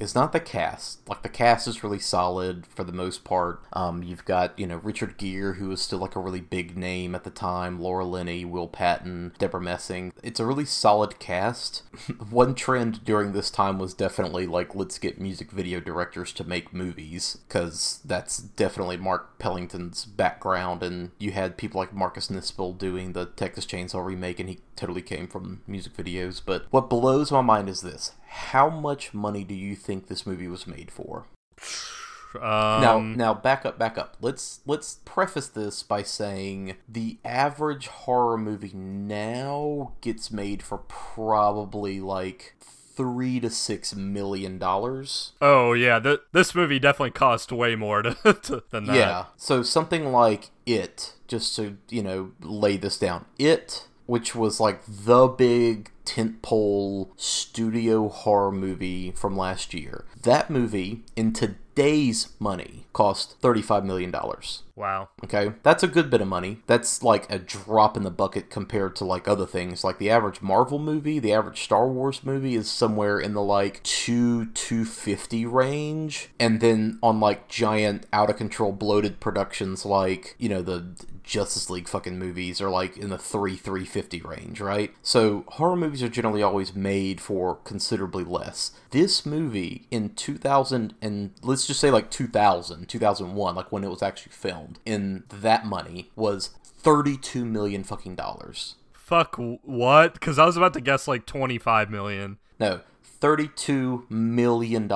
is 0.00 0.14
not 0.14 0.32
the 0.32 0.40
cast. 0.40 1.06
Like 1.08 1.22
the 1.22 1.28
cast 1.28 1.68
is 1.68 1.84
really 1.84 1.98
solid 1.98 2.66
for 2.66 2.82
the 2.82 2.92
most 2.92 3.22
part. 3.22 3.62
Um, 3.74 4.02
you've 4.02 4.24
got 4.24 4.58
you 4.58 4.66
know 4.66 4.76
Richard 4.78 5.18
Gere, 5.18 5.54
who 5.54 5.70
is 5.70 5.82
still 5.82 5.98
like 5.98 6.16
a 6.16 6.20
really 6.20 6.40
big 6.40 6.76
name 6.76 7.14
at 7.14 7.24
the 7.24 7.30
time. 7.30 7.78
Laura 7.78 8.04
Linney, 8.04 8.44
Will 8.44 8.66
Patton, 8.66 9.32
Debra 9.38 9.60
Messing. 9.60 10.12
It's 10.22 10.40
a 10.40 10.46
really 10.46 10.64
solid 10.64 11.18
cast. 11.18 11.82
One 12.30 12.54
trend 12.54 13.04
during 13.04 13.32
this 13.32 13.50
time 13.50 13.78
was 13.78 13.94
definitely 13.94 14.46
like 14.46 14.74
let's 14.74 14.98
get 14.98 15.20
music 15.20 15.50
video 15.52 15.78
directors 15.78 16.32
to 16.32 16.44
make 16.44 16.72
movies 16.72 17.38
because 17.46 18.00
that's 18.04 18.38
definitely 18.38 18.96
Mark 18.96 19.38
Pellington's 19.38 20.06
background, 20.06 20.82
and 20.82 21.10
you 21.18 21.32
had 21.32 21.58
people 21.58 21.78
like 21.78 21.92
Marcus 21.92 22.28
Nispel 22.28 22.76
doing 22.76 23.12
the 23.12 23.26
Texas 23.26 23.66
Chainsaw 23.66 24.04
remake, 24.04 24.40
and 24.40 24.48
he 24.48 24.60
totally 24.80 25.02
came 25.02 25.28
from 25.28 25.62
music 25.66 25.94
videos. 25.94 26.40
But 26.44 26.66
what 26.70 26.90
blows 26.90 27.30
my 27.30 27.42
mind 27.42 27.68
is 27.68 27.82
this: 27.82 28.12
how 28.26 28.70
much 28.70 29.12
money 29.14 29.44
do 29.44 29.54
you 29.54 29.76
think 29.76 30.06
this 30.06 30.26
movie 30.26 30.48
was 30.48 30.66
made 30.66 30.90
for? 30.90 31.26
Um, 32.36 32.80
now, 32.80 33.00
now 33.00 33.34
back 33.34 33.66
up, 33.66 33.78
back 33.78 33.98
up. 33.98 34.16
Let's 34.20 34.60
let's 34.64 35.00
preface 35.04 35.48
this 35.48 35.82
by 35.82 36.02
saying 36.02 36.76
the 36.88 37.18
average 37.24 37.88
horror 37.88 38.38
movie 38.38 38.72
now 38.72 39.92
gets 40.00 40.30
made 40.30 40.62
for 40.62 40.78
probably 40.78 42.00
like 42.00 42.54
three 42.60 43.40
to 43.40 43.50
six 43.50 43.94
million 43.94 44.58
dollars. 44.58 45.32
Oh 45.40 45.72
yeah, 45.72 45.98
th- 45.98 46.20
this 46.32 46.54
movie 46.54 46.78
definitely 46.78 47.12
cost 47.12 47.50
way 47.50 47.74
more 47.74 48.02
to, 48.02 48.14
to, 48.14 48.62
than 48.70 48.84
that. 48.84 48.96
Yeah, 48.96 49.24
so 49.36 49.62
something 49.62 50.12
like 50.12 50.50
it, 50.66 51.14
just 51.26 51.56
to 51.56 51.78
you 51.88 52.02
know 52.02 52.32
lay 52.40 52.76
this 52.76 52.96
down, 52.96 53.24
it, 53.38 53.88
which 54.10 54.34
was 54.34 54.58
like 54.58 54.82
the 54.88 55.28
big 55.28 55.88
tentpole 56.04 57.10
studio 57.14 58.08
horror 58.08 58.50
movie 58.50 59.12
from 59.12 59.36
last 59.36 59.72
year. 59.72 60.04
That 60.20 60.50
movie 60.50 61.04
in 61.14 61.32
today's 61.32 62.32
money 62.40 62.86
cost 62.92 63.40
$35 63.40 63.84
million. 63.84 64.14
Wow. 64.80 65.10
Okay, 65.22 65.52
that's 65.62 65.82
a 65.82 65.88
good 65.88 66.08
bit 66.08 66.22
of 66.22 66.28
money. 66.28 66.60
That's 66.66 67.02
like 67.02 67.30
a 67.30 67.38
drop 67.38 67.98
in 67.98 68.02
the 68.02 68.10
bucket 68.10 68.48
compared 68.48 68.96
to 68.96 69.04
like 69.04 69.28
other 69.28 69.44
things. 69.44 69.84
Like 69.84 69.98
the 69.98 70.08
average 70.08 70.40
Marvel 70.40 70.78
movie, 70.78 71.18
the 71.18 71.34
average 71.34 71.62
Star 71.62 71.86
Wars 71.86 72.24
movie 72.24 72.54
is 72.54 72.70
somewhere 72.70 73.20
in 73.20 73.34
the 73.34 73.42
like 73.42 73.82
two 73.82 74.46
two 74.46 74.86
fifty 74.86 75.44
range, 75.44 76.30
and 76.40 76.60
then 76.60 76.98
on 77.02 77.20
like 77.20 77.46
giant 77.46 78.06
out 78.10 78.30
of 78.30 78.38
control 78.38 78.72
bloated 78.72 79.20
productions 79.20 79.84
like 79.84 80.34
you 80.38 80.48
know 80.48 80.62
the 80.62 80.96
Justice 81.22 81.68
League 81.68 81.88
fucking 81.88 82.18
movies 82.18 82.60
are 82.60 82.70
like 82.70 82.96
in 82.96 83.10
the 83.10 83.18
three 83.18 83.56
three 83.56 83.84
fifty 83.84 84.22
range, 84.22 84.60
right? 84.60 84.94
So 85.02 85.44
horror 85.48 85.76
movies 85.76 86.02
are 86.02 86.08
generally 86.08 86.42
always 86.42 86.74
made 86.74 87.20
for 87.20 87.56
considerably 87.56 88.24
less. 88.24 88.72
This 88.90 89.26
movie 89.26 89.86
in 89.90 90.14
two 90.14 90.38
thousand 90.38 90.94
and 91.02 91.32
let's 91.42 91.66
just 91.66 91.80
say 91.80 91.90
like 91.90 92.10
2000, 92.10 92.79
2001, 92.86 93.54
like 93.54 93.70
when 93.72 93.84
it 93.84 93.90
was 93.90 94.02
actually 94.02 94.32
filmed, 94.32 94.78
in 94.84 95.24
that 95.28 95.66
money 95.66 96.10
was 96.16 96.50
thirty 96.64 97.16
two 97.16 97.44
million 97.44 97.84
fucking 97.84 98.16
dollars. 98.16 98.76
Fuck 98.92 99.36
what? 99.36 100.14
Because 100.14 100.38
I 100.38 100.46
was 100.46 100.56
about 100.56 100.74
to 100.74 100.80
guess 100.80 101.08
like 101.08 101.26
twenty 101.26 101.58
five 101.58 101.90
million. 101.90 102.38
No, 102.58 102.80
$32 103.20 104.10
million. 104.10 104.88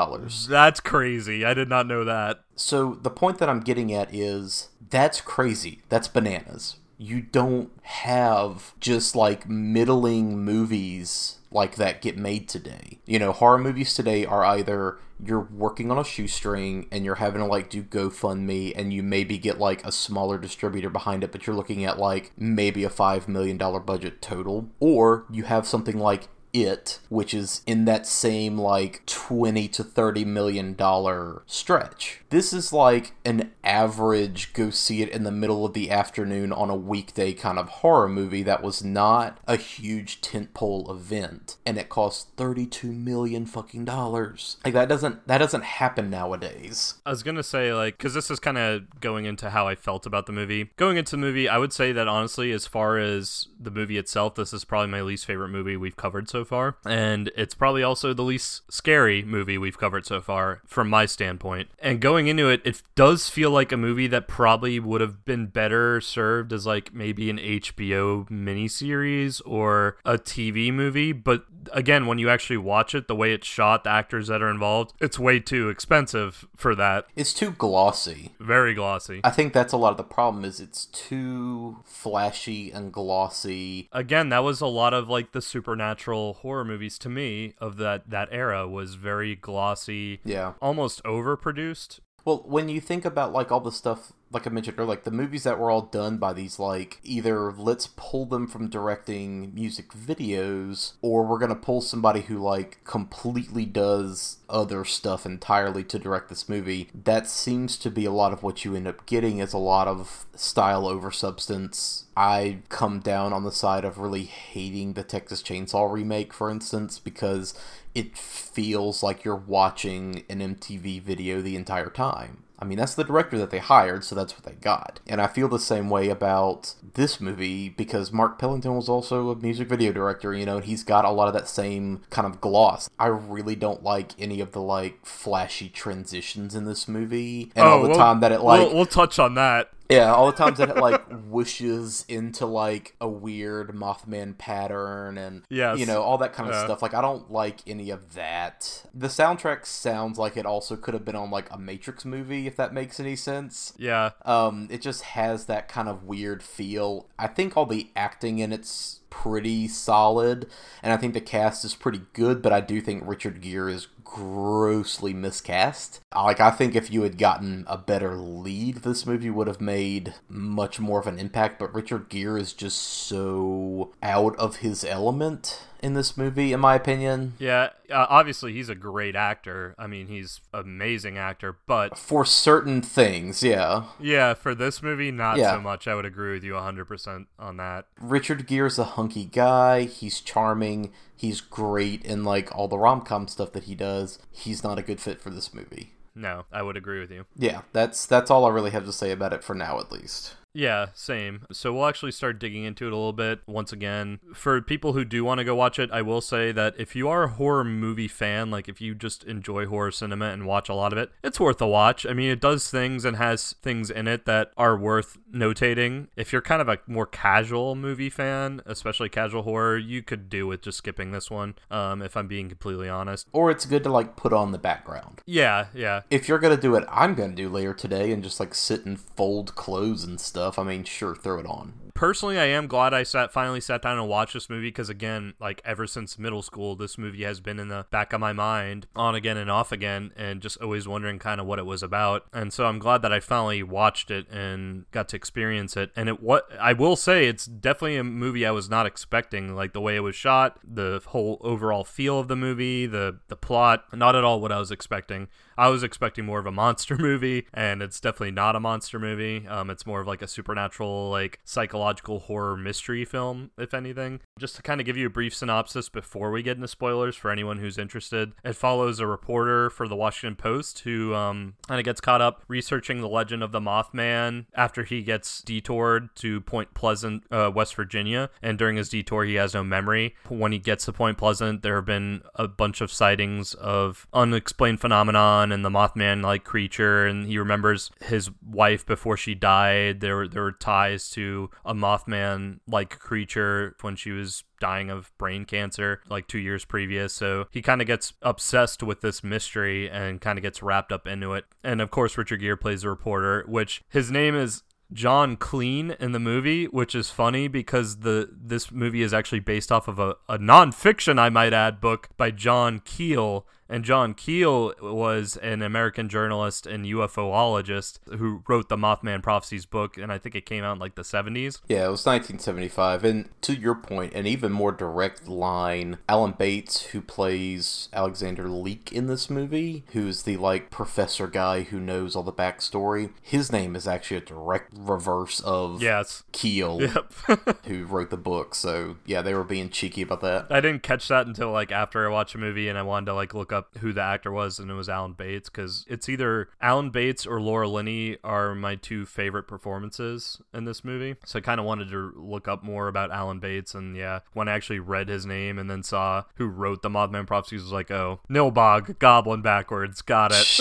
That's 0.49 0.81
crazy. 0.81 1.45
I 1.45 1.55
did 1.55 1.69
not 1.69 1.87
know 1.87 2.05
that. 2.05 2.41
So 2.57 2.95
the 2.95 3.11
point 3.11 3.39
that 3.39 3.49
I'm 3.49 3.61
getting 3.61 3.93
at 3.93 4.15
is 4.15 4.69
that's 4.91 5.21
crazy. 5.21 5.81
That's 5.89 6.09
bananas. 6.09 6.77
You 6.97 7.21
don't 7.21 7.71
have 7.83 8.73
just 8.81 9.17
like 9.17 9.49
middling 9.49 10.45
movies 10.45 11.39
like 11.55 11.77
that 11.77 12.03
get 12.03 12.19
made 12.19 12.49
today. 12.49 12.99
You 13.07 13.19
know, 13.19 13.33
horror 13.33 13.59
movies 13.59 13.95
today 13.95 14.27
are 14.27 14.45
either 14.45 14.99
you're 15.25 15.49
working 15.53 15.91
on 15.91 15.99
a 15.99 16.05
shoestring 16.05 16.87
and 16.91 17.05
you're 17.05 17.15
having 17.15 17.41
to 17.41 17.47
like 17.47 17.71
do 17.71 17.83
GoFundMe 17.83 18.73
and 18.77 18.93
you 18.93 19.03
maybe 19.03 19.39
get 19.39 19.59
like 19.59 19.85
a 19.87 19.93
smaller 19.93 20.37
distributor 20.37 20.91
behind 20.91 21.23
it, 21.23 21.33
but 21.33 21.47
you're 21.47 21.57
looking 21.57 21.85
at 21.85 21.99
like 21.99 22.33
maybe 22.37 22.85
a 22.85 22.91
$5 22.91 23.29
million 23.29 23.57
budget 23.57 24.21
total. 24.21 24.69
Or 24.81 25.25
you 25.31 25.45
have 25.45 25.67
something 25.67 25.99
like 25.99 26.29
it, 26.55 27.01
which 27.09 27.35
is 27.35 27.63
in 27.67 27.85
that 27.85 28.07
same 28.07 28.57
like 28.57 29.05
20 29.07 29.69
to 29.69 29.85
30 29.85 30.25
million 30.25 30.75
dollar 30.75 31.43
stretch. 31.47 32.21
This 32.31 32.53
is 32.53 32.73
like 32.73 33.13
an 33.25 33.51
average 33.65 34.53
go 34.53 34.71
see 34.71 35.03
it 35.03 35.09
in 35.09 35.25
the 35.25 35.31
middle 35.31 35.67
of 35.67 35.73
the 35.73 35.91
afternoon 35.91 36.53
on 36.53 36.71
a 36.71 36.77
weekday 36.77 37.33
kind 37.33 37.59
of 37.59 37.69
horror 37.69 38.09
movie 38.09 38.43
that 38.45 38.63
was 38.63 38.85
not 38.85 39.39
a 39.47 39.57
huge 39.57 40.21
tentpole 40.21 40.89
event 40.91 41.57
and 41.67 41.77
it 41.77 41.89
cost 41.89 42.29
32 42.37 42.93
million 42.93 43.47
fucking 43.47 43.85
dollars. 43.85 44.57
Like 44.65 44.75
that 44.75 44.89
doesn't 44.89 45.27
that 45.27 45.39
doesn't 45.39 45.65
happen 45.65 46.09
nowadays. 46.09 46.95
I 47.05 47.11
was 47.11 47.23
going 47.23 47.37
to 47.37 47.43
say 47.43 47.75
like 47.75 47.99
cuz 47.99 48.15
this 48.15 48.31
is 48.31 48.39
kind 48.39 48.59
of 48.59 49.01
going 49.01 49.25
into 49.25 49.51
how 49.51 49.67
I 49.67 49.75
felt 49.75 50.07
about 50.07 50.27
the 50.27 50.33
movie. 50.33 50.71
Going 50.77 50.97
into 50.97 51.13
the 51.13 51.17
movie, 51.17 51.49
I 51.49 51.59
would 51.59 51.73
say 51.73 51.91
that 51.93 52.07
honestly 52.07 52.53
as 52.53 52.67
far 52.67 52.99
as 52.99 53.49
the 53.59 53.71
movie 53.71 53.99
itself, 53.99 54.37
this 54.37 54.53
is 54.53 54.65
probably 54.65 54.91
my 54.91 55.01
least 55.01 55.27
favorite 55.27 55.49
movie 55.49 55.77
we've 55.77 55.97
covered 55.97 56.29
so 56.29 56.44
far 56.45 56.77
and 56.85 57.31
it's 57.37 57.55
probably 57.55 57.83
also 57.83 58.13
the 58.13 58.23
least 58.23 58.63
scary 58.73 59.23
movie 59.23 59.59
we've 59.59 59.79
covered 59.79 60.07
so 60.07 60.21
far 60.21 60.61
from 60.67 60.89
my 60.89 61.07
standpoint. 61.07 61.69
And 61.79 62.01
going 62.01 62.29
into 62.29 62.49
it, 62.49 62.61
it 62.65 62.83
does 62.95 63.29
feel 63.29 63.51
like 63.51 63.73
a 63.73 63.77
movie 63.77 64.07
that 64.09 64.29
probably 64.29 64.79
would 64.81 65.01
have 65.01 65.25
been 65.25 65.47
better 65.47 66.01
served 66.01 66.53
as 66.53 66.67
like 66.67 66.95
maybe 66.95 67.31
an 67.31 67.39
HBO 67.39 68.29
miniseries 68.29 69.41
or 69.45 69.97
a 70.05 70.19
TV 70.19 70.73
movie. 70.73 71.13
But 71.13 71.45
again, 71.73 72.07
when 72.07 72.19
you 72.19 72.29
actually 72.29 72.57
watch 72.57 72.95
it, 72.95 73.09
the 73.09 73.15
way 73.15 73.33
it's 73.33 73.47
shot, 73.47 73.85
the 73.85 73.91
actors 73.91 74.29
that 74.29 74.43
are 74.43 74.51
involved, 74.51 74.95
it's 75.01 75.19
way 75.19 75.41
too 75.41 75.69
expensive 75.69 76.47
for 76.57 76.75
that. 76.75 77.07
It's 77.17 77.35
too 77.35 77.53
glossy. 77.53 78.33
Very 78.41 78.75
glossy. 78.75 79.21
I 79.25 79.31
think 79.31 79.53
that's 79.53 79.73
a 79.73 79.77
lot 79.77 79.91
of 79.91 79.97
the 79.97 80.05
problem 80.05 80.45
is 80.45 80.61
it's 80.61 80.87
too 80.87 81.79
flashy 81.85 82.71
and 82.71 82.93
glossy. 82.93 83.89
Again, 83.93 84.29
that 84.31 84.45
was 84.45 84.61
a 84.61 84.67
lot 84.67 84.95
of 84.95 85.09
like 85.09 85.33
the 85.33 85.43
supernatural 85.43 86.34
horror 86.35 86.65
movies 86.65 86.99
to 87.01 87.09
me 87.09 87.55
of 87.59 87.77
that 87.79 88.11
that 88.11 88.29
era 88.31 88.69
was 88.69 88.95
very 88.95 89.35
glossy. 89.35 90.21
Yeah. 90.25 90.55
Almost 90.61 91.03
overproduced. 91.05 92.01
Well, 92.25 92.43
when 92.47 92.69
you 92.69 92.81
think 92.81 93.05
about 93.05 93.33
like 93.33 93.53
all 93.53 93.61
the 93.61 93.73
stuff 93.73 94.13
like 94.35 94.47
I 94.47 94.51
mentioned 94.51 94.79
earlier, 94.79 94.89
like 94.89 95.05
the 95.05 95.11
movies 95.11 95.45
that 95.45 95.59
were 95.59 95.71
all 95.71 95.83
done 95.83 96.19
by 96.19 96.33
these 96.33 96.59
like 96.59 96.99
either 97.05 97.53
let's 97.53 97.89
pull 97.97 98.27
them 98.27 98.47
from 98.47 98.69
directing 98.69 99.55
music 99.55 99.93
videos 99.93 100.95
or 101.01 101.25
we're 101.25 101.39
gonna 101.39 101.55
pull 101.55 101.81
somebody 101.81 102.23
who 102.23 102.39
like 102.39 102.83
completely 102.85 103.65
does 103.65 104.39
other 104.51 104.85
stuff 104.85 105.25
entirely 105.25 105.85
to 105.85 105.99
direct 105.99 106.29
this 106.29 106.49
movie. 106.49 106.89
That 106.93 107.29
seems 107.29 107.77
to 107.79 107.91
be 107.91 108.05
a 108.05 108.13
lot 108.13 108.33
of 108.33 108.43
what 108.43 108.65
you 108.65 108.75
end 108.75 108.89
up 108.89 109.07
getting 109.07 109.39
is 109.39 109.53
a 109.53 109.59
lot 109.59 109.87
of 109.87 110.27
style 110.35 110.87
over 110.87 111.11
substance. 111.11 112.07
I 112.17 112.59
come 112.69 113.01
down 113.01 113.33
on 113.33 113.45
the 113.45 113.53
side 113.53 113.85
of 113.85 113.99
really 113.99 114.25
hating 114.25 114.93
the 114.93 115.03
Texas 115.03 115.43
Chainsaw 115.43 115.91
remake, 115.91 116.33
for 116.33 116.51
instance, 116.51 116.99
because 116.99 117.55
it 117.95 118.17
feels 118.17 119.03
like 119.03 119.25
you're 119.25 119.35
watching 119.37 120.25
an 120.29 120.41
MTV 120.41 121.01
video 121.03 121.41
the 121.41 121.57
entire 121.57 121.91
time. 121.91 122.45
I 122.59 122.65
mean, 122.65 122.79
that's 122.79 122.95
the 122.95 123.05
director 123.05 123.37
that 123.39 123.51
they 123.51 123.59
hired, 123.59 124.05
so 124.05 124.15
that's 124.15 124.33
what 124.35 124.45
they 124.45 124.55
got. 124.61 125.01
And 125.07 125.21
I 125.21 125.27
feel 125.27 125.49
the 125.49 125.59
same 125.59 125.91
way 125.91 126.09
about 126.09 126.75
this 126.95 127.21
movie 127.21 127.69
because 127.69 128.13
Mark 128.13 128.39
Pellington 128.39 128.77
was 128.77 128.89
also 128.89 129.31
a 129.31 129.37
music 129.37 129.69
video 129.69 129.93
director, 129.93 130.33
you 130.33 130.47
know, 130.47 130.57
and 130.57 130.65
he's 130.65 130.85
got 130.85 131.05
a 131.05 131.11
lot 131.11 131.29
of 131.29 131.35
that 131.35 131.49
same 131.49 132.03
kind 132.11 132.27
of 132.27 132.41
gloss. 132.41 132.89
I 132.99 133.07
really 133.09 133.57
don't 133.57 133.83
like 133.83 134.13
any 134.19 134.41
of 134.41 134.53
the 134.53 134.61
like 134.61 135.05
flashy 135.05 135.69
transitions 135.69 136.55
in 136.55 136.65
this 136.65 136.87
movie, 136.87 137.53
and 137.57 137.67
oh, 137.67 137.71
all 137.71 137.83
the 137.83 137.89
we'll, 137.89 137.99
time 137.99 138.21
that 138.21 138.33
it 138.33 138.41
like 138.41 138.61
we'll, 138.61 138.75
we'll 138.75 138.87
touch 138.87 139.19
on 139.19 139.35
that. 139.35 139.71
Yeah, 139.91 140.15
all 140.15 140.27
the 140.27 140.37
times 140.37 140.59
that 140.59 140.71
it 140.71 140.77
like 140.77 141.09
whooshes 141.31 142.05
into 142.09 142.47
like 142.47 142.97
a 143.01 143.09
weird 143.09 143.71
Mothman 143.75 144.37
pattern 144.39 145.19
and 145.19 145.43
yes. 145.51 145.79
you 145.79 145.87
know 145.87 146.03
all 146.03 146.19
that 146.19 146.33
kind 146.33 146.49
of 146.49 146.55
Yeah. 146.55 146.65
stuff. 146.65 146.83
Like 146.83 146.95
I 146.95 147.01
don't 147.01 147.31
like 147.31 147.61
any 147.67 147.91
of 147.91 148.15
that. 148.15 148.85
The 148.95 149.09
soundtrack 149.09 149.67
sounds 149.67 150.19
like 150.19 150.37
it 150.37 150.47
also 150.47 150.77
could 150.77 150.95
have 150.95 151.05
been 151.05 151.17
on 151.17 151.31
like 151.31 151.51
a 151.51 151.59
Matrix 151.59 152.05
movie 152.05 152.47
if 152.47 152.57
that 152.57 152.73
makes 152.73 152.99
any 152.99 153.17
sense. 153.17 153.75
Yeah. 153.77 154.11
Um, 154.25 154.69
it 154.71 154.81
just 154.81 155.03
has 155.03 155.47
that 155.47 155.69
kind 155.69 155.89
of 155.89 156.05
weird 156.05 156.43
feel. 156.43 157.07
I 157.19 157.27
think 157.27 157.57
all 157.57 157.67
the 157.67 157.91
acting 157.95 158.39
in 158.39 158.53
it's 158.53 159.01
pretty 159.11 159.69
solid, 159.69 160.49
and 160.83 160.93
I 160.93 160.97
think 160.97 161.15
the 161.15 161.21
cast 161.21 161.65
is 161.65 161.75
pretty 161.75 162.03
good. 162.15 162.43
But 162.43 162.53
I 162.53 162.61
do 162.61 162.81
think 162.81 163.05
Richard 163.07 163.41
Gere 163.41 163.73
is 163.73 163.87
grossly 164.15 165.13
miscast. 165.13 166.01
Like 166.15 166.39
I 166.39 166.53
think 166.53 166.77
if 166.77 166.89
you 166.89 167.03
had 167.03 167.19
gotten 167.19 167.65
a 167.67 167.77
better 167.77 168.15
lead, 168.15 168.77
this 168.77 169.07
movie 169.07 169.29
would 169.29 169.49
have 169.49 169.61
made 169.61 170.15
much 170.29 170.79
more 170.79 171.01
of 171.01 171.09
an 171.09 171.19
impact. 171.19 171.59
But 171.59 171.75
Richard 171.75 172.09
Gere 172.09 172.41
is 172.41 172.53
just 172.53 172.79
so 172.79 173.93
out 174.05 174.37
of 174.37 174.57
his 174.57 174.85
element 174.85 175.67
in 175.85 175.95
this 175.95 176.17
movie, 176.17 176.53
in 176.53 176.61
my 176.61 176.75
opinion. 176.75 177.35
Yeah, 177.39 177.71
uh, 177.91 178.07
obviously 178.09 178.53
he's 178.55 178.69
a 178.69 178.75
great 178.75 179.15
actor. 179.15 179.75
I 179.79 179.87
mean, 179.87 180.07
he's 180.09 180.41
amazing 180.53 181.19
actor, 181.19 181.57
but 181.67 181.99
For 181.99 182.25
certain 182.25 182.81
things, 182.83 183.43
yeah. 183.43 183.85
yeah, 184.01 184.35
for 184.35 184.55
this 184.55 184.83
movie, 184.83 185.11
not 185.11 185.37
Yeah. 185.37 185.53
so 185.55 185.61
much. 185.61 185.87
I 185.87 185.95
would 185.95 186.05
agree 186.07 186.33
with 186.33 186.43
you 186.43 186.55
100% 186.55 187.27
on 187.39 187.57
that. 187.59 187.87
Richard 188.01 188.47
Gere's 188.49 188.79
a 188.79 188.85
hunky 188.85 189.27
guy. 189.27 189.83
He's 189.85 190.21
charming. 190.21 190.91
He's 191.15 191.41
great 191.41 192.05
in 192.05 192.25
like 192.25 192.55
all 192.57 192.67
the 192.69 192.79
rom 192.79 193.03
com 193.03 193.29
stuff 193.29 193.53
that 193.53 193.65
he 193.65 193.75
does. 193.75 194.19
He's 194.33 194.65
not 194.65 194.79
a 194.79 194.83
good 194.83 195.01
fit 195.01 195.21
for 195.21 195.31
this 195.31 195.53
movie. 195.55 195.93
No, 196.17 196.45
I 196.53 196.63
would 196.63 196.77
agree 196.77 197.01
with 197.01 197.11
you. 197.11 197.27
Yeah, 197.37 197.63
that's 197.73 198.07
that's 198.07 198.31
all 198.31 198.45
I 198.47 198.51
really 198.51 198.71
have 198.71 198.85
to 198.87 198.93
say 198.93 199.11
about 199.11 199.33
it 199.33 199.43
for 199.43 199.55
now, 199.55 199.81
at 199.81 199.91
least. 199.91 200.37
Yeah, 200.55 200.87
same. 200.95 201.47
So 201.51 201.73
we'll 201.73 201.87
actually 201.87 202.13
start 202.13 202.39
digging 202.39 202.63
into 202.63 202.87
it 202.87 202.93
a 202.93 202.97
little 202.97 203.13
bit 203.13 203.41
once 203.47 203.73
again. 203.73 204.21
For 204.33 204.63
people 204.63 204.93
who 204.93 205.05
do 205.05 205.25
want 205.25 205.39
to 205.39 205.45
go 205.45 205.55
watch 205.55 205.81
it, 205.81 205.91
I 205.93 206.01
will 206.01 206.21
say 206.21 206.53
that 206.53 206.75
if 206.79 206.95
you 206.95 207.09
are 207.09 207.25
a 207.25 207.29
horror 207.29 207.65
movie 207.65 208.09
fan, 208.09 208.53
like 208.53 208.69
if 208.69 208.81
you 208.81 208.95
just 208.95 209.25
enjoy 209.25 209.67
horror 209.67 209.91
cinema 209.91 210.27
and 210.27 210.47
watch 210.47 210.69
a 210.69 210.75
lot 210.75 210.93
of 210.93 210.99
it, 210.99 211.11
it's 211.25 211.41
worth 211.41 211.61
a 211.61 211.67
watch. 211.67 212.07
I 212.07 212.13
mean, 212.13 212.31
it 212.31 212.41
does 212.41 212.71
things 212.71 213.05
and 213.05 213.17
has 213.17 213.55
things 213.63 213.91
in 213.91 214.07
it 214.07 214.27
that 214.27 214.53
are 214.57 214.77
worth 214.77 215.19
notating. 215.33 216.07
If 216.17 216.33
you're 216.33 216.41
kind 216.41 216.63
of 216.63 216.69
a 216.69 216.79
more 216.87 217.07
casual 217.07 217.75
movie 217.75 218.11
fan, 218.11 218.61
especially 218.65 219.09
casual 219.09 219.43
horror, 219.43 219.77
you 219.77 220.03
could 220.03 220.31
do 220.31 220.47
with 220.47 220.63
just 220.63 220.79
skipping 220.79 221.11
this 221.11 221.31
one, 221.33 221.57
um, 221.71 222.01
if 222.01 222.17
I'm 222.17 222.29
being 222.29 222.49
completely 222.49 222.89
honest. 222.89 223.27
Or 223.33 223.51
it's 223.51 223.67
good 223.67 223.83
to 223.83 223.91
like 223.91 224.15
put 224.15 224.33
on 224.33 224.53
the 224.53 224.59
background. 224.59 225.21
Yeah, 225.27 225.67
yeah. 225.75 226.03
If 226.11 226.29
you're 226.29 226.39
gonna 226.39 226.57
do 226.57 226.71
what 226.71 226.87
I'm 226.89 227.15
gonna 227.15 227.35
do 227.35 227.49
later 227.49 227.75
today 227.75 228.13
and 228.13 228.23
just 228.23 228.39
like 228.39 228.55
sit 228.55 228.87
and 228.87 229.01
fold 229.01 229.57
clothes 229.57 230.05
and 230.05 230.21
stuff, 230.21 230.44
I 230.59 230.63
mean, 230.63 230.85
sure, 230.85 231.15
throw 231.15 231.39
it 231.39 231.47
on. 231.47 231.84
Personally 231.95 232.39
i 232.39 232.45
am 232.45 232.67
glad 232.67 232.93
i 232.93 233.03
sat 233.03 233.33
finally 233.33 233.61
sat 233.61 233.81
down 233.81 233.99
and 233.99 234.09
watched 234.09 234.35
this 234.35 234.51
movie 234.51 234.69
because 234.69 234.89
again 234.89 235.33
like 235.41 235.63
ever 235.65 235.87
since 235.87 236.19
middle 236.19 236.43
school 236.43 236.75
this 236.75 236.99
movie 236.99 237.23
has 237.23 237.41
been 237.41 237.59
in 237.61 237.69
the 237.69 237.87
back 237.91 238.13
of 238.13 238.21
my 238.21 238.33
mind 238.33 238.87
on 238.97 239.15
again 239.15 239.37
and 239.37 239.51
off 239.51 239.71
again 239.71 240.11
and 240.17 240.43
just 240.43 240.61
always 240.61 240.89
wondering 240.89 241.19
kind 241.19 241.41
of 241.41 241.47
what 241.47 241.59
it 241.59 241.67
was 241.67 241.83
about. 241.83 242.27
And 242.33 242.53
so 242.53 242.67
i'm 242.67 242.79
glad 242.79 243.03
that 243.03 243.13
i 243.13 243.21
finally 243.21 243.63
watched 243.63 244.11
it 244.11 244.29
and 244.29 244.91
got 244.91 245.09
to 245.11 245.17
experience 245.17 245.77
it. 245.77 245.91
And 245.95 246.09
it 246.09 246.21
what 246.21 246.49
i 246.61 246.73
will 246.73 246.97
say 246.97 247.27
it's 247.27 247.47
definitely 247.47 247.97
a 247.97 248.05
movie 248.05 248.45
i 248.45 248.51
was 248.51 248.69
not 248.69 248.87
expecting 248.87 249.55
like 249.55 249.73
the 249.73 249.81
way 249.81 249.97
it 249.97 250.01
was 250.01 250.17
shot 250.17 250.59
the 250.65 251.01
whole 251.07 251.39
overall 251.43 251.85
feel 251.85 252.19
of 252.19 252.29
the 252.29 252.37
movie 252.37 252.87
the 252.87 253.21
the 253.29 253.37
plot 253.37 253.85
not 253.93 254.17
at 254.17 254.25
all 254.25 254.41
what 254.41 254.53
i 254.53 254.59
was 254.59 254.71
expecting. 254.71 255.29
I 255.57 255.69
was 255.69 255.83
expecting 255.83 256.25
more 256.25 256.41
of 256.41 256.47
a 256.47 256.53
monster 256.53 256.97
movie, 256.99 257.47
and 257.55 257.83
it's 257.83 258.01
definitely 258.01 258.33
not 258.33 258.57
a 258.57 258.61
monster 258.61 258.99
movie. 258.99 259.47
Um, 259.47 259.71
it's 259.71 259.87
more 259.87 260.01
of 260.01 260.07
like 260.07 260.23
a 260.23 260.27
supernatural, 260.27 261.11
like 261.11 261.39
psychological 261.45 261.84
horror 261.93 262.57
mystery 262.57 263.05
film, 263.05 263.51
if 263.59 263.75
anything. 263.75 264.21
Just 264.39 264.57
to 264.57 264.63
kind 264.63 264.81
of 264.81 264.87
give 264.87 264.97
you 264.97 265.07
a 265.07 265.11
brief 265.11 265.35
synopsis 265.35 265.89
before 265.89 266.31
we 266.31 266.43
get 266.43 266.57
into 266.57 266.69
spoilers 266.69 267.17
for 267.17 267.31
anyone 267.31 267.59
who's 267.59 267.79
interested, 267.79 268.33
it 268.45 268.57
follows 268.57 269.01
a 269.01 269.07
reporter 269.07 269.71
for 269.71 269.89
the 269.89 269.97
Washington 269.97 270.37
Post 270.37 270.81
who 270.81 271.15
um, 271.15 271.55
kind 271.69 271.79
of 271.79 271.85
gets 271.85 272.01
caught 272.01 272.21
up 272.21 272.43
researching 272.49 273.01
the 273.01 273.09
legend 273.09 273.43
of 273.43 273.53
the 273.53 273.61
Mothman 273.61 274.47
after 274.55 274.85
he 274.85 275.03
gets 275.03 275.43
detoured 275.43 276.15
to 276.17 276.41
Point 276.43 276.75
Pleasant, 276.75 277.25
uh, 277.31 277.51
West 277.55 277.75
Virginia, 277.75 278.31
and 278.43 278.59
during 278.59 278.77
his 278.77 278.89
detour, 278.89 279.25
he 279.25 279.35
has 279.35 279.55
no 279.55 279.65
memory. 279.65 280.15
When 280.29 280.53
he 280.53 280.59
gets 280.59 280.85
to 280.87 280.93
Point 280.93 281.19
Pleasant, 281.19 281.63
there 281.63 281.77
have 281.77 281.87
been 281.87 282.23
a 282.35 282.49
bunch 282.49 282.81
of 282.81 282.93
sightings 282.93 283.55
of 283.55 284.07
unexplained 284.13 284.81
phenomenon 284.81 285.53
and 285.53 285.65
the 285.65 285.71
Mothman 285.71 286.23
like 286.23 286.45
creature, 286.45 287.07
and 287.07 287.27
he 287.27 287.39
remembers 287.39 287.91
his 288.05 288.31
wife 288.47 288.87
before 288.87 289.17
she 289.17 289.35
died. 289.35 290.01
There 290.01 290.29
there 290.29 290.43
were 290.43 290.53
ties 290.53 291.11
to 291.11 291.51
a 291.65 291.74
Mothman 291.75 292.61
like 292.67 292.99
creature 292.99 293.77
when 293.81 293.97
she 293.97 294.11
was 294.11 294.45
dying 294.61 294.91
of 294.91 295.13
brain 295.19 295.45
cancer 295.45 296.01
like 296.09 296.27
two 296.27 296.39
years 296.39 296.65
previous. 296.65 297.13
So 297.13 297.47
he 297.51 297.63
kind 297.63 297.81
of 297.81 297.87
gets 297.87 298.15
obsessed 298.23 298.83
with 298.83 299.01
this 299.01 299.23
mystery 299.23 299.91
and 299.91 300.21
kind 300.21 300.39
of 300.39 300.43
gets 300.43 300.63
wrapped 300.63 300.93
up 300.93 301.07
into 301.07 301.35
it. 301.35 301.45
And 301.63 301.81
of 301.81 301.91
course, 301.91 302.17
Richard 302.17 302.41
Gere 302.41 302.57
plays 302.57 302.83
the 302.83 302.89
reporter, 302.89 303.45
which 303.47 303.83
his 303.89 304.11
name 304.11 304.35
is 304.35 304.63
John 304.93 305.37
Clean 305.37 305.97
in 305.99 306.13
the 306.13 306.21
movie, 306.21 306.67
which 306.67 306.95
is 306.95 307.11
funny 307.11 307.49
because 307.49 307.99
the 307.99 308.31
this 308.33 308.71
movie 308.71 309.03
is 309.03 309.13
actually 309.13 309.41
based 309.41 309.73
off 309.73 309.89
of 309.89 309.99
a, 309.99 310.17
a 310.29 310.39
nonfiction, 310.39 311.19
I 311.19 311.31
might 311.31 311.53
add, 311.53 311.81
book 311.81 312.09
by 312.17 312.31
John 312.31 312.81
Keel. 312.85 313.47
And 313.75 313.85
John 313.85 314.15
Keel 314.15 314.73
was 314.81 315.37
an 315.39 315.61
American 315.61 316.09
journalist 316.09 316.65
and 316.65 316.85
UFOologist 316.85 317.99
who 318.19 318.45
wrote 318.47 318.69
the 318.69 318.77
Mothman 318.77 319.21
Prophecies 319.21 319.67
book, 319.67 319.99
and 319.99 320.13
I 320.13 320.19
think 320.19 320.37
it 320.37 320.47
came 320.47 320.63
out 320.63 320.75
in 320.75 320.79
like 320.79 320.95
the 320.95 321.03
70s. 321.03 321.61
Yeah, 321.67 321.87
it 321.87 321.91
was 321.91 322.07
1975. 322.07 323.05
And 323.05 323.29
to 323.41 323.53
your 323.53 323.75
point, 323.75 324.15
an 324.15 324.29
even 324.29 324.53
more 324.53 324.71
direct 324.71 325.27
line 325.27 325.99
Alan 326.09 326.35
Bates, 326.39 326.83
who 326.93 327.01
plays 327.01 327.89
Alexander 327.93 328.49
Leek 328.49 328.93
in 328.93 329.09
this 329.09 329.29
movie, 329.29 329.83
who's 329.91 330.23
the 330.23 330.37
like 330.37 330.71
professor 330.71 331.27
guy 331.27 331.63
who 331.63 331.81
knows 331.81 332.15
all 332.15 332.23
the 332.23 332.33
backstory, 332.33 333.11
his 333.23 333.51
name 333.51 333.75
is 333.75 333.89
actually 333.89 334.19
a 334.19 334.21
direct 334.21 334.73
reverse 334.73 335.41
of 335.41 335.83
Yes. 335.83 336.23
Keel, 336.31 336.81
Yep. 336.81 337.13
who 337.67 337.87
wrote 337.87 338.11
the 338.11 338.17
book. 338.17 338.55
So 338.55 338.99
yeah, 339.05 339.21
they 339.21 339.35
were 339.35 339.43
being 339.43 339.69
cheeky 339.69 340.03
about 340.03 340.21
that. 340.21 340.47
I 340.49 340.61
didn't 340.61 340.85
catch 340.85 341.09
that 341.09 341.27
until 341.27 341.51
like 341.51 341.73
after 341.73 342.07
I 342.09 342.13
watched 342.13 342.35
the 342.35 342.39
movie 342.39 342.69
and 342.69 342.79
I 342.79 342.83
wanted 342.83 343.07
to 343.07 343.15
like 343.15 343.35
look 343.35 343.53
up 343.53 343.64
who 343.79 343.93
the 343.93 344.03
actor 344.03 344.31
was 344.31 344.59
and 344.59 344.71
it 344.71 344.75
was 344.75 344.89
Alan 344.89 345.13
Bates 345.13 345.49
because 345.49 345.85
it's 345.89 346.09
either 346.09 346.49
Alan 346.61 346.91
Bates 346.91 347.27
or 347.27 347.41
Laura 347.41 347.69
Linney 347.69 348.19
are 348.25 348.55
my 348.55 348.75
two 348.75 349.07
favorite 349.07 349.45
performances 349.45 350.41
in 350.53 350.65
this 350.65 350.85
movie. 350.85 351.17
So 351.25 351.39
I 351.39 351.43
kind 351.43 351.61
of 351.61 351.67
wanted 351.67 351.91
to 351.91 352.13
look 352.17 352.49
up 352.49 352.63
more 352.63 352.89
about 352.89 353.11
Alan 353.11 353.39
Bates 353.39 353.75
and 353.75 353.97
yeah, 353.97 354.21
when 354.33 354.49
I 354.49 354.53
actually 354.53 354.81
read 354.81 355.09
his 355.09 355.27
name 355.27 355.59
and 355.59 355.71
then 355.71 355.83
saw 355.83 356.25
who 356.37 356.47
wrote 356.47 356.83
the 356.83 356.89
Mothman 356.91 357.27
Prophecies 357.27 357.63
was 357.63 357.73
like, 357.73 357.91
oh, 357.91 358.21
Nilbog, 358.31 358.99
Goblin 358.99 359.43
backwards, 359.43 360.03
got 360.03 360.33
it. 360.33 360.61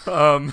Um 0.06 0.52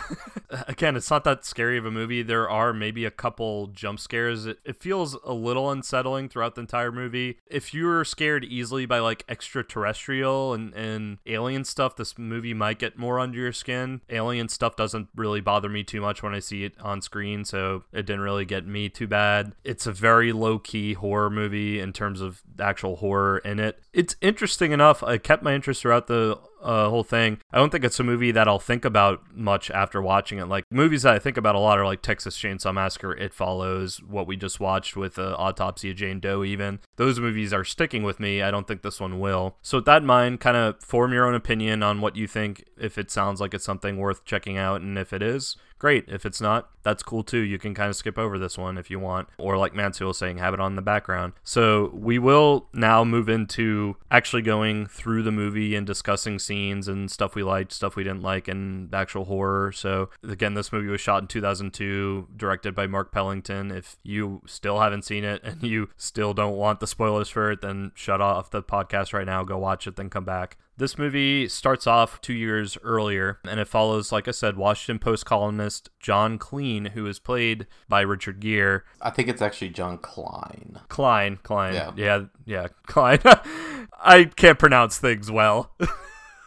again 0.68 0.96
it's 0.96 1.10
not 1.10 1.24
that 1.24 1.46
scary 1.46 1.78
of 1.78 1.86
a 1.86 1.92
movie 1.92 2.24
there 2.24 2.50
are 2.50 2.74
maybe 2.74 3.06
a 3.06 3.12
couple 3.12 3.68
jump 3.68 4.00
scares 4.00 4.46
it, 4.46 4.60
it 4.64 4.78
feels 4.78 5.16
a 5.26 5.34
little 5.34 5.70
unsettling 5.70 6.30
throughout 6.30 6.56
the 6.56 6.62
entire 6.62 6.92
movie 6.92 7.38
if 7.48 7.74
you're 7.74 8.06
scared 8.06 8.46
easily 8.46 8.86
by 8.86 9.00
like 9.00 9.24
extraterrestrial 9.28 10.54
and, 10.54 10.74
and 10.74 11.18
alien 11.26 11.37
stuff 11.64 11.96
this 11.96 12.18
movie 12.18 12.54
might 12.54 12.80
get 12.80 12.98
more 12.98 13.20
under 13.20 13.38
your 13.38 13.54
skin. 13.54 14.02
Alien 14.10 14.50
stuff 14.50 14.76
doesn't 14.76 15.10
really 15.16 15.42
bother 15.42 15.70
me 15.70 15.84
too 15.84 16.02
much 16.02 16.24
when 16.24 16.34
i 16.34 16.40
see 16.40 16.64
it 16.64 16.74
on 16.80 17.02
screen 17.02 17.46
so 17.46 17.84
it 17.92 18.06
didn't 18.06 18.22
really 18.22 18.46
get 18.46 18.66
me 18.66 18.90
too 18.90 19.08
bad. 19.08 19.54
It's 19.64 19.86
a 19.86 19.92
very 19.92 20.32
low-key 20.32 20.94
horror 20.94 21.30
movie 21.30 21.80
in 21.80 21.94
terms 21.94 22.22
of 22.22 22.42
actual 22.60 22.98
horror 22.98 23.40
in 23.40 23.60
it. 23.60 23.80
It's 23.94 24.16
interesting 24.22 24.72
enough 24.72 25.04
i 25.04 25.18
kept 25.18 25.44
my 25.44 25.54
interest 25.54 25.82
throughout 25.82 26.08
the 26.08 26.40
uh, 26.62 26.90
whole 26.90 27.04
thing. 27.04 27.40
I 27.52 27.58
don't 27.58 27.72
think 27.72 27.84
it's 27.84 28.00
a 28.00 28.04
movie 28.04 28.32
that 28.32 28.48
I'll 28.48 28.60
think 28.60 28.86
about 28.86 29.36
much 29.36 29.70
after 29.72 30.02
watching 30.02 30.40
it. 30.40 30.46
Like 30.46 30.66
movies 30.72 31.04
that 31.04 31.14
I 31.14 31.20
think 31.20 31.38
about 31.38 31.56
a 31.56 31.60
lot 31.60 31.80
are 31.80 31.86
like 31.86 32.02
Texas 32.02 32.38
Chainsaw 32.38 32.74
Massacre, 32.74 33.14
It 33.16 33.34
Follows, 33.34 34.02
what 34.02 34.28
we 34.28 34.36
just 34.36 34.60
watched 34.60 34.96
with 34.96 35.20
uh, 35.20 35.36
Autopsy 35.38 35.92
of 35.92 35.98
Jane 35.98 36.20
Doe. 36.20 36.44
Even 36.44 36.80
those 36.98 37.20
movies 37.20 37.54
are 37.54 37.64
sticking 37.64 38.04
with 38.04 38.20
me. 38.20 38.42
I 38.42 38.52
don't 38.52 38.68
think 38.68 38.82
this 38.82 39.00
one 39.00 39.20
will. 39.20 39.58
So 39.62 39.78
with 39.78 39.86
that 39.86 40.02
in 40.02 40.08
mind, 40.08 40.40
kind 40.40 40.58
of 40.58 40.82
form 40.84 41.14
your 41.14 41.26
own 41.26 41.36
opinion 41.36 41.84
on 41.84 42.02
what 42.02 42.16
you 42.16 42.28
think. 42.28 42.64
If 42.80 42.98
it 42.98 43.12
sounds 43.12 43.42
like 43.42 43.54
it's 43.54 43.66
something 43.66 43.98
worth 43.98 44.26
checking 44.26 44.58
out, 44.58 44.82
and 44.82 44.98
if 44.98 45.14
it 45.14 45.22
is, 45.22 45.58
great. 45.78 46.06
If 46.08 46.26
it's 46.26 46.42
not, 46.42 46.70
that's 46.84 47.04
cool 47.04 47.24
too. 47.24 47.40
You 47.40 47.60
can 47.60 47.74
kind 47.74 47.90
of 47.90 47.96
skip 47.96 48.18
over 48.18 48.40
this 48.40 48.58
one 48.58 48.78
if 48.78 48.90
you 48.90 49.00
want, 49.00 49.28
or 49.38 49.58
like 49.58 49.76
Mansfield 49.76 50.10
was 50.10 50.18
saying, 50.18 50.38
have 50.38 50.54
it 50.54 50.60
on 50.60 50.76
the 50.76 50.82
background. 50.82 51.34
So 51.44 51.92
we 51.94 52.18
will 52.20 52.68
now 52.74 53.04
move 53.04 53.30
into 53.30 53.98
actually 54.10 54.42
going 54.42 54.88
through 54.88 55.24
the 55.24 55.32
movie 55.32 55.76
and 55.76 55.86
discussing 55.86 56.40
scenes 56.40 56.88
and 56.88 57.12
stuff 57.12 57.36
we 57.36 57.44
liked, 57.44 57.72
stuff 57.74 57.96
we 57.96 58.04
didn't 58.04 58.22
like, 58.24 58.48
and 58.48 58.94
actual 58.94 59.26
horror. 59.26 59.72
So 59.72 60.10
again, 60.24 60.54
this 60.54 60.72
movie 60.72 60.88
was 60.88 61.02
shot 61.02 61.22
in 61.22 61.28
2002, 61.28 62.30
directed 62.36 62.74
by 62.74 62.88
Mark 62.88 63.12
Pellington. 63.12 63.72
If 63.72 63.98
you 64.04 64.42
still 64.46 64.80
haven't 64.80 65.04
seen 65.04 65.24
it 65.24 65.44
and 65.44 65.64
you 65.64 65.90
still 65.98 66.34
don't 66.34 66.56
want 66.56 66.80
the 66.80 66.88
spoilers 66.88 67.30
for 67.30 67.52
it, 67.52 67.62
then 67.62 67.92
shut 67.96 68.22
off 68.22 68.52
the 68.52 68.64
podcast 68.64 69.14
right 69.14 69.26
now, 69.26 69.44
go 69.44 69.58
watch 69.58 69.88
it, 69.88 69.96
then 69.96 70.10
come 70.10 70.26
back. 70.26 70.58
This 70.80 70.98
movie 70.98 71.48
starts 71.50 71.88
off 71.88 72.22
two 72.22 72.34
years 72.36 72.78
earlier, 72.84 73.40
and 73.50 73.60
it 73.60 73.68
follows, 73.68 74.12
like 74.12 74.28
I 74.28 74.32
said, 74.32 74.58
Washington 74.58 75.00
Post 75.00 75.26
columnist 75.26 75.90
John 76.00 76.38
Clean, 76.38 76.86
who 76.86 77.08
is 77.08 77.18
played 77.18 77.66
by 77.90 78.02
Richard 78.02 78.40
Gere. 78.40 78.82
I 79.02 79.10
think 79.10 79.28
it's 79.28 79.42
actually 79.42 79.70
John 79.70 79.98
Klein. 79.98 80.80
Klein, 80.88 81.40
Klein, 81.42 81.74
Yeah. 81.74 81.92
yeah, 81.96 82.22
yeah, 82.46 82.68
Klein. 82.86 83.20
I 84.00 84.26
can't 84.36 84.60
pronounce 84.60 85.00
things 85.00 85.32
well. 85.32 85.72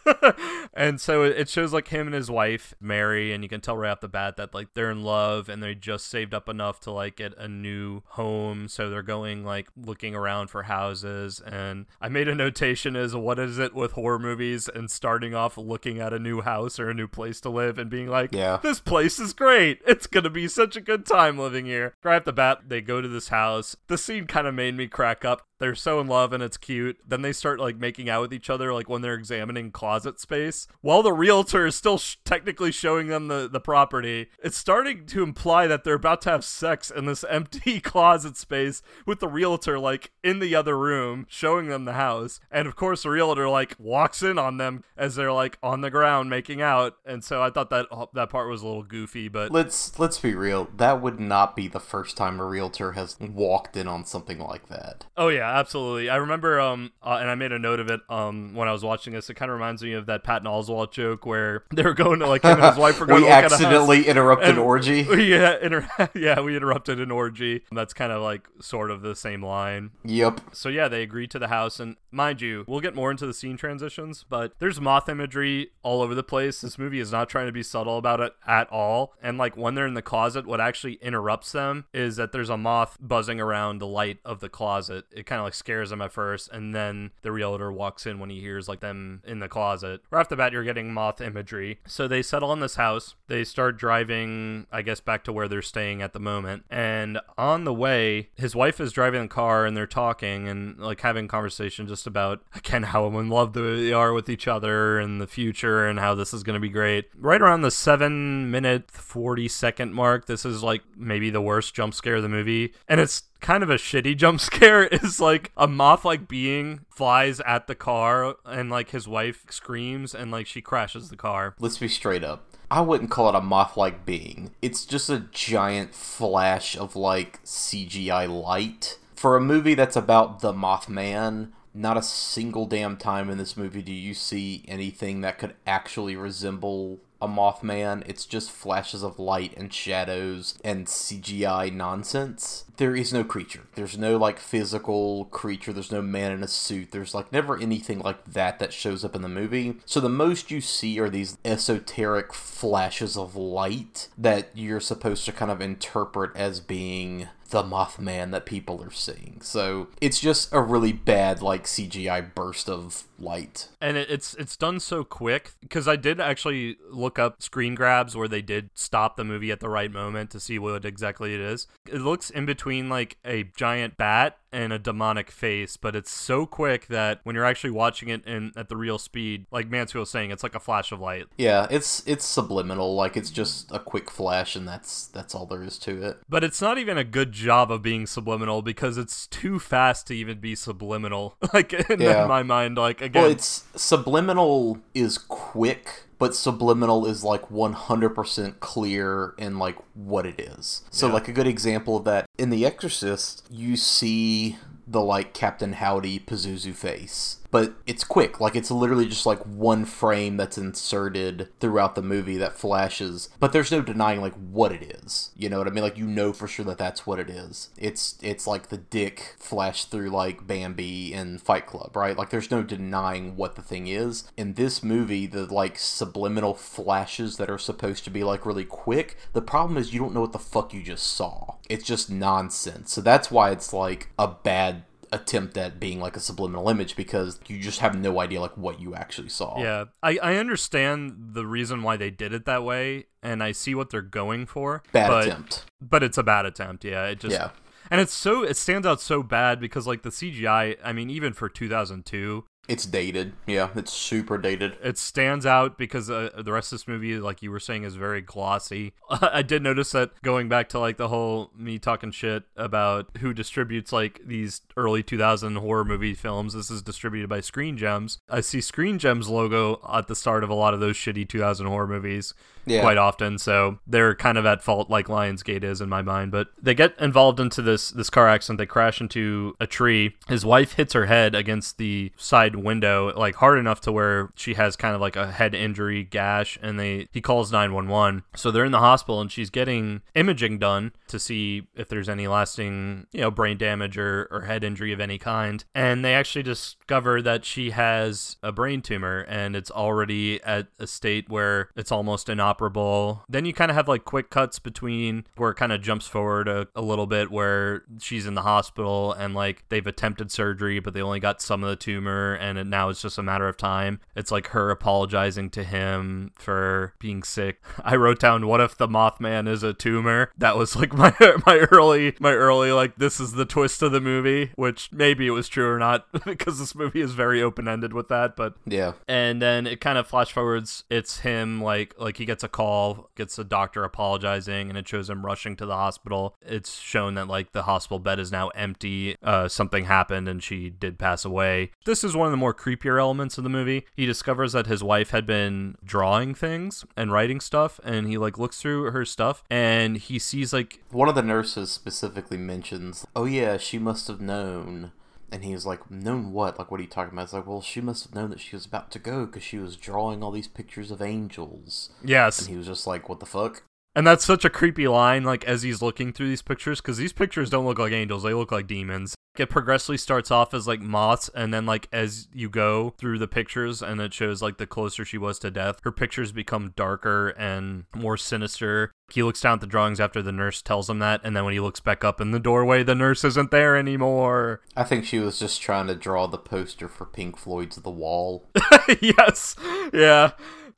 and 0.73 0.99
so 0.99 1.23
it 1.23 1.49
shows 1.49 1.73
like 1.73 1.89
him 1.89 2.07
and 2.07 2.13
his 2.15 2.29
wife 2.31 2.73
Mary, 2.79 3.31
and 3.31 3.43
you 3.43 3.49
can 3.49 3.61
tell 3.61 3.77
right 3.77 3.91
off 3.91 3.99
the 3.99 4.07
bat 4.07 4.37
that 4.37 4.53
like 4.53 4.73
they're 4.73 4.91
in 4.91 5.03
love 5.03 5.49
and 5.49 5.61
they 5.61 5.75
just 5.75 6.07
saved 6.07 6.33
up 6.33 6.47
enough 6.49 6.79
to 6.81 6.91
like 6.91 7.17
get 7.17 7.37
a 7.37 7.47
new 7.47 8.01
home. 8.09 8.67
So 8.67 8.89
they're 8.89 9.01
going 9.01 9.43
like 9.43 9.67
looking 9.75 10.15
around 10.15 10.49
for 10.49 10.63
houses. 10.63 11.39
And 11.45 11.85
I 11.99 12.09
made 12.09 12.27
a 12.27 12.35
notation 12.35 12.95
as 12.95 13.15
what 13.15 13.39
is 13.39 13.59
it 13.59 13.73
with 13.73 13.93
horror 13.93 14.19
movies 14.19 14.67
and 14.73 14.89
starting 14.89 15.33
off 15.35 15.57
looking 15.57 15.99
at 15.99 16.13
a 16.13 16.19
new 16.19 16.41
house 16.41 16.79
or 16.79 16.89
a 16.89 16.93
new 16.93 17.07
place 17.07 17.39
to 17.41 17.49
live 17.49 17.77
and 17.77 17.89
being 17.89 18.07
like, 18.07 18.33
Yeah. 18.33 18.57
this 18.61 18.79
place 18.79 19.19
is 19.19 19.33
great. 19.33 19.81
It's 19.87 20.07
gonna 20.07 20.29
be 20.29 20.47
such 20.47 20.75
a 20.75 20.81
good 20.81 21.05
time 21.05 21.37
living 21.37 21.65
here. 21.65 21.93
Right 22.03 22.17
off 22.17 22.25
the 22.25 22.33
bat, 22.33 22.63
they 22.67 22.81
go 22.81 23.01
to 23.01 23.07
this 23.07 23.29
house. 23.29 23.75
The 23.87 23.97
scene 23.97 24.27
kind 24.27 24.47
of 24.47 24.53
made 24.55 24.75
me 24.75 24.87
crack 24.87 25.25
up. 25.25 25.41
They're 25.61 25.75
so 25.75 25.99
in 25.99 26.07
love 26.07 26.33
and 26.33 26.41
it's 26.41 26.57
cute. 26.57 26.97
Then 27.07 27.21
they 27.21 27.33
start 27.33 27.59
like 27.59 27.77
making 27.77 28.09
out 28.09 28.21
with 28.21 28.33
each 28.33 28.49
other, 28.49 28.73
like 28.73 28.89
when 28.89 29.03
they're 29.03 29.13
examining 29.13 29.69
closet 29.69 30.19
space, 30.19 30.67
while 30.81 31.03
the 31.03 31.13
realtor 31.13 31.67
is 31.67 31.75
still 31.75 31.99
sh- 31.99 32.15
technically 32.25 32.71
showing 32.71 33.07
them 33.09 33.27
the 33.27 33.47
the 33.47 33.59
property. 33.59 34.29
It's 34.43 34.57
starting 34.57 35.05
to 35.05 35.21
imply 35.21 35.67
that 35.67 35.83
they're 35.83 35.93
about 35.93 36.21
to 36.23 36.31
have 36.31 36.43
sex 36.43 36.89
in 36.89 37.05
this 37.05 37.23
empty 37.29 37.79
closet 37.79 38.37
space 38.37 38.81
with 39.05 39.19
the 39.19 39.27
realtor 39.27 39.77
like 39.77 40.09
in 40.23 40.39
the 40.39 40.55
other 40.55 40.75
room, 40.75 41.27
showing 41.29 41.67
them 41.67 41.85
the 41.85 41.93
house. 41.93 42.39
And 42.49 42.67
of 42.67 42.75
course, 42.75 43.03
the 43.03 43.11
realtor 43.11 43.47
like 43.47 43.75
walks 43.77 44.23
in 44.23 44.39
on 44.39 44.57
them 44.57 44.83
as 44.97 45.13
they're 45.13 45.31
like 45.31 45.59
on 45.61 45.81
the 45.81 45.91
ground 45.91 46.31
making 46.31 46.63
out. 46.63 46.95
And 47.05 47.23
so 47.23 47.43
I 47.43 47.51
thought 47.51 47.69
that 47.69 47.85
uh, 47.91 48.07
that 48.15 48.31
part 48.31 48.49
was 48.49 48.63
a 48.63 48.65
little 48.65 48.83
goofy, 48.83 49.27
but 49.27 49.51
Let's 49.51 49.99
let's 49.99 50.17
be 50.17 50.33
real. 50.33 50.69
That 50.75 51.01
would 51.01 51.19
not 51.19 51.55
be 51.55 51.67
the 51.67 51.79
first 51.79 52.17
time 52.17 52.39
a 52.39 52.45
realtor 52.45 52.93
has 52.93 53.19
walked 53.19 53.77
in 53.77 53.87
on 53.87 54.05
something 54.05 54.39
like 54.39 54.67
that. 54.69 55.05
Oh 55.15 55.27
yeah, 55.27 55.50
absolutely. 55.51 56.09
I 56.09 56.15
remember, 56.17 56.59
um, 56.59 56.91
uh, 57.03 57.17
and 57.21 57.29
I 57.29 57.35
made 57.35 57.51
a 57.51 57.59
note 57.59 57.79
of 57.79 57.89
it, 57.89 58.01
um, 58.09 58.53
when 58.55 58.67
I 58.67 58.71
was 58.71 58.83
watching 58.83 59.13
this. 59.13 59.29
It 59.29 59.35
kind 59.35 59.51
of 59.51 59.55
reminds 59.55 59.83
me 59.83 59.93
of 59.93 60.05
that 60.07 60.23
Patton 60.23 60.47
Oswalt 60.47 60.91
joke 60.91 61.25
where 61.25 61.63
they 61.75 61.83
were 61.83 61.93
going 61.93 62.19
to 62.19 62.27
like 62.27 62.43
him 62.43 62.57
and 62.59 62.63
his 62.63 62.77
wife 62.77 62.99
were 62.99 63.05
going 63.07 63.23
we 63.23 63.29
to 63.29 63.33
look 63.35 63.43
at 63.45 63.51
a 63.51 63.55
accidentally 63.55 64.07
interrupted 64.07 64.49
and- 64.49 64.59
orgy. 64.59 65.01
Yeah, 65.31 65.55
inter- 65.61 66.09
yeah, 66.15 66.39
we 66.41 66.55
interrupted 66.55 66.99
an 66.99 67.11
orgy. 67.11 67.63
That's 67.71 67.93
kind 67.93 68.11
of 68.11 68.21
like 68.21 68.47
sort 68.59 68.89
of 68.91 69.01
the 69.01 69.15
same 69.15 69.43
line. 69.45 69.91
Yep. 70.03 70.41
So 70.53 70.67
yeah, 70.69 70.87
they 70.87 71.03
agreed 71.03 71.31
to 71.31 71.39
the 71.39 71.47
house, 71.47 71.79
and 71.79 71.95
mind 72.11 72.41
you, 72.41 72.65
we'll 72.67 72.79
get 72.81 72.95
more 72.95 73.11
into 73.11 73.25
the 73.25 73.33
scene 73.33 73.55
transitions, 73.57 74.25
but 74.27 74.53
there's 74.59 74.81
moth 74.81 75.07
imagery 75.09 75.71
all 75.83 76.01
over 76.01 76.15
the 76.15 76.23
place. 76.23 76.61
This 76.61 76.77
movie 76.77 76.99
is 76.99 77.11
not 77.11 77.29
trying 77.29 77.45
to 77.45 77.51
be 77.51 77.63
subtle 77.63 77.97
about 77.97 78.19
it 78.19 78.33
at 78.47 78.67
all. 78.71 79.13
And 79.21 79.37
like 79.37 79.55
when 79.55 79.75
they're 79.75 79.87
in 79.87 79.93
the 79.93 80.01
closet, 80.01 80.45
what 80.45 80.59
actually 80.59 80.93
interrupts 80.95 81.51
them 81.51 81.85
is 81.93 82.15
that 82.15 82.31
there's 82.31 82.49
a 82.49 82.57
moth 82.57 82.97
buzzing 82.99 83.39
around 83.39 83.79
the 83.79 83.87
light 83.87 84.19
of 84.25 84.39
the 84.39 84.49
closet. 84.49 85.05
It 85.11 85.25
kind 85.25 85.39
of 85.39 85.40
like 85.43 85.53
scares 85.53 85.91
him 85.91 86.01
at 86.01 86.11
first, 86.11 86.49
and 86.51 86.73
then 86.73 87.11
the 87.21 87.31
realtor 87.31 87.71
walks 87.71 88.05
in 88.05 88.19
when 88.19 88.29
he 88.29 88.39
hears 88.39 88.67
like 88.67 88.79
them 88.79 89.21
in 89.25 89.39
the 89.39 89.49
closet. 89.49 90.01
Right 90.09 90.21
off 90.21 90.29
the 90.29 90.35
bat, 90.35 90.53
you're 90.53 90.63
getting 90.63 90.93
moth 90.93 91.21
imagery. 91.21 91.79
So 91.85 92.07
they 92.07 92.21
settle 92.21 92.53
in 92.53 92.59
this 92.59 92.75
house. 92.75 93.15
They 93.27 93.43
start 93.43 93.77
driving, 93.77 94.67
I 94.71 94.81
guess, 94.81 94.99
back 94.99 95.23
to 95.25 95.33
where 95.33 95.47
they're 95.47 95.61
staying 95.61 96.01
at 96.01 96.13
the 96.13 96.19
moment. 96.19 96.65
And 96.69 97.19
on 97.37 97.63
the 97.63 97.73
way, 97.73 98.29
his 98.35 98.55
wife 98.55 98.79
is 98.79 98.91
driving 98.91 99.23
the 99.23 99.27
car 99.27 99.65
and 99.65 99.75
they're 99.75 99.87
talking 99.87 100.47
and 100.47 100.77
like 100.79 101.01
having 101.01 101.27
conversation 101.27 101.87
just 101.87 102.07
about 102.07 102.41
again 102.55 102.83
how 102.83 103.07
in 103.07 103.29
love 103.29 103.53
they 103.53 103.91
are 103.91 104.13
with 104.13 104.29
each 104.29 104.47
other 104.47 104.99
and 104.99 105.19
the 105.19 105.27
future 105.27 105.87
and 105.87 105.99
how 105.99 106.15
this 106.15 106.33
is 106.33 106.43
going 106.43 106.55
to 106.55 106.59
be 106.59 106.69
great. 106.69 107.09
Right 107.15 107.41
around 107.41 107.61
the 107.61 107.71
seven 107.71 108.51
minute 108.51 108.89
forty 108.91 109.47
second 109.47 109.93
mark, 109.93 110.25
this 110.25 110.45
is 110.45 110.63
like 110.63 110.81
maybe 110.95 111.29
the 111.29 111.41
worst 111.41 111.73
jump 111.73 111.93
scare 111.93 112.15
of 112.15 112.23
the 112.23 112.29
movie, 112.29 112.73
and 112.87 112.99
it's 112.99 113.23
kind 113.41 113.63
of 113.63 113.69
a 113.69 113.75
shitty 113.75 114.15
jump 114.15 114.39
scare 114.39 114.85
is 114.85 115.19
like 115.19 115.51
a 115.57 115.67
moth 115.67 116.05
like 116.05 116.27
being 116.27 116.81
flies 116.89 117.39
at 117.41 117.67
the 117.67 117.75
car 117.75 118.35
and 118.45 118.69
like 118.69 118.91
his 118.91 119.07
wife 119.07 119.45
screams 119.49 120.15
and 120.15 120.31
like 120.31 120.47
she 120.47 120.61
crashes 120.61 121.09
the 121.09 121.17
car 121.17 121.55
Let's 121.59 121.77
be 121.77 121.87
straight 121.87 122.23
up. 122.23 122.45
I 122.69 122.79
wouldn't 122.81 123.11
call 123.11 123.27
it 123.27 123.35
a 123.35 123.41
moth 123.41 123.75
like 123.75 124.05
being. 124.05 124.51
It's 124.61 124.85
just 124.85 125.09
a 125.09 125.25
giant 125.31 125.93
flash 125.93 126.77
of 126.77 126.95
like 126.95 127.43
CGI 127.43 128.29
light. 128.29 128.97
For 129.15 129.35
a 129.35 129.41
movie 129.41 129.75
that's 129.75 129.97
about 129.97 130.39
the 130.39 130.53
Mothman, 130.53 131.49
not 131.73 131.97
a 131.97 132.01
single 132.01 132.65
damn 132.65 132.97
time 132.97 133.29
in 133.29 133.37
this 133.37 133.57
movie 133.57 133.81
do 133.81 133.91
you 133.91 134.13
see 134.13 134.63
anything 134.67 135.21
that 135.21 135.37
could 135.37 135.53
actually 135.67 136.15
resemble 136.15 136.99
a 137.21 137.27
Mothman. 137.27 138.03
It's 138.07 138.25
just 138.25 138.51
flashes 138.51 139.03
of 139.03 139.19
light 139.19 139.53
and 139.55 139.71
shadows 139.71 140.57
and 140.63 140.87
CGI 140.87 141.71
nonsense. 141.71 142.65
There 142.81 142.95
is 142.95 143.13
no 143.13 143.23
creature. 143.23 143.67
There's 143.75 143.95
no 143.95 144.17
like 144.17 144.39
physical 144.39 145.25
creature. 145.25 145.71
There's 145.71 145.91
no 145.91 146.01
man 146.01 146.31
in 146.31 146.41
a 146.41 146.47
suit. 146.47 146.89
There's 146.89 147.13
like 147.13 147.31
never 147.31 147.55
anything 147.55 147.99
like 147.99 148.25
that 148.25 148.57
that 148.57 148.73
shows 148.73 149.05
up 149.05 149.15
in 149.15 149.21
the 149.21 149.29
movie. 149.29 149.75
So 149.85 149.99
the 149.99 150.09
most 150.09 150.49
you 150.49 150.61
see 150.61 150.99
are 150.99 151.07
these 151.07 151.37
esoteric 151.45 152.33
flashes 152.33 153.15
of 153.15 153.35
light 153.35 154.09
that 154.17 154.49
you're 154.55 154.79
supposed 154.79 155.25
to 155.25 155.31
kind 155.31 155.51
of 155.51 155.61
interpret 155.61 156.35
as 156.35 156.59
being 156.59 157.27
the 157.51 157.61
Mothman 157.61 158.31
that 158.31 158.45
people 158.45 158.81
are 158.81 158.91
seeing. 158.91 159.39
So 159.41 159.89
it's 159.99 160.19
just 160.19 160.51
a 160.53 160.61
really 160.61 160.93
bad 160.93 161.41
like 161.41 161.65
CGI 161.65 162.33
burst 162.33 162.67
of 162.67 163.03
light. 163.19 163.67
and 163.79 163.97
it's 163.97 164.33
it's 164.35 164.57
done 164.57 164.79
so 164.79 165.03
quick 165.03 165.51
because 165.61 165.87
I 165.87 165.95
did 165.95 166.19
actually 166.19 166.77
look 166.89 167.19
up 167.19 167.41
screen 167.41 167.75
grabs 167.75 168.15
where 168.15 168.27
they 168.27 168.41
did 168.41 168.71
stop 168.73 169.15
the 169.15 169.23
movie 169.23 169.51
at 169.51 169.59
the 169.59 169.69
right 169.69 169.91
moment 169.91 170.31
to 170.31 170.39
see 170.39 170.57
what 170.57 170.85
exactly 170.85 171.35
it 171.35 171.41
is. 171.41 171.67
It 171.87 172.01
looks 172.01 172.29
in 172.29 172.45
between 172.45 172.70
like 172.79 173.17
a 173.25 173.43
giant 173.55 173.97
bat 173.97 174.37
and 174.53 174.73
a 174.73 174.79
demonic 174.79 175.31
face, 175.31 175.77
but 175.77 175.95
it's 175.95 176.11
so 176.11 176.45
quick 176.45 176.87
that 176.87 177.19
when 177.23 177.35
you're 177.35 177.45
actually 177.45 177.71
watching 177.71 178.09
it 178.09 178.25
in 178.25 178.51
at 178.55 178.69
the 178.69 178.75
real 178.75 178.97
speed, 178.97 179.45
like 179.51 179.69
Mansfield 179.69 180.01
was 180.01 180.09
saying, 180.09 180.31
it's 180.31 180.43
like 180.43 180.55
a 180.55 180.59
flash 180.59 180.91
of 180.91 180.99
light. 180.99 181.27
Yeah, 181.37 181.67
it's 181.69 182.03
it's 182.05 182.25
subliminal. 182.25 182.95
Like 182.95 183.15
it's 183.17 183.29
just 183.29 183.71
a 183.71 183.79
quick 183.79 184.09
flash, 184.11 184.55
and 184.55 184.67
that's 184.67 185.07
that's 185.07 185.33
all 185.33 185.45
there 185.45 185.63
is 185.63 185.77
to 185.79 186.01
it. 186.03 186.17
But 186.29 186.43
it's 186.43 186.61
not 186.61 186.77
even 186.77 186.97
a 186.97 187.03
good 187.03 187.31
job 187.31 187.71
of 187.71 187.81
being 187.81 188.05
subliminal 188.07 188.61
because 188.61 188.97
it's 188.97 189.27
too 189.27 189.59
fast 189.59 190.07
to 190.07 190.15
even 190.15 190.39
be 190.39 190.55
subliminal. 190.55 191.35
like 191.53 191.73
in 191.73 192.01
Yeah. 192.01 192.25
my 192.25 192.43
mind, 192.43 192.77
like 192.77 193.01
again, 193.01 193.23
Well, 193.23 193.31
it's 193.31 193.63
subliminal 193.75 194.79
is 194.93 195.17
quick, 195.17 196.03
but 196.19 196.35
subliminal 196.35 197.05
is 197.05 197.23
like 197.23 197.49
100% 197.49 198.59
clear 198.59 199.33
in 199.37 199.57
like 199.59 199.77
what 199.93 200.25
it 200.25 200.39
is. 200.39 200.81
So 200.89 201.07
Yeah. 201.07 201.13
like 201.13 201.27
a 201.27 201.33
good 201.33 201.47
example 201.47 201.97
of 201.97 202.03
that 202.05 202.25
in 202.37 202.49
The 202.49 202.65
Exorcist, 202.65 203.45
you 203.49 203.75
see 203.77 204.40
the 204.87 205.01
like 205.01 205.33
Captain 205.33 205.73
Howdy 205.73 206.19
Pazuzu 206.19 206.73
face. 206.73 207.40
But 207.51 207.73
it's 207.85 208.05
quick, 208.05 208.39
like 208.39 208.55
it's 208.55 208.71
literally 208.71 209.07
just 209.07 209.25
like 209.25 209.39
one 209.39 209.85
frame 209.85 210.37
that's 210.37 210.57
inserted 210.57 211.49
throughout 211.59 211.95
the 211.95 212.01
movie 212.01 212.37
that 212.37 212.57
flashes. 212.57 213.29
But 213.39 213.51
there's 213.51 213.71
no 213.71 213.81
denying 213.81 214.21
like 214.21 214.33
what 214.33 214.71
it 214.71 214.81
is. 215.03 215.31
You 215.35 215.49
know 215.49 215.57
what 215.57 215.67
I 215.67 215.71
mean? 215.71 215.83
Like 215.83 215.97
you 215.97 216.07
know 216.07 216.31
for 216.31 216.47
sure 216.47 216.65
that 216.65 216.77
that's 216.77 217.05
what 217.05 217.19
it 217.19 217.29
is. 217.29 217.69
It's 217.77 218.17
it's 218.21 218.47
like 218.47 218.69
the 218.69 218.77
dick 218.77 219.35
flash 219.37 219.85
through 219.85 220.09
like 220.09 220.47
Bambi 220.47 221.13
in 221.13 221.37
Fight 221.37 221.65
Club, 221.65 221.95
right? 221.95 222.17
Like 222.17 222.29
there's 222.29 222.51
no 222.51 222.63
denying 222.63 223.35
what 223.35 223.55
the 223.55 223.61
thing 223.61 223.87
is. 223.87 224.23
In 224.37 224.53
this 224.53 224.81
movie, 224.81 225.27
the 225.27 225.45
like 225.45 225.77
subliminal 225.77 226.53
flashes 226.53 227.35
that 227.37 227.49
are 227.49 227.57
supposed 227.57 228.05
to 228.05 228.09
be 228.09 228.23
like 228.23 228.45
really 228.45 228.65
quick, 228.65 229.17
the 229.33 229.41
problem 229.41 229.77
is 229.77 229.93
you 229.93 229.99
don't 229.99 230.13
know 230.13 230.21
what 230.21 230.31
the 230.31 230.39
fuck 230.39 230.73
you 230.73 230.81
just 230.81 231.05
saw. 231.05 231.55
It's 231.69 231.83
just 231.83 232.09
nonsense. 232.09 232.93
So 232.93 233.01
that's 233.01 233.29
why 233.29 233.51
it's 233.51 233.73
like 233.73 234.09
a 234.17 234.27
bad 234.27 234.83
attempt 235.11 235.57
at 235.57 235.79
being 235.79 235.99
like 235.99 236.15
a 236.15 236.19
subliminal 236.19 236.69
image 236.69 236.95
because 236.95 237.39
you 237.47 237.59
just 237.59 237.79
have 237.79 237.97
no 237.97 238.19
idea 238.19 238.39
like 238.39 238.55
what 238.57 238.79
you 238.79 238.95
actually 238.95 239.29
saw. 239.29 239.61
Yeah, 239.61 239.85
I, 240.01 240.17
I 240.21 240.35
understand 240.35 241.31
the 241.33 241.45
reason 241.45 241.83
why 241.83 241.97
they 241.97 242.09
did 242.09 242.33
it 242.33 242.45
that 242.45 242.63
way, 242.63 243.05
and 243.21 243.43
I 243.43 243.51
see 243.51 243.75
what 243.75 243.89
they're 243.89 244.01
going 244.01 244.45
for. 244.45 244.83
Bad 244.91 245.09
but, 245.09 245.27
attempt. 245.27 245.65
But 245.81 246.03
it's 246.03 246.17
a 246.17 246.23
bad 246.23 246.45
attempt. 246.45 246.85
Yeah, 246.85 247.05
it 247.07 247.19
just 247.19 247.33
Yeah. 247.33 247.49
and 247.89 247.99
it's 247.99 248.13
so 248.13 248.43
it 248.43 248.55
stands 248.57 248.87
out 248.87 249.01
so 249.01 249.21
bad 249.21 249.59
because 249.59 249.85
like 249.85 250.03
the 250.03 250.09
CGI. 250.09 250.77
I 250.83 250.93
mean, 250.93 251.09
even 251.09 251.33
for 251.33 251.49
2002, 251.49 252.45
It's 252.67 252.85
dated. 252.85 253.33
Yeah, 253.47 253.69
it's 253.75 253.91
super 253.91 254.37
dated. 254.37 254.77
it 254.83 254.97
stands 254.97 255.45
out 255.45 255.77
because 255.77 256.09
uh, 256.09 256.29
the 256.37 256.53
rest 256.53 256.71
of 256.71 256.79
this 256.79 256.87
movie, 256.87 257.17
like 257.17 257.41
you 257.41 257.51
were 257.51 257.59
saying, 257.59 257.83
is 257.83 257.95
very 257.95 258.21
glossy. 258.21 258.93
I 259.09 259.41
did 259.41 259.61
notice 259.61 259.91
that 259.91 260.21
going 260.21 260.47
back 260.47 260.69
to 260.69 260.79
like 260.79 260.97
the 260.97 261.09
whole 261.09 261.51
me 261.57 261.79
talking 261.79 262.11
shit 262.11 262.43
about 262.55 263.09
who 263.19 263.33
distributes 263.33 263.91
like 263.91 264.21
these 264.25 264.61
early 264.77 265.03
2000 265.03 265.55
horror 265.57 265.83
movie 265.83 266.13
films. 266.13 266.53
This 266.53 266.71
is 266.71 266.81
distributed 266.81 267.27
by 267.27 267.41
Screen 267.41 267.77
Gems. 267.77 268.19
I 268.29 268.39
see 268.41 268.61
Screen 268.61 268.99
Gems 268.99 269.27
logo 269.27 269.81
at 269.91 270.07
the 270.07 270.15
start 270.15 270.43
of 270.43 270.49
a 270.49 270.55
lot 270.55 270.73
of 270.73 270.79
those 270.79 270.95
shitty 270.95 271.27
2000 271.27 271.65
horror 271.65 271.87
movies 271.87 272.33
Yeah. 272.65 272.81
quite 272.81 272.97
often. 272.97 273.37
So 273.37 273.79
they're 273.87 274.15
kind 274.15 274.37
of 274.37 274.45
at 274.45 274.63
fault, 274.63 274.89
like 274.89 275.07
Lionsgate 275.07 275.63
is 275.63 275.81
in 275.81 275.89
my 275.89 276.03
mind. 276.03 276.31
But 276.31 276.49
they 276.61 276.75
get 276.75 276.93
involved 276.99 277.39
into 277.39 277.61
this 277.61 277.89
this 277.89 278.09
car 278.09 278.29
accident. 278.29 278.59
They 278.59 278.65
crash 278.65 279.01
into 279.01 279.55
a 279.59 279.67
tree. 279.67 280.15
His 280.29 280.45
wife 280.45 280.73
hits 280.73 280.93
her 280.93 281.07
head 281.07 281.35
against 281.35 281.77
the 281.77 282.11
side 282.15 282.50
window, 282.55 283.13
like 283.17 283.35
hard 283.35 283.57
enough 283.59 283.81
to 283.81 283.91
where 283.91 284.29
she 284.35 284.53
has 284.55 284.75
kind 284.75 284.95
of 284.95 285.01
like 285.01 285.15
a 285.15 285.31
head 285.31 285.55
injury 285.55 286.03
gash, 286.03 286.57
and 286.61 286.79
they 286.79 287.07
he 287.11 287.21
calls 287.21 287.51
nine 287.51 287.73
one 287.73 287.87
one. 287.87 288.23
So 288.35 288.51
they're 288.51 288.65
in 288.65 288.71
the 288.71 288.79
hospital, 288.79 289.21
and 289.21 289.31
she's 289.31 289.49
getting 289.49 290.01
imaging 290.15 290.59
done 290.59 290.93
to 291.07 291.19
see 291.19 291.67
if 291.75 291.89
there's 291.89 292.09
any 292.09 292.27
lasting, 292.27 293.07
you 293.11 293.21
know, 293.21 293.31
brain 293.31 293.57
damage 293.57 293.97
or, 293.97 294.27
or 294.31 294.41
head 294.41 294.63
injury 294.63 294.91
of 294.93 294.99
any 294.99 295.17
kind. 295.17 295.63
And 295.75 296.03
they 296.03 296.13
actually 296.13 296.43
discover 296.43 297.21
that 297.21 297.45
she 297.45 297.71
has 297.71 298.37
a 298.41 298.51
brain 298.51 298.81
tumor, 298.81 299.25
and 299.27 299.55
it's 299.55 299.71
already 299.71 300.41
at 300.43 300.67
a 300.79 300.87
state 300.87 301.29
where 301.29 301.69
it's 301.75 301.91
almost 301.91 302.29
inoperable. 302.29 303.23
Then 303.29 303.45
you 303.45 303.53
kind 303.53 303.71
of 303.71 303.75
have 303.75 303.87
like 303.87 304.05
quick 304.05 304.29
cuts 304.29 304.59
between 304.59 305.25
where 305.35 305.51
it 305.51 305.55
kind 305.55 305.71
of 305.71 305.81
jumps 305.81 306.07
forward 306.07 306.47
a, 306.47 306.67
a 306.75 306.81
little 306.81 307.07
bit 307.07 307.31
where 307.31 307.83
she's 307.99 308.25
in 308.25 308.35
the 308.35 308.41
hospital 308.41 309.13
and 309.13 309.33
like 309.33 309.63
they've 309.69 309.85
attempted 309.87 310.31
surgery, 310.31 310.79
but 310.79 310.93
they 310.93 311.01
only 311.01 311.19
got 311.19 311.41
some 311.41 311.63
of 311.63 311.69
the 311.69 311.75
tumor, 311.75 312.35
and 312.41 312.57
it, 312.57 312.67
now 312.67 312.89
it's 312.89 313.01
just 313.01 313.17
a 313.17 313.23
matter 313.23 313.47
of 313.47 313.55
time. 313.57 313.99
It's 314.15 314.31
like 314.31 314.47
her 314.47 314.69
apologizing 314.71 315.49
to 315.51 315.63
him 315.63 316.31
for 316.37 316.93
being 316.99 317.23
sick. 317.23 317.61
I 317.83 317.95
wrote 317.95 318.19
down, 318.19 318.47
"What 318.47 318.59
if 318.61 318.77
the 318.77 318.87
Mothman 318.87 319.47
is 319.47 319.63
a 319.63 319.73
tumor?" 319.73 320.31
That 320.37 320.57
was 320.57 320.75
like 320.75 320.93
my 320.97 321.13
my 321.45 321.57
early 321.71 322.15
my 322.19 322.33
early 322.33 322.71
like 322.71 322.95
this 322.97 323.19
is 323.19 323.33
the 323.33 323.45
twist 323.45 323.81
of 323.81 323.91
the 323.91 324.01
movie, 324.01 324.51
which 324.55 324.91
maybe 324.91 325.27
it 325.27 325.31
was 325.31 325.47
true 325.47 325.69
or 325.71 325.79
not 325.79 326.05
because 326.25 326.59
this 326.59 326.75
movie 326.75 327.01
is 327.01 327.11
very 327.13 327.41
open 327.41 327.67
ended 327.67 327.93
with 327.93 328.07
that. 328.09 328.35
But 328.35 328.55
Yeah. 328.65 328.93
and 329.07 329.41
then 329.41 329.67
it 329.67 329.79
kind 329.81 329.97
of 329.97 330.07
flash 330.07 330.31
forwards 330.31 330.83
it's 330.89 331.19
him 331.19 331.61
like 331.61 331.93
like 331.99 332.17
he 332.17 332.25
gets 332.25 332.43
a 332.43 332.47
call 332.49 333.09
gets 333.15 333.37
a 333.37 333.43
doctor 333.43 333.83
apologizing 333.83 334.69
and 334.69 334.77
it 334.77 334.87
shows 334.87 335.09
him 335.09 335.25
rushing 335.25 335.55
to 335.55 335.65
the 335.65 335.75
hospital 335.75 336.35
it's 336.41 336.79
shown 336.79 337.13
that 337.15 337.27
like 337.27 337.51
the 337.51 337.63
hospital 337.63 337.99
bed 337.99 338.19
is 338.19 338.31
now 338.31 338.49
empty 338.49 339.15
uh 339.23 339.47
something 339.47 339.85
happened 339.85 340.27
and 340.27 340.41
she 340.43 340.69
did 340.69 340.97
pass 340.97 341.23
away 341.25 341.71
this 341.85 342.03
is 342.03 342.15
one 342.15 342.30
of 342.31 342.37
the 342.37 342.37
more 342.37 342.53
creepier 342.53 342.99
elements 342.99 343.37
of 343.37 343.43
the 343.43 343.49
movie 343.49 343.85
he 343.95 344.05
discovers 344.05 344.53
that 344.53 344.67
his 344.67 344.83
wife 344.83 345.11
had 345.11 345.25
been 345.25 345.75
drawing 345.83 346.33
things 346.33 346.85
and 346.95 347.11
writing 347.11 347.39
stuff 347.39 347.79
and 347.83 348.07
he 348.07 348.17
like 348.17 348.37
looks 348.37 348.59
through 348.61 348.91
her 348.91 349.05
stuff 349.05 349.43
and 349.49 349.97
he 349.97 350.17
sees 350.17 350.53
like 350.53 350.83
One 350.89 351.09
of 351.09 351.15
the 351.15 351.21
nurses 351.21 351.71
specifically 351.71 352.37
mentions, 352.37 353.05
"Oh 353.15 353.25
yeah, 353.25 353.57
she 353.57 353.77
must 353.77 354.07
have 354.07 354.21
known." 354.21 354.91
And 355.31 355.45
he 355.45 355.53
was 355.53 355.65
like, 355.65 355.89
"Known 355.89 356.31
what? 356.33 356.59
Like, 356.59 356.69
what 356.69 356.79
are 356.79 356.83
you 356.83 356.89
talking 356.89 357.13
about?" 357.13 357.23
It's 357.23 357.33
like, 357.33 357.47
"Well, 357.47 357.61
she 357.61 357.79
must 357.79 358.03
have 358.03 358.13
known 358.13 358.31
that 358.31 358.41
she 358.41 358.55
was 358.55 358.65
about 358.65 358.91
to 358.91 358.99
go 358.99 359.25
because 359.25 359.43
she 359.43 359.57
was 359.57 359.77
drawing 359.77 360.21
all 360.21 360.31
these 360.31 360.47
pictures 360.47 360.91
of 360.91 361.01
angels." 361.01 361.89
yes 362.03 362.39
And 362.39 362.49
he 362.49 362.57
was 362.57 362.67
just 362.67 362.85
like, 362.85 363.07
"What 363.07 363.19
the 363.19 363.25
fuck?" 363.25 363.63
And 363.95 364.07
that's 364.07 364.23
such 364.23 364.45
a 364.45 364.49
creepy 364.49 364.87
line, 364.87 365.23
like 365.23 365.43
as 365.43 365.63
he's 365.63 365.81
looking 365.81 366.13
through 366.13 366.29
these 366.29 366.41
pictures, 366.41 366.79
because 366.79 366.97
these 366.97 367.11
pictures 367.11 367.49
don't 367.49 367.65
look 367.65 367.79
like 367.79 367.91
angels; 367.91 368.23
they 368.23 368.33
look 368.33 368.51
like 368.51 368.67
demons. 368.67 369.15
It 369.37 369.49
progressively 369.49 369.97
starts 369.97 370.31
off 370.31 370.53
as 370.53 370.67
like 370.67 370.81
moths, 370.81 371.29
and 371.35 371.53
then 371.53 371.65
like 371.65 371.89
as 371.91 372.29
you 372.33 372.49
go 372.49 372.93
through 372.97 373.19
the 373.19 373.27
pictures, 373.27 373.81
and 373.81 373.99
it 373.99 374.13
shows 374.13 374.41
like 374.41 374.57
the 374.57 374.67
closer 374.67 375.03
she 375.03 375.17
was 375.17 375.39
to 375.39 375.51
death, 375.51 375.79
her 375.83 375.91
pictures 375.91 376.31
become 376.31 376.73
darker 376.77 377.29
and 377.29 377.83
more 377.93 378.15
sinister. 378.15 378.91
He 379.11 379.23
looks 379.23 379.41
down 379.41 379.55
at 379.55 379.61
the 379.61 379.67
drawings 379.67 379.99
after 379.99 380.21
the 380.21 380.31
nurse 380.31 380.61
tells 380.61 380.89
him 380.89 380.99
that, 380.99 381.19
and 381.25 381.35
then 381.35 381.43
when 381.43 381.53
he 381.53 381.59
looks 381.59 381.81
back 381.81 382.05
up 382.05 382.21
in 382.21 382.31
the 382.31 382.39
doorway, 382.39 382.83
the 382.83 382.95
nurse 382.95 383.25
isn't 383.25 383.51
there 383.51 383.75
anymore. 383.75 384.61
I 384.75 384.85
think 384.85 385.03
she 385.03 385.19
was 385.19 385.37
just 385.37 385.61
trying 385.61 385.87
to 385.87 385.95
draw 385.95 386.27
the 386.27 386.37
poster 386.37 386.87
for 386.87 387.05
Pink 387.05 387.37
Floyd's 387.37 387.75
The 387.75 387.89
Wall. 387.89 388.47
yes. 389.01 389.57
Yeah. 389.93 390.31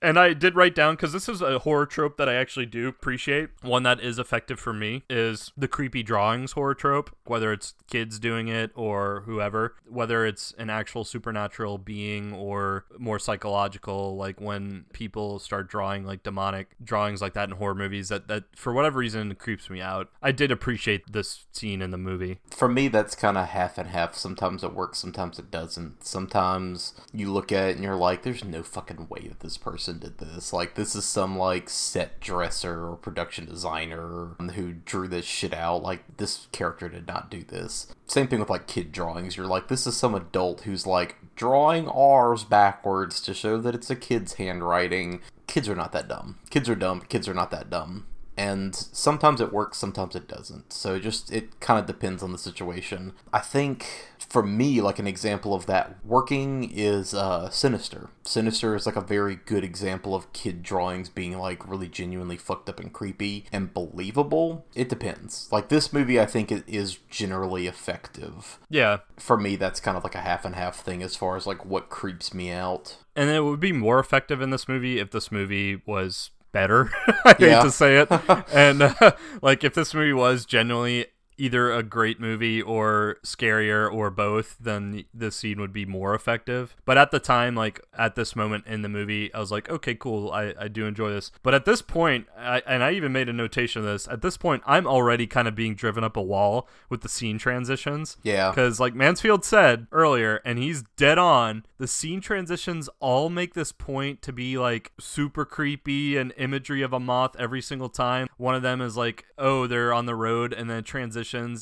And 0.04 0.20
I 0.20 0.34
did 0.34 0.56
write 0.56 0.76
down 0.76 0.96
because 0.96 1.14
this 1.14 1.30
is 1.30 1.42
a 1.42 1.60
horror 1.60 1.86
trope 1.86 2.18
that 2.18 2.28
I 2.28 2.34
actually 2.36 2.66
do 2.66 2.90
appreciate. 2.90 3.50
One 3.62 3.84
that 3.84 4.02
is 4.02 4.20
effective 4.20 4.60
for 4.60 4.74
me 4.74 5.04
is 5.10 5.54
the 5.56 5.70
creepy 5.70 6.04
drawings 6.04 6.52
horror 6.52 6.76
trope, 6.76 7.16
whether 7.24 7.54
it's 7.54 7.74
kids 7.90 8.20
doing 8.20 8.50
it 8.50 8.72
or 8.76 9.24
whoever, 9.26 9.76
whether 9.90 10.26
it's 10.26 10.54
an 10.58 10.70
actual 10.70 11.06
supernatural 11.06 11.78
being 11.78 12.34
or 12.34 12.84
more 12.98 13.18
psychological, 13.18 14.18
like 14.18 14.42
when 14.42 14.84
people 14.92 15.40
start 15.40 15.70
drawing 15.70 16.06
like 16.06 16.22
demonic 16.22 16.76
drawings 16.84 17.22
like 17.22 17.34
that 17.34 17.50
in 17.50 17.56
horror 17.56 17.74
movies, 17.74 18.10
that, 18.10 18.28
that 18.28 18.44
for 18.58 18.74
whatever 18.74 19.00
reason 19.00 19.34
creeps 19.36 19.70
me 19.70 19.80
out. 19.80 20.10
I 20.22 20.34
did 20.34 20.52
appreciate 20.52 21.14
this 21.14 21.46
scene 21.54 21.82
in 21.82 21.92
the 21.92 21.98
movie. 21.98 22.40
For 22.52 22.68
me, 22.68 22.90
that's 22.90 23.16
kind 23.16 23.38
of 23.38 23.48
half 23.48 23.78
and 23.78 23.88
half. 23.88 24.16
Sometimes 24.16 24.66
it 24.66 24.74
works, 24.74 25.00
sometimes 25.00 25.40
it 25.40 25.50
doesn't. 25.50 26.04
Sometimes 26.04 26.94
you 27.14 27.32
look 27.32 27.54
at 27.54 27.70
it 27.70 27.76
and 27.76 27.86
you're 27.86 27.96
like, 27.96 28.24
there's 28.24 28.44
no 28.44 28.64
fucking 28.64 29.08
way 29.08 29.30
that 29.30 29.40
this 29.40 29.58
person 29.58 29.93
did 30.00 30.18
this. 30.18 30.54
Like, 30.54 30.76
this 30.76 30.96
is 30.96 31.06
some, 31.06 31.38
like, 31.38 31.70
set 31.70 32.20
dresser 32.20 32.88
or 32.88 32.96
production 32.96 33.46
designer 33.46 34.36
who 34.56 34.74
drew 34.74 35.08
this 35.08 35.26
shit 35.26 35.54
out. 35.54 35.84
Like, 35.84 36.18
this 36.18 36.48
character 36.52 36.90
did 36.90 37.08
not 37.08 37.30
do 37.30 37.44
this. 37.44 37.88
Same 38.08 38.28
thing 38.28 38.40
with, 38.40 38.50
like, 38.50 38.68
kid 38.68 38.92
drawings. 38.92 39.38
You're 39.38 39.48
like, 39.48 39.68
this 39.68 39.88
is 39.88 39.96
some 39.98 40.16
adult 40.16 40.62
who's, 40.62 40.86
like, 40.88 41.18
drawing 41.36 41.88
R's 41.88 42.44
backwards 42.44 43.22
to 43.22 43.34
show 43.34 43.60
that 43.60 43.76
it's 43.76 43.90
a 43.90 43.96
kid's 43.96 44.34
handwriting. 44.34 45.22
Kids 45.48 45.70
are 45.70 45.76
not 45.76 45.92
that 45.92 46.08
dumb. 46.08 46.40
Kids 46.50 46.70
are 46.70 46.76
dumb, 46.76 47.02
kids 47.02 47.28
are 47.28 47.34
not 47.34 47.52
that 47.52 47.70
dumb 47.70 48.06
and 48.38 48.76
sometimes 48.76 49.40
it 49.42 49.54
works 49.54 49.78
sometimes 49.78 50.16
it 50.16 50.28
doesn't. 50.28 50.74
So 50.74 50.96
it 50.96 51.02
just 51.02 51.32
it 51.32 51.60
kind 51.60 51.80
of 51.80 51.86
depends 51.86 52.24
on 52.24 52.32
the 52.32 52.38
situation. 52.38 53.14
I 53.32 53.40
think 53.40 53.86
for 54.18 54.42
me 54.42 54.82
like 54.82 55.00
an 55.00 55.08
example 55.08 55.54
of 55.54 55.66
that 55.68 55.98
working 56.04 56.70
is 56.72 57.14
uh 57.14 57.50
sinister. 57.50 58.10
Sinister 58.24 58.76
is 58.76 58.86
like 58.86 58.96
a 58.96 59.02
very 59.02 59.36
good 59.36 59.64
example 59.64 60.16
of 60.16 60.32
kid 60.34 60.64
drawings 60.64 61.10
being 61.10 61.38
like 61.38 61.68
really 61.68 61.88
genuinely 61.88 62.38
fucked 62.38 62.70
up 62.70 62.80
and 62.80 62.92
creepy 62.92 63.46
and 63.52 63.74
believable. 63.74 64.66
It 64.74 64.90
depends. 64.90 65.48
Like 65.52 65.70
this 65.70 65.94
movie 65.94 66.20
i 66.20 66.26
think 66.26 66.52
it 66.52 66.64
is 66.68 66.98
generally 67.10 67.68
effective. 67.68 68.60
Yeah. 68.70 69.00
for 69.18 69.38
me 69.38 69.56
that's 69.56 69.80
kind 69.80 69.98
of 69.98 70.04
like 70.04 70.16
a 70.16 70.22
half 70.22 70.46
and 70.46 70.56
half 70.56 70.78
thing 70.78 71.04
as 71.04 71.16
far 71.16 71.36
as 71.38 71.46
like 71.46 71.66
what 71.66 71.90
creeps 71.90 72.34
me 72.34 72.52
out. 72.52 72.98
And 73.16 73.30
it 73.30 73.42
would 73.42 73.60
be 73.60 73.72
more 73.72 74.00
effective 74.00 74.42
in 74.42 74.50
this 74.50 74.68
movie 74.68 74.98
if 74.98 75.12
this 75.12 75.32
movie 75.32 75.82
was 75.86 76.32
better. 76.54 76.90
I 77.26 77.36
Yeah. 77.40 77.58
hate 77.58 77.64
to 77.66 77.72
say 77.72 77.98
it. 77.98 78.08
and 78.54 78.82
uh, 78.84 79.12
like 79.42 79.66
if 79.66 79.74
this 79.74 79.94
movie 79.94 80.14
was 80.14 80.46
genuinely 80.46 81.08
either 81.38 81.72
a 81.72 81.84
great 81.84 82.20
movie 82.20 82.62
or 82.62 83.18
scarier 83.24 83.92
or 83.92 84.10
both, 84.10 84.58
then 84.60 85.06
the 85.14 85.32
scene 85.32 85.60
would 85.60 85.74
be 85.74 85.86
more 85.86 86.14
effective. 86.14 86.76
But 86.86 86.98
at 86.98 87.12
the 87.12 87.20
time, 87.20 87.56
like 87.56 87.82
at 87.98 88.16
this 88.16 88.36
moment 88.36 88.68
in 88.68 88.82
the 88.82 88.90
movie, 88.90 89.34
I 89.34 89.40
was 89.40 89.52
like, 89.52 89.70
okay, 89.70 89.96
cool, 89.96 90.32
I, 90.32 90.54
I 90.60 90.68
do 90.68 90.86
enjoy 90.86 91.12
this. 91.12 91.32
But 91.42 91.54
at 91.54 91.66
this 91.66 91.82
point, 91.82 92.28
I, 92.38 92.62
and 92.66 92.84
I 92.84 92.92
even 92.92 93.12
made 93.12 93.30
a 93.30 93.34
notation 93.34 93.82
of 93.82 93.86
this, 93.86 94.08
at 94.08 94.22
this 94.22 94.38
point, 94.38 94.64
I'm 94.66 94.88
already 94.88 95.28
kind 95.28 95.48
of 95.48 95.56
being 95.56 95.76
driven 95.76 96.04
up 96.04 96.18
a 96.18 96.22
wall 96.22 96.68
with 96.90 97.02
the 97.02 97.10
scene 97.10 97.38
transitions. 97.38 98.18
Yeah. 98.24 98.50
Because, 98.50 98.80
like 98.80 98.94
Mansfield 98.94 99.44
said 99.46 99.88
earlier, 99.92 100.42
and 100.46 100.60
he's 100.60 100.84
dead 100.98 101.18
on, 101.18 101.66
the 101.78 101.88
scene 101.88 102.22
transitions 102.22 102.90
all 103.00 103.30
make 103.30 103.54
this 103.54 103.72
point 103.72 104.22
to 104.22 104.32
be 104.32 104.58
like 104.58 104.92
super 105.00 105.46
creepy 105.46 106.18
and 106.18 106.34
imagery 106.38 106.82
of 106.82 106.94
a 106.94 107.00
moth 107.00 107.36
every 107.38 107.62
single 107.62 107.90
time. 107.90 108.28
One 108.38 108.56
of 108.56 108.62
them 108.62 108.82
is 108.82 108.96
like, 108.96 109.26
oh, 109.38 109.68
they're 109.68 109.94
on 109.94 110.06
the 110.06 110.16
road, 110.16 110.54
and 110.54 110.70
then 110.70 110.78
it 110.78 110.86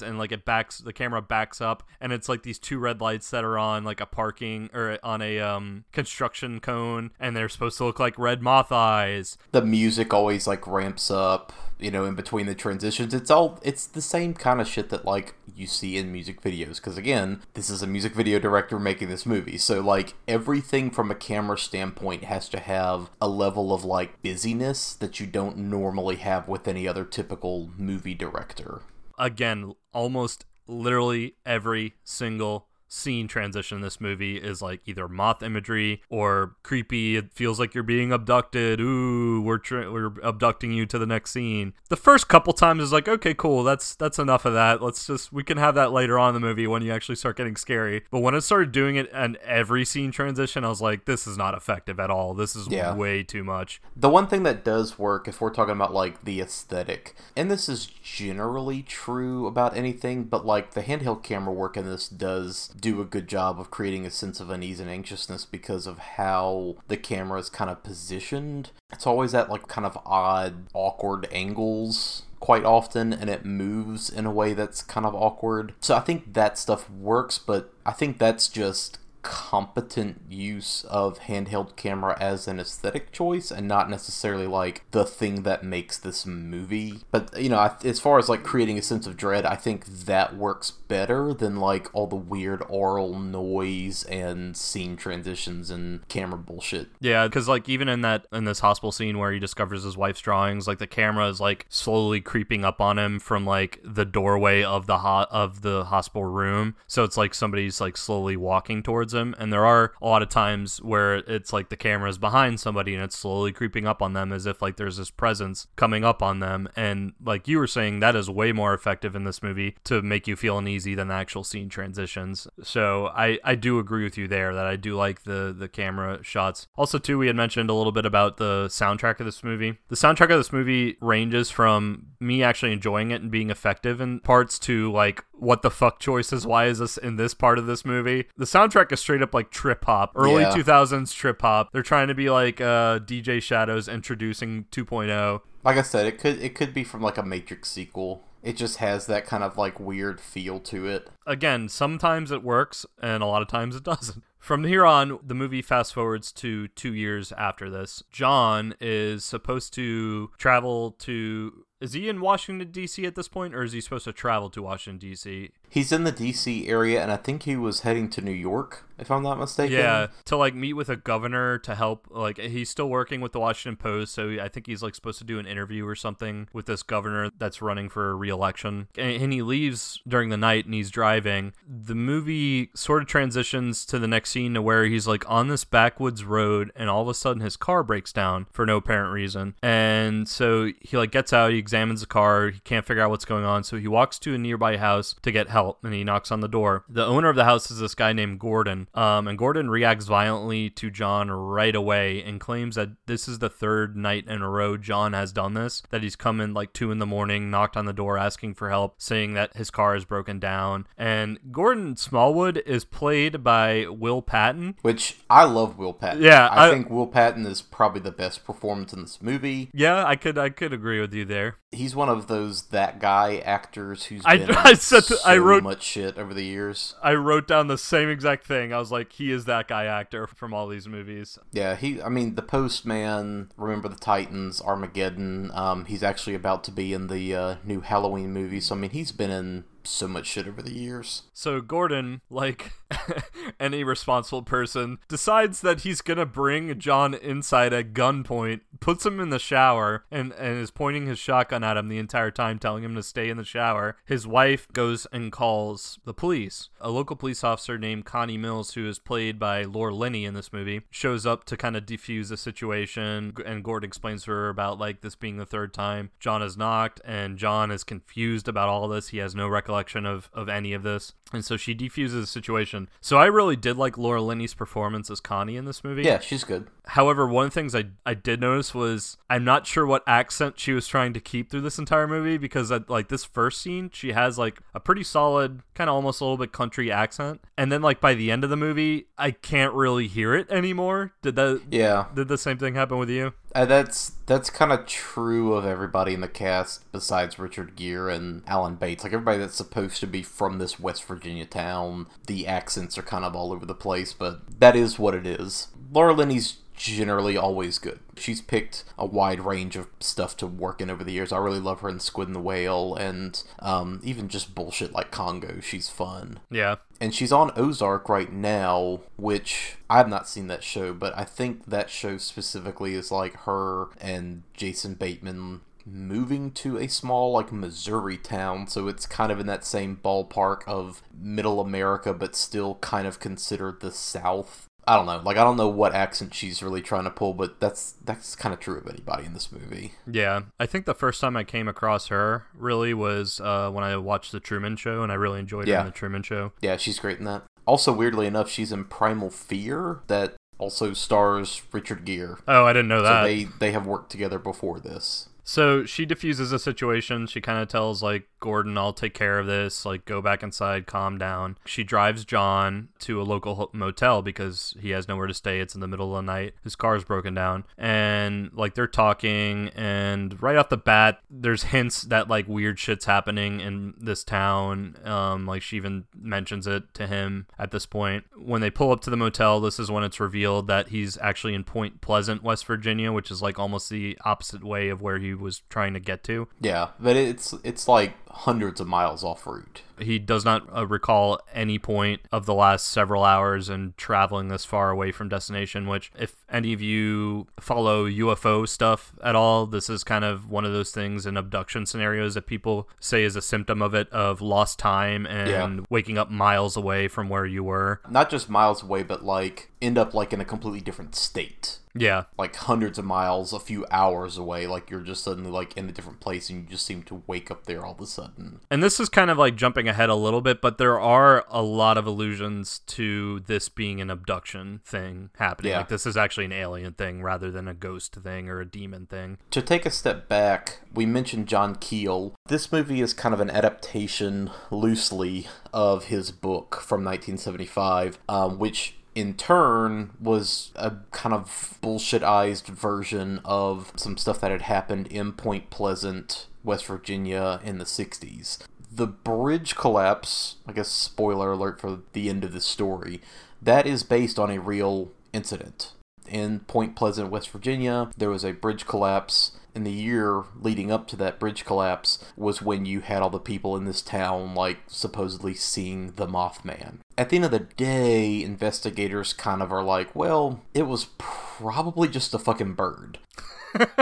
and 0.02 0.18
like 0.18 0.32
it 0.32 0.46
backs, 0.46 0.80
the 0.80 0.94
camera 0.94 1.22
backs 1.22 1.62
up, 1.62 1.84
and 2.00 2.12
it's 2.12 2.30
like 2.30 2.44
these 2.44 2.60
two 2.60 2.80
red 2.80 3.02
lights 3.02 3.30
that 3.32 3.44
are 3.44 3.58
on 3.58 3.84
like 3.84 4.02
a 4.02 4.06
parking 4.06 4.70
or 4.74 4.98
on 5.04 5.22
a 5.22 5.40
um, 5.40 5.86
construction 5.92 6.60
cone, 6.60 7.12
and 7.20 7.36
they're 7.36 7.50
supposed 7.50 7.78
to 7.78 7.86
look 7.86 8.00
like 8.00 8.18
red 8.18 8.42
moth 8.42 8.72
eyes. 8.72 9.38
the 9.52 9.62
music 9.62 10.14
always 10.14 10.48
like 10.48 10.66
ramps 10.68 11.12
up 11.12 11.54
you 11.82 11.92
know 11.92 12.06
in 12.06 12.16
between 12.16 12.46
the 12.46 12.56
transitions. 12.56 13.14
It's 13.14 13.32
all 13.32 13.60
it's 13.64 13.86
the 13.86 14.02
same 14.02 14.34
kind 14.34 14.62
of 14.62 14.68
shit 14.68 14.90
that 14.90 15.04
like 15.04 15.36
you 15.54 15.68
see 15.68 15.98
in 15.98 16.12
music 16.12 16.42
videos 16.42 16.76
because 16.78 16.98
again 16.98 17.42
this 17.56 17.70
is 17.70 17.82
a 17.82 17.88
music 17.88 18.14
video 18.14 18.40
director 18.40 18.80
making 18.80 19.10
this 19.10 19.26
movie. 19.26 19.58
So 19.58 19.82
like 19.82 20.14
everything 20.28 20.92
from 20.92 21.12
a 21.12 21.16
camera 21.16 21.58
standpoint 21.58 22.24
has 22.24 22.48
to 22.50 22.60
have 22.60 23.10
a 23.20 23.28
level 23.28 23.74
of 23.74 23.84
like 23.84 24.22
busyness 24.22 24.94
that 24.94 25.20
you 25.20 25.26
don't 25.26 25.58
normally 25.58 26.18
have 26.18 26.48
with 26.48 26.68
any 26.68 26.88
other 26.88 27.04
typical 27.04 27.72
movie 27.78 28.14
director 28.16 28.82
again, 29.22 29.72
almost 29.94 30.46
literally 30.68 31.36
every 31.46 31.94
single 32.04 32.68
scene 32.92 33.26
transition 33.28 33.78
in 33.78 33.82
this 33.82 34.02
movie 34.02 34.36
is 34.36 34.62
like 34.62 34.82
either 34.86 35.08
moth 35.08 35.42
imagery 35.42 36.02
or 36.10 36.56
creepy. 36.62 37.16
It 37.16 37.32
feels 37.34 37.58
like 37.60 37.74
you're 37.74 37.84
being 37.84 38.12
abducted. 38.12 38.82
Ooh, 38.82 39.42
we're 39.42 39.58
tra- 39.58 39.90
we're 39.92 40.12
abducting 40.22 40.74
you 40.74 40.86
to 40.88 41.00
the 41.00 41.06
next 41.06 41.32
scene. 41.32 41.74
The 41.90 41.96
first 41.96 42.28
couple 42.28 42.52
times 42.54 42.84
is 42.84 42.92
like, 42.92 43.08
okay, 43.08 43.34
cool. 43.34 43.64
That's 43.64 43.96
that's 43.96 44.20
enough 44.20 44.44
of 44.46 44.54
that. 44.54 44.82
Let's 44.82 45.08
just 45.08 45.32
we 45.32 45.44
can 45.44 45.58
have 45.58 45.76
that 45.76 45.92
later 45.94 46.20
on 46.20 46.36
in 46.36 46.42
the 46.42 46.46
movie 46.46 46.68
when 46.68 46.82
you 46.82 46.92
actually 46.92 47.16
start 47.16 47.38
getting 47.38 47.56
scary. 47.56 48.04
But 48.12 48.20
when 48.20 48.36
it 48.36 48.42
started 48.42 48.72
doing 48.72 48.98
it 48.98 49.10
and 49.14 49.38
every 49.38 49.86
scene 49.86 50.12
transition, 50.12 50.66
I 50.66 50.70
was 50.70 50.82
like, 50.82 51.06
this 51.06 51.26
is 51.26 51.38
not 51.38 51.54
effective 51.56 52.00
at 52.00 52.10
all. 52.10 52.34
This 52.34 52.56
is 52.56 52.68
Yeah. 52.68 52.94
way 52.94 53.24
too 53.24 53.44
much. 53.44 53.82
The 53.96 54.10
one 54.10 54.28
thing 54.28 54.44
that 54.44 54.66
does 54.66 55.00
work, 55.00 55.28
if 55.30 55.40
we're 55.40 55.54
talking 55.54 55.76
about 55.76 55.94
like 55.94 56.26
the 56.26 56.42
aesthetic, 56.42 57.16
and 57.38 57.50
this 57.50 57.70
is 57.70 57.86
generally 57.86 58.82
true 58.84 59.48
about 59.48 59.76
anything, 59.78 60.26
but 60.26 60.46
like 60.46 60.74
the 60.74 60.82
handheld 60.82 61.24
camera 61.24 61.54
work 61.54 61.78
in 61.78 61.86
this 61.86 62.10
does 62.10 62.68
do 62.82 63.00
a 63.00 63.06
good 63.06 63.28
job 63.28 63.60
of 63.60 63.72
creating 63.72 64.06
a 64.06 64.12
sense 64.12 64.40
of 64.40 64.50
unease 64.50 64.80
and 64.80 64.90
anxiousness 64.90 65.46
because 65.46 65.88
of 65.88 66.00
how 66.00 66.76
the 66.88 66.98
camera 66.98 67.40
is 67.40 67.50
kind 67.50 67.70
of 67.70 67.84
positioned. 67.84 68.72
It's 68.92 69.08
always 69.08 69.34
at 69.34 69.50
like 69.50 69.68
kind 69.68 69.86
of 69.86 69.98
odd, 70.06 70.66
awkward 70.74 71.28
angles 71.32 72.24
quite 72.40 72.66
often 72.66 73.14
and 73.14 73.30
it 73.30 73.46
moves 73.46 74.10
in 74.10 74.26
a 74.26 74.32
way 74.32 74.54
that's 74.54 74.82
kind 74.82 75.06
of 75.06 75.16
awkward. 75.16 75.74
So 75.80 75.96
I 75.96 76.00
think 76.00 76.34
that 76.34 76.58
stuff 76.58 76.90
works, 76.90 77.38
but 77.38 77.72
I 77.86 77.92
think 77.92 78.18
that's 78.18 78.50
just 78.50 78.98
competent 79.22 80.22
use 80.30 80.84
of 80.86 81.20
handheld 81.22 81.76
camera 81.76 82.18
as 82.20 82.48
an 82.48 82.60
aesthetic 82.60 83.12
choice 83.12 83.52
and 83.52 83.68
not 83.68 83.90
necessarily 83.90 84.48
like 84.48 84.84
the 84.92 85.06
thing 85.06 85.44
that 85.44 85.64
makes 85.64 85.98
this 85.98 86.26
movie. 86.26 87.02
But 87.12 87.42
you 87.42 87.50
know, 87.50 87.76
as 87.84 88.00
far 88.00 88.18
as 88.20 88.30
like 88.30 88.44
creating 88.44 88.78
a 88.78 88.82
sense 88.82 89.08
of 89.08 89.18
dread, 89.18 89.46
I 89.46 89.56
think 89.56 89.86
that 89.86 90.36
works 90.36 90.72
better 90.72 91.34
than 91.34 91.58
like 91.58 91.94
all 91.94 92.08
the 92.08 92.16
weird 92.16 92.64
oral 92.70 93.20
noise 93.20 94.04
and 94.06 94.56
scene 94.58 94.96
transitions 94.96 95.70
and 95.70 96.08
camera 96.08 96.40
bullshit. 96.40 96.90
Yeah, 97.00 97.28
because 97.28 97.48
like 97.48 97.70
even 97.70 97.88
in 97.90 98.02
that 98.02 98.26
in 98.32 98.46
this 98.46 98.60
hospital 98.60 98.92
scene 98.92 99.18
where 99.18 99.32
he 99.32 99.40
discovers 99.40 99.84
his 99.84 99.98
wife's 99.98 100.22
drawings, 100.22 100.68
like 100.68 100.80
the 100.80 100.88
camera 100.88 101.28
is 101.28 101.40
like 101.40 101.66
slowly 101.70 102.22
creeping 102.22 102.66
up 102.66 102.82
on 102.82 102.98
him 102.98 103.20
from 103.20 103.46
like 103.46 103.80
the 103.84 104.06
doorway 104.06 104.64
of 104.64 104.88
the 104.88 105.00
hot 105.00 105.28
of 105.32 105.62
the 105.62 105.86
hospital 105.86 106.26
room. 106.26 106.76
So 106.88 107.04
it's 107.04 107.18
like 107.18 107.34
somebody's 107.34 107.80
like 107.80 107.98
slowly 107.98 108.36
walking 108.36 108.84
towards 108.84 109.11
him, 109.14 109.36
and 109.38 109.52
there 109.52 109.66
are 109.66 109.94
a 110.02 110.08
lot 110.08 110.22
of 110.22 110.30
times 110.30 110.82
where 110.82 111.16
it's 111.16 111.54
like 111.54 111.70
the 111.70 111.78
camera 111.78 112.10
is 112.10 112.18
behind 112.18 112.60
somebody 112.60 112.94
and 112.94 113.04
it's 113.04 113.18
slowly 113.18 113.52
creeping 113.52 113.88
up 113.88 114.02
on 114.02 114.14
them 114.14 114.32
as 114.32 114.46
if 114.46 114.62
like 114.62 114.78
there's 114.78 114.98
this 114.98 115.12
presence 115.12 115.68
coming 115.76 116.04
up 116.04 116.22
on 116.22 116.40
them. 116.40 116.70
And 116.76 117.14
like 117.24 117.48
you 117.48 117.58
were 117.58 117.68
saying, 117.68 118.00
that 118.00 118.16
is 118.16 118.30
way 118.30 118.52
more 118.52 118.74
effective 118.74 119.16
in 119.16 119.24
this 119.24 119.44
movie 119.44 119.76
to 119.86 120.02
make 120.02 120.28
you 120.28 120.36
feel 120.36 120.58
uneasy 120.58 120.96
than 120.96 121.08
the 121.08 121.14
actual 121.14 121.44
scene 121.44 121.70
transitions. 121.70 122.48
So 122.64 123.08
I 123.08 123.40
I 123.44 123.56
do 123.56 123.80
agree 123.80 124.04
with 124.04 124.18
you 124.18 124.28
there 124.28 124.54
that 124.54 124.66
I 124.66 124.76
do 124.76 124.96
like 124.96 125.24
the 125.24 125.56
the 125.58 125.68
camera 125.68 126.24
shots. 126.24 126.68
Also, 126.76 126.98
too, 126.98 127.18
we 127.18 127.28
had 127.28 127.36
mentioned 127.36 127.70
a 127.70 127.74
little 127.74 127.92
bit 127.92 128.06
about 128.06 128.38
the 128.38 128.68
soundtrack 128.68 129.20
of 129.20 129.26
this 129.26 129.44
movie. 129.44 129.78
The 129.90 129.96
soundtrack 129.96 130.32
of 130.32 130.40
this 130.40 130.54
movie 130.54 130.98
ranges 131.02 131.50
from 131.50 132.08
me 132.20 132.44
actually 132.44 132.72
enjoying 132.72 133.12
it 133.12 133.22
and 133.22 133.32
being 133.32 133.50
effective 133.50 134.00
in 134.00 134.20
parts 134.20 134.60
to 134.60 134.92
like 134.92 135.26
what 135.34 135.64
the 135.64 135.72
fuck 135.72 136.00
choices 136.00 136.46
why 136.46 136.66
is 136.66 136.78
this 136.78 136.98
in 136.98 137.16
this 137.16 137.34
part 137.34 137.58
of 137.58 137.66
this 137.66 137.84
movie 137.84 138.26
the 138.38 138.46
soundtrack 138.46 138.92
is 138.92 139.01
straight 139.02 139.22
up 139.22 139.34
like 139.34 139.50
trip 139.52 139.84
hop 139.86 140.12
early 140.16 140.44
Yeah. 140.44 140.52
2000s 140.54 141.14
trip 141.14 141.42
hop 141.42 141.72
they're 141.74 141.82
trying 141.84 142.08
to 142.08 142.16
be 142.16 142.30
like 142.30 142.62
uh 142.62 143.00
DJ 143.00 143.42
Shadow's 143.42 143.88
Endtroducing 143.88 144.66
oh. 144.66 144.84
2.0 144.86 145.42
Like 145.64 145.78
I 145.78 145.82
said, 145.82 146.06
it 146.06 146.18
could 146.20 146.42
it 146.42 146.56
could 146.56 146.74
be 146.74 146.84
from 146.84 147.02
like 147.02 147.18
a 147.18 147.24
Matrix 147.24 147.70
sequel. 147.70 148.24
It 148.44 148.58
just 148.58 148.78
has 148.78 149.06
that 149.06 149.26
kind 149.26 149.44
of 149.44 149.58
like 149.58 149.80
weird 149.80 150.20
feel 150.20 150.60
to 150.62 150.88
it. 150.88 151.10
again, 151.28 151.70
sometimes 151.70 152.32
it 152.32 152.44
works 152.44 152.86
and 153.02 153.22
a 153.22 153.26
lot 153.28 153.42
of 153.42 153.48
times 153.48 153.76
it 153.76 153.84
doesn't. 153.94 154.24
From 154.40 154.64
here 154.64 154.88
on, 154.88 155.20
the 155.24 155.36
movie 155.36 155.62
fast 155.62 155.94
forwards 155.94 156.32
to 156.32 156.68
two 156.70 156.96
years 156.96 157.32
after 157.34 157.70
this. 157.70 158.02
John 158.12 158.74
is 158.82 159.24
supposed 159.24 159.72
to 159.76 160.32
travel 160.40 160.94
to. 161.00 161.64
Is 161.80 161.94
he 161.94 162.10
in 162.10 162.22
Washington, 162.22 162.72
D.C. 162.72 163.06
at 163.06 163.14
this 163.14 163.28
point, 163.28 163.54
or 163.54 163.62
is 163.64 163.74
he 163.74 163.82
supposed 163.82 164.06
to 164.06 164.14
travel 164.14 164.50
to 164.50 164.64
Washington, 164.64 164.98
D.C.? 164.98 165.52
He's 165.72 165.94
in 165.94 166.04
the 166.04 166.12
DC 166.12 166.68
area, 166.68 167.02
and 167.02 167.14
I 167.14 167.16
think 167.16 167.44
he 167.44 167.56
was 167.56 167.80
heading 167.80 168.10
to 168.10 168.22
New 168.22 168.34
York, 168.34 168.84
if 169.00 169.10
I'm 169.10 169.24
not 169.24 169.40
mistaken. 169.40 169.78
Yeah, 169.78 170.08
to 170.26 170.36
like 170.36 170.54
meet 170.54 170.74
with 170.74 170.90
a 170.90 170.98
governor 170.98 171.58
to 171.60 171.76
help. 171.76 172.08
Like 172.10 172.38
he's 172.38 172.70
still 172.70 172.90
working 172.90 173.22
with 173.22 173.32
the 173.32 173.40
Washington 173.40 173.78
Post, 173.78 174.14
so 174.14 174.32
I 174.42 174.50
think 174.50 174.68
he's 174.68 174.84
like 174.84 174.96
supposed 174.96 175.20
to 175.20 175.24
do 175.24 175.40
an 175.40 175.46
interview 175.46 175.88
or 175.88 175.96
something 175.96 176.50
with 176.52 176.66
this 176.66 176.84
governor 176.84 177.32
that's 177.38 177.62
running 177.62 177.88
for 177.88 178.18
re-election. 178.18 178.90
And, 178.98 179.24
and 179.24 179.32
he 179.32 179.42
leaves 179.42 180.02
during 180.06 180.28
the 180.28 180.36
night, 180.36 180.66
and 180.66 180.74
he's 180.74 180.92
driving. 180.92 181.54
The 181.66 181.96
movie 181.96 182.70
sort 182.76 183.02
of 183.02 183.08
transitions 183.08 183.86
to 183.86 183.98
the 183.98 184.10
next 184.10 184.32
scene 184.32 184.54
to 184.56 184.62
where 184.62 184.84
he's 184.84 185.08
like 185.08 185.24
on 185.30 185.48
this 185.48 185.64
backwoods 185.64 186.26
road, 186.26 186.74
and 186.76 186.90
all 186.90 187.02
of 187.02 187.08
a 187.08 187.14
sudden 187.14 187.42
his 187.42 187.56
car 187.56 187.82
breaks 187.82 188.12
down 188.12 188.48
for 188.52 188.66
no 188.66 188.76
apparent 188.76 189.14
reason. 189.14 189.56
And 189.64 190.28
so 190.28 190.72
he 190.82 190.98
like 190.98 191.12
gets 191.12 191.32
out, 191.32 191.52
he 191.54 191.58
examines 191.58 192.02
the 192.02 192.08
car, 192.08 192.50
he 192.50 192.60
can't 192.60 192.86
figure 192.86 193.02
out 193.02 193.10
what's 193.10 193.24
going 193.24 193.46
on, 193.46 193.64
so 193.64 193.78
he 193.78 193.88
walks 193.88 194.20
to 194.20 194.36
a 194.36 194.38
nearby 194.38 194.76
house 194.76 195.16
to 195.22 195.32
get 195.32 195.48
help, 195.48 195.61
and 195.84 195.94
he 195.94 196.04
knocks 196.04 196.32
on 196.32 196.40
the 196.42 196.48
door. 196.48 196.84
The 196.90 197.06
owner 197.06 197.30
of 197.30 197.36
the 197.36 197.44
house 197.46 197.70
is 197.72 197.80
this 197.80 197.96
guy 197.96 198.14
named 198.14 198.40
Gordon, 198.40 198.88
um, 198.94 199.28
and 199.28 199.38
Gordon 199.38 199.70
reacts 199.70 200.06
violently 200.06 200.70
to 200.72 200.90
John 200.90 201.30
right 201.32 201.76
away 201.76 202.22
and 202.24 202.40
claims 202.40 202.76
that 202.76 202.90
this 203.06 203.28
is 203.28 203.40
the 203.40 203.50
third 203.50 203.96
night 203.96 204.26
in 204.28 204.42
a 204.42 204.50
row 204.50 204.78
John 204.78 205.14
has 205.14 205.32
done 205.32 205.54
this. 205.54 205.82
That 205.90 206.04
he's 206.04 206.16
come 206.16 206.40
in 206.42 206.54
like 206.54 206.74
two 206.74 206.92
in 206.92 207.00
the 207.00 207.06
morning, 207.06 207.50
knocked 207.50 207.78
on 207.78 207.86
the 207.86 207.94
door 207.94 208.18
asking 208.18 208.56
for 208.56 208.70
help, 208.70 208.96
saying 209.02 209.34
that 209.34 209.56
his 209.56 209.70
car 209.72 209.96
is 209.96 210.06
broken 210.06 210.40
down. 210.40 210.88
And 210.98 211.40
Gordon 211.52 211.96
Smallwood 211.98 212.62
is 212.66 212.86
played 212.86 213.44
by 213.44 213.86
Will 213.90 214.22
Patton. 214.22 214.76
Which 214.82 215.18
I 215.30 215.44
love 215.46 215.78
Will 215.78 215.94
Patton. 215.94 216.22
Yeah, 216.24 216.48
I, 216.48 216.68
I- 216.68 216.72
think 216.72 216.90
Will 216.90 217.08
Patton 217.08 217.46
is 217.46 217.62
probably 217.62 218.02
the 218.02 218.12
best 218.12 218.44
performance 218.46 218.94
in 218.94 219.02
this 219.02 219.22
movie. 219.22 219.70
Yeah, 219.74 220.06
I 220.06 220.16
could 220.16 220.38
I 220.38 220.50
could 220.50 220.74
agree 220.74 221.00
with 221.02 221.14
you 221.14 221.26
there. 221.26 221.58
He's 221.72 221.96
one 221.96 222.10
of 222.10 222.28
those 222.28 222.64
that 222.70 223.00
guy 223.00 223.38
actors 223.38 224.06
who's 224.06 224.24
I- 224.26 224.46
I 224.66 224.74
so 224.74 225.00
I 225.26 225.38
wrote- 225.38 225.51
much 225.60 225.84
shit 225.84 226.18
over 226.18 226.34
the 226.34 226.44
years. 226.44 226.96
I 227.04 227.16
wrote 227.16 227.48
down 227.48 227.68
the 227.68 227.78
same 227.78 228.10
exact 228.10 228.46
thing. 228.46 228.72
I 228.72 228.80
was 228.80 228.92
like, 228.92 229.12
he 229.12 229.32
is 229.32 229.46
that 229.46 229.68
guy 229.68 229.86
actor 229.86 230.28
from 230.28 230.54
all 230.54 230.68
these 230.68 230.88
movies. 230.88 231.38
Yeah, 231.52 231.76
he. 231.76 232.02
I 232.02 232.10
mean, 232.10 232.36
The 232.36 232.42
Postman, 232.42 233.52
Remember 233.58 233.90
the 233.90 233.96
Titans, 233.96 234.62
Armageddon. 234.62 235.52
Um, 235.54 235.86
he's 235.86 236.04
actually 236.04 236.36
about 236.36 236.64
to 236.66 236.72
be 236.72 236.94
in 236.94 237.08
the 237.08 237.36
uh, 237.36 237.56
new 237.64 237.82
Halloween 237.82 238.32
movie. 238.32 238.62
So 238.62 238.76
I 238.76 238.78
mean, 238.78 238.92
he's 238.92 239.12
been 239.12 239.32
in 239.32 239.66
so 239.88 240.08
much 240.08 240.28
shit 240.28 240.48
over 240.48 240.62
the 240.62 240.74
years. 240.74 241.24
So 241.34 241.62
Gordon, 241.62 242.22
like 242.30 242.74
any 243.60 243.84
responsible 243.84 244.44
person, 244.44 245.00
decides 245.08 245.62
that 245.62 245.82
he's 245.82 246.02
gonna 246.02 246.26
bring 246.26 246.78
John 246.80 247.14
inside 247.14 247.74
at 247.74 247.94
gunpoint, 247.94 248.62
puts 248.80 249.06
him 249.06 249.20
in 249.20 249.30
the 249.30 249.40
shower, 249.40 250.06
and, 250.12 250.34
and 250.34 250.58
is 250.58 250.72
pointing 250.72 251.08
his 251.08 251.20
shotgun 251.20 251.64
at 251.64 251.78
him 251.78 251.88
the 251.88 251.98
entire 251.98 252.32
time, 252.32 252.60
telling 252.60 252.84
him 252.84 252.96
to 252.96 253.04
stay 253.04 253.30
in 253.30 253.38
the 253.38 253.44
shower. 253.44 253.98
His 254.06 254.28
wife 254.28 254.68
goes 254.74 255.08
and 255.12 255.32
calls 255.32 256.00
the 256.06 256.14
police. 256.14 256.70
A 256.80 256.90
local 256.90 257.16
police 257.16 257.44
officer 257.44 257.78
named 257.78 258.06
Connie 258.06 258.38
Mills, 258.38 258.74
who 258.74 258.88
is 258.88 259.00
played 259.00 259.40
by 259.40 259.64
Laura 259.64 259.94
Linney 259.94 260.26
in 260.26 260.34
this 260.34 260.54
movie, 260.54 260.82
shows 260.92 261.26
up 261.26 261.46
to 261.46 261.58
kind 261.58 261.76
of 261.76 261.86
defuse 261.86 262.30
the 262.30 262.38
situation, 262.38 263.34
and 263.46 263.64
Gordon 263.64 263.88
explains 263.88 264.24
to 264.24 264.32
her 264.32 264.50
about 264.50 264.80
like 264.80 265.02
this 265.02 265.16
being 265.16 265.38
the 265.38 265.46
third 265.46 265.74
time 265.74 266.12
John 266.20 266.42
has 266.42 266.58
knocked, 266.58 267.02
and 267.04 267.38
John 267.38 267.72
is 267.72 267.84
confused 267.84 268.48
about 268.48 268.70
all 268.70 268.88
this. 268.88 269.10
He 269.10 269.18
has 269.18 269.34
no 269.34 269.48
recollection 269.48 269.71
of, 270.06 270.30
of 270.34 270.50
any 270.50 270.74
of 270.74 270.84
this. 270.84 271.14
And 271.34 271.46
so 271.46 271.56
she 271.58 271.74
defuses 271.74 272.24
the 272.24 272.28
situation. 272.28 272.90
So 273.00 273.18
I 273.18 273.26
really 273.26 273.56
did 273.56 273.78
like 273.78 273.98
Laura 273.98 274.22
Linney's 274.22 274.54
performance 274.54 275.10
as 275.10 275.20
Connie 275.20 275.56
in 275.56 275.66
this 275.66 275.84
movie. 275.84 276.04
Yeah, 276.04 276.20
she's 276.20 276.44
good. 276.44 276.68
However, 276.88 277.26
one 277.28 277.46
of 277.46 277.52
the 277.54 277.54
things 277.54 277.74
I, 277.74 277.86
I 278.06 278.14
did 278.16 278.42
notice 278.42 278.74
was 278.76 279.18
I'm 279.30 279.44
not 279.46 279.66
sure 279.66 279.86
what 279.86 280.04
accent 280.08 280.60
she 280.60 280.74
was 280.74 280.88
trying 280.88 281.14
to 281.14 281.20
keep 281.20 281.50
through 281.50 281.62
this 281.62 281.80
entire 281.80 282.08
movie 282.08 282.38
because 282.38 282.72
at 282.72 282.90
like 282.90 283.08
this 283.08 283.24
first 283.24 283.62
scene 283.62 283.90
she 283.94 284.12
has 284.12 284.38
like 284.38 284.60
a 284.74 284.80
pretty 284.80 285.04
solid 285.04 285.62
kind 285.76 285.90
of 285.90 285.96
almost 285.96 286.20
a 286.20 286.26
little 286.26 286.38
bit 286.38 286.52
country 286.52 286.92
accent 286.92 287.40
and 287.58 287.72
then 287.72 287.82
like 287.82 288.02
by 288.02 288.14
the 288.14 288.32
end 288.32 288.44
of 288.44 288.50
the 288.50 288.58
movie 288.58 289.06
I 289.18 289.32
can't 289.32 289.74
really 289.74 290.08
hear 290.08 290.34
it 290.36 290.50
anymore. 290.52 291.14
Did 291.22 291.36
that 291.36 291.62
Yeah, 291.70 292.08
did 292.14 292.28
the 292.28 292.38
same 292.38 292.58
thing 292.58 292.76
happen 292.76 292.98
with 292.98 293.10
you? 293.10 293.34
Uh, 293.54 293.66
that's 293.66 294.14
that's 294.26 294.50
kind 294.50 294.72
of 294.72 294.86
true 294.86 295.54
of 295.54 295.66
everybody 295.66 296.14
in 296.14 296.22
the 296.22 296.28
cast 296.28 296.90
besides 296.92 297.40
Richard 297.40 297.76
Gere 297.76 298.16
and 298.16 298.44
Alan 298.48 298.76
Bates. 298.76 299.04
Like 299.04 299.14
everybody 299.14 299.40
that's 299.40 299.56
supposed 299.56 300.00
to 300.00 300.08
be 300.08 300.24
from 300.24 300.58
this 300.58 300.80
West 300.80 301.04
Virginia 301.04 301.46
town, 301.46 302.08
the 302.28 302.48
accents 302.48 302.98
are 302.98 303.04
kind 303.04 303.26
of 303.26 303.36
all 303.36 303.52
over 303.52 303.66
the 303.66 303.76
place, 303.76 304.14
but 304.14 304.60
that 304.60 304.76
is 304.76 305.00
what 305.00 305.14
it 305.14 305.26
is. 305.26 305.68
Laura 305.92 306.14
Linney's 306.14 306.58
generally 306.82 307.38
always 307.38 307.78
good. 307.78 308.00
She's 308.18 308.42
picked 308.42 308.84
a 308.98 309.06
wide 309.06 309.42
range 309.42 309.76
of 309.76 309.88
stuff 310.00 310.36
to 310.38 310.48
work 310.48 310.82
in 310.82 310.90
over 310.90 311.04
the 311.04 311.12
years. 311.12 311.32
I 311.32 311.38
really 311.38 311.60
love 311.60 311.82
her 311.82 311.90
in 311.90 312.00
Squid 312.00 312.28
and 312.28 312.36
the 312.36 312.42
Whale, 312.42 312.96
and 312.96 313.42
um, 313.60 314.02
even 314.04 314.28
just 314.28 314.56
bullshit 314.56 314.92
like 314.92 315.12
Congo. 315.12 315.60
She's 315.60 315.90
fun. 315.90 316.40
Yeah. 316.50 316.78
And 317.00 317.14
she's 317.14 317.32
on 317.32 317.52
Ozark 317.56 318.10
right 318.10 318.32
now, 318.32 319.02
which 319.18 319.76
I 319.90 319.98
have 319.98 320.10
not 320.10 320.28
seen 320.28 320.48
that 320.48 320.64
show, 320.64 320.94
but 320.94 321.18
I 321.18 321.24
think 321.24 321.66
that 321.66 321.90
show 321.90 322.18
specifically 322.18 322.94
is 322.94 323.12
like 323.12 323.36
her 323.42 323.88
and 324.00 324.44
Jason 324.54 324.96
Bateman 324.96 325.62
moving 325.86 326.52
to 326.52 326.78
a 326.78 326.88
small 326.88 327.32
like 327.32 327.52
Missouri 327.52 328.18
town, 328.18 328.68
so 328.68 328.88
it's 328.88 329.06
kind 329.06 329.32
of 329.32 329.40
in 329.40 329.48
that 329.48 329.66
same 329.66 330.00
ballpark 330.04 330.62
of 330.68 331.02
middle 331.20 331.60
America 331.60 332.14
but 332.14 332.36
still 332.36 332.76
kind 332.76 333.08
of 333.08 333.20
considered 333.20 333.82
the 333.82 333.92
South. 333.92 334.68
I 334.88 334.96
don't 334.98 335.06
know. 335.06 335.22
Like 335.24 335.38
I 335.38 335.44
don't 335.44 335.58
know 335.58 335.68
what 335.68 335.94
accent 335.94 336.34
she's 336.34 336.64
really 336.64 336.82
trying 336.82 337.04
to 337.04 337.10
pull, 337.12 337.34
but 337.34 337.60
that's 337.60 337.94
that's 338.04 338.36
kind 338.36 338.54
of 338.54 338.60
true 338.60 338.78
of 338.78 338.88
anybody 338.88 339.26
in 339.26 339.34
this 339.34 339.52
movie. 339.52 339.94
Yeah, 340.12 340.42
I 340.60 340.66
think 340.66 340.86
the 340.86 340.96
first 340.96 341.22
time 341.22 341.38
I 341.38 341.44
came 341.44 341.68
across 341.68 342.08
her 342.08 342.46
really 342.56 342.94
was 342.94 343.40
uh, 343.40 343.70
when 343.72 343.84
I 343.84 343.96
watched 343.98 344.32
The 344.32 344.40
Truman 344.40 344.76
Show, 344.78 345.04
and 345.04 345.12
I 345.12 345.16
really 345.16 345.40
enjoyed 345.40 345.68
her 345.68 345.72
Yeah. 345.74 345.82
in 345.82 345.86
The 345.86 345.92
Truman 345.92 346.24
Show. 346.24 346.52
Yeah, 346.62 346.78
she's 346.78 347.00
great 347.00 347.20
in 347.20 347.26
that. 347.26 347.44
Also, 347.68 347.94
weirdly 347.94 348.26
enough, 348.26 348.50
she's 348.50 348.72
in 348.72 348.86
Primal 348.86 349.30
Fear 349.30 350.00
that 350.08 350.34
also 350.58 350.94
stars 350.94 351.62
Richard 351.72 352.04
Gere. 352.06 352.36
Oh, 352.48 352.66
I 352.66 352.74
didn't 352.74 352.88
know 352.90 353.04
that. 353.04 353.22
So 353.24 353.28
they 353.28 353.44
they 353.60 353.72
have 353.72 353.86
worked 353.86 354.12
together 354.12 354.40
before 354.40 354.80
this. 354.80 355.30
So 355.44 355.86
she 355.86 356.06
diffuses 356.06 356.52
a 356.52 356.60
situation. 356.60 357.28
She 357.28 357.42
kind 357.42 357.62
of 357.62 357.68
tells 357.68 358.02
like 358.02 358.28
Gordon, 358.42 358.78
I'll 358.78 358.92
take 358.92 359.14
care 359.14 359.40
of 359.40 359.48
this. 359.48 359.86
Like, 359.86 360.04
go 360.04 360.22
back 360.22 360.44
inside, 360.44 360.86
calm 360.86 361.18
down. 361.18 361.58
She 361.66 361.86
drives 361.86 362.26
John 362.26 362.90
to 363.00 363.22
a 363.22 363.24
local 363.24 363.70
motel 363.72 364.22
because 364.22 364.76
he 364.82 364.90
has 364.90 365.08
nowhere 365.08 365.28
to 365.28 365.34
stay. 365.34 365.62
It's 365.62 365.76
in 365.76 365.80
the 365.80 365.88
middle 365.88 366.14
of 366.16 366.26
the 366.26 366.32
night. 366.32 366.56
His 366.64 366.76
car's 366.76 367.06
broken 367.06 367.34
down. 367.34 367.64
And, 367.78 368.52
like, 368.54 368.76
they're 368.76 368.88
talking. 368.88 369.70
And 369.70 370.42
right 370.42 370.58
off 370.58 370.68
the 370.68 370.76
bat, 370.76 371.22
there's 371.30 371.64
hints 371.64 372.02
that, 372.02 372.28
like, 372.28 372.48
weird 372.48 372.80
shit's 372.80 373.06
happening 373.06 373.62
in 373.62 373.94
this 373.98 374.24
town. 374.24 374.98
Um, 375.06 375.46
like, 375.46 375.62
she 375.62 375.78
even 375.78 376.06
mentions 376.14 376.68
it 376.68 376.94
to 376.96 377.08
him 377.08 377.48
at 377.58 377.72
this 377.72 377.86
point. 377.86 378.26
When 378.36 378.60
they 378.60 378.70
pull 378.70 378.92
up 378.92 379.02
to 379.02 379.10
the 379.10 379.18
motel, 379.18 379.62
this 379.62 379.80
is 379.80 379.90
when 379.90 380.04
it's 380.04 380.20
revealed 380.20 380.68
that 380.68 380.90
he's 380.90 381.18
actually 381.20 381.54
in 381.54 381.64
Point 381.64 382.02
Pleasant, 382.02 382.44
West 382.44 382.66
Virginia, 382.66 383.14
which 383.14 383.30
is, 383.30 383.42
like, 383.42 383.60
almost 383.60 383.90
the 383.90 384.18
opposite 384.26 384.64
way 384.64 384.90
of 384.90 385.02
where 385.02 385.20
he 385.20 385.36
was 385.36 385.62
trying 385.70 385.94
to 385.94 386.00
get 386.00 386.24
to. 386.24 386.48
Yeah, 386.60 386.90
but 387.00 387.16
it's 387.16 387.54
it's 387.64 387.88
like 387.88 388.14
hundreds 388.34 388.80
of 388.82 388.88
miles 388.88 389.24
off 389.24 389.46
route. 389.46 389.82
He 390.02 390.20
does 390.20 390.44
not 390.44 390.68
uh, 390.76 390.86
recall 390.88 391.40
any 391.54 391.80
point 391.80 392.22
of 392.32 392.46
the 392.46 392.54
last 392.54 392.88
several 392.90 393.24
hours 393.24 393.70
and 393.70 393.96
traveling 393.98 394.48
this 394.50 394.66
far 394.66 394.90
away 394.90 395.12
from 395.12 395.30
destination. 395.30 395.88
Which, 395.88 396.12
if 396.20 396.36
any 396.50 396.74
of 396.74 396.82
you 396.82 397.48
follow 397.60 398.06
UFO 398.08 398.68
stuff 398.68 399.14
at 399.24 399.36
all, 399.36 399.66
this 399.66 399.90
is 399.90 400.04
kind 400.04 400.26
of 400.26 400.50
one 400.50 400.66
of 400.66 400.74
those 400.74 400.92
things 400.92 401.26
in 401.26 401.38
abduction 401.38 401.86
scenarios 401.86 402.34
that 402.34 402.48
people 402.48 402.90
say 403.00 403.24
is 403.24 403.36
a 403.36 403.42
symptom 403.42 403.82
of 403.82 403.94
it 403.94 404.10
of 404.12 404.42
lost 404.42 404.80
time 404.80 405.26
and 405.26 405.50
Yeah. 405.80 405.86
waking 405.90 406.18
up 406.18 406.30
miles 406.30 406.76
away 406.76 407.08
from 407.08 407.30
where 407.30 407.46
you 407.46 407.64
were. 407.64 408.02
Not 408.10 408.30
just 408.30 408.50
miles 408.50 408.84
away, 408.84 409.04
but 409.04 409.24
like 409.24 409.70
end 409.82 409.98
up 409.98 410.14
like 410.14 410.34
in 410.34 410.42
a 410.42 410.46
completely 410.46 410.82
different 410.82 411.16
state. 411.16 411.78
Yeah, 411.94 412.24
Like 412.38 412.56
hundreds 412.56 412.98
of 412.98 413.04
miles, 413.04 413.52
a 413.52 413.60
few 413.60 413.86
hours 413.92 414.38
away. 414.38 414.66
Like 414.66 414.90
you're 414.90 415.02
just 415.02 415.26
suddenly 415.26 415.52
like 415.52 415.76
in 415.76 415.90
a 415.90 415.92
different 415.92 416.22
place, 416.22 416.50
and 416.50 416.64
you 416.64 416.70
just 416.70 416.86
seem 416.86 417.04
to 417.04 417.22
wake 417.28 417.52
up 417.52 417.66
there 417.66 417.86
all 417.86 417.92
of 417.92 418.00
a 418.00 418.06
sudden. 418.06 418.62
And 418.72 418.82
this 418.82 418.98
is 418.98 419.10
kind 419.10 419.30
of 419.30 419.38
like 419.38 419.58
jumping 419.58 419.88
ahead 419.92 420.10
a 420.10 420.16
little 420.16 420.42
bit, 420.42 420.62
but 420.62 420.78
there 420.78 421.00
are 421.00 421.46
a 421.50 421.62
lot 421.62 421.98
of 421.98 422.06
allusions 422.06 422.80
to 422.88 423.42
this 423.42 423.70
being 423.70 424.02
an 424.02 424.10
abduction 424.10 424.82
thing 424.84 425.30
happening. 425.38 425.72
Yeah. 425.72 425.80
Like 425.80 425.90
this 425.90 426.06
is 426.06 426.18
actually 426.18 426.46
an 426.46 426.54
alien 426.54 426.94
thing 426.94 427.22
rather 427.22 427.52
than 427.52 427.68
a 427.68 427.74
ghost 427.74 428.16
thing 428.16 428.50
or 428.50 428.60
a 428.60 428.66
demon 428.66 429.06
thing. 429.06 429.38
To 429.52 429.62
take 429.62 429.86
a 429.86 429.92
step 429.92 430.28
back, 430.28 430.80
we 430.94 431.06
mentioned 431.06 431.48
John 431.48 431.76
Keel. 431.76 432.34
This 432.48 432.72
movie 432.72 433.02
is 433.02 433.14
kind 433.14 433.34
of 433.34 433.40
an 433.40 433.50
adaptation, 433.50 434.50
loosely, 434.72 435.48
of 435.74 436.06
his 436.06 436.32
book 436.32 436.76
from 436.76 437.04
1975, 437.04 438.20
um, 438.28 438.58
which 438.58 438.96
in 439.14 439.34
turn 439.34 440.12
was 440.22 440.72
a 440.76 440.94
kind 441.12 441.34
of 441.36 441.78
bullshitized 441.82 442.68
version 442.68 443.42
of 443.44 443.92
some 443.96 444.18
stuff 444.18 444.40
that 444.40 444.52
had 444.52 444.64
happened 444.64 445.08
in 445.08 445.34
Point 445.34 445.70
Pleasant, 445.70 446.48
West 446.64 446.86
Virginia 446.86 447.60
in 447.64 447.78
the 447.78 447.86
60s. 447.86 448.60
The 448.94 449.08
bridge 449.08 449.76
collapse, 449.76 450.58
I 450.68 450.74
guess 450.74 450.90
spoiler 450.90 451.54
alert 451.54 451.80
for 451.80 452.00
the 452.12 452.30
end 452.30 452.44
of 452.44 452.52
the 452.52 452.62
story, 452.62 453.22
that 453.62 453.88
is 453.88 454.04
based 454.04 454.38
on 454.38 454.52
a 454.52 454.60
real 454.60 455.12
incident 455.32 455.94
in 456.28 456.62
Point 456.62 456.96
Pleasant, 456.96 457.30
West 457.30 457.50
Virginia. 457.50 458.10
There 458.18 458.30
was 458.30 458.44
a 458.44 458.54
bridge 458.54 458.86
collapse. 458.86 459.54
In 459.74 459.86
the 459.86 459.92
year 459.92 460.44
leading 460.60 460.92
up 460.92 461.08
to 461.08 461.16
that 461.16 461.40
bridge 461.40 461.64
collapse 461.64 462.20
was 462.36 462.62
when 462.62 462.86
you 462.86 463.00
had 463.00 463.22
all 463.22 463.30
the 463.30 463.40
people 463.40 463.78
in 463.78 463.86
this 463.86 464.02
town, 464.02 464.54
like, 464.54 464.80
supposedly 464.88 465.54
seeing 465.54 466.12
the 466.18 466.28
Mothman. 466.28 466.98
At 467.18 467.30
the 467.30 467.38
end 467.38 467.46
of 467.46 467.52
the 467.52 467.60
day, 467.60 468.44
investigators 468.44 469.32
kind 469.32 469.62
of 469.62 469.72
are 469.72 469.84
like, 469.84 470.14
well, 470.14 470.62
it 470.74 470.88
was 470.88 471.08
probably 471.18 472.10
just 472.10 472.34
a 472.34 472.40
fucking 472.40 472.74
bird. 472.74 473.20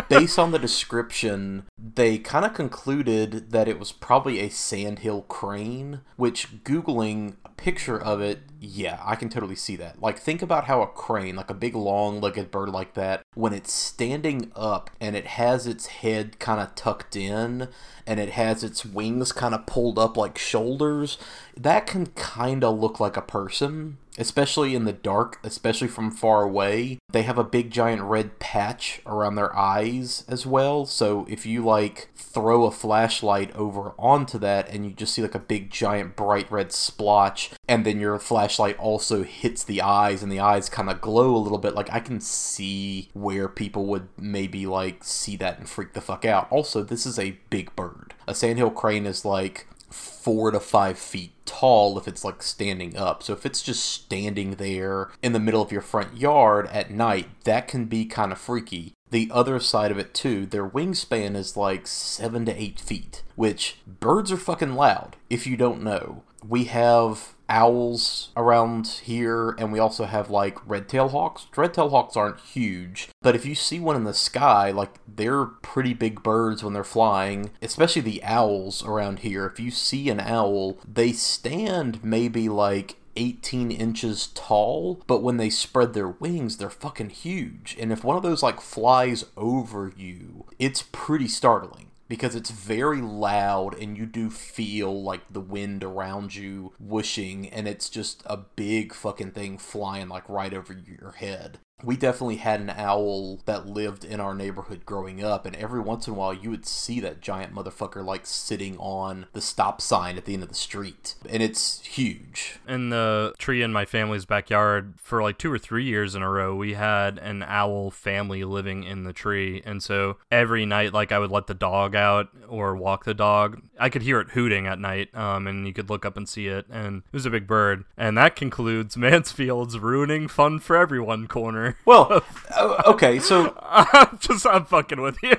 Based 0.07 0.39
on 0.39 0.51
the 0.51 0.59
description, 0.59 1.63
they 1.77 2.17
kind 2.17 2.45
of 2.45 2.53
concluded 2.53 3.51
that 3.51 3.67
it 3.67 3.79
was 3.79 3.91
probably 3.91 4.39
a 4.39 4.49
sandhill 4.49 5.21
crane, 5.23 6.01
which 6.15 6.63
Googling 6.63 7.35
a 7.45 7.49
picture 7.49 7.99
of 7.99 8.21
it, 8.21 8.39
yeah, 8.59 8.99
I 9.05 9.15
can 9.15 9.29
totally 9.29 9.55
see 9.55 9.75
that. 9.77 10.01
Like, 10.01 10.19
think 10.19 10.41
about 10.41 10.65
how 10.65 10.81
a 10.81 10.87
crane, 10.87 11.35
like 11.35 11.49
a 11.49 11.55
big 11.55 11.75
long 11.75 12.19
legged 12.19 12.51
bird 12.51 12.69
like 12.69 12.93
that, 12.93 13.21
when 13.33 13.53
it's 13.53 13.71
standing 13.71 14.51
up 14.55 14.89
and 14.99 15.15
it 15.15 15.27
has 15.27 15.65
its 15.65 15.87
head 15.87 16.39
kind 16.39 16.59
of 16.59 16.75
tucked 16.75 17.15
in 17.15 17.69
and 18.05 18.19
it 18.19 18.31
has 18.31 18.63
its 18.63 18.85
wings 18.85 19.31
kind 19.31 19.55
of 19.55 19.65
pulled 19.65 19.97
up 19.97 20.17
like 20.17 20.37
shoulders, 20.37 21.17
that 21.55 21.87
can 21.87 22.07
kind 22.07 22.63
of 22.63 22.79
look 22.79 22.99
like 22.99 23.15
a 23.15 23.21
person 23.21 23.97
especially 24.19 24.75
in 24.75 24.83
the 24.83 24.93
dark, 24.93 25.39
especially 25.45 25.87
from 25.87 26.11
far 26.11 26.43
away. 26.43 26.99
They 27.09 27.21
have 27.23 27.37
a 27.37 27.43
big 27.43 27.71
giant 27.71 28.01
red 28.01 28.37
patch 28.37 29.01
around 29.05 29.35
their 29.35 29.55
eyes 29.55 30.25
as 30.27 30.45
well. 30.45 30.85
So 30.85 31.25
if 31.29 31.45
you 31.45 31.63
like 31.63 32.09
throw 32.15 32.65
a 32.65 32.71
flashlight 32.71 33.55
over 33.55 33.93
onto 33.97 34.37
that 34.39 34.69
and 34.69 34.85
you 34.85 34.91
just 34.91 35.13
see 35.13 35.21
like 35.21 35.35
a 35.35 35.39
big 35.39 35.71
giant 35.71 36.17
bright 36.17 36.51
red 36.51 36.73
splotch 36.73 37.51
and 37.69 37.85
then 37.85 37.99
your 37.99 38.17
flashlight 38.17 38.79
also 38.79 39.21
hits 39.21 39.63
the 39.63 39.79
eyes 39.79 40.23
and 40.23 40.31
the 40.31 40.39
eyes 40.39 40.69
kind 40.69 40.89
of 40.89 40.99
glow 40.99 41.35
a 41.35 41.37
little 41.37 41.59
bit, 41.59 41.75
like 41.75 41.93
I 41.93 41.99
can 41.99 42.19
see 42.19 43.09
where 43.13 43.47
people 43.47 43.85
would 43.85 44.07
maybe 44.17 44.65
like 44.65 45.03
see 45.03 45.35
that 45.37 45.59
and 45.59 45.69
freak 45.69 45.93
the 45.93 46.01
fuck 46.01 46.25
out. 46.25 46.51
Also, 46.51 46.81
this 46.81 47.05
is 47.05 47.19
a 47.19 47.37
big 47.51 47.75
bird. 47.75 48.15
A 48.27 48.33
sandhill 48.33 48.71
crane 48.71 49.05
is 49.05 49.23
like 49.23 49.67
four 49.87 50.49
to 50.49 50.59
five 50.59 50.97
feet 50.97 51.31
tall 51.45 51.95
if 51.99 52.07
it's 52.07 52.25
like 52.25 52.41
standing 52.41 52.97
up. 52.97 53.21
So 53.21 53.33
if 53.33 53.45
it's 53.45 53.61
just 53.61 53.85
standing 53.85 54.55
there 54.55 55.11
in 55.21 55.33
the 55.33 55.39
middle 55.39 55.61
of 55.61 55.71
your 55.71 55.81
front 55.81 56.17
yard 56.17 56.67
at 56.71 56.89
night, 56.89 57.29
that 57.43 57.67
can 57.67 57.85
be 57.85 58.05
kind 58.05 58.31
of 58.31 58.39
freaky. 58.39 58.95
The 59.11 59.29
other 59.31 59.59
side 59.59 59.91
of 59.91 59.99
it 59.99 60.15
too, 60.15 60.47
their 60.47 60.67
wingspan 60.67 61.35
is 61.35 61.55
like 61.55 61.85
seven 61.85 62.45
to 62.45 62.59
eight 62.59 62.79
feet, 62.79 63.21
which 63.35 63.77
birds 63.85 64.31
are 64.31 64.37
fucking 64.37 64.73
loud 64.73 65.17
if 65.29 65.45
you 65.45 65.55
don't 65.55 65.83
know. 65.83 66.23
We 66.47 66.65
have 66.65 67.35
owls 67.49 68.29
around 68.37 68.87
here 69.03 69.55
and 69.57 69.73
we 69.73 69.79
also 69.79 70.05
have 70.05 70.29
like 70.29 70.57
red 70.69 70.87
tail 70.87 71.09
hawks. 71.09 71.47
red 71.55 71.73
tail 71.73 71.89
hawks 71.89 72.15
aren't 72.15 72.39
huge, 72.39 73.09
but 73.21 73.35
if 73.35 73.45
you 73.45 73.55
see 73.55 73.79
one 73.79 73.95
in 73.95 74.03
the 74.03 74.13
sky, 74.13 74.71
like 74.71 74.99
they're 75.07 75.45
pretty 75.45 75.93
big 75.93 76.21
birds 76.21 76.63
when 76.63 76.73
they're 76.73 76.83
flying, 76.83 77.49
especially 77.61 78.03
the 78.03 78.23
owls 78.23 78.85
around 78.85 79.19
here. 79.19 79.45
If 79.47 79.59
you 79.59 79.71
see 79.71 80.09
an 80.09 80.19
owl, 80.19 80.77
they 80.87 81.11
stand 81.11 82.03
maybe 82.03 82.47
like 82.47 82.97
18 83.15 83.71
inches 83.71 84.27
tall, 84.27 85.01
but 85.07 85.21
when 85.21 85.37
they 85.37 85.49
spread 85.49 85.93
their 85.93 86.07
wings, 86.07 86.57
they're 86.57 86.69
fucking 86.69 87.09
huge. 87.09 87.75
And 87.79 87.91
if 87.91 88.03
one 88.03 88.15
of 88.15 88.23
those 88.23 88.43
like 88.43 88.61
flies 88.61 89.25
over 89.35 89.91
you, 89.97 90.45
it's 90.57 90.83
pretty 90.91 91.27
startling 91.27 91.88
because 92.09 92.35
it's 92.35 92.49
very 92.49 93.01
loud 93.01 93.79
and 93.79 93.97
you 93.97 94.05
do 94.05 94.29
feel 94.29 95.01
like 95.01 95.21
the 95.31 95.39
wind 95.39 95.83
around 95.83 96.35
you 96.35 96.73
whooshing 96.79 97.47
and 97.47 97.67
it's 97.67 97.89
just 97.89 98.21
a 98.25 98.35
big 98.35 98.93
fucking 98.93 99.31
thing 99.31 99.57
flying 99.57 100.09
like 100.09 100.27
right 100.27 100.53
over 100.53 100.73
your 100.73 101.11
head. 101.11 101.59
We 101.83 101.95
definitely 101.97 102.37
had 102.37 102.59
an 102.61 102.69
owl 102.69 103.37
that 103.45 103.65
lived 103.65 104.03
in 104.03 104.19
our 104.19 104.33
neighborhood 104.35 104.85
growing 104.85 105.23
up, 105.23 105.45
and 105.45 105.55
every 105.55 105.79
once 105.79 106.07
in 106.07 106.13
a 106.13 106.17
while 106.17 106.33
you 106.33 106.49
would 106.49 106.65
see 106.65 106.99
that 106.99 107.21
giant 107.21 107.53
motherfucker 107.53 108.03
like 108.03 108.25
sitting 108.25 108.77
on 108.77 109.27
the 109.33 109.41
stop 109.41 109.81
sign 109.81 110.17
at 110.17 110.25
the 110.25 110.33
end 110.33 110.43
of 110.43 110.49
the 110.49 110.55
street. 110.55 111.15
And 111.29 111.41
it's 111.41 111.81
huge. 111.85 112.59
in 112.67 112.89
the 112.89 113.33
tree 113.37 113.61
in 113.61 113.71
my 113.71 113.85
family's 113.85 114.25
backyard 114.25 114.93
for 114.97 115.21
like 115.21 115.37
two 115.37 115.51
or 115.51 115.57
three 115.57 115.83
years 115.83 116.15
in 116.15 116.21
a 116.21 116.29
row 116.29 116.55
we 116.55 116.73
had 116.73 117.17
an 117.19 117.43
owl 117.43 117.91
family 117.91 118.43
living 118.43 118.83
in 118.83 119.03
the 119.03 119.13
tree 119.13 119.61
and 119.65 119.81
so 119.81 120.17
every 120.31 120.65
night 120.65 120.93
like 120.93 121.11
i 121.11 121.19
would 121.19 121.31
let 121.31 121.47
the 121.47 121.53
dog 121.53 121.95
out 121.95 122.29
or 122.47 122.75
walk 122.75 123.05
the 123.05 123.13
dog 123.13 123.61
i 123.79 123.89
could 123.89 124.01
hear 124.01 124.19
it 124.19 124.29
hooting 124.31 124.67
at 124.67 124.79
night 124.79 125.13
um, 125.15 125.47
and 125.47 125.65
you 125.67 125.73
could 125.73 125.89
look 125.89 126.05
up 126.05 126.17
and 126.17 126.27
see 126.29 126.47
it 126.47 126.65
and 126.69 126.97
it 126.97 127.13
was 127.13 127.25
a 127.25 127.29
big 127.29 127.47
bird 127.47 127.83
and 127.97 128.17
that 128.17 128.35
concludes 128.35 128.95
mansfield's 128.97 129.77
ruining 129.79 130.27
fun 130.27 130.59
for 130.59 130.75
everyone 130.75 131.27
corner 131.27 131.68
Well, 131.85 132.23
uh, 132.55 132.83
okay, 132.87 133.19
so 133.19 133.53
i'm 133.61 134.17
just 134.19 134.45
i'm 134.45 134.65
fucking 134.65 135.01
with 135.01 135.17
you 135.23 135.35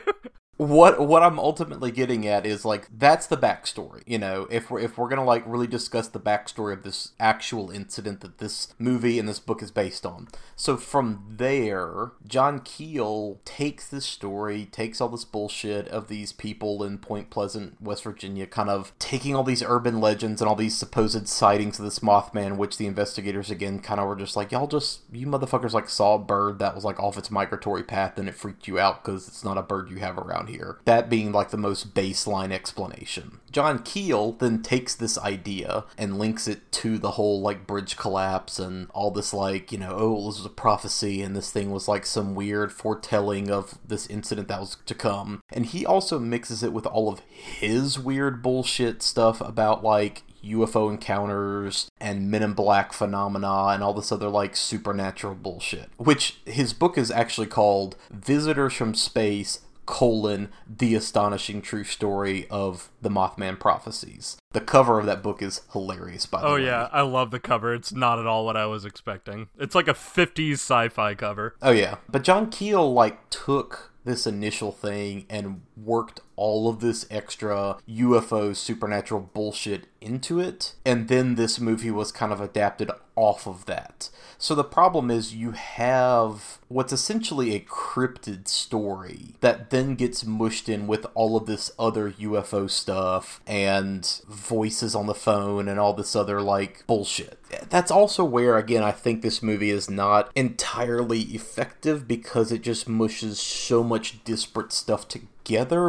what 0.61 1.01
what 1.01 1.23
I'm 1.23 1.39
ultimately 1.39 1.91
getting 1.91 2.27
at 2.27 2.45
is 2.45 2.67
like 2.67 2.87
that's 2.95 3.27
the 3.27 3.37
backstory. 3.39 4.03
You 4.07 4.19
know, 4.19 4.47
if 4.51 4.71
we're 4.71 4.81
if 4.81 4.99
we're 4.99 5.09
gonna 5.09 5.25
like 5.25 5.43
really 5.47 5.67
discuss 5.67 6.09
the 6.09 6.21
backstory 6.21 6.75
of 6.75 6.83
this 6.83 7.13
actual 7.19 7.71
incident 7.71 8.21
that 8.21 8.39
this 8.39 8.75
movie 8.79 9.19
and 9.19 9.27
this 9.27 9.39
book 9.39 9.63
is 9.63 9.71
based 9.71 10.05
on. 10.05 10.29
So 10.57 10.77
from 10.77 11.25
there, 11.31 12.13
John 12.27 12.61
Keel 12.61 13.41
takes 13.47 13.89
this 13.89 14.05
story, 14.05 14.67
takes 14.67 15.01
all 15.01 15.09
this 15.09 15.25
bullshit 15.25 15.89
of 15.89 16.09
these 16.09 16.35
people 16.35 16.85
in 16.85 16.99
Point 16.99 17.31
Pleasant, 17.31 17.81
West 17.81 18.05
Virginia, 18.05 18.47
kind 18.47 18.69
of 18.69 18.93
taking 18.99 19.35
all 19.35 19.45
these 19.45 19.63
urban 19.63 19.99
legends 19.99 20.43
and 20.43 20.49
all 20.49 20.57
these 20.57 20.77
supposed 20.77 21.27
sightings 21.27 21.79
of 21.79 21.87
this 21.87 22.01
Mothman, 22.01 22.59
which 22.59 22.77
the 22.77 22.87
investigators 22.87 23.51
again 23.51 23.81
kind 23.81 23.99
of 23.99 24.07
were 24.07 24.15
just 24.17 24.37
like, 24.37 24.53
y'all 24.53 24.67
just 24.67 25.01
you 25.11 25.27
motherfuckers 25.27 25.73
like 25.73 25.89
saw 25.89 26.17
a 26.17 26.19
bird 26.19 26.59
that 26.59 26.75
was 26.75 26.85
like 26.85 27.01
off 27.01 27.17
its 27.17 27.31
migratory 27.31 27.83
path 27.83 28.19
and 28.19 28.29
it 28.29 28.35
freaked 28.35 28.69
you 28.69 28.79
out 28.79 29.03
because 29.03 29.27
it's 29.27 29.43
not 29.43 29.57
a 29.57 29.63
bird 29.63 29.89
you 29.89 29.97
have 29.97 30.19
around 30.19 30.50
here. 30.51 30.79
That 30.85 31.09
being 31.09 31.33
like 31.33 31.51
the 31.51 31.57
most 31.57 31.95
baseline 31.95 32.53
explanation. 32.53 33.41
John 33.51 33.81
Keel 33.83 34.33
then 34.33 34.63
takes 34.63 34.95
this 34.95 35.19
idea 35.19 35.85
and 35.99 36.19
links 36.19 36.47
it 36.47 36.71
to 36.73 36.99
the 36.99 37.13
whole 37.13 37.41
like 37.41 37.67
bridge 37.67 37.97
collapse 37.97 38.59
and 38.59 38.89
all 38.91 39.11
this 39.11 39.33
like, 39.33 39.73
you 39.73 39.79
know, 39.79 39.95
oh, 39.97 40.27
this 40.27 40.39
was 40.39 40.47
a 40.47 40.51
prophecy 40.51 41.23
and 41.23 41.35
this 41.35 41.51
thing 41.51 41.71
was 41.71 41.89
like 41.89 42.07
some 42.07 42.35
weird 42.35 42.73
foretelling 42.73 43.51
of 43.51 43.79
this 43.87 44.07
incident 44.07 44.49
that 44.49 44.61
was 44.61 44.77
to 44.87 44.95
come. 44.95 45.43
And 45.53 45.67
he 45.67 45.85
also 45.85 46.19
mixes 46.19 46.63
it 46.63 46.73
with 46.73 46.87
all 46.87 47.09
of 47.09 47.21
his 47.21 47.99
weird 47.99 48.43
bullshit 48.43 49.03
stuff 49.03 49.41
about 49.41 49.83
like 49.83 50.23
UFO 50.45 50.91
encounters 50.91 51.91
and 52.01 52.31
Men 52.31 52.43
in 52.43 52.53
Black 52.53 52.93
phenomena 52.93 53.69
and 53.69 53.83
all 53.83 53.93
this 53.93 54.13
other 54.13 54.29
like 54.29 54.57
supernatural 54.57 55.35
bullshit. 55.35 55.91
Which 55.97 56.41
his 56.45 56.73
book 56.73 56.97
is 56.97 57.11
actually 57.11 57.47
called 57.47 57.97
Visitors 58.11 58.75
from 58.75 58.95
Space 58.95 59.61
colon 59.87 60.51
the 60.69 60.95
astonishing 60.95 61.63
true 61.63 61.85
story 61.85 62.47
of 62.51 62.91
the 63.03 63.09
Mothman 63.09 63.59
prophecies. 63.59 64.37
The 64.53 64.61
cover 64.61 64.99
of 64.99 65.07
that 65.07 65.23
book 65.23 65.43
is 65.43 65.63
hilarious 65.73 66.27
by 66.27 66.41
the 66.41 66.47
oh, 66.47 66.55
way. 66.55 66.63
Oh 66.63 66.65
yeah, 66.65 66.89
I 66.93 67.03
love 67.03 67.31
the 67.31 67.41
cover. 67.41 67.75
It's 67.75 67.93
not 67.93 68.19
at 68.19 68.27
all 68.27 68.45
what 68.45 68.57
I 68.57 68.67
was 68.67 68.85
expecting. 68.85 69.49
It's 69.59 69.75
like 69.75 69.89
a 69.89 69.95
50s 69.95 70.55
sci-fi 70.55 71.15
cover. 71.15 71.55
Oh 71.63 71.71
yeah. 71.71 71.97
But 72.09 72.25
John 72.25 72.51
Keel 72.51 72.93
like 72.93 73.31
took 73.31 73.93
this 74.05 74.27
initial 74.27 74.73
thing 74.73 75.27
and 75.29 75.63
worked 75.77 76.21
all 76.41 76.71
of 76.71 76.81
this 76.81 77.07
extra 77.11 77.77
UFO 77.87 78.57
supernatural 78.57 79.21
bullshit 79.35 79.87
into 80.01 80.41
it. 80.41 80.75
And 80.87 81.09
then 81.09 81.35
this 81.35 81.61
movie 81.61 81.91
was 81.91 82.11
kind 82.11 82.33
of 82.33 82.41
adapted 82.41 82.91
off 83.15 83.47
of 83.47 83.67
that. 83.67 84.09
So 84.39 84.55
the 84.55 84.65
problem 84.65 85.11
is 85.11 85.35
you 85.35 85.51
have 85.51 86.59
what's 86.69 86.95
essentially 86.95 87.55
a 87.55 87.61
cryptid 87.61 88.49
story 88.49 89.35
that 89.41 89.69
then 89.69 89.97
gets 89.97 90.25
mushed 90.25 90.71
in 90.71 90.87
with 90.87 91.07
all 91.13 91.37
of 91.37 91.45
this 91.45 91.71
other 91.79 92.13
UFO 92.13 92.71
stuff 92.71 93.43
and 93.47 94.23
voices 94.27 94.95
on 94.95 95.07
the 95.07 95.15
phone 95.15 95.69
and 95.69 95.79
all 95.79 95.93
this 95.93 96.17
other 96.17 96.41
like 96.41 96.87
bullshit. 96.87 97.39
That's 97.69 97.91
also 97.91 98.25
where 98.25 98.57
again 98.57 98.83
I 98.83 98.93
think 98.93 99.21
this 99.21 99.43
movie 99.43 99.71
is 99.71 99.91
not 99.91 100.31
entirely 100.35 101.21
effective 101.21 102.09
because 102.09 102.51
it 102.51 102.63
just 102.63 102.89
mushes 102.89 103.39
so 103.39 103.85
much 103.85 104.25
disparate 104.25 104.73
stuff 104.73 105.07
together, 105.07 105.30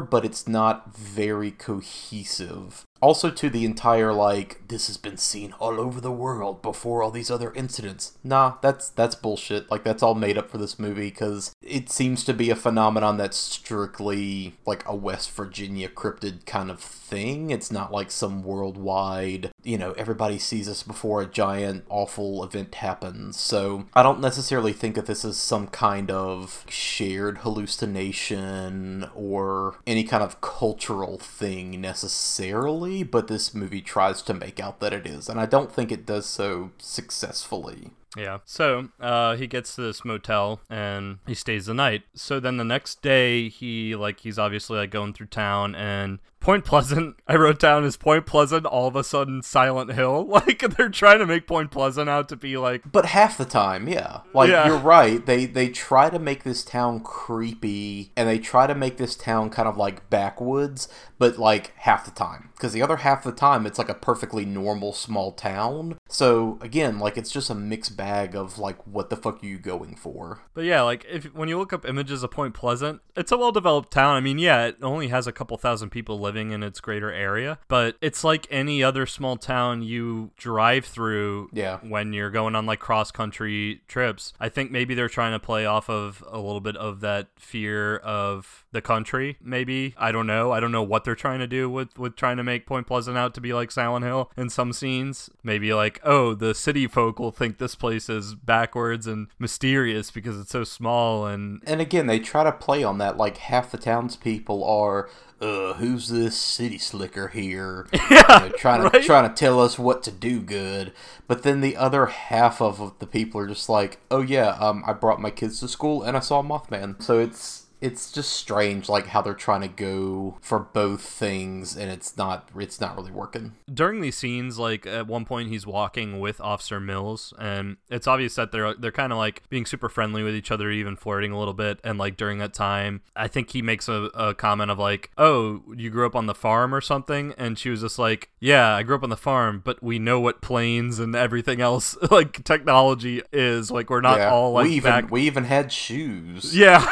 but 0.01 0.25
it's 0.25 0.47
not 0.47 0.95
very 0.95 1.51
cohesive. 1.51 2.85
Also, 3.01 3.31
to 3.31 3.49
the 3.49 3.65
entire 3.65 4.13
like 4.13 4.67
this 4.67 4.87
has 4.87 4.97
been 4.97 5.17
seen 5.17 5.53
all 5.59 5.79
over 5.79 5.99
the 5.99 6.11
world 6.11 6.61
before 6.61 7.03
all 7.03 7.11
these 7.11 7.31
other 7.31 7.53
incidents. 7.53 8.17
Nah, 8.23 8.55
that's 8.61 8.89
that's 8.89 9.15
bullshit. 9.15 9.69
Like 9.69 9.83
that's 9.83 10.03
all 10.03 10.15
made 10.15 10.37
up 10.37 10.49
for 10.49 10.57
this 10.57 10.79
movie 10.79 11.09
because 11.09 11.53
it 11.61 11.89
seems 11.89 12.23
to 12.25 12.33
be 12.33 12.49
a 12.49 12.55
phenomenon 12.55 13.17
that's 13.17 13.37
strictly 13.37 14.55
like 14.65 14.87
a 14.87 14.95
West 14.95 15.31
Virginia 15.31 15.89
cryptid 15.89 16.45
kind 16.45 16.71
of 16.71 16.79
thing. 16.79 17.49
It's 17.49 17.71
not 17.71 17.91
like 17.91 18.09
some 18.11 18.43
worldwide, 18.43 19.51
you 19.63 19.77
know, 19.77 19.91
everybody 19.93 20.39
sees 20.39 20.67
this 20.67 20.83
before 20.83 21.21
a 21.21 21.27
giant 21.27 21.83
awful 21.89 22.43
event 22.43 22.75
happens. 22.75 23.37
So 23.37 23.85
I 23.93 24.03
don't 24.03 24.21
necessarily 24.21 24.73
think 24.73 24.95
that 24.95 25.05
this 25.05 25.25
is 25.25 25.37
some 25.37 25.67
kind 25.67 26.09
of 26.09 26.65
shared 26.69 27.39
hallucination 27.39 29.09
or 29.13 29.75
any 29.85 30.03
kind 30.03 30.23
of 30.23 30.41
cultural 30.41 31.17
thing 31.17 31.81
necessarily, 31.81 32.90
but 33.03 33.27
this 33.27 33.53
movie 33.53 33.81
tries 33.81 34.21
to 34.23 34.33
make 34.33 34.59
out 34.59 34.79
that 34.79 34.93
it 34.93 35.07
is, 35.07 35.29
and 35.29 35.39
I 35.39 35.45
don't 35.45 35.71
think 35.71 35.91
it 35.91 36.05
does 36.05 36.25
so 36.25 36.71
successfully. 36.77 37.91
Yeah. 38.17 38.39
So 38.45 38.89
uh, 38.99 39.35
he 39.35 39.47
gets 39.47 39.75
to 39.75 39.81
this 39.81 40.03
motel 40.03 40.59
and 40.69 41.19
he 41.25 41.33
stays 41.33 41.67
the 41.67 41.73
night. 41.73 42.03
So 42.13 42.39
then 42.39 42.57
the 42.57 42.65
next 42.65 43.01
day, 43.01 43.47
he 43.47 43.95
like 43.95 44.19
he's 44.19 44.37
obviously 44.37 44.77
like 44.77 44.91
going 44.91 45.13
through 45.13 45.27
town 45.27 45.75
and 45.75 46.19
Point 46.41 46.65
Pleasant. 46.65 47.15
I 47.27 47.35
wrote 47.35 47.59
down 47.59 47.83
is 47.85 47.95
Point 47.97 48.25
Pleasant 48.25 48.65
all 48.65 48.87
of 48.87 48.95
a 48.95 49.03
sudden 49.03 49.41
Silent 49.43 49.93
Hill. 49.93 50.25
Like 50.41 50.59
they're 50.75 50.89
trying 50.89 51.19
to 51.19 51.25
make 51.27 51.45
Point 51.45 51.69
Pleasant 51.71 52.09
out 52.09 52.27
to 52.29 52.35
be 52.35 52.57
like. 52.57 52.91
But 52.91 53.05
half 53.05 53.37
the 53.37 53.45
time, 53.45 53.87
yeah, 53.87 54.21
like 54.33 54.49
Yeah. 54.49 54.65
you're 54.67 54.77
right. 54.77 55.23
They 55.25 55.45
they 55.45 55.69
try 55.69 56.09
to 56.09 56.17
make 56.19 56.43
this 56.43 56.63
town 56.63 57.01
creepy, 57.01 58.11
and 58.17 58.27
they 58.27 58.39
try 58.39 58.65
to 58.67 58.73
make 58.75 58.97
this 58.97 59.15
town 59.15 59.49
kind 59.51 59.67
of 59.67 59.77
like 59.77 60.09
backwoods, 60.09 60.87
but 61.19 61.37
like 61.37 61.73
half 61.77 62.05
the 62.05 62.11
time, 62.11 62.49
because 62.53 62.73
the 62.73 62.81
other 62.81 62.97
half 62.97 63.25
of 63.25 63.33
the 63.35 63.39
time 63.39 63.65
it's 63.67 63.77
like 63.77 63.89
a 63.89 63.93
perfectly 63.93 64.43
normal 64.45 64.93
small 64.93 65.31
town. 65.31 65.97
So 66.09 66.57
again, 66.61 66.97
like 66.99 67.17
it's 67.17 67.31
just 67.31 67.49
a 67.49 67.55
mixed 67.55 67.95
bag 67.95 68.35
of 68.35 68.57
like 68.57 68.85
what 68.87 69.09
the 69.11 69.15
fuck 69.17 69.43
are 69.43 69.47
you 69.47 69.59
going 69.59 69.95
for? 69.95 70.41
But 70.55 70.63
yeah, 70.65 70.81
like 70.81 71.05
if 71.09 71.25
when 71.35 71.49
you 71.49 71.59
look 71.59 71.73
up 71.73 71.85
images 71.87 72.23
of 72.23 72.31
Point 72.31 72.53
Pleasant, 72.55 73.01
it's 73.15 73.31
a 73.31 73.37
well-developed 73.37 73.91
town. 73.91 74.15
I 74.15 74.21
mean, 74.21 74.39
yeah, 74.39 74.65
it 74.67 74.77
only 74.81 75.09
has 75.09 75.27
a 75.27 75.31
couple 75.31 75.57
thousand 75.57 75.89
people 75.91 76.19
living 76.19 76.30
in 76.37 76.63
its 76.63 76.79
greater 76.79 77.11
area, 77.11 77.59
but 77.67 77.95
it's 78.01 78.23
like 78.23 78.47
any 78.49 78.83
other 78.83 79.05
small 79.05 79.37
town 79.37 79.81
you 79.83 80.31
drive 80.37 80.85
through 80.85 81.49
Yeah. 81.53 81.79
when 81.81 82.13
you're 82.13 82.29
going 82.31 82.55
on 82.55 82.65
like 82.65 82.79
cross-country 82.79 83.81
trips. 83.87 84.33
I 84.39 84.49
think 84.49 84.71
maybe 84.71 84.93
they're 84.95 85.09
trying 85.09 85.33
to 85.33 85.39
play 85.39 85.65
off 85.65 85.89
of 85.89 86.23
a 86.29 86.37
little 86.39 86.61
bit 86.61 86.75
of 86.77 87.01
that 87.01 87.27
fear 87.37 87.97
of 87.97 88.65
the 88.71 88.81
country, 88.81 89.37
maybe. 89.41 89.93
I 89.97 90.11
don't 90.11 90.27
know. 90.27 90.51
I 90.51 90.59
don't 90.59 90.71
know 90.71 90.83
what 90.83 91.03
they're 91.03 91.15
trying 91.15 91.39
to 91.39 91.47
do 91.47 91.69
with 91.69 91.97
with 91.97 92.15
trying 92.15 92.37
to 92.37 92.43
make 92.43 92.65
Point 92.65 92.87
Pleasant 92.87 93.17
out 93.17 93.33
to 93.35 93.41
be 93.41 93.53
like 93.53 93.71
Silent 93.71 94.05
Hill 94.05 94.31
in 94.37 94.49
some 94.49 94.71
scenes. 94.73 95.29
Maybe 95.43 95.73
like, 95.73 95.99
oh, 96.03 96.33
the 96.33 96.53
city 96.55 96.87
folk 96.87 97.19
will 97.19 97.31
think 97.31 97.57
this 97.57 97.75
place 97.75 98.09
is 98.09 98.33
backwards 98.35 99.07
and 99.07 99.27
mysterious 99.39 100.09
because 100.11 100.39
it's 100.39 100.51
so 100.51 100.63
small 100.63 101.25
and 101.25 101.61
And 101.65 101.81
again, 101.81 102.07
they 102.07 102.19
try 102.19 102.43
to 102.43 102.51
play 102.51 102.83
on 102.83 102.97
that. 102.99 103.17
Like 103.17 103.37
half 103.37 103.71
the 103.71 103.77
townspeople 103.77 104.63
are, 104.63 105.09
uh, 105.41 105.73
who's 105.73 106.07
this 106.07 106.37
city 106.37 106.77
slicker 106.77 107.29
here? 107.29 107.87
Yeah, 108.11 108.43
you 108.43 108.49
know, 108.49 108.55
trying 108.57 108.81
to 108.81 108.89
right? 108.89 109.03
trying 109.03 109.29
to 109.29 109.33
tell 109.33 109.59
us 109.59 109.79
what 109.79 110.03
to 110.03 110.11
do 110.11 110.41
good. 110.41 110.91
But 111.27 111.43
then 111.43 111.61
the 111.61 111.77
other 111.77 112.07
half 112.07 112.61
of 112.61 112.93
the 112.99 113.07
people 113.07 113.39
are 113.39 113.47
just 113.47 113.69
like, 113.69 113.99
oh 114.11 114.21
yeah, 114.21 114.49
um, 114.59 114.83
I 114.85 114.93
brought 114.93 115.21
my 115.21 115.29
kids 115.29 115.61
to 115.61 115.67
school 115.69 116.03
and 116.03 116.17
I 116.17 116.19
saw 116.19 116.41
Mothman. 116.43 117.01
So 117.01 117.19
it's 117.19 117.60
it's 117.81 118.11
just 118.11 118.33
strange, 118.33 118.87
like 118.87 119.07
how 119.07 119.21
they're 119.21 119.33
trying 119.33 119.61
to 119.61 119.67
go 119.67 120.37
for 120.41 120.59
both 120.59 121.01
things, 121.01 121.75
and 121.75 121.91
it's 121.91 122.15
not 122.17 122.49
it's 122.57 122.79
not 122.79 122.95
really 122.95 123.11
working. 123.11 123.53
during 123.73 124.01
these 124.01 124.15
scenes, 124.15 124.59
like 124.59 124.85
at 124.85 125.07
one 125.07 125.25
point 125.25 125.49
he's 125.49 125.65
walking 125.65 126.19
with 126.19 126.39
Officer 126.39 126.79
Mills, 126.79 127.33
and 127.39 127.77
it's 127.89 128.07
obvious 128.07 128.35
that 128.35 128.51
they're 128.51 128.73
they're 128.75 128.91
kind 128.91 129.11
of 129.11 129.17
like 129.17 129.43
being 129.49 129.65
super 129.65 129.89
friendly 129.89 130.23
with 130.23 130.35
each 130.35 130.51
other, 130.51 130.69
even 130.69 130.95
flirting 130.95 131.31
a 131.31 131.39
little 131.39 131.53
bit. 131.53 131.79
And 131.83 131.97
like 131.97 132.17
during 132.17 132.37
that 132.37 132.53
time, 132.53 133.01
I 133.15 133.27
think 133.27 133.49
he 133.51 133.61
makes 133.61 133.87
a, 133.89 134.09
a 134.13 134.33
comment 134.35 134.69
of 134.71 134.77
like, 134.77 135.09
"Oh, 135.17 135.63
you 135.75 135.89
grew 135.89 136.05
up 136.05 136.15
on 136.15 136.27
the 136.27 136.35
farm 136.35 136.75
or 136.75 136.81
something," 136.81 137.33
and 137.37 137.57
she 137.57 137.69
was 137.69 137.81
just 137.81 137.97
like, 137.97 138.29
"Yeah, 138.39 138.75
I 138.75 138.83
grew 138.83 138.95
up 138.95 139.03
on 139.03 139.09
the 139.09 139.17
farm, 139.17 139.61
but 139.63 139.81
we 139.81 139.97
know 139.97 140.19
what 140.19 140.41
planes 140.41 140.99
and 140.99 141.15
everything 141.15 141.61
else 141.61 141.97
like 142.11 142.43
technology 142.43 143.23
is. 143.31 143.71
Like 143.71 143.89
we're 143.89 144.01
not 144.01 144.19
yeah, 144.19 144.31
all 144.31 144.51
like 144.53 144.65
we 144.65 144.73
even 144.75 144.91
back." 144.91 145.11
we 145.11 145.21
even 145.23 145.45
had 145.45 145.71
shoes. 145.71 146.55
Yeah, 146.55 146.85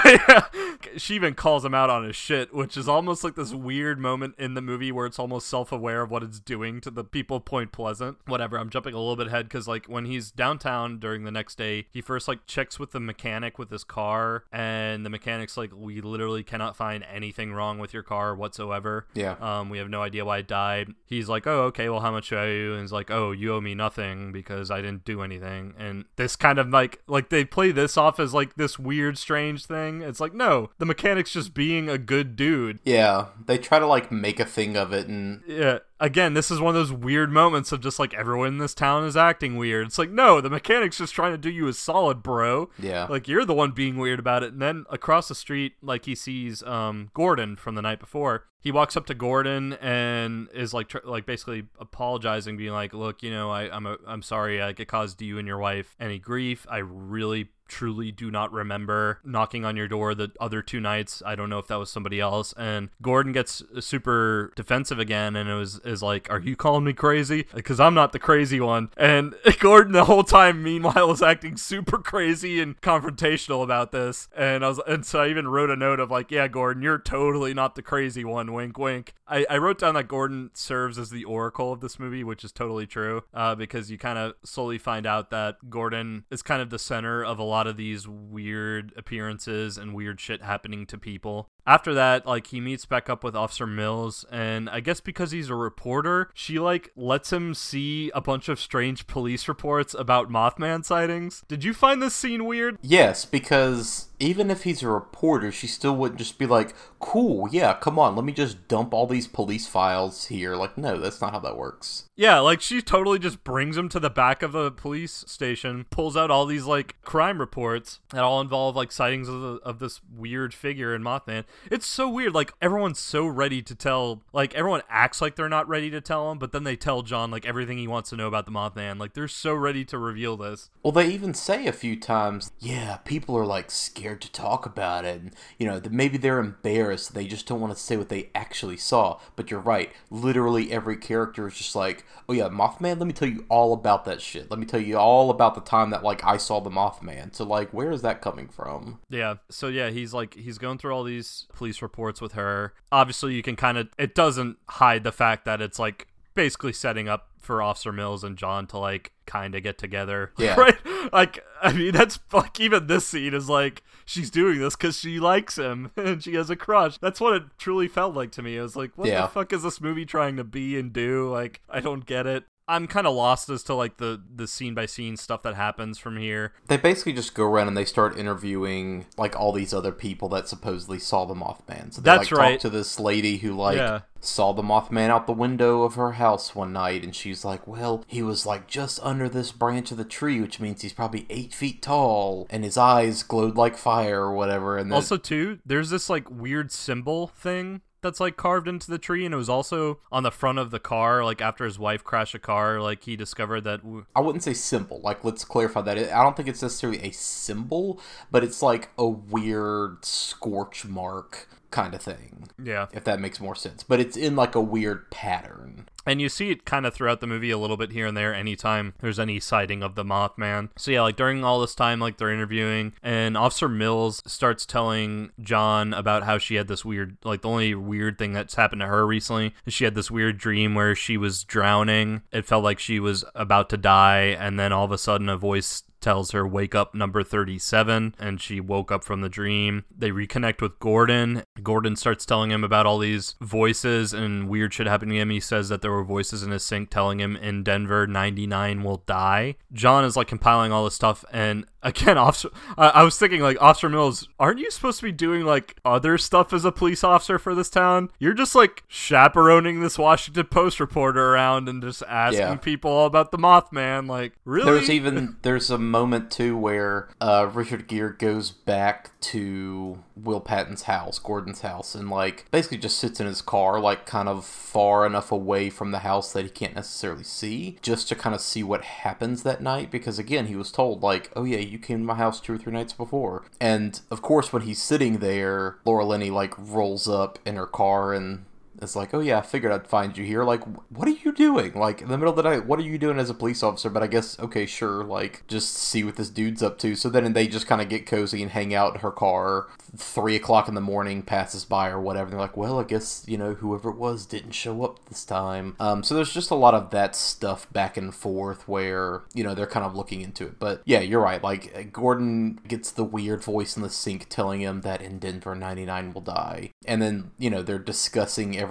She 0.98 1.16
even 1.16 1.34
calls 1.34 1.66
him 1.66 1.74
out 1.74 1.90
on 1.90 2.04
his 2.04 2.16
shit, 2.16 2.54
which 2.54 2.78
is 2.78 2.88
almost 2.88 3.24
like 3.24 3.36
this 3.36 3.54
weird 3.54 4.00
moment 4.00 4.36
in 4.38 4.54
the 4.54 4.62
movie 4.62 4.92
where 4.92 5.06
it's 5.06 5.20
almost 5.20 5.48
self-aware 5.48 6.04
of 6.04 6.12
what 6.12 6.24
it's 6.24 6.40
doing 6.40 6.82
to 6.82 6.92
the 6.92 7.04
people 7.04 7.38
of 7.38 7.46
Point 7.46 7.72
Pleasant. 7.72 8.18
Whatever, 8.26 8.58
I'm 8.58 8.70
jumping 8.70 8.94
a 8.94 8.98
little 8.98 9.16
bit 9.16 9.28
ahead 9.28 9.46
because 9.46 9.68
like 9.68 9.86
when 9.88 10.06
he's 10.06 10.32
downtown 10.32 11.00
during 11.00 11.24
the 11.24 11.32
next 11.32 11.58
day, 11.58 11.88
he 11.92 12.02
first 12.02 12.28
like 12.28 12.46
checks 12.46 12.80
with 12.80 12.92
the 12.92 13.00
mechanic 13.00 13.58
with 13.60 13.70
his 13.70 13.84
car, 13.84 14.44
and 14.52 15.06
the 15.06 15.10
mechanic's 15.10 15.58
like, 15.58 15.72
"We 15.76 16.02
literally 16.02 16.44
cannot 16.44 16.76
find 16.76 17.04
anything 17.12 17.54
wrong 17.54 17.80
with 17.80 17.94
your 17.94 18.04
car 18.04 18.36
whatsoever. 18.36 19.08
Yeah. 19.14 19.36
Um, 19.40 19.70
we 19.70 19.78
have 19.78 19.90
no 19.90 20.02
idea 20.02 20.26
why 20.26 20.40
it 20.40 20.48
died." 20.48 20.94
He's 21.06 21.30
like, 21.30 21.48
"Oh, 21.48 21.64
okay. 21.66 21.90
Well, 21.90 22.02
how 22.02 22.12
much 22.12 22.30
do 22.30 22.38
I 22.38 22.42
owe 22.42 22.52
you?" 22.52 22.74
And 22.74 22.82
he's 22.82 22.92
like, 22.92 23.12
"Oh, 23.12 23.32
you 23.32 23.54
owe 23.54 23.62
me 23.62 23.76
nothing 23.76 24.32
because 24.32 24.72
I 24.72 24.82
didn't 24.82 25.06
do 25.06 25.22
anything." 25.22 25.74
And 25.78 26.06
this 26.16 26.36
kind 26.36 26.60
of 26.60 26.70
like 26.70 27.02
like 27.08 27.30
they 27.30 27.46
play 27.46 27.72
this 27.72 27.98
off 27.98 28.20
as 28.20 28.34
like 28.34 28.56
this 28.56 28.80
weird, 28.80 29.18
strange 29.18 29.66
thing. 29.66 30.02
It's 30.02 30.20
like, 30.20 30.34
no, 30.34 30.70
the 30.80 30.86
mechanic's 30.86 31.32
just 31.32 31.54
being 31.54 31.88
a 31.90 31.98
good 31.98 32.36
dude. 32.36 32.80
Yeah, 32.84 33.28
they 33.46 33.58
try 33.58 33.80
to 33.80 33.86
like 33.86 34.12
make 34.12 34.40
a 34.40 34.46
thing 34.46 34.76
of 34.76 34.92
it, 34.92 35.08
and 35.08 35.44
Yeah. 35.48 35.80
Again, 36.02 36.34
this 36.34 36.50
is 36.50 36.62
one 36.62 36.70
of 36.70 36.76
those 36.76 36.94
weird 36.94 37.30
moments 37.30 37.74
of 37.74 37.82
just 37.82 38.00
like 38.00 38.14
everyone 38.14 38.48
in 38.48 38.58
this 38.58 38.74
town 38.74 39.04
is 39.04 39.18
acting 39.18 39.58
weird. 39.58 39.88
It's 39.88 40.00
like, 40.00 40.10
no, 40.10 40.40
the 40.40 40.50
mechanic's 40.50 40.98
just 40.98 41.14
trying 41.14 41.34
to 41.34 41.38
do 41.38 41.50
you 41.52 41.68
a 41.68 41.74
solid, 41.74 42.24
bro. 42.24 42.70
Yeah. 42.80 43.06
Like 43.10 43.28
you're 43.28 43.44
the 43.44 43.54
one 43.54 43.72
being 43.72 43.98
weird 43.98 44.18
about 44.18 44.42
it. 44.42 44.54
And 44.54 44.62
then 44.62 44.86
across 44.90 45.28
the 45.28 45.36
street, 45.36 45.74
like 45.82 46.06
he 46.06 46.16
sees 46.16 46.64
um 46.64 47.10
Gordon 47.14 47.58
from 47.58 47.76
the 47.76 47.82
night 47.82 48.00
before, 48.00 48.46
he 48.62 48.72
walks 48.72 48.98
up 48.98 49.06
to 49.08 49.14
Gordon 49.14 49.74
and 49.74 50.50
is 50.54 50.74
like 50.74 50.90
tr- 50.90 50.98
like 51.04 51.26
basically 51.26 51.68
apologizing, 51.80 52.58
being 52.58 52.74
like, 52.74 52.94
"Look, 52.94 53.24
you 53.24 53.32
know, 53.32 53.50
I, 53.50 53.74
I'm 53.76 53.86
a, 53.86 53.98
I'm 54.06 54.22
sorry, 54.22 54.60
like 54.60 54.80
it 54.80 54.88
caused 54.88 55.22
you 55.22 55.38
and 55.38 55.48
your 55.48 55.58
wife 55.58 55.96
any 56.00 56.20
grief. 56.20 56.66
I 56.70 56.80
really 56.80 57.50
truly 57.70 58.12
do 58.12 58.30
not 58.30 58.52
remember 58.52 59.20
knocking 59.24 59.64
on 59.64 59.78
your 59.78 59.88
door 59.88 60.14
the 60.14 60.32
other 60.40 60.62
two 60.62 60.80
nights. 60.80 61.24
I 61.26 61.36
don't 61.36 61.50
know 61.50 61.60
if 61.60 61.68
that 61.68 61.78
was 61.78 61.90
somebody 61.90 62.20
else. 62.20 62.54
And 62.58 62.90
Gordon 63.02 63.32
gets 63.32 63.64
super 63.80 64.52
defensive 64.56 65.00
again 65.00 65.36
and 65.36 65.50
it 65.50 65.54
was 65.54 65.80
is 65.86 66.04
like, 66.04 66.30
"Are 66.30 66.40
you 66.40 66.56
calling 66.56 66.84
me 66.84 66.94
crazy? 66.94 67.46
Because 67.54 67.80
I'm 67.80 67.94
not 67.94 68.12
the 68.12 68.20
crazy 68.20 68.60
one." 68.60 68.90
And 68.98 69.36
Gordon 69.60 69.94
the 69.94 70.06
whole 70.06 70.24
time, 70.24 70.62
meanwhile, 70.62 71.08
was 71.08 71.22
acting 71.22 71.56
super 71.56 72.00
crazy 72.00 72.60
and 72.60 72.80
confrontational 72.82 73.64
about 73.64 73.92
this. 73.92 74.28
And 74.36 74.66
I 74.66 74.70
was, 74.70 74.82
and 74.88 75.06
so 75.06 75.22
I 75.22 75.30
even 75.30 75.48
wrote 75.48 75.70
a 75.70 75.76
note 75.76 76.00
of 76.00 76.12
like, 76.12 76.32
"Yeah, 76.32 76.48
Gordon, 76.48 76.84
you're 76.84 76.98
totally 76.98 77.54
not 77.54 77.76
the 77.76 77.82
crazy 77.82 78.26
one." 78.26 78.49
Wink, 78.54 78.78
wink. 78.78 79.14
I, 79.28 79.46
I 79.50 79.58
wrote 79.58 79.80
down 79.80 79.96
that 79.96 80.08
Gordon 80.08 80.52
serves 80.54 80.98
as 80.98 81.10
the 81.10 81.24
oracle 81.24 81.72
of 81.72 81.82
this 81.82 82.00
movie, 82.00 82.24
which 82.24 82.44
is 82.44 82.52
totally 82.52 82.88
true, 82.88 83.24
uh, 83.34 83.56
because 83.56 83.92
you 83.92 83.98
kind 83.98 84.18
of 84.18 84.34
slowly 84.44 84.78
find 84.78 85.06
out 85.06 85.30
that 85.30 85.70
Gordon 85.70 86.26
is 86.30 86.42
kind 86.42 86.62
of 86.62 86.70
the 86.70 86.80
center 86.80 87.24
of 87.24 87.40
a 87.40 87.44
lot 87.44 87.68
of 87.68 87.78
these 87.78 88.08
weird 88.08 88.94
appearances 88.98 89.78
and 89.78 89.94
weird 89.94 90.20
shit 90.20 90.42
happening 90.42 90.86
to 90.88 90.98
people. 90.98 91.50
After 91.70 91.94
that, 91.94 92.26
like 92.26 92.48
he 92.48 92.60
meets 92.60 92.88
back 92.88 93.12
up 93.12 93.24
with 93.24 93.36
Officer 93.36 93.68
Mills, 93.68 94.26
and 94.32 94.68
I 94.72 94.80
guess 94.80 95.00
because 95.02 95.30
he's 95.30 95.52
a 95.52 95.56
reporter, 95.56 96.32
she 96.34 96.58
like 96.58 96.90
lets 96.96 97.32
him 97.32 97.54
see 97.54 98.10
a 98.16 98.22
bunch 98.22 98.50
of 98.50 98.60
strange 98.60 99.06
police 99.06 99.48
reports 99.48 99.94
about 99.94 100.32
Mothman 100.32 100.84
sightings. 100.84 101.44
Did 101.48 101.64
you 101.64 101.76
find 101.76 102.02
this 102.02 102.16
scene 102.16 102.46
weird? 102.46 102.80
Yes, 102.82 103.24
because 103.24 104.08
even 104.20 104.52
if 104.52 104.64
he's 104.64 104.84
a 104.84 104.90
reporter, 104.90 105.52
she 105.52 105.68
still 105.68 105.96
wouldn't 105.96 106.20
just 106.20 106.38
be 106.38 106.46
like, 106.46 106.74
cool, 107.00 107.48
yeah, 107.52 107.74
come 107.74 107.98
on, 107.98 108.16
let 108.16 108.26
me 108.26 108.34
just 108.34 108.68
dump 108.68 108.94
all 108.94 109.08
these 109.08 109.28
police 109.28 109.68
files 109.68 110.26
here. 110.26 110.56
Like, 110.56 110.78
no, 110.78 110.98
that's 110.98 111.22
not 111.22 111.32
how 111.32 111.40
that 111.40 111.58
works. 111.58 112.06
Yeah, 112.18 112.40
like 112.40 112.60
she 112.60 112.82
totally 112.82 113.20
just 113.20 113.44
brings 113.46 113.78
him 113.78 113.88
to 113.90 114.00
the 114.00 114.10
back 114.10 114.44
of 114.44 114.52
the 114.52 114.72
police 114.72 115.24
station, 115.28 115.86
pulls 115.90 116.18
out 116.18 116.32
all 116.32 116.46
these 116.46 116.66
like 116.66 117.02
crime 117.02 117.40
reports 117.40 118.00
that 118.10 118.24
all 118.24 118.42
involve 118.42 118.76
like 118.76 118.92
sightings 118.92 119.30
of, 119.30 119.40
the, 119.40 119.48
of 119.64 119.80
this 119.80 120.02
weird 120.14 120.54
figure 120.54 120.94
in 120.94 121.02
Mothman. 121.02 121.46
It's 121.72 121.88
so 121.88 122.10
weird. 122.10 122.34
Like 122.34 122.54
everyone's 122.62 123.00
so 123.00 123.26
ready 123.26 123.62
to 123.62 123.76
tell, 123.76 124.22
like 124.34 124.54
everyone 124.56 124.82
acts 124.90 125.22
like 125.22 125.36
they're 125.36 125.50
not 125.50 125.68
ready 125.68 125.90
to 125.92 126.02
tell 126.02 126.32
him, 126.32 126.40
but 126.40 126.52
then 126.52 126.64
they 126.64 126.76
tell 126.76 127.02
John 127.02 127.32
like 127.32 127.46
everything 127.46 127.78
he 127.78 127.88
wants 127.88 128.10
to 128.10 128.16
know 128.16 128.28
about 128.28 128.46
the 128.46 128.52
Mothman. 128.52 129.00
Like 129.00 129.14
they're 129.14 129.28
so 129.28 129.54
ready 129.54 129.86
to 129.86 129.98
reveal 129.98 130.38
this. 130.38 130.70
Well, 130.84 130.92
they 130.92 131.10
even 131.10 131.34
say 131.34 131.68
a 131.68 131.74
few 131.74 132.00
times, 132.00 132.52
yeah, 132.60 132.98
people 132.98 133.38
are 133.38 133.46
like 133.46 133.72
scared 133.72 134.22
to 134.22 134.32
talk 134.32 134.66
about 134.66 135.06
it. 135.06 135.22
And, 135.22 135.36
you 135.58 135.68
know, 135.68 135.82
maybe 135.90 136.18
they're 136.18 136.40
embarrassed. 136.40 137.14
They 137.14 137.28
just 137.28 137.48
don't 137.48 137.62
want 137.62 137.74
to 137.74 137.80
say 137.80 137.98
what 137.98 138.10
they 138.10 138.30
actually 138.34 138.78
saw. 138.78 139.20
But 139.36 139.52
you're 139.52 139.60
right. 139.60 139.92
Literally 140.10 140.72
every 140.72 140.98
character 140.98 141.48
is 141.48 141.56
just 141.56 141.76
like, 141.76 142.06
oh 142.28 142.34
yeah, 142.34 142.50
Mothman, 142.50 143.00
let 143.00 143.08
me 143.08 143.14
tell 143.14 143.28
you 143.28 143.46
all 143.50 143.74
about 143.74 144.06
that 144.06 144.22
shit. 144.22 144.50
Let 144.50 144.60
me 144.60 144.66
tell 144.66 144.80
you 144.80 144.98
all 144.98 145.30
about 145.30 145.56
the 145.56 145.62
time 145.62 145.90
that 145.92 146.04
like 146.04 146.24
I 146.24 146.38
saw 146.38 146.60
the 146.60 146.70
Mothman. 146.70 147.36
So 147.36 147.46
like, 147.46 147.72
where 147.72 147.92
is 147.92 148.02
that 148.02 148.22
coming 148.22 148.48
from? 148.48 149.00
Yeah. 149.10 149.36
So 149.50 149.68
yeah, 149.68 149.90
he's 149.90 150.14
like 150.14 150.34
he's 150.36 150.58
going 150.58 150.78
through 150.78 150.94
all 150.94 151.04
these 151.04 151.39
police 151.54 151.82
reports 151.82 152.22
with 152.22 152.34
her. 152.34 152.74
Obviously, 152.92 153.34
you 153.36 153.42
can 153.44 153.56
kind 153.56 153.78
of 153.78 153.90
it 153.98 154.16
doesn't 154.16 154.58
hide 154.70 155.04
the 155.04 155.12
fact 155.12 155.46
that 155.46 155.62
it's 155.62 155.80
like 155.80 156.08
basically 156.36 156.74
setting 156.74 157.08
up 157.10 157.28
for 157.40 157.62
Officer 157.62 157.92
Mills 157.92 158.24
and 158.24 158.38
John 158.38 158.68
to 158.68 158.78
like 158.78 159.12
kind 159.26 159.56
of 159.56 159.64
get 159.64 159.78
together. 159.78 160.32
Yeah. 160.38 160.56
Right? 160.56 160.78
Like, 161.12 161.44
I 161.62 161.74
mean, 161.74 161.92
that's 161.94 162.20
like 162.32 162.60
even 162.60 162.88
this 162.88 163.08
scene 163.08 163.34
is 163.34 163.50
like 163.50 163.82
she's 164.06 164.30
doing 164.30 164.60
this 164.60 164.76
because 164.76 164.98
she 165.00 165.20
likes 165.20 165.58
him 165.58 165.92
and 165.98 166.24
she 166.24 166.36
has 166.36 166.50
a 166.50 166.56
crush. 166.56 166.98
That's 166.98 167.20
what 167.20 167.36
it 167.36 167.44
truly 167.58 167.88
felt 167.88 168.14
like 168.16 168.32
to 168.34 168.42
me. 168.42 168.60
I 168.60 168.62
was 168.62 168.76
like, 168.76 168.92
what 168.98 169.08
Yeah. 169.08 169.22
the 169.22 169.28
fuck 169.30 169.52
is 169.54 169.64
this 169.64 169.82
movie 169.82 170.06
trying 170.06 170.36
to 170.38 170.44
be 170.44 170.78
and 170.78 170.94
do? 170.94 171.30
Like, 171.32 171.62
I 171.70 171.80
don't 171.80 172.06
get 172.06 172.28
it. 172.28 172.44
I'm 172.70 172.86
kind 172.88 173.08
of 173.08 173.16
lost 173.16 173.50
as 173.50 173.64
to 173.64 173.74
like 173.74 173.98
the 173.98 174.22
the 174.34 174.48
scene 174.48 174.74
by 174.76 174.86
scene 174.86 175.18
stuff 175.18 175.42
that 175.44 175.56
happens 175.56 175.98
from 175.98 176.18
here. 176.18 176.54
They 176.68 176.78
basically 176.78 177.14
just 177.14 177.34
go 177.34 177.44
around 177.46 177.68
and 177.68 177.76
they 177.76 177.84
start 177.86 178.18
interviewing 178.18 179.08
like 179.18 179.36
all 179.38 179.52
these 179.52 179.74
other 179.74 179.92
people 179.92 180.30
that 180.30 180.48
supposedly 180.48 181.00
saw 181.00 181.26
the 181.26 181.34
Mothman. 181.34 181.94
So 181.94 182.02
they 182.02 182.06
That's 182.06 182.32
like 182.32 182.40
right. 182.40 182.52
talk 182.54 182.62
to 182.62 182.70
this 182.70 183.00
lady 183.00 183.38
who 183.38 183.54
like 183.54 183.78
Yeah. 183.78 184.02
saw 184.22 184.54
the 184.54 184.62
Mothman 184.62 185.10
out 185.10 185.26
the 185.28 185.34
window 185.34 185.82
of 185.84 185.96
her 185.96 186.12
house 186.14 186.54
one 186.54 186.72
night, 186.74 187.04
and 187.04 187.16
she's 187.16 187.44
like, 187.44 187.66
"Well, 187.68 188.04
he 188.08 188.22
was 188.22 188.46
like 188.46 188.68
just 188.68 189.00
under 189.02 189.28
this 189.28 189.52
branch 189.52 189.92
of 189.92 189.98
the 189.98 190.04
tree, 190.06 190.40
which 190.40 190.60
means 190.60 190.82
he's 190.82 190.94
probably 190.94 191.26
eight 191.30 191.54
feet 191.54 191.82
tall, 191.82 192.46
and 192.50 192.64
his 192.64 192.78
eyes 192.78 193.24
glowed 193.24 193.56
like 193.56 193.78
fire 193.78 194.22
or 194.22 194.34
whatever." 194.34 194.78
And 194.78 194.92
then, 194.92 194.96
Also, 194.96 195.18
too, 195.18 195.60
there's 195.66 195.90
this 195.90 196.10
like 196.10 196.30
weird 196.30 196.72
symbol 196.72 197.28
thing 197.28 197.82
that's 198.02 198.20
like 198.20 198.38
carved 198.38 198.68
into 198.68 198.90
the 198.90 198.98
tree, 198.98 199.26
and 199.26 199.34
it 199.34 199.38
was 199.38 199.50
also 199.50 200.00
on 200.12 200.24
the 200.24 200.32
front 200.32 200.60
of 200.60 200.72
the 200.72 200.80
car. 200.80 201.24
Like 201.24 201.42
after 201.42 201.66
his 201.66 201.80
wife 201.80 202.04
crashed 202.04 202.36
a 202.36 202.40
car, 202.40 202.82
like 202.82 203.04
he 203.04 203.16
discovered 203.16 203.62
that. 203.62 203.82
W- 203.84 204.06
I 204.16 204.22
wouldn't 204.22 204.44
say 204.44 204.54
symbol. 204.54 205.02
Like, 205.02 205.24
let's 205.24 205.44
clarify 205.44 205.82
that. 205.82 205.98
I 205.98 206.24
don't 206.24 206.36
think 206.36 206.50
it's 206.50 206.62
necessarily 206.62 207.02
a 207.04 207.12
symbol, 207.12 208.00
but 208.32 208.44
it's 208.44 208.62
like 208.62 208.90
a 208.98 209.08
weird 209.08 210.04
scorch 210.06 210.86
mark 210.86 211.48
kind 211.72 211.94
of 211.94 212.02
thing. 212.02 212.50
yeah, 212.64 212.88
If 212.92 213.04
that 213.04 213.20
makes 213.20 213.40
more 213.40 213.56
sense. 213.56 213.84
But 213.84 214.00
it's 214.00 214.18
in 214.18 214.36
like 214.36 214.56
a 214.56 214.62
weird 214.62 215.10
pattern. 215.12 215.86
and 216.06 216.20
you 216.22 216.30
see 216.30 216.50
it 216.50 216.66
kind 216.66 216.86
of 216.86 216.94
throughout 216.94 217.20
the 217.22 217.28
movie 217.28 217.52
a 217.52 217.58
little 217.58 217.78
bit 217.78 217.92
here 217.92 218.08
and 218.08 218.18
there. 218.18 218.34
Anytime 218.34 218.94
there's 219.00 219.20
any 219.20 219.40
sighting 219.40 219.84
of 219.84 219.94
the 219.96 220.04
Mothman, 220.04 220.70
so 220.78 220.90
yeah, 220.92 221.02
like 221.04 221.16
during 221.16 221.44
all 221.44 221.60
this 221.62 221.76
time, 221.76 222.00
like 222.00 222.18
they're 222.18 222.32
interviewing, 222.34 222.94
and 223.04 223.38
Officer 223.38 223.70
Mills 223.70 224.24
starts 224.26 224.66
telling 224.66 225.32
John 225.42 225.94
about 225.94 226.24
how 226.24 226.38
she 226.40 226.56
had 226.56 226.68
this 226.68 226.84
weird, 226.84 227.18
like 227.24 227.42
the 227.44 227.50
only 227.50 227.76
weird 227.76 228.18
thing 228.18 228.34
that's 228.34 228.56
happened 228.56 228.82
to 228.82 228.88
her 228.88 229.06
recently 229.06 229.54
is 229.66 229.74
she 229.74 229.84
had 229.84 229.94
this 229.96 230.10
weird 230.10 230.38
dream 230.40 230.74
where 230.74 230.96
she 230.96 231.18
was 231.18 231.44
drowning. 231.44 232.24
It 232.32 232.46
felt 232.48 232.64
like 232.64 232.80
she 232.80 233.00
was 233.00 233.24
about 233.36 233.70
to 233.70 233.78
die, 233.78 234.36
and 234.40 234.60
then 234.60 234.72
all 234.74 234.86
of 234.86 234.92
a 234.92 234.98
sudden 234.98 235.30
a 235.30 235.38
voice 235.38 235.84
tells 236.02 236.32
her 236.32 236.48
wake 236.48 236.76
up 236.76 236.94
number 236.94 237.24
37 237.24 238.16
and 238.20 238.42
she 238.42 238.60
woke 238.60 238.92
up 238.92 239.04
from 239.04 239.22
the 239.22 239.30
dream. 239.30 239.86
They 239.96 240.12
reconnect 240.12 240.62
with 240.62 240.80
gordon. 240.80 241.44
Gordon 241.62 241.96
starts 241.96 242.26
telling 242.26 242.52
him 242.52 242.64
about 242.64 242.86
all 242.86 243.00
these 243.00 243.36
voices 243.42 244.14
and 244.14 244.50
weird 244.50 244.74
shit 244.74 244.88
happening 244.88 245.16
to 245.16 245.22
him. 245.22 245.30
He 245.30 245.40
says 245.40 245.70
that 245.70 245.82
there 245.82 245.92
were 245.92 246.04
voices 246.04 246.44
in 246.44 246.52
his 246.52 246.64
sink 246.64 246.90
telling 246.90 247.20
him 247.20 247.36
in 247.36 247.64
denver 247.64 248.08
99 248.08 248.84
will 248.84 249.04
die. 249.06 249.56
John 249.74 250.04
is 250.06 250.16
like 250.16 250.28
compiling 250.28 250.72
all 250.72 250.84
this 250.84 250.96
stuff 250.96 251.24
and 251.32 251.66
again 251.84 252.18
officer 252.18 252.50
I, 252.78 252.90
I 252.90 253.04
was 253.04 253.18
thinking 253.18 253.42
like 253.42 253.62
officer 253.62 253.88
mills 253.90 254.28
aren't 254.40 254.60
you 254.60 254.70
supposed 254.72 255.00
to 255.00 255.04
be 255.06 255.12
doing 255.12 255.46
like 255.46 255.78
other 255.86 256.18
stuff 256.18 256.52
as 256.54 256.66
a 256.66 256.72
police 256.72 257.04
officer 257.04 257.40
for 257.40 257.56
this 257.56 257.70
town 257.70 258.12
you're 258.20 258.34
just 258.34 258.54
like 258.56 258.84
chaperoning 258.88 259.82
this 259.82 259.98
washington 259.98 260.46
post 260.48 260.80
reporter 260.80 261.34
around 261.34 261.70
and 261.70 261.82
just 261.82 262.04
asking 262.08 262.40
Yeah. 262.42 262.56
people 262.56 262.92
all 262.92 263.06
about 263.06 263.32
the 263.32 263.38
mothman 263.38 264.08
like 264.10 264.34
really 264.46 264.72
There's 264.72 264.90
even 264.90 265.38
there's 265.42 265.70
a 265.70 265.78
moment 265.78 266.32
too 266.32 266.58
where 266.58 267.10
uh, 267.22 267.50
Richard 267.54 267.88
Gere 267.88 268.14
goes 268.18 268.52
back 268.52 269.12
to 269.22 270.04
Will 270.24 270.40
Patton's 270.40 270.84
house, 270.84 271.20
Gordon's 271.20 271.62
house, 271.62 271.96
and 271.96 272.10
like 272.10 272.46
basically 272.52 272.78
just 272.78 272.98
sits 272.98 273.20
in 273.20 273.28
his 273.28 273.42
car, 273.42 273.80
like 273.80 274.06
kind 274.06 274.30
of 274.30 274.46
far 274.46 275.06
enough 275.06 275.32
away 275.32 275.70
from 275.70 275.92
the 275.92 276.00
house 276.00 276.34
that 276.34 276.44
he 276.44 276.50
can't 276.50 276.76
necessarily 276.76 277.24
see, 277.24 277.78
just 277.82 278.08
to 278.10 278.16
kind 278.16 278.36
of 278.36 278.42
see 278.42 278.64
what 278.64 278.84
happens 278.84 279.44
that 279.44 279.62
night. 279.62 279.92
Because 279.92 280.20
again, 280.20 280.48
he 280.48 280.56
was 280.56 280.72
told 280.72 281.02
like, 281.02 281.32
"Oh 281.36 281.44
yeah, 281.44 281.60
you 281.60 281.80
came 281.80 282.00
to 282.00 282.06
my 282.06 282.16
house 282.16 282.40
two 282.40 282.54
or 282.54 282.58
three 282.58 282.74
nights 282.74 282.94
before," 282.94 283.44
and 283.60 284.00
of 284.12 284.22
course, 284.22 284.52
when 284.52 284.64
he's 284.64 284.82
sitting 284.82 285.18
there, 285.20 285.78
Laura 285.86 286.06
Linney 286.06 286.30
like 286.30 286.54
rolls 286.58 287.08
up 287.08 287.40
in 287.46 287.56
her 287.56 287.68
car 287.68 288.14
and 288.14 288.46
it's 288.82 288.96
like, 288.96 289.14
oh 289.14 289.20
yeah, 289.20 289.40
I 289.40 289.42
figured 289.42 289.72
I'd 289.72 289.88
find 289.88 290.18
you 290.18 290.24
here. 290.24 290.44
Like, 290.44 290.64
what 290.90 291.08
are 291.08 291.12
you 291.12 291.32
doing? 291.32 291.74
Like, 291.74 292.02
in 292.02 292.08
the 292.08 292.18
middle 292.18 292.32
of 292.32 292.38
the 292.38 292.50
night, 292.50 292.66
what 292.66 292.80
are 292.80 292.84
you 292.84 292.98
doing 292.98 293.20
as 293.20 293.30
a 293.30 293.34
police 293.34 293.62
officer? 293.62 293.90
But 293.90 294.04
I 294.04 294.08
guess, 294.08 294.40
okay, 294.40 294.66
sure, 294.66 295.04
like, 295.04 295.44
just 295.48 295.76
see 295.76 296.04
what 296.04 296.16
this 296.16 296.30
dude's 296.30 296.64
up 296.64 296.78
to. 296.80 296.96
So 296.96 297.10
then 297.10 297.34
they 297.34 297.48
just 297.48 297.68
kind 297.68 297.82
of 297.82 297.90
get 297.90 298.06
cozy 298.06 298.42
and 298.42 298.52
hang 298.52 298.74
out 298.74 298.96
in 298.96 299.02
her 299.02 299.12
car. 299.12 299.68
Three 299.96 300.36
o'clock 300.36 300.68
in 300.68 300.76
the 300.76 300.82
morning 300.82 301.24
passes 301.24 301.66
by 301.66 301.90
or 301.90 302.00
whatever. 302.00 302.30
They're 302.30 302.40
like, 302.40 302.58
well, 302.58 302.80
I 302.80 302.84
guess, 302.84 303.26
you 303.28 303.38
know, 303.38 303.56
whoever 303.56 303.90
it 303.90 303.98
was 303.98 304.26
didn't 304.26 304.52
show 304.52 304.84
up 304.84 305.00
this 305.10 305.26
time. 305.26 305.76
Um, 305.80 306.04
so 306.04 306.16
there's 306.16 306.34
just 306.34 306.52
a 306.52 306.56
lot 306.56 306.74
of 306.74 306.92
that 306.92 307.16
stuff 307.16 307.72
back 307.74 307.98
and 307.98 308.14
forth 308.14 308.68
where, 308.68 309.24
you 309.34 309.44
know, 309.44 309.54
they're 309.56 309.68
kind 309.68 309.86
of 309.86 309.96
looking 309.96 310.22
into 310.22 310.46
it. 310.46 310.60
But 310.60 310.82
yeah, 310.86 311.00
you're 311.00 311.22
right. 311.22 311.44
Like, 311.44 311.92
Gordon 311.92 312.60
gets 312.68 312.92
the 312.92 313.04
weird 313.04 313.44
voice 313.44 313.76
in 313.76 313.84
the 313.84 313.90
sink 313.90 314.28
telling 314.30 314.62
him 314.62 314.82
that 314.82 315.02
in 315.02 315.20
Denver, 315.20 315.56
99 315.56 316.14
will 316.14 316.22
die. 316.22 316.72
And 316.86 317.02
then, 317.02 317.32
you 317.38 317.50
know, 317.50 317.62
they're 317.62 317.80
discussing 317.80 318.58
everything. 318.58 318.69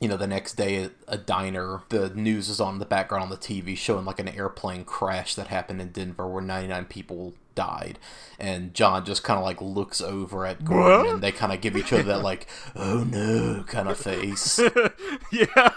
You 0.00 0.08
know, 0.08 0.16
the 0.16 0.26
next 0.26 0.54
day 0.54 0.84
at 0.84 0.92
a 1.08 1.18
diner, 1.18 1.82
the 1.88 2.10
news 2.10 2.48
is 2.48 2.60
on 2.60 2.78
the 2.78 2.84
background 2.84 3.24
on 3.24 3.30
the 3.30 3.36
TV 3.36 3.76
showing 3.76 4.04
like 4.04 4.18
an 4.18 4.28
airplane 4.28 4.84
crash 4.84 5.34
that 5.34 5.48
happened 5.48 5.80
in 5.80 5.88
Denver 5.88 6.26
where 6.26 6.42
99 6.42 6.84
people 6.86 7.34
died. 7.54 7.98
And 8.38 8.74
John 8.74 9.04
just 9.04 9.24
kind 9.24 9.38
of 9.38 9.44
like 9.44 9.60
looks 9.60 10.00
over 10.00 10.46
at 10.46 10.64
Gordon 10.64 11.14
and 11.14 11.22
they 11.22 11.32
kind 11.32 11.52
of 11.52 11.60
give 11.60 11.76
each 11.76 11.92
other 11.92 12.04
that 12.04 12.22
like, 12.22 12.46
oh 12.76 13.04
no 13.04 13.64
kind 13.66 13.88
of 13.88 13.98
face. 13.98 14.60
yeah. 15.32 15.70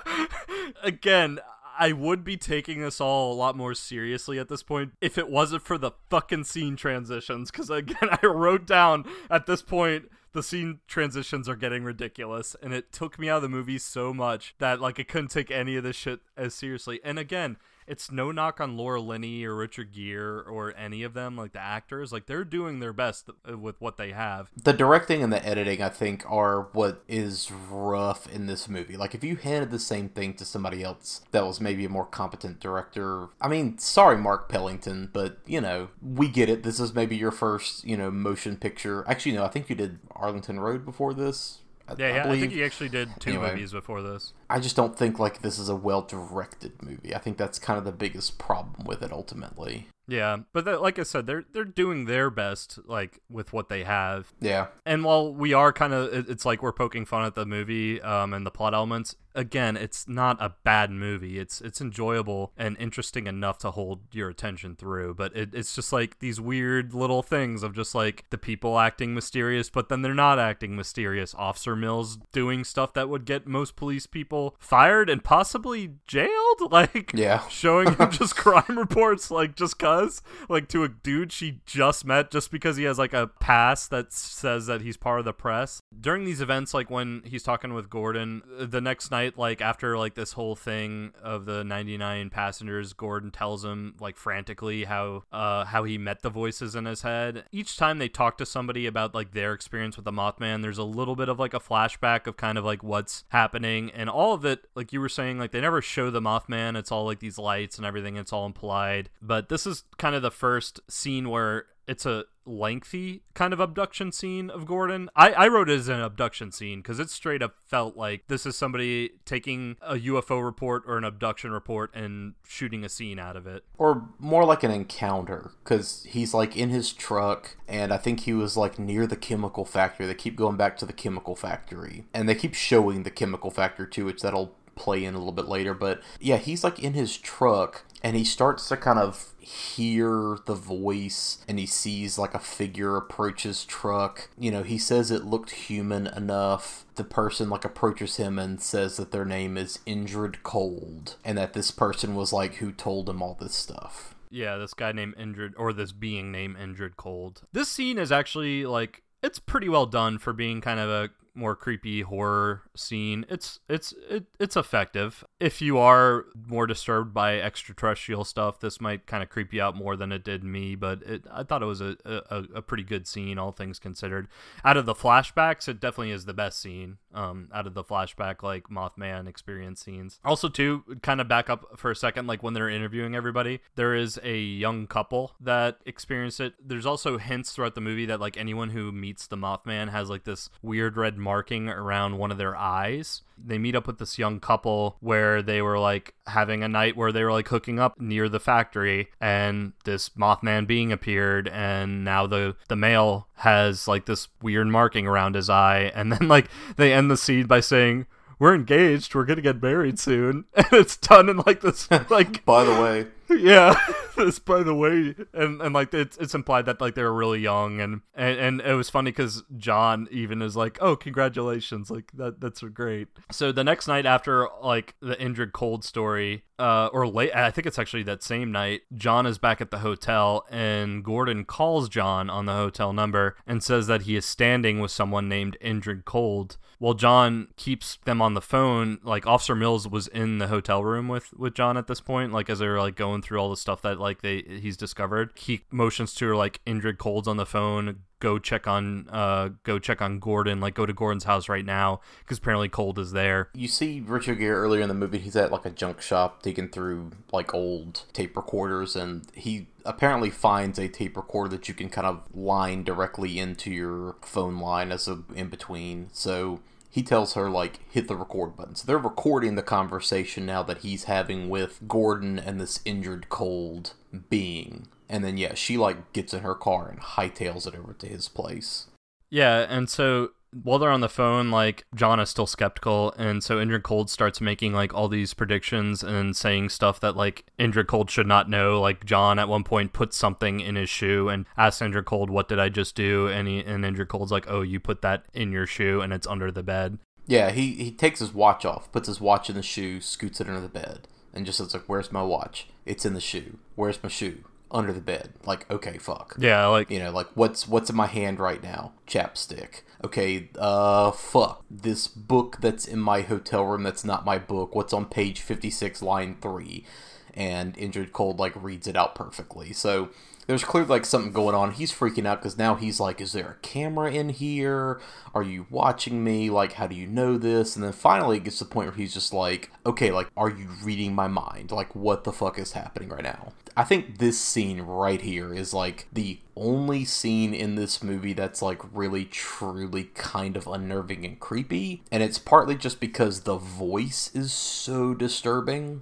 Again, 0.84 1.40
I 1.80 1.94
would 1.94 2.26
be 2.26 2.36
taking 2.36 2.82
this 2.82 3.00
all 3.00 3.32
a 3.32 3.36
lot 3.36 3.56
more 3.56 3.74
seriously 3.74 4.38
at 4.38 4.50
this 4.50 4.62
point 4.62 4.92
if 5.00 5.18
it 5.18 5.30
wasn't 5.30 5.64
for 5.64 5.78
the 5.78 5.92
fucking 6.10 6.44
scene 6.44 6.76
transitions. 6.76 7.50
Because 7.50 7.70
again, 7.70 8.10
I 8.22 8.26
wrote 8.28 8.68
down 8.68 9.06
at 9.32 9.46
this 9.46 9.62
point 9.62 10.12
the 10.34 10.44
scene 10.44 10.80
transitions 10.88 11.50
are 11.50 11.56
getting 11.56 11.84
ridiculous 11.84 12.56
and 12.62 12.74
it 12.74 12.92
took 12.92 13.18
me 13.18 13.30
out 13.30 13.38
of 13.38 13.42
the 13.44 13.50
movie 13.50 13.78
so 13.78 14.14
much 14.14 14.56
that 14.60 14.80
like 14.80 15.00
I 15.00 15.04
couldn't 15.04 15.32
take 15.32 15.52
any 15.52 15.76
of 15.76 15.84
this 15.84 15.96
shit 15.96 16.20
as 16.38 16.54
seriously. 16.54 17.00
And 17.04 17.18
again, 17.18 17.58
it's 17.90 18.12
no 18.12 18.32
knock 18.32 18.62
on 18.62 18.78
Laura 18.78 19.02
Linney 19.02 19.44
or 19.44 19.56
Richard 19.56 19.92
Gere 19.92 20.44
or 20.44 20.76
any 20.78 21.02
of 21.02 21.16
them, 21.16 21.36
like 21.36 21.54
the 21.54 21.60
actors. 21.60 22.14
Like 22.14 22.28
they're 22.28 22.46
doing 22.46 22.80
their 22.80 22.94
best 22.94 23.30
uh, 23.50 23.58
with 23.58 23.82
what 23.82 23.98
they 23.98 24.12
have. 24.12 24.52
The 24.56 24.74
directing 24.74 25.24
and 25.24 25.34
the 25.34 25.44
editing, 25.46 25.82
I 25.82 25.90
think, 25.90 26.24
are 26.30 26.70
what 26.74 27.04
is 27.08 27.52
rough 27.52 28.32
in 28.32 28.46
this 28.46 28.70
movie. 28.70 28.96
Like 28.96 29.16
if 29.16 29.24
you 29.24 29.38
handed 29.38 29.72
the 29.72 29.80
same 29.80 30.08
thing 30.08 30.36
to 30.36 30.46
somebody 30.46 30.84
else 30.84 31.22
that 31.32 31.46
was 31.46 31.60
maybe 31.60 31.84
a 31.84 31.90
more 31.90 32.06
competent 32.06 32.60
director, 32.60 33.30
I 33.42 33.48
mean, 33.48 33.80
sorry, 33.80 34.18
Mark 34.18 34.50
Pellington, 34.50 35.10
but 35.12 35.40
you 35.48 35.60
know, 35.60 35.90
we 36.00 36.30
get 36.30 36.48
it. 36.48 36.62
This 36.62 36.80
is 36.80 36.94
maybe 36.94 37.18
your 37.18 37.32
first, 37.32 37.84
you 37.84 37.98
know, 37.98 38.12
motion 38.12 38.56
picture. 38.56 39.04
Actually, 39.08 39.32
no, 39.32 39.44
I 39.44 39.48
think 39.48 39.68
you 39.68 39.76
did 39.76 39.98
Arlington 40.12 40.60
Road 40.60 40.86
before 40.86 41.16
this. 41.16 41.60
Yeah, 41.98 42.06
I, 42.06 42.10
yeah, 42.10 42.32
I, 42.32 42.40
think 42.40 42.52
he 42.52 42.64
actually 42.64 42.90
did 42.90 43.10
two 43.20 43.32
Anyway. 43.32 43.52
movies 43.52 43.72
before 43.72 44.02
this. 44.02 44.34
I 44.50 44.60
just 44.60 44.76
don't 44.76 44.98
think 44.98 45.20
like 45.20 45.42
this 45.42 45.58
is 45.58 45.70
a 45.70 45.76
well 45.76 46.02
directed 46.02 46.82
movie. 46.84 47.16
I 47.16 47.20
think 47.20 47.38
that's 47.38 47.60
kind 47.60 47.78
of 47.80 47.86
the 47.86 47.92
biggest 47.92 48.38
problem 48.38 48.86
with 48.86 49.02
it 49.02 49.12
ultimately. 49.12 49.88
Yeah, 50.08 50.38
but 50.54 50.66
that, 50.66 50.82
like 50.82 50.98
I 50.98 51.04
said, 51.04 51.28
they're 51.28 51.46
they're 51.52 51.64
doing 51.64 52.06
their 52.06 52.30
best, 52.30 52.80
like 52.86 53.20
with 53.30 53.54
what 53.54 53.70
they 53.70 53.84
have. 53.84 54.34
Yeah. 54.42 54.68
And 54.86 55.04
while 55.04 55.32
we 55.32 55.54
are 55.54 55.72
kind 55.72 55.94
of, 55.94 56.30
it's 56.30 56.46
like 56.46 56.64
we're 56.64 56.74
poking 56.74 57.06
fun 57.06 57.26
at 57.26 57.36
the 57.36 57.46
movie 57.46 58.02
um, 58.02 58.34
and 58.34 58.46
the 58.46 58.52
plot 58.52 58.74
elements. 58.74 59.16
Again, 59.36 59.78
it's 59.78 60.08
not 60.08 60.38
a 60.42 60.54
bad 60.64 60.92
movie. 60.92 61.40
It's 61.40 61.62
it's 61.62 61.82
enjoyable 61.82 62.52
and 62.58 62.76
interesting 62.80 63.28
enough 63.28 63.58
to 63.60 63.72
hold 63.72 64.02
your 64.12 64.30
attention 64.30 64.76
through. 64.76 65.16
But 65.16 65.36
it, 65.36 65.54
it's 65.54 65.76
just 65.76 65.94
like 65.94 66.20
these 66.20 66.42
weird 66.42 66.94
little 66.94 67.22
things 67.22 67.64
of 67.64 67.74
just 67.76 67.94
like 67.94 68.26
the 68.30 68.38
people 68.38 68.80
acting 68.80 69.14
mysterious, 69.14 69.70
but 69.70 69.90
then 69.90 70.02
they're 70.02 70.14
not 70.14 70.40
acting 70.40 70.76
mysterious. 70.76 71.36
Officer 71.36 71.76
Mills 71.76 72.18
doing 72.32 72.64
stuff 72.64 72.94
that 72.94 73.10
would 73.10 73.26
get 73.26 73.46
most 73.48 73.76
police 73.76 74.08
people 74.08 74.56
fired 74.60 75.10
and 75.10 75.24
possibly 75.24 75.94
jailed. 76.08 76.30
Like 76.72 77.12
Yeah. 77.14 77.48
showing 77.48 77.94
him 77.96 78.12
just 78.12 78.36
crime 78.36 78.78
reports 78.78 79.32
like 79.32 79.56
just 79.56 79.80
cuz 79.80 80.22
like 80.50 80.68
to 80.70 80.84
a 80.84 80.90
dude 80.90 81.32
she 81.32 81.62
just 81.66 82.06
met 82.06 82.32
just 82.32 82.52
because 82.52 82.78
he 82.78 82.84
has 82.84 82.98
like 83.00 83.14
a 83.14 83.28
pass 83.28 83.88
that 83.88 84.12
says 84.14 84.66
that 84.68 84.82
he's 84.82 84.98
part 84.98 85.20
of 85.20 85.26
the 85.26 85.34
press 85.34 85.82
during 86.00 86.26
these 86.26 86.42
events 86.42 86.74
like 86.74 86.90
when 86.90 87.22
he's 87.26 87.44
talking 87.44 87.74
with 87.74 87.90
Gordon 87.90 88.42
the 88.60 88.82
next 88.82 89.10
night 89.12 89.19
like 89.36 89.62
after 89.62 89.98
like 89.98 90.16
this 90.16 90.34
whole 90.34 90.56
thing 90.56 91.14
of 91.22 91.46
the 91.46 91.64
99 91.64 92.30
passengers 92.30 92.94
Gordon 92.94 93.32
tells 93.32 93.64
him 93.64 93.96
like 94.00 94.18
frantically 94.18 94.86
how 94.86 95.24
uh 95.32 95.66
how 95.66 95.84
he 95.84 95.98
met 95.98 96.22
the 96.22 96.30
voices 96.30 96.76
in 96.76 96.86
his 96.86 97.02
head. 97.02 97.46
Each 97.52 97.78
time 97.78 98.00
they 98.00 98.10
talk 98.10 98.38
to 98.38 98.46
somebody 98.46 98.86
about 98.86 99.16
like 99.16 99.32
their 99.32 99.54
experience 99.54 99.96
with 99.96 100.06
the 100.06 100.12
Mothman 100.12 100.62
there's 100.62 100.78
a 100.78 100.84
little 100.84 101.16
bit 101.16 101.30
of 101.30 101.40
like 101.40 101.54
a 101.54 101.60
flashback 101.60 102.28
of 102.28 102.38
kind 102.38 102.58
of 102.58 102.66
like 102.66 102.84
what's 102.84 103.24
happening. 103.30 103.92
And 103.92 104.10
all 104.10 104.34
of 104.34 104.46
it 104.46 104.66
like 104.76 104.94
you 104.94 105.02
were 105.02 105.10
saying 105.10 105.40
like 105.40 105.52
they 105.52 105.62
never 105.62 105.82
show 105.82 106.10
the 106.10 106.22
Mothman. 106.22 106.78
It's 106.78 106.92
all 106.92 107.06
like 107.06 107.20
these 107.20 107.38
lights 107.38 107.78
and 107.78 107.86
everything. 107.86 108.16
It's 108.16 108.34
all 108.34 108.46
implied. 108.46 109.10
But 109.22 109.50
this 109.50 109.66
is 109.66 109.84
kind 109.98 110.16
of 110.16 110.22
the 110.22 110.32
first 110.32 110.80
scene 110.90 111.30
where 111.30 111.66
it's 111.90 112.06
a 112.06 112.26
lengthy 112.46 113.24
kind 113.34 113.52
of 113.52 113.60
abduction 113.60 114.12
scene 114.12 114.50
of 114.50 114.66
Gordon. 114.66 115.10
I, 115.16 115.32
I 115.32 115.48
wrote 115.48 115.70
it 115.70 115.80
as 115.80 115.88
an 115.88 116.02
abduction 116.02 116.52
scene 116.52 116.80
because 116.80 117.00
it 117.00 117.10
straight 117.10 117.42
up 117.42 117.56
felt 117.66 117.98
like 117.98 118.28
this 118.28 118.46
is 118.46 118.56
somebody 118.56 119.12
taking 119.26 119.76
a 119.82 119.96
UFO 119.96 120.44
report 120.44 120.84
or 120.86 120.98
an 120.98 121.04
abduction 121.04 121.52
report 121.52 121.94
and 121.96 122.36
shooting 122.48 122.84
a 122.84 122.90
scene 122.90 123.18
out 123.18 123.36
of 123.36 123.48
it. 123.48 123.64
Or 123.78 124.08
more 124.20 124.46
like 124.46 124.64
an 124.64 124.72
encounter, 124.72 125.52
because 125.64 126.06
he's 126.08 126.34
like 126.34 126.56
in 126.56 126.70
his 126.70 126.94
truck, 126.94 127.58
and 127.68 127.92
I 127.92 127.98
think 127.98 128.22
he 128.22 128.34
was 128.34 128.56
like 128.56 128.78
near 128.78 129.08
the 129.08 129.18
chemical 129.18 129.66
factory. 129.66 130.06
They 130.06 130.14
keep 130.14 130.36
going 130.36 130.58
back 130.58 130.78
to 130.78 130.86
the 130.86 130.94
chemical 130.94 131.36
factory, 131.36 132.06
and 132.14 132.30
they 132.30 132.36
keep 132.36 132.54
showing 132.54 133.02
the 133.02 133.12
chemical 133.12 133.50
factory 133.50 133.88
too, 133.90 134.06
which 134.06 134.22
that'll 134.22 134.56
play 134.80 135.04
in 135.04 135.14
a 135.14 135.18
little 135.18 135.34
bit 135.34 135.48
later. 135.48 135.74
But 135.74 136.02
yeah, 136.20 136.38
he's 136.38 136.64
like 136.64 136.80
in 136.80 136.94
his 136.94 137.18
truck, 137.18 137.84
and 138.04 138.16
he 138.16 138.24
starts 138.24 138.68
to 138.70 138.78
kind 138.78 139.00
of 139.00 139.34
hear 139.40 140.38
the 140.46 140.56
voice 140.56 141.40
and 141.48 141.58
he 141.58 141.66
sees 141.66 142.18
like 142.18 142.34
a 142.34 142.40
figure 142.40 142.96
approach 142.96 143.44
his 143.44 143.66
truck. 143.66 144.30
You 144.38 144.52
know, 144.52 144.64
he 144.64 144.78
says 144.78 145.12
it 145.12 145.26
looked 145.26 145.52
human 145.52 146.08
enough. 146.08 146.86
The 146.96 147.04
person 147.04 147.50
like 147.50 147.66
approaches 147.66 148.18
him 148.18 148.38
and 148.38 148.62
says 148.62 148.98
that 148.98 149.12
their 149.12 149.26
name 149.26 149.58
is 149.58 149.80
Indrid 149.88 150.44
Cold 150.44 151.16
and 151.26 151.38
that 151.38 151.54
this 151.54 151.72
person 151.72 152.16
was 152.16 152.32
like 152.32 152.56
who 152.56 152.72
told 152.72 153.10
him 153.10 153.22
all 153.22 153.38
this 153.40 153.56
stuff. 153.56 154.16
Yeah, 154.30 154.58
this 154.58 154.76
guy 154.76 154.92
named 154.92 155.16
Indrid, 155.16 155.54
or 155.58 155.74
this 155.74 155.92
being 155.92 156.32
named 156.32 156.58
Indrid 156.58 156.96
Cold. 156.98 157.42
This 157.52 157.68
scene 157.68 157.98
is 157.98 158.12
actually 158.12 158.66
like 158.66 159.02
it's 159.24 159.40
pretty 159.40 159.70
well 159.70 159.88
done 159.88 160.20
for 160.20 160.34
being 160.34 160.62
kind 160.62 160.80
of 160.80 160.90
a 160.90 161.10
more 161.34 161.56
creepy 161.56 162.02
horror 162.02 162.64
scene. 162.76 163.26
It's 163.30 163.60
it's 163.70 163.94
it, 164.10 164.26
it's 164.40 164.58
effective. 164.58 165.24
If 165.40 165.62
you 165.62 165.78
are 165.78 166.26
more 166.48 166.68
disturbed 166.68 167.14
by 167.14 167.40
extraterrestrial 167.40 168.24
stuff, 168.24 168.60
this 168.60 168.82
might 168.82 169.06
kind 169.06 169.24
of 169.24 169.30
creep 169.30 169.54
you 169.54 169.62
out 169.62 169.76
more 169.76 169.96
than 169.96 170.12
it 170.12 170.24
did 170.24 170.44
me. 170.44 170.76
But 170.76 171.04
it, 171.04 171.26
I 171.32 171.44
thought 171.44 171.64
it 171.64 171.68
was 171.68 171.82
a, 171.82 171.96
a 172.06 172.44
a 172.56 172.62
pretty 172.62 172.84
good 172.84 173.08
scene, 173.08 173.38
all 173.38 173.52
things 173.52 173.80
considered. 173.80 174.28
Out 174.64 174.78
of 174.78 174.86
the 174.86 174.96
flashbacks, 174.96 175.68
it 175.68 175.80
definitely 175.80 176.12
is 176.12 176.26
the 176.26 176.34
best 176.34 176.60
scene. 176.60 176.98
Um, 177.14 177.50
out 177.54 177.68
of 177.68 177.74
the 177.74 177.84
flashback 177.84 178.44
like 178.44 178.70
Mothman 178.70 179.28
experience 179.28 179.82
scenes. 179.82 180.20
Also, 180.24 180.48
too, 180.50 180.84
kind 181.02 181.22
of 181.22 181.28
back 181.28 181.50
up 181.50 181.78
for 181.78 181.92
a 181.92 181.96
second, 181.96 182.28
like 182.28 182.44
when 182.44 182.54
they're 182.54 182.70
interviewing 182.70 183.16
everybody, 183.16 183.62
there 183.76 183.96
is 183.96 184.20
a 184.24 184.38
young 184.38 184.88
couple 184.88 185.36
that 185.40 185.78
experience 185.86 186.40
it. 186.40 186.54
There's 186.64 186.86
also 186.86 187.18
hints 187.18 187.52
throughout 187.52 187.76
the 187.76 187.82
movie 187.82 188.06
that 188.06 188.20
like 188.20 188.38
anyone 188.38 188.70
who 188.70 188.92
meets 188.92 189.28
the 189.28 189.38
Mothman 189.38 189.90
has 189.90 190.10
like 190.10 190.24
this 190.24 190.50
weird 190.62 190.98
red 190.98 191.18
marking 191.30 191.70
around 191.70 192.18
one 192.18 192.32
of 192.32 192.40
their 192.40 192.56
eyes. 192.58 193.22
They 193.38 193.60
meet 193.60 193.76
up 193.76 193.86
with 193.86 194.00
this 194.00 194.18
young 194.18 194.40
couple 194.40 194.98
where 195.00 195.44
they 195.44 195.62
were 195.62 195.78
like 195.78 196.16
having 196.26 196.64
a 196.64 196.68
night 196.68 196.98
where 196.98 197.12
they 197.12 197.24
were 197.24 197.32
like 197.32 197.48
hooking 197.50 197.80
up 197.80 198.02
near 198.02 198.28
the 198.28 198.40
factory 198.40 199.10
and 199.22 199.74
this 199.86 200.10
Mothman 200.10 200.66
being 200.66 200.92
appeared 200.92 201.48
and 201.48 202.04
now 202.04 202.26
the 202.26 202.56
the 202.68 202.76
male 202.76 203.28
has 203.36 203.88
like 203.88 204.08
this 204.08 204.28
weird 204.42 204.66
marking 204.70 205.06
around 205.06 205.36
his 205.36 205.52
eye 205.52 205.92
and 205.94 206.12
then 206.12 206.28
like 206.28 206.50
they 206.78 206.92
end 206.92 207.12
the 207.12 207.16
scene 207.16 207.46
by 207.46 207.60
saying 207.60 208.08
we're 208.40 208.56
engaged 208.56 209.14
we're 209.14 209.26
gonna 209.26 209.42
get 209.42 209.62
married 209.62 210.00
soon 210.00 210.46
and 210.56 210.66
it's 210.72 210.98
done 210.98 211.30
in 211.30 211.38
like 211.46 211.62
this 211.62 211.90
like 212.10 212.44
By 212.46 212.64
the 212.64 212.82
way, 212.82 213.08
yeah 213.30 213.76
this 214.18 214.40
by 214.40 214.64
the 214.64 214.74
way 214.74 215.16
and 215.34 215.62
and 215.62 215.74
like 215.74 215.94
it's 215.94 216.18
it's 216.18 216.34
implied 216.34 216.66
that 216.66 216.82
like 216.82 216.96
they 216.96 217.04
were 217.04 217.14
really 217.14 217.40
young 217.40 217.80
and 217.80 218.02
and, 218.16 218.40
and 218.40 218.62
it 218.62 218.74
was 218.74 218.90
funny 218.90 219.12
because 219.12 219.44
john 219.58 220.08
even 220.12 220.42
is 220.42 220.56
like 220.56 220.78
oh 220.82 220.96
congratulations 220.96 221.92
like 221.92 222.12
that 222.14 222.40
that's 222.40 222.62
great. 222.62 223.08
So 223.32 223.52
the 223.52 223.64
next 223.64 223.88
night 223.88 224.06
after 224.06 224.48
like 224.64 224.96
the 225.02 225.16
Indrid 225.16 225.52
cold 225.52 225.84
story 225.84 226.44
uh 226.58 226.90
or 226.92 227.08
late 227.08 227.34
i 227.36 227.52
think 227.52 227.68
it's 227.68 227.80
actually 227.80 228.04
that 228.04 228.24
same 228.24 228.52
night 228.52 228.82
john 228.96 229.26
is 229.26 229.38
back 229.38 229.62
at 229.62 229.72
the 229.72 229.80
hotel 229.80 230.46
and 230.50 231.04
gordon 231.04 231.46
calls 231.46 231.88
john 231.88 232.30
on 232.30 232.46
the 232.46 232.54
hotel 232.54 232.92
number 232.94 233.36
and 233.48 233.64
says 233.64 233.88
that 233.88 234.04
he 234.04 234.16
is 234.16 234.26
standing 234.26 234.80
with 234.80 234.92
someone 234.92 235.30
named 235.30 235.58
Indrid 235.62 236.06
cold 236.06 236.58
well 236.80 236.94
john 236.94 237.48
keeps 237.58 237.98
them 238.06 238.22
on 238.22 238.34
the 238.34 238.42
phone. 238.42 239.00
Like 239.04 239.28
officer 239.28 239.56
mills 239.56 239.88
was 239.88 240.08
in 240.08 240.40
the 240.40 240.48
hotel 240.48 240.84
room 240.84 241.08
with 241.08 241.34
with 241.34 241.54
john 241.54 241.78
at 241.78 241.88
this 241.88 242.02
point 242.02 242.32
like 242.32 242.50
as 242.50 242.60
they 242.60 242.68
were 242.68 242.80
like 242.80 242.96
going 242.96 243.22
through 243.22 243.40
all 243.40 243.50
the 243.50 243.58
stuff 243.58 243.82
that 243.82 244.00
like 244.00 244.22
they 244.22 244.42
he's 244.42 244.78
discovered. 244.78 245.32
He 245.36 245.62
motions 245.72 246.14
to 246.16 246.28
her 246.28 246.36
like 246.36 246.62
Indrid 246.66 246.98
Cold's 246.98 247.28
on 247.28 247.38
the 247.38 247.46
phone 247.46 248.04
go 248.20 248.40
check 248.40 248.68
on 248.68 249.08
uh 249.10 249.50
go 249.64 249.80
check 249.80 250.02
on 250.02 250.20
Gordon 250.20 250.60
like 250.60 250.74
go 250.74 250.86
to 250.86 250.94
Gordon's 250.94 251.24
house 251.24 251.50
right 251.50 251.66
now 251.66 252.02
because 252.20 252.38
apparently 252.38 252.70
Cold 252.70 253.00
is 253.00 253.12
there 253.12 253.50
you 253.54 253.68
see 253.68 254.02
Richard 254.06 254.40
Gere 254.40 254.56
earlier 254.56 254.82
in 254.82 254.88
the 254.88 254.94
movie. 254.94 255.20
He's 255.20 255.36
at 255.36 255.52
like 255.52 255.66
a 255.66 255.70
junk 255.70 256.02
shop 256.02 256.42
digging 256.42 256.70
through 256.70 257.12
like 257.32 257.54
old 257.54 258.04
tape 258.14 258.36
recorders, 258.36 258.96
and 258.96 259.26
he 259.34 259.68
apparently 259.86 260.30
finds 260.30 260.78
a 260.78 260.88
tape 260.88 261.18
recorder 261.18 261.50
that 261.50 261.68
you 261.68 261.74
can 261.74 261.90
kind 261.90 262.08
of 262.08 262.24
line 262.34 262.84
directly 262.84 263.40
into 263.40 263.72
your 263.72 264.16
phone 264.22 264.60
line 264.60 264.92
as 264.92 265.08
a 265.08 265.24
in 265.36 265.50
between. 265.50 266.10
So 266.12 266.60
he 266.90 267.04
tells 267.04 267.34
her 267.34 267.50
like 267.50 267.80
hit 267.90 268.08
the 268.08 268.16
record 268.16 268.56
button. 268.56 268.76
So 268.76 268.86
they're 268.86 268.98
recording 268.98 269.56
the 269.56 269.64
conversation 269.64 270.46
now 270.46 270.64
that 270.64 270.80
he's 270.80 271.06
having 271.06 271.50
with 271.50 271.80
Gordon 271.88 272.40
and 272.40 272.60
this 272.60 272.80
Indrid 272.80 273.30
Cold 273.30 273.94
being. 274.30 274.88
And 275.10 275.24
then 275.24 275.38
yeah, 275.38 275.56
she 275.56 275.78
like 275.78 276.14
gets 276.14 276.34
in 276.34 276.42
her 276.44 276.56
car 276.56 276.88
and 276.90 277.00
hightails 277.02 277.68
it 277.68 277.76
over 277.76 277.94
to 277.94 278.08
his 278.08 278.30
place. 278.30 278.88
yeah 279.32 279.66
and 279.70 279.90
so 279.90 280.30
while 280.64 280.80
they're 280.80 280.90
on 280.90 281.02
the 281.02 281.10
phone 281.10 281.52
like 281.52 281.84
John 281.94 282.20
is 282.20 282.30
still 282.32 282.48
skeptical 282.48 283.14
and 283.20 283.44
so 283.44 283.58
Indrid 283.58 283.84
Cold 283.84 284.10
starts 284.10 284.42
making 284.42 284.74
like 284.74 284.92
all 284.94 285.08
these 285.08 285.36
predictions 285.36 286.02
and 286.04 286.36
saying 286.36 286.70
stuff 286.70 287.00
that 287.02 287.16
like 287.16 287.46
Indrid 287.60 287.86
Cold 287.86 288.10
should 288.10 288.26
not 288.26 288.50
know 288.50 288.82
like 288.82 289.06
John 289.06 289.38
at 289.38 289.48
one 289.48 289.64
point 289.64 289.94
puts 289.94 290.18
something 290.18 290.60
in 290.60 290.76
his 290.76 290.90
shoe 290.90 291.30
and 291.30 291.46
asks 291.56 291.82
Indrid 291.84 292.06
Cold 292.06 292.32
what 292.32 292.48
did 292.48 292.58
I 292.60 292.70
just 292.70 292.96
do 292.96 293.28
and 293.28 293.48
he 293.48 293.60
and 293.60 293.84
Indrid 293.84 294.08
Cold's 294.08 294.32
like 294.32 294.46
oh 294.50 294.62
you 294.62 294.80
put 294.80 295.04
that 295.04 295.26
in 295.34 295.52
your 295.52 295.68
shoe 295.68 296.02
and 296.02 296.12
it's 296.12 296.26
under 296.28 296.52
the 296.52 296.64
bed 296.64 296.98
Yeah, 297.28 297.52
he, 297.52 297.74
he 297.74 297.92
takes 297.92 298.20
his 298.22 298.34
watch 298.34 298.66
off, 298.66 298.92
puts 298.92 299.08
his 299.08 299.22
watch 299.22 299.50
in 299.52 299.56
the 299.56 299.62
shoe, 299.62 300.02
scoots 300.02 300.42
it 300.42 300.48
under 300.48 300.62
the 300.62 300.68
bed, 300.68 301.08
and 301.32 301.46
just 301.46 301.60
says 301.60 301.76
like, 301.76 301.84
"Where's 301.86 302.12
my 302.12 302.24
watch? 302.24 302.66
It's 302.88 303.06
in 303.06 303.14
the 303.14 303.22
shoe. 303.22 303.60
Where's 303.76 304.02
my 304.02 304.10
shoe? 304.10 304.46
Under 304.72 304.94
the 304.94 305.02
bed. 305.02 305.34
Like, 305.46 305.70
okay, 305.72 305.98
fuck. 305.98 306.36
Yeah, 306.38 306.68
like 306.68 306.92
You 306.92 307.00
know, 307.00 307.12
like 307.12 307.28
what's 307.34 307.68
what's 307.68 307.90
in 307.90 307.96
my 307.96 308.06
hand 308.06 308.40
right 308.40 308.62
now? 308.62 308.94
Chapstick. 309.08 309.82
Okay, 310.04 310.50
uh 310.58 311.12
fuck. 311.12 311.64
This 311.72 312.08
book 312.08 312.58
that's 312.62 312.88
in 312.88 313.00
my 313.00 313.22
hotel 313.22 313.66
room 313.66 313.84
that's 313.84 314.06
not 314.06 314.26
my 314.26 314.38
book. 314.38 314.76
What's 314.76 314.94
on 314.94 315.06
page 315.06 315.42
56 315.42 316.02
line 316.02 316.38
3? 316.40 316.86
And 317.34 317.76
Indrid 317.76 318.12
Cold 318.12 318.40
like 318.40 318.54
reads 318.62 318.88
it 318.88 318.96
out 318.96 319.16
perfectly. 319.16 319.74
So 319.74 320.10
there's 320.50 320.64
clearly 320.64 320.90
like 320.90 321.06
something 321.06 321.32
going 321.32 321.54
on. 321.54 321.74
He's 321.74 321.92
freaking 321.92 322.26
out 322.26 322.42
because 322.42 322.58
now 322.58 322.74
he's 322.74 323.00
like, 323.00 323.22
is 323.22 323.34
there 323.34 323.52
a 323.52 323.62
camera 323.62 324.12
in 324.12 324.30
here? 324.30 325.00
Are 325.36 325.44
you 325.44 325.68
watching 325.70 326.24
me? 326.24 326.50
Like, 326.50 326.74
how 326.74 326.88
do 326.88 326.96
you 326.96 327.06
know 327.06 327.38
this? 327.38 327.76
And 327.76 327.86
then 327.86 327.92
finally 327.92 328.38
it 328.38 328.46
gets 328.46 328.58
to 328.58 328.64
the 328.64 328.72
point 328.72 328.88
where 328.88 328.96
he's 328.96 329.14
just 329.14 329.32
like, 329.32 329.70
okay, 329.86 330.10
like, 330.10 330.28
are 330.36 330.50
you 330.50 330.70
reading 330.84 331.14
my 331.14 331.28
mind? 331.28 331.70
Like, 331.70 331.96
what 331.96 332.24
the 332.24 332.32
fuck 332.32 332.58
is 332.58 332.72
happening 332.72 333.10
right 333.10 333.22
now? 333.22 333.54
I 333.78 333.84
think 333.84 334.18
this 334.18 334.40
scene 334.42 334.82
right 334.82 335.22
here 335.22 335.54
is 335.54 335.72
like 335.72 336.08
the 336.12 336.40
only 336.56 337.06
scene 337.06 337.54
in 337.54 337.76
this 337.76 338.02
movie 338.02 338.34
that's 338.34 338.64
like 338.64 338.82
really 338.92 339.26
truly 339.26 340.06
kind 340.16 340.58
of 340.58 340.66
unnerving 340.66 341.26
and 341.26 341.40
creepy. 341.40 342.02
And 342.12 342.24
it's 342.24 342.40
partly 342.40 342.74
just 342.74 343.00
because 343.00 343.42
the 343.42 343.58
voice 343.58 344.32
is 344.34 344.52
so 344.52 345.14
disturbing. 345.14 346.02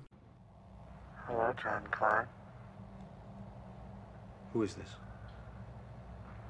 Hello, 1.28 1.54
John 1.62 1.84
Clark. 1.92 2.30
Who 4.58 4.64
is 4.64 4.74
this? 4.74 4.90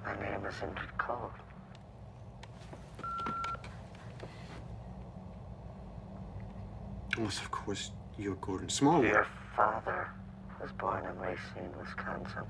My 0.06 0.14
name 0.22 0.46
is 0.46 0.54
Indrid 0.62 0.98
Cold. 0.98 1.32
Yes, 7.20 7.40
of 7.42 7.52
course, 7.52 7.92
you're 8.18 8.36
Gordon 8.36 8.70
Smallwood. 8.70 9.10
Your 9.10 9.28
father 9.58 10.08
was 10.62 10.72
born 10.80 11.04
in 11.04 11.20
Racine, 11.20 11.70
Wisconsin. 11.78 12.44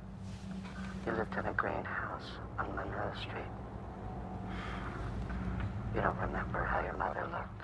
He 1.03 1.09
lived 1.09 1.35
in 1.35 1.47
a 1.47 1.53
grain 1.53 1.83
house 1.83 2.29
on 2.59 2.75
Monroe 2.75 3.11
Street. 3.19 3.41
You 5.95 6.01
don't 6.01 6.19
remember 6.19 6.65
how 6.65 6.81
your 6.81 6.97
mother 6.97 7.27
looked. 7.31 7.63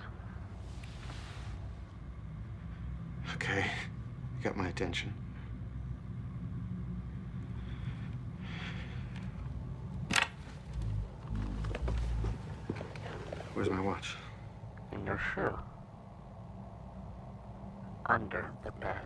Okay, 3.36 3.70
you 4.36 4.44
got 4.44 4.57
my 4.57 4.68
attention. 4.68 5.14
Where's 13.54 13.70
my 13.70 13.80
watch? 13.80 14.16
In 14.92 15.06
your 15.06 15.20
shoe. 15.34 15.58
Under 18.06 18.52
the 18.64 18.72
bed. 18.72 19.06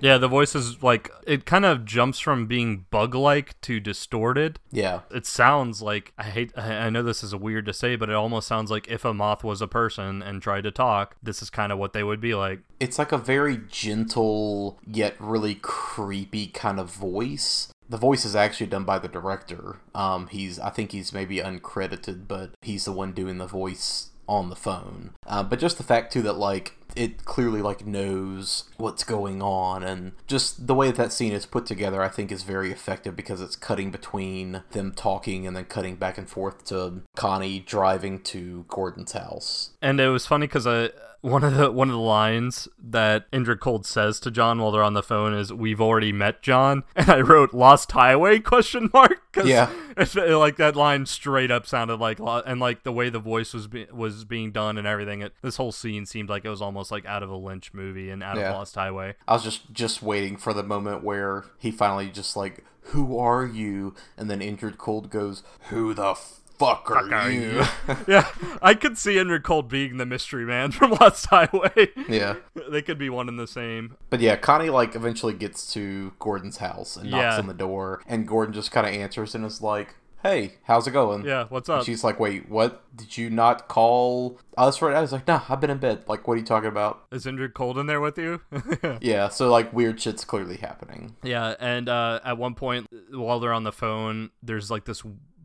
yeah, 0.00 0.16
the 0.18 0.28
voice 0.28 0.54
is 0.54 0.82
like 0.82 1.10
it 1.26 1.44
kind 1.44 1.64
of 1.64 1.84
jumps 1.84 2.18
from 2.20 2.46
being 2.46 2.84
bug-like 2.90 3.60
to 3.62 3.80
distorted. 3.80 4.60
Yeah. 4.70 5.00
It 5.10 5.26
sounds 5.26 5.82
like 5.82 6.12
I 6.18 6.24
hate 6.24 6.52
I 6.56 6.86
I 6.86 6.90
know 6.90 7.02
this 7.02 7.24
is 7.24 7.34
weird 7.34 7.66
to 7.66 7.72
say, 7.72 7.96
but 7.96 8.10
it 8.10 8.14
almost 8.14 8.46
sounds 8.46 8.70
like 8.70 8.86
if 8.88 9.04
a 9.04 9.12
moth 9.12 9.42
was 9.42 9.60
a 9.60 9.66
person 9.68 10.22
and 10.22 10.40
tried 10.40 10.64
to 10.64 10.70
talk, 10.70 11.16
this 11.22 11.42
is 11.42 11.50
kind 11.50 11.72
of 11.72 11.78
what 11.78 11.94
they 11.94 12.04
would 12.04 12.20
be 12.20 12.34
like. 12.34 12.60
It's 12.78 12.98
like 12.98 13.10
a 13.12 13.18
very 13.18 13.58
gentle 13.68 14.78
yet 14.86 15.16
really 15.18 15.56
creepy 15.56 16.46
kind 16.48 16.78
of 16.78 16.90
voice. 16.90 17.72
The 17.94 17.98
voice 17.98 18.24
is 18.24 18.34
actually 18.34 18.66
done 18.66 18.82
by 18.82 18.98
the 18.98 19.06
director. 19.06 19.76
Um, 19.94 20.26
he's 20.26 20.58
I 20.58 20.70
think 20.70 20.90
he's 20.90 21.12
maybe 21.12 21.36
uncredited, 21.36 22.26
but 22.26 22.50
he's 22.60 22.86
the 22.86 22.92
one 22.92 23.12
doing 23.12 23.38
the 23.38 23.46
voice 23.46 24.10
on 24.26 24.50
the 24.50 24.56
phone. 24.56 25.14
Uh, 25.28 25.44
but 25.44 25.60
just 25.60 25.78
the 25.78 25.84
fact 25.84 26.12
too 26.12 26.22
that 26.22 26.32
like 26.32 26.74
it 26.96 27.24
clearly 27.24 27.62
like 27.62 27.86
knows 27.86 28.64
what's 28.78 29.04
going 29.04 29.42
on 29.42 29.84
and 29.84 30.10
just 30.26 30.66
the 30.66 30.74
way 30.74 30.88
that 30.88 30.96
that 30.96 31.12
scene 31.12 31.32
is 31.32 31.44
put 31.44 31.66
together 31.66 32.00
i 32.00 32.08
think 32.08 32.30
is 32.30 32.44
very 32.44 32.70
effective 32.70 33.16
because 33.16 33.40
it's 33.40 33.56
cutting 33.56 33.90
between 33.90 34.62
them 34.70 34.92
talking 34.92 35.44
and 35.44 35.56
then 35.56 35.64
cutting 35.64 35.96
back 35.96 36.16
and 36.16 36.30
forth 36.30 36.64
to 36.64 37.02
connie 37.16 37.58
driving 37.58 38.20
to 38.20 38.64
gordon's 38.68 39.10
house 39.10 39.70
And 39.82 39.98
it 39.98 40.08
was 40.08 40.24
funny 40.24 40.46
because 40.46 40.68
I 40.68 40.90
one 41.24 41.42
of 41.42 41.54
the 41.54 41.72
one 41.72 41.88
of 41.88 41.94
the 41.94 42.00
lines 42.00 42.68
that 42.78 43.30
Indrid 43.30 43.58
Cold 43.58 43.86
says 43.86 44.20
to 44.20 44.30
John 44.30 44.58
while 44.60 44.70
they're 44.70 44.82
on 44.82 44.92
the 44.92 45.02
phone 45.02 45.32
is 45.32 45.50
"We've 45.50 45.80
already 45.80 46.12
met 46.12 46.42
John," 46.42 46.84
and 46.96 47.08
I 47.08 47.22
wrote 47.22 47.54
"Lost 47.54 47.90
Highway?" 47.92 48.38
question 48.40 48.90
mark. 48.92 49.22
Yeah. 49.42 49.72
it's, 49.96 50.14
like 50.14 50.56
that 50.56 50.76
line 50.76 51.06
straight 51.06 51.50
up 51.50 51.66
sounded 51.66 51.96
like 51.96 52.18
and 52.20 52.60
like 52.60 52.82
the 52.82 52.92
way 52.92 53.08
the 53.08 53.20
voice 53.20 53.54
was 53.54 53.66
be- 53.66 53.86
was 53.90 54.26
being 54.26 54.52
done 54.52 54.76
and 54.76 54.86
everything. 54.86 55.22
It, 55.22 55.32
this 55.40 55.56
whole 55.56 55.72
scene 55.72 56.04
seemed 56.04 56.28
like 56.28 56.44
it 56.44 56.50
was 56.50 56.60
almost 56.60 56.90
like 56.92 57.06
out 57.06 57.22
of 57.22 57.30
a 57.30 57.36
Lynch 57.36 57.72
movie 57.72 58.10
and 58.10 58.22
out 58.22 58.36
Yeah. 58.36 58.50
of 58.50 58.56
Lost 58.56 58.74
Highway. 58.74 59.14
I 59.26 59.32
was 59.32 59.42
just 59.42 59.72
just 59.72 60.02
waiting 60.02 60.36
for 60.36 60.52
the 60.52 60.62
moment 60.62 61.02
where 61.02 61.46
he 61.58 61.70
finally 61.70 62.10
just 62.10 62.36
like, 62.36 62.66
"Who 62.92 63.16
are 63.18 63.46
you?" 63.46 63.94
And 64.18 64.30
then 64.30 64.40
Indrid 64.40 64.76
Cold 64.76 65.08
goes, 65.08 65.42
"Who 65.70 65.94
the 65.94 66.16
fuck 66.58 66.90
are, 66.90 67.12
are 67.12 67.30
you?" 67.30 67.62
yeah, 68.06 68.28
I 68.62 68.74
could 68.74 68.96
see 68.98 69.14
Indrid 69.14 69.42
Cold 69.42 69.68
being 69.68 69.96
the 69.96 70.06
mystery 70.06 70.44
man 70.44 70.70
from 70.72 70.92
Lost 70.92 71.26
Highway. 71.26 71.88
yeah. 72.08 72.36
they 72.70 72.82
could 72.82 72.98
be 72.98 73.10
one 73.10 73.28
and 73.28 73.38
the 73.38 73.46
same. 73.46 73.96
But 74.10 74.20
yeah, 74.20 74.36
Connie 74.36 74.70
like 74.70 74.94
eventually 74.94 75.34
gets 75.34 75.72
to 75.74 76.12
Gordon's 76.18 76.58
house 76.58 76.96
and 76.96 77.10
knocks 77.10 77.34
Yeah. 77.34 77.38
on 77.38 77.46
the 77.46 77.54
door, 77.54 78.02
and 78.06 78.26
Gordon 78.26 78.54
just 78.54 78.70
kind 78.72 78.86
of 78.86 78.92
answers 78.94 79.34
and 79.34 79.44
is 79.44 79.60
like, 79.62 79.96
"Hey, 80.22 80.54
how's 80.64 80.86
it 80.86 80.92
going?" 80.92 81.24
Yeah, 81.24 81.44
what's 81.48 81.68
And 81.68 81.78
up? 81.80 81.84
she's 81.84 82.02
like, 82.04 82.18
"Wait, 82.20 82.48
what? 82.48 82.82
Did 82.96 83.18
you 83.18 83.28
not 83.30 83.68
call 83.68 84.38
us 84.56 84.80
right?" 84.80 84.94
I 84.94 85.00
was 85.00 85.12
like, 85.12 85.26
"Nah, 85.26 85.42
I've 85.48 85.60
been 85.60 85.70
in 85.70 85.78
bed. 85.78 86.04
Like, 86.06 86.26
what 86.28 86.34
are 86.34 86.36
you 86.38 86.44
talking 86.44 86.68
about?" 86.68 87.04
Is 87.12 87.26
Indrid 87.26 87.54
Cold 87.54 87.76
in 87.78 87.86
there 87.86 88.00
with 88.00 88.16
you? 88.18 88.40
Yeah, 89.00 89.28
so 89.28 89.50
like 89.50 89.72
weird 89.72 90.00
shit's 90.00 90.24
clearly 90.24 90.56
happening. 90.56 91.16
Yeah, 91.22 91.54
and 91.58 91.88
uh, 91.88 92.20
at 92.24 92.38
one 92.38 92.54
point 92.54 92.86
while 93.10 93.40
they're 93.40 93.52
on 93.52 93.64
the 93.64 93.72
phone, 93.72 94.30
there's 94.42 94.70
like 94.70 94.84
this 94.84 95.02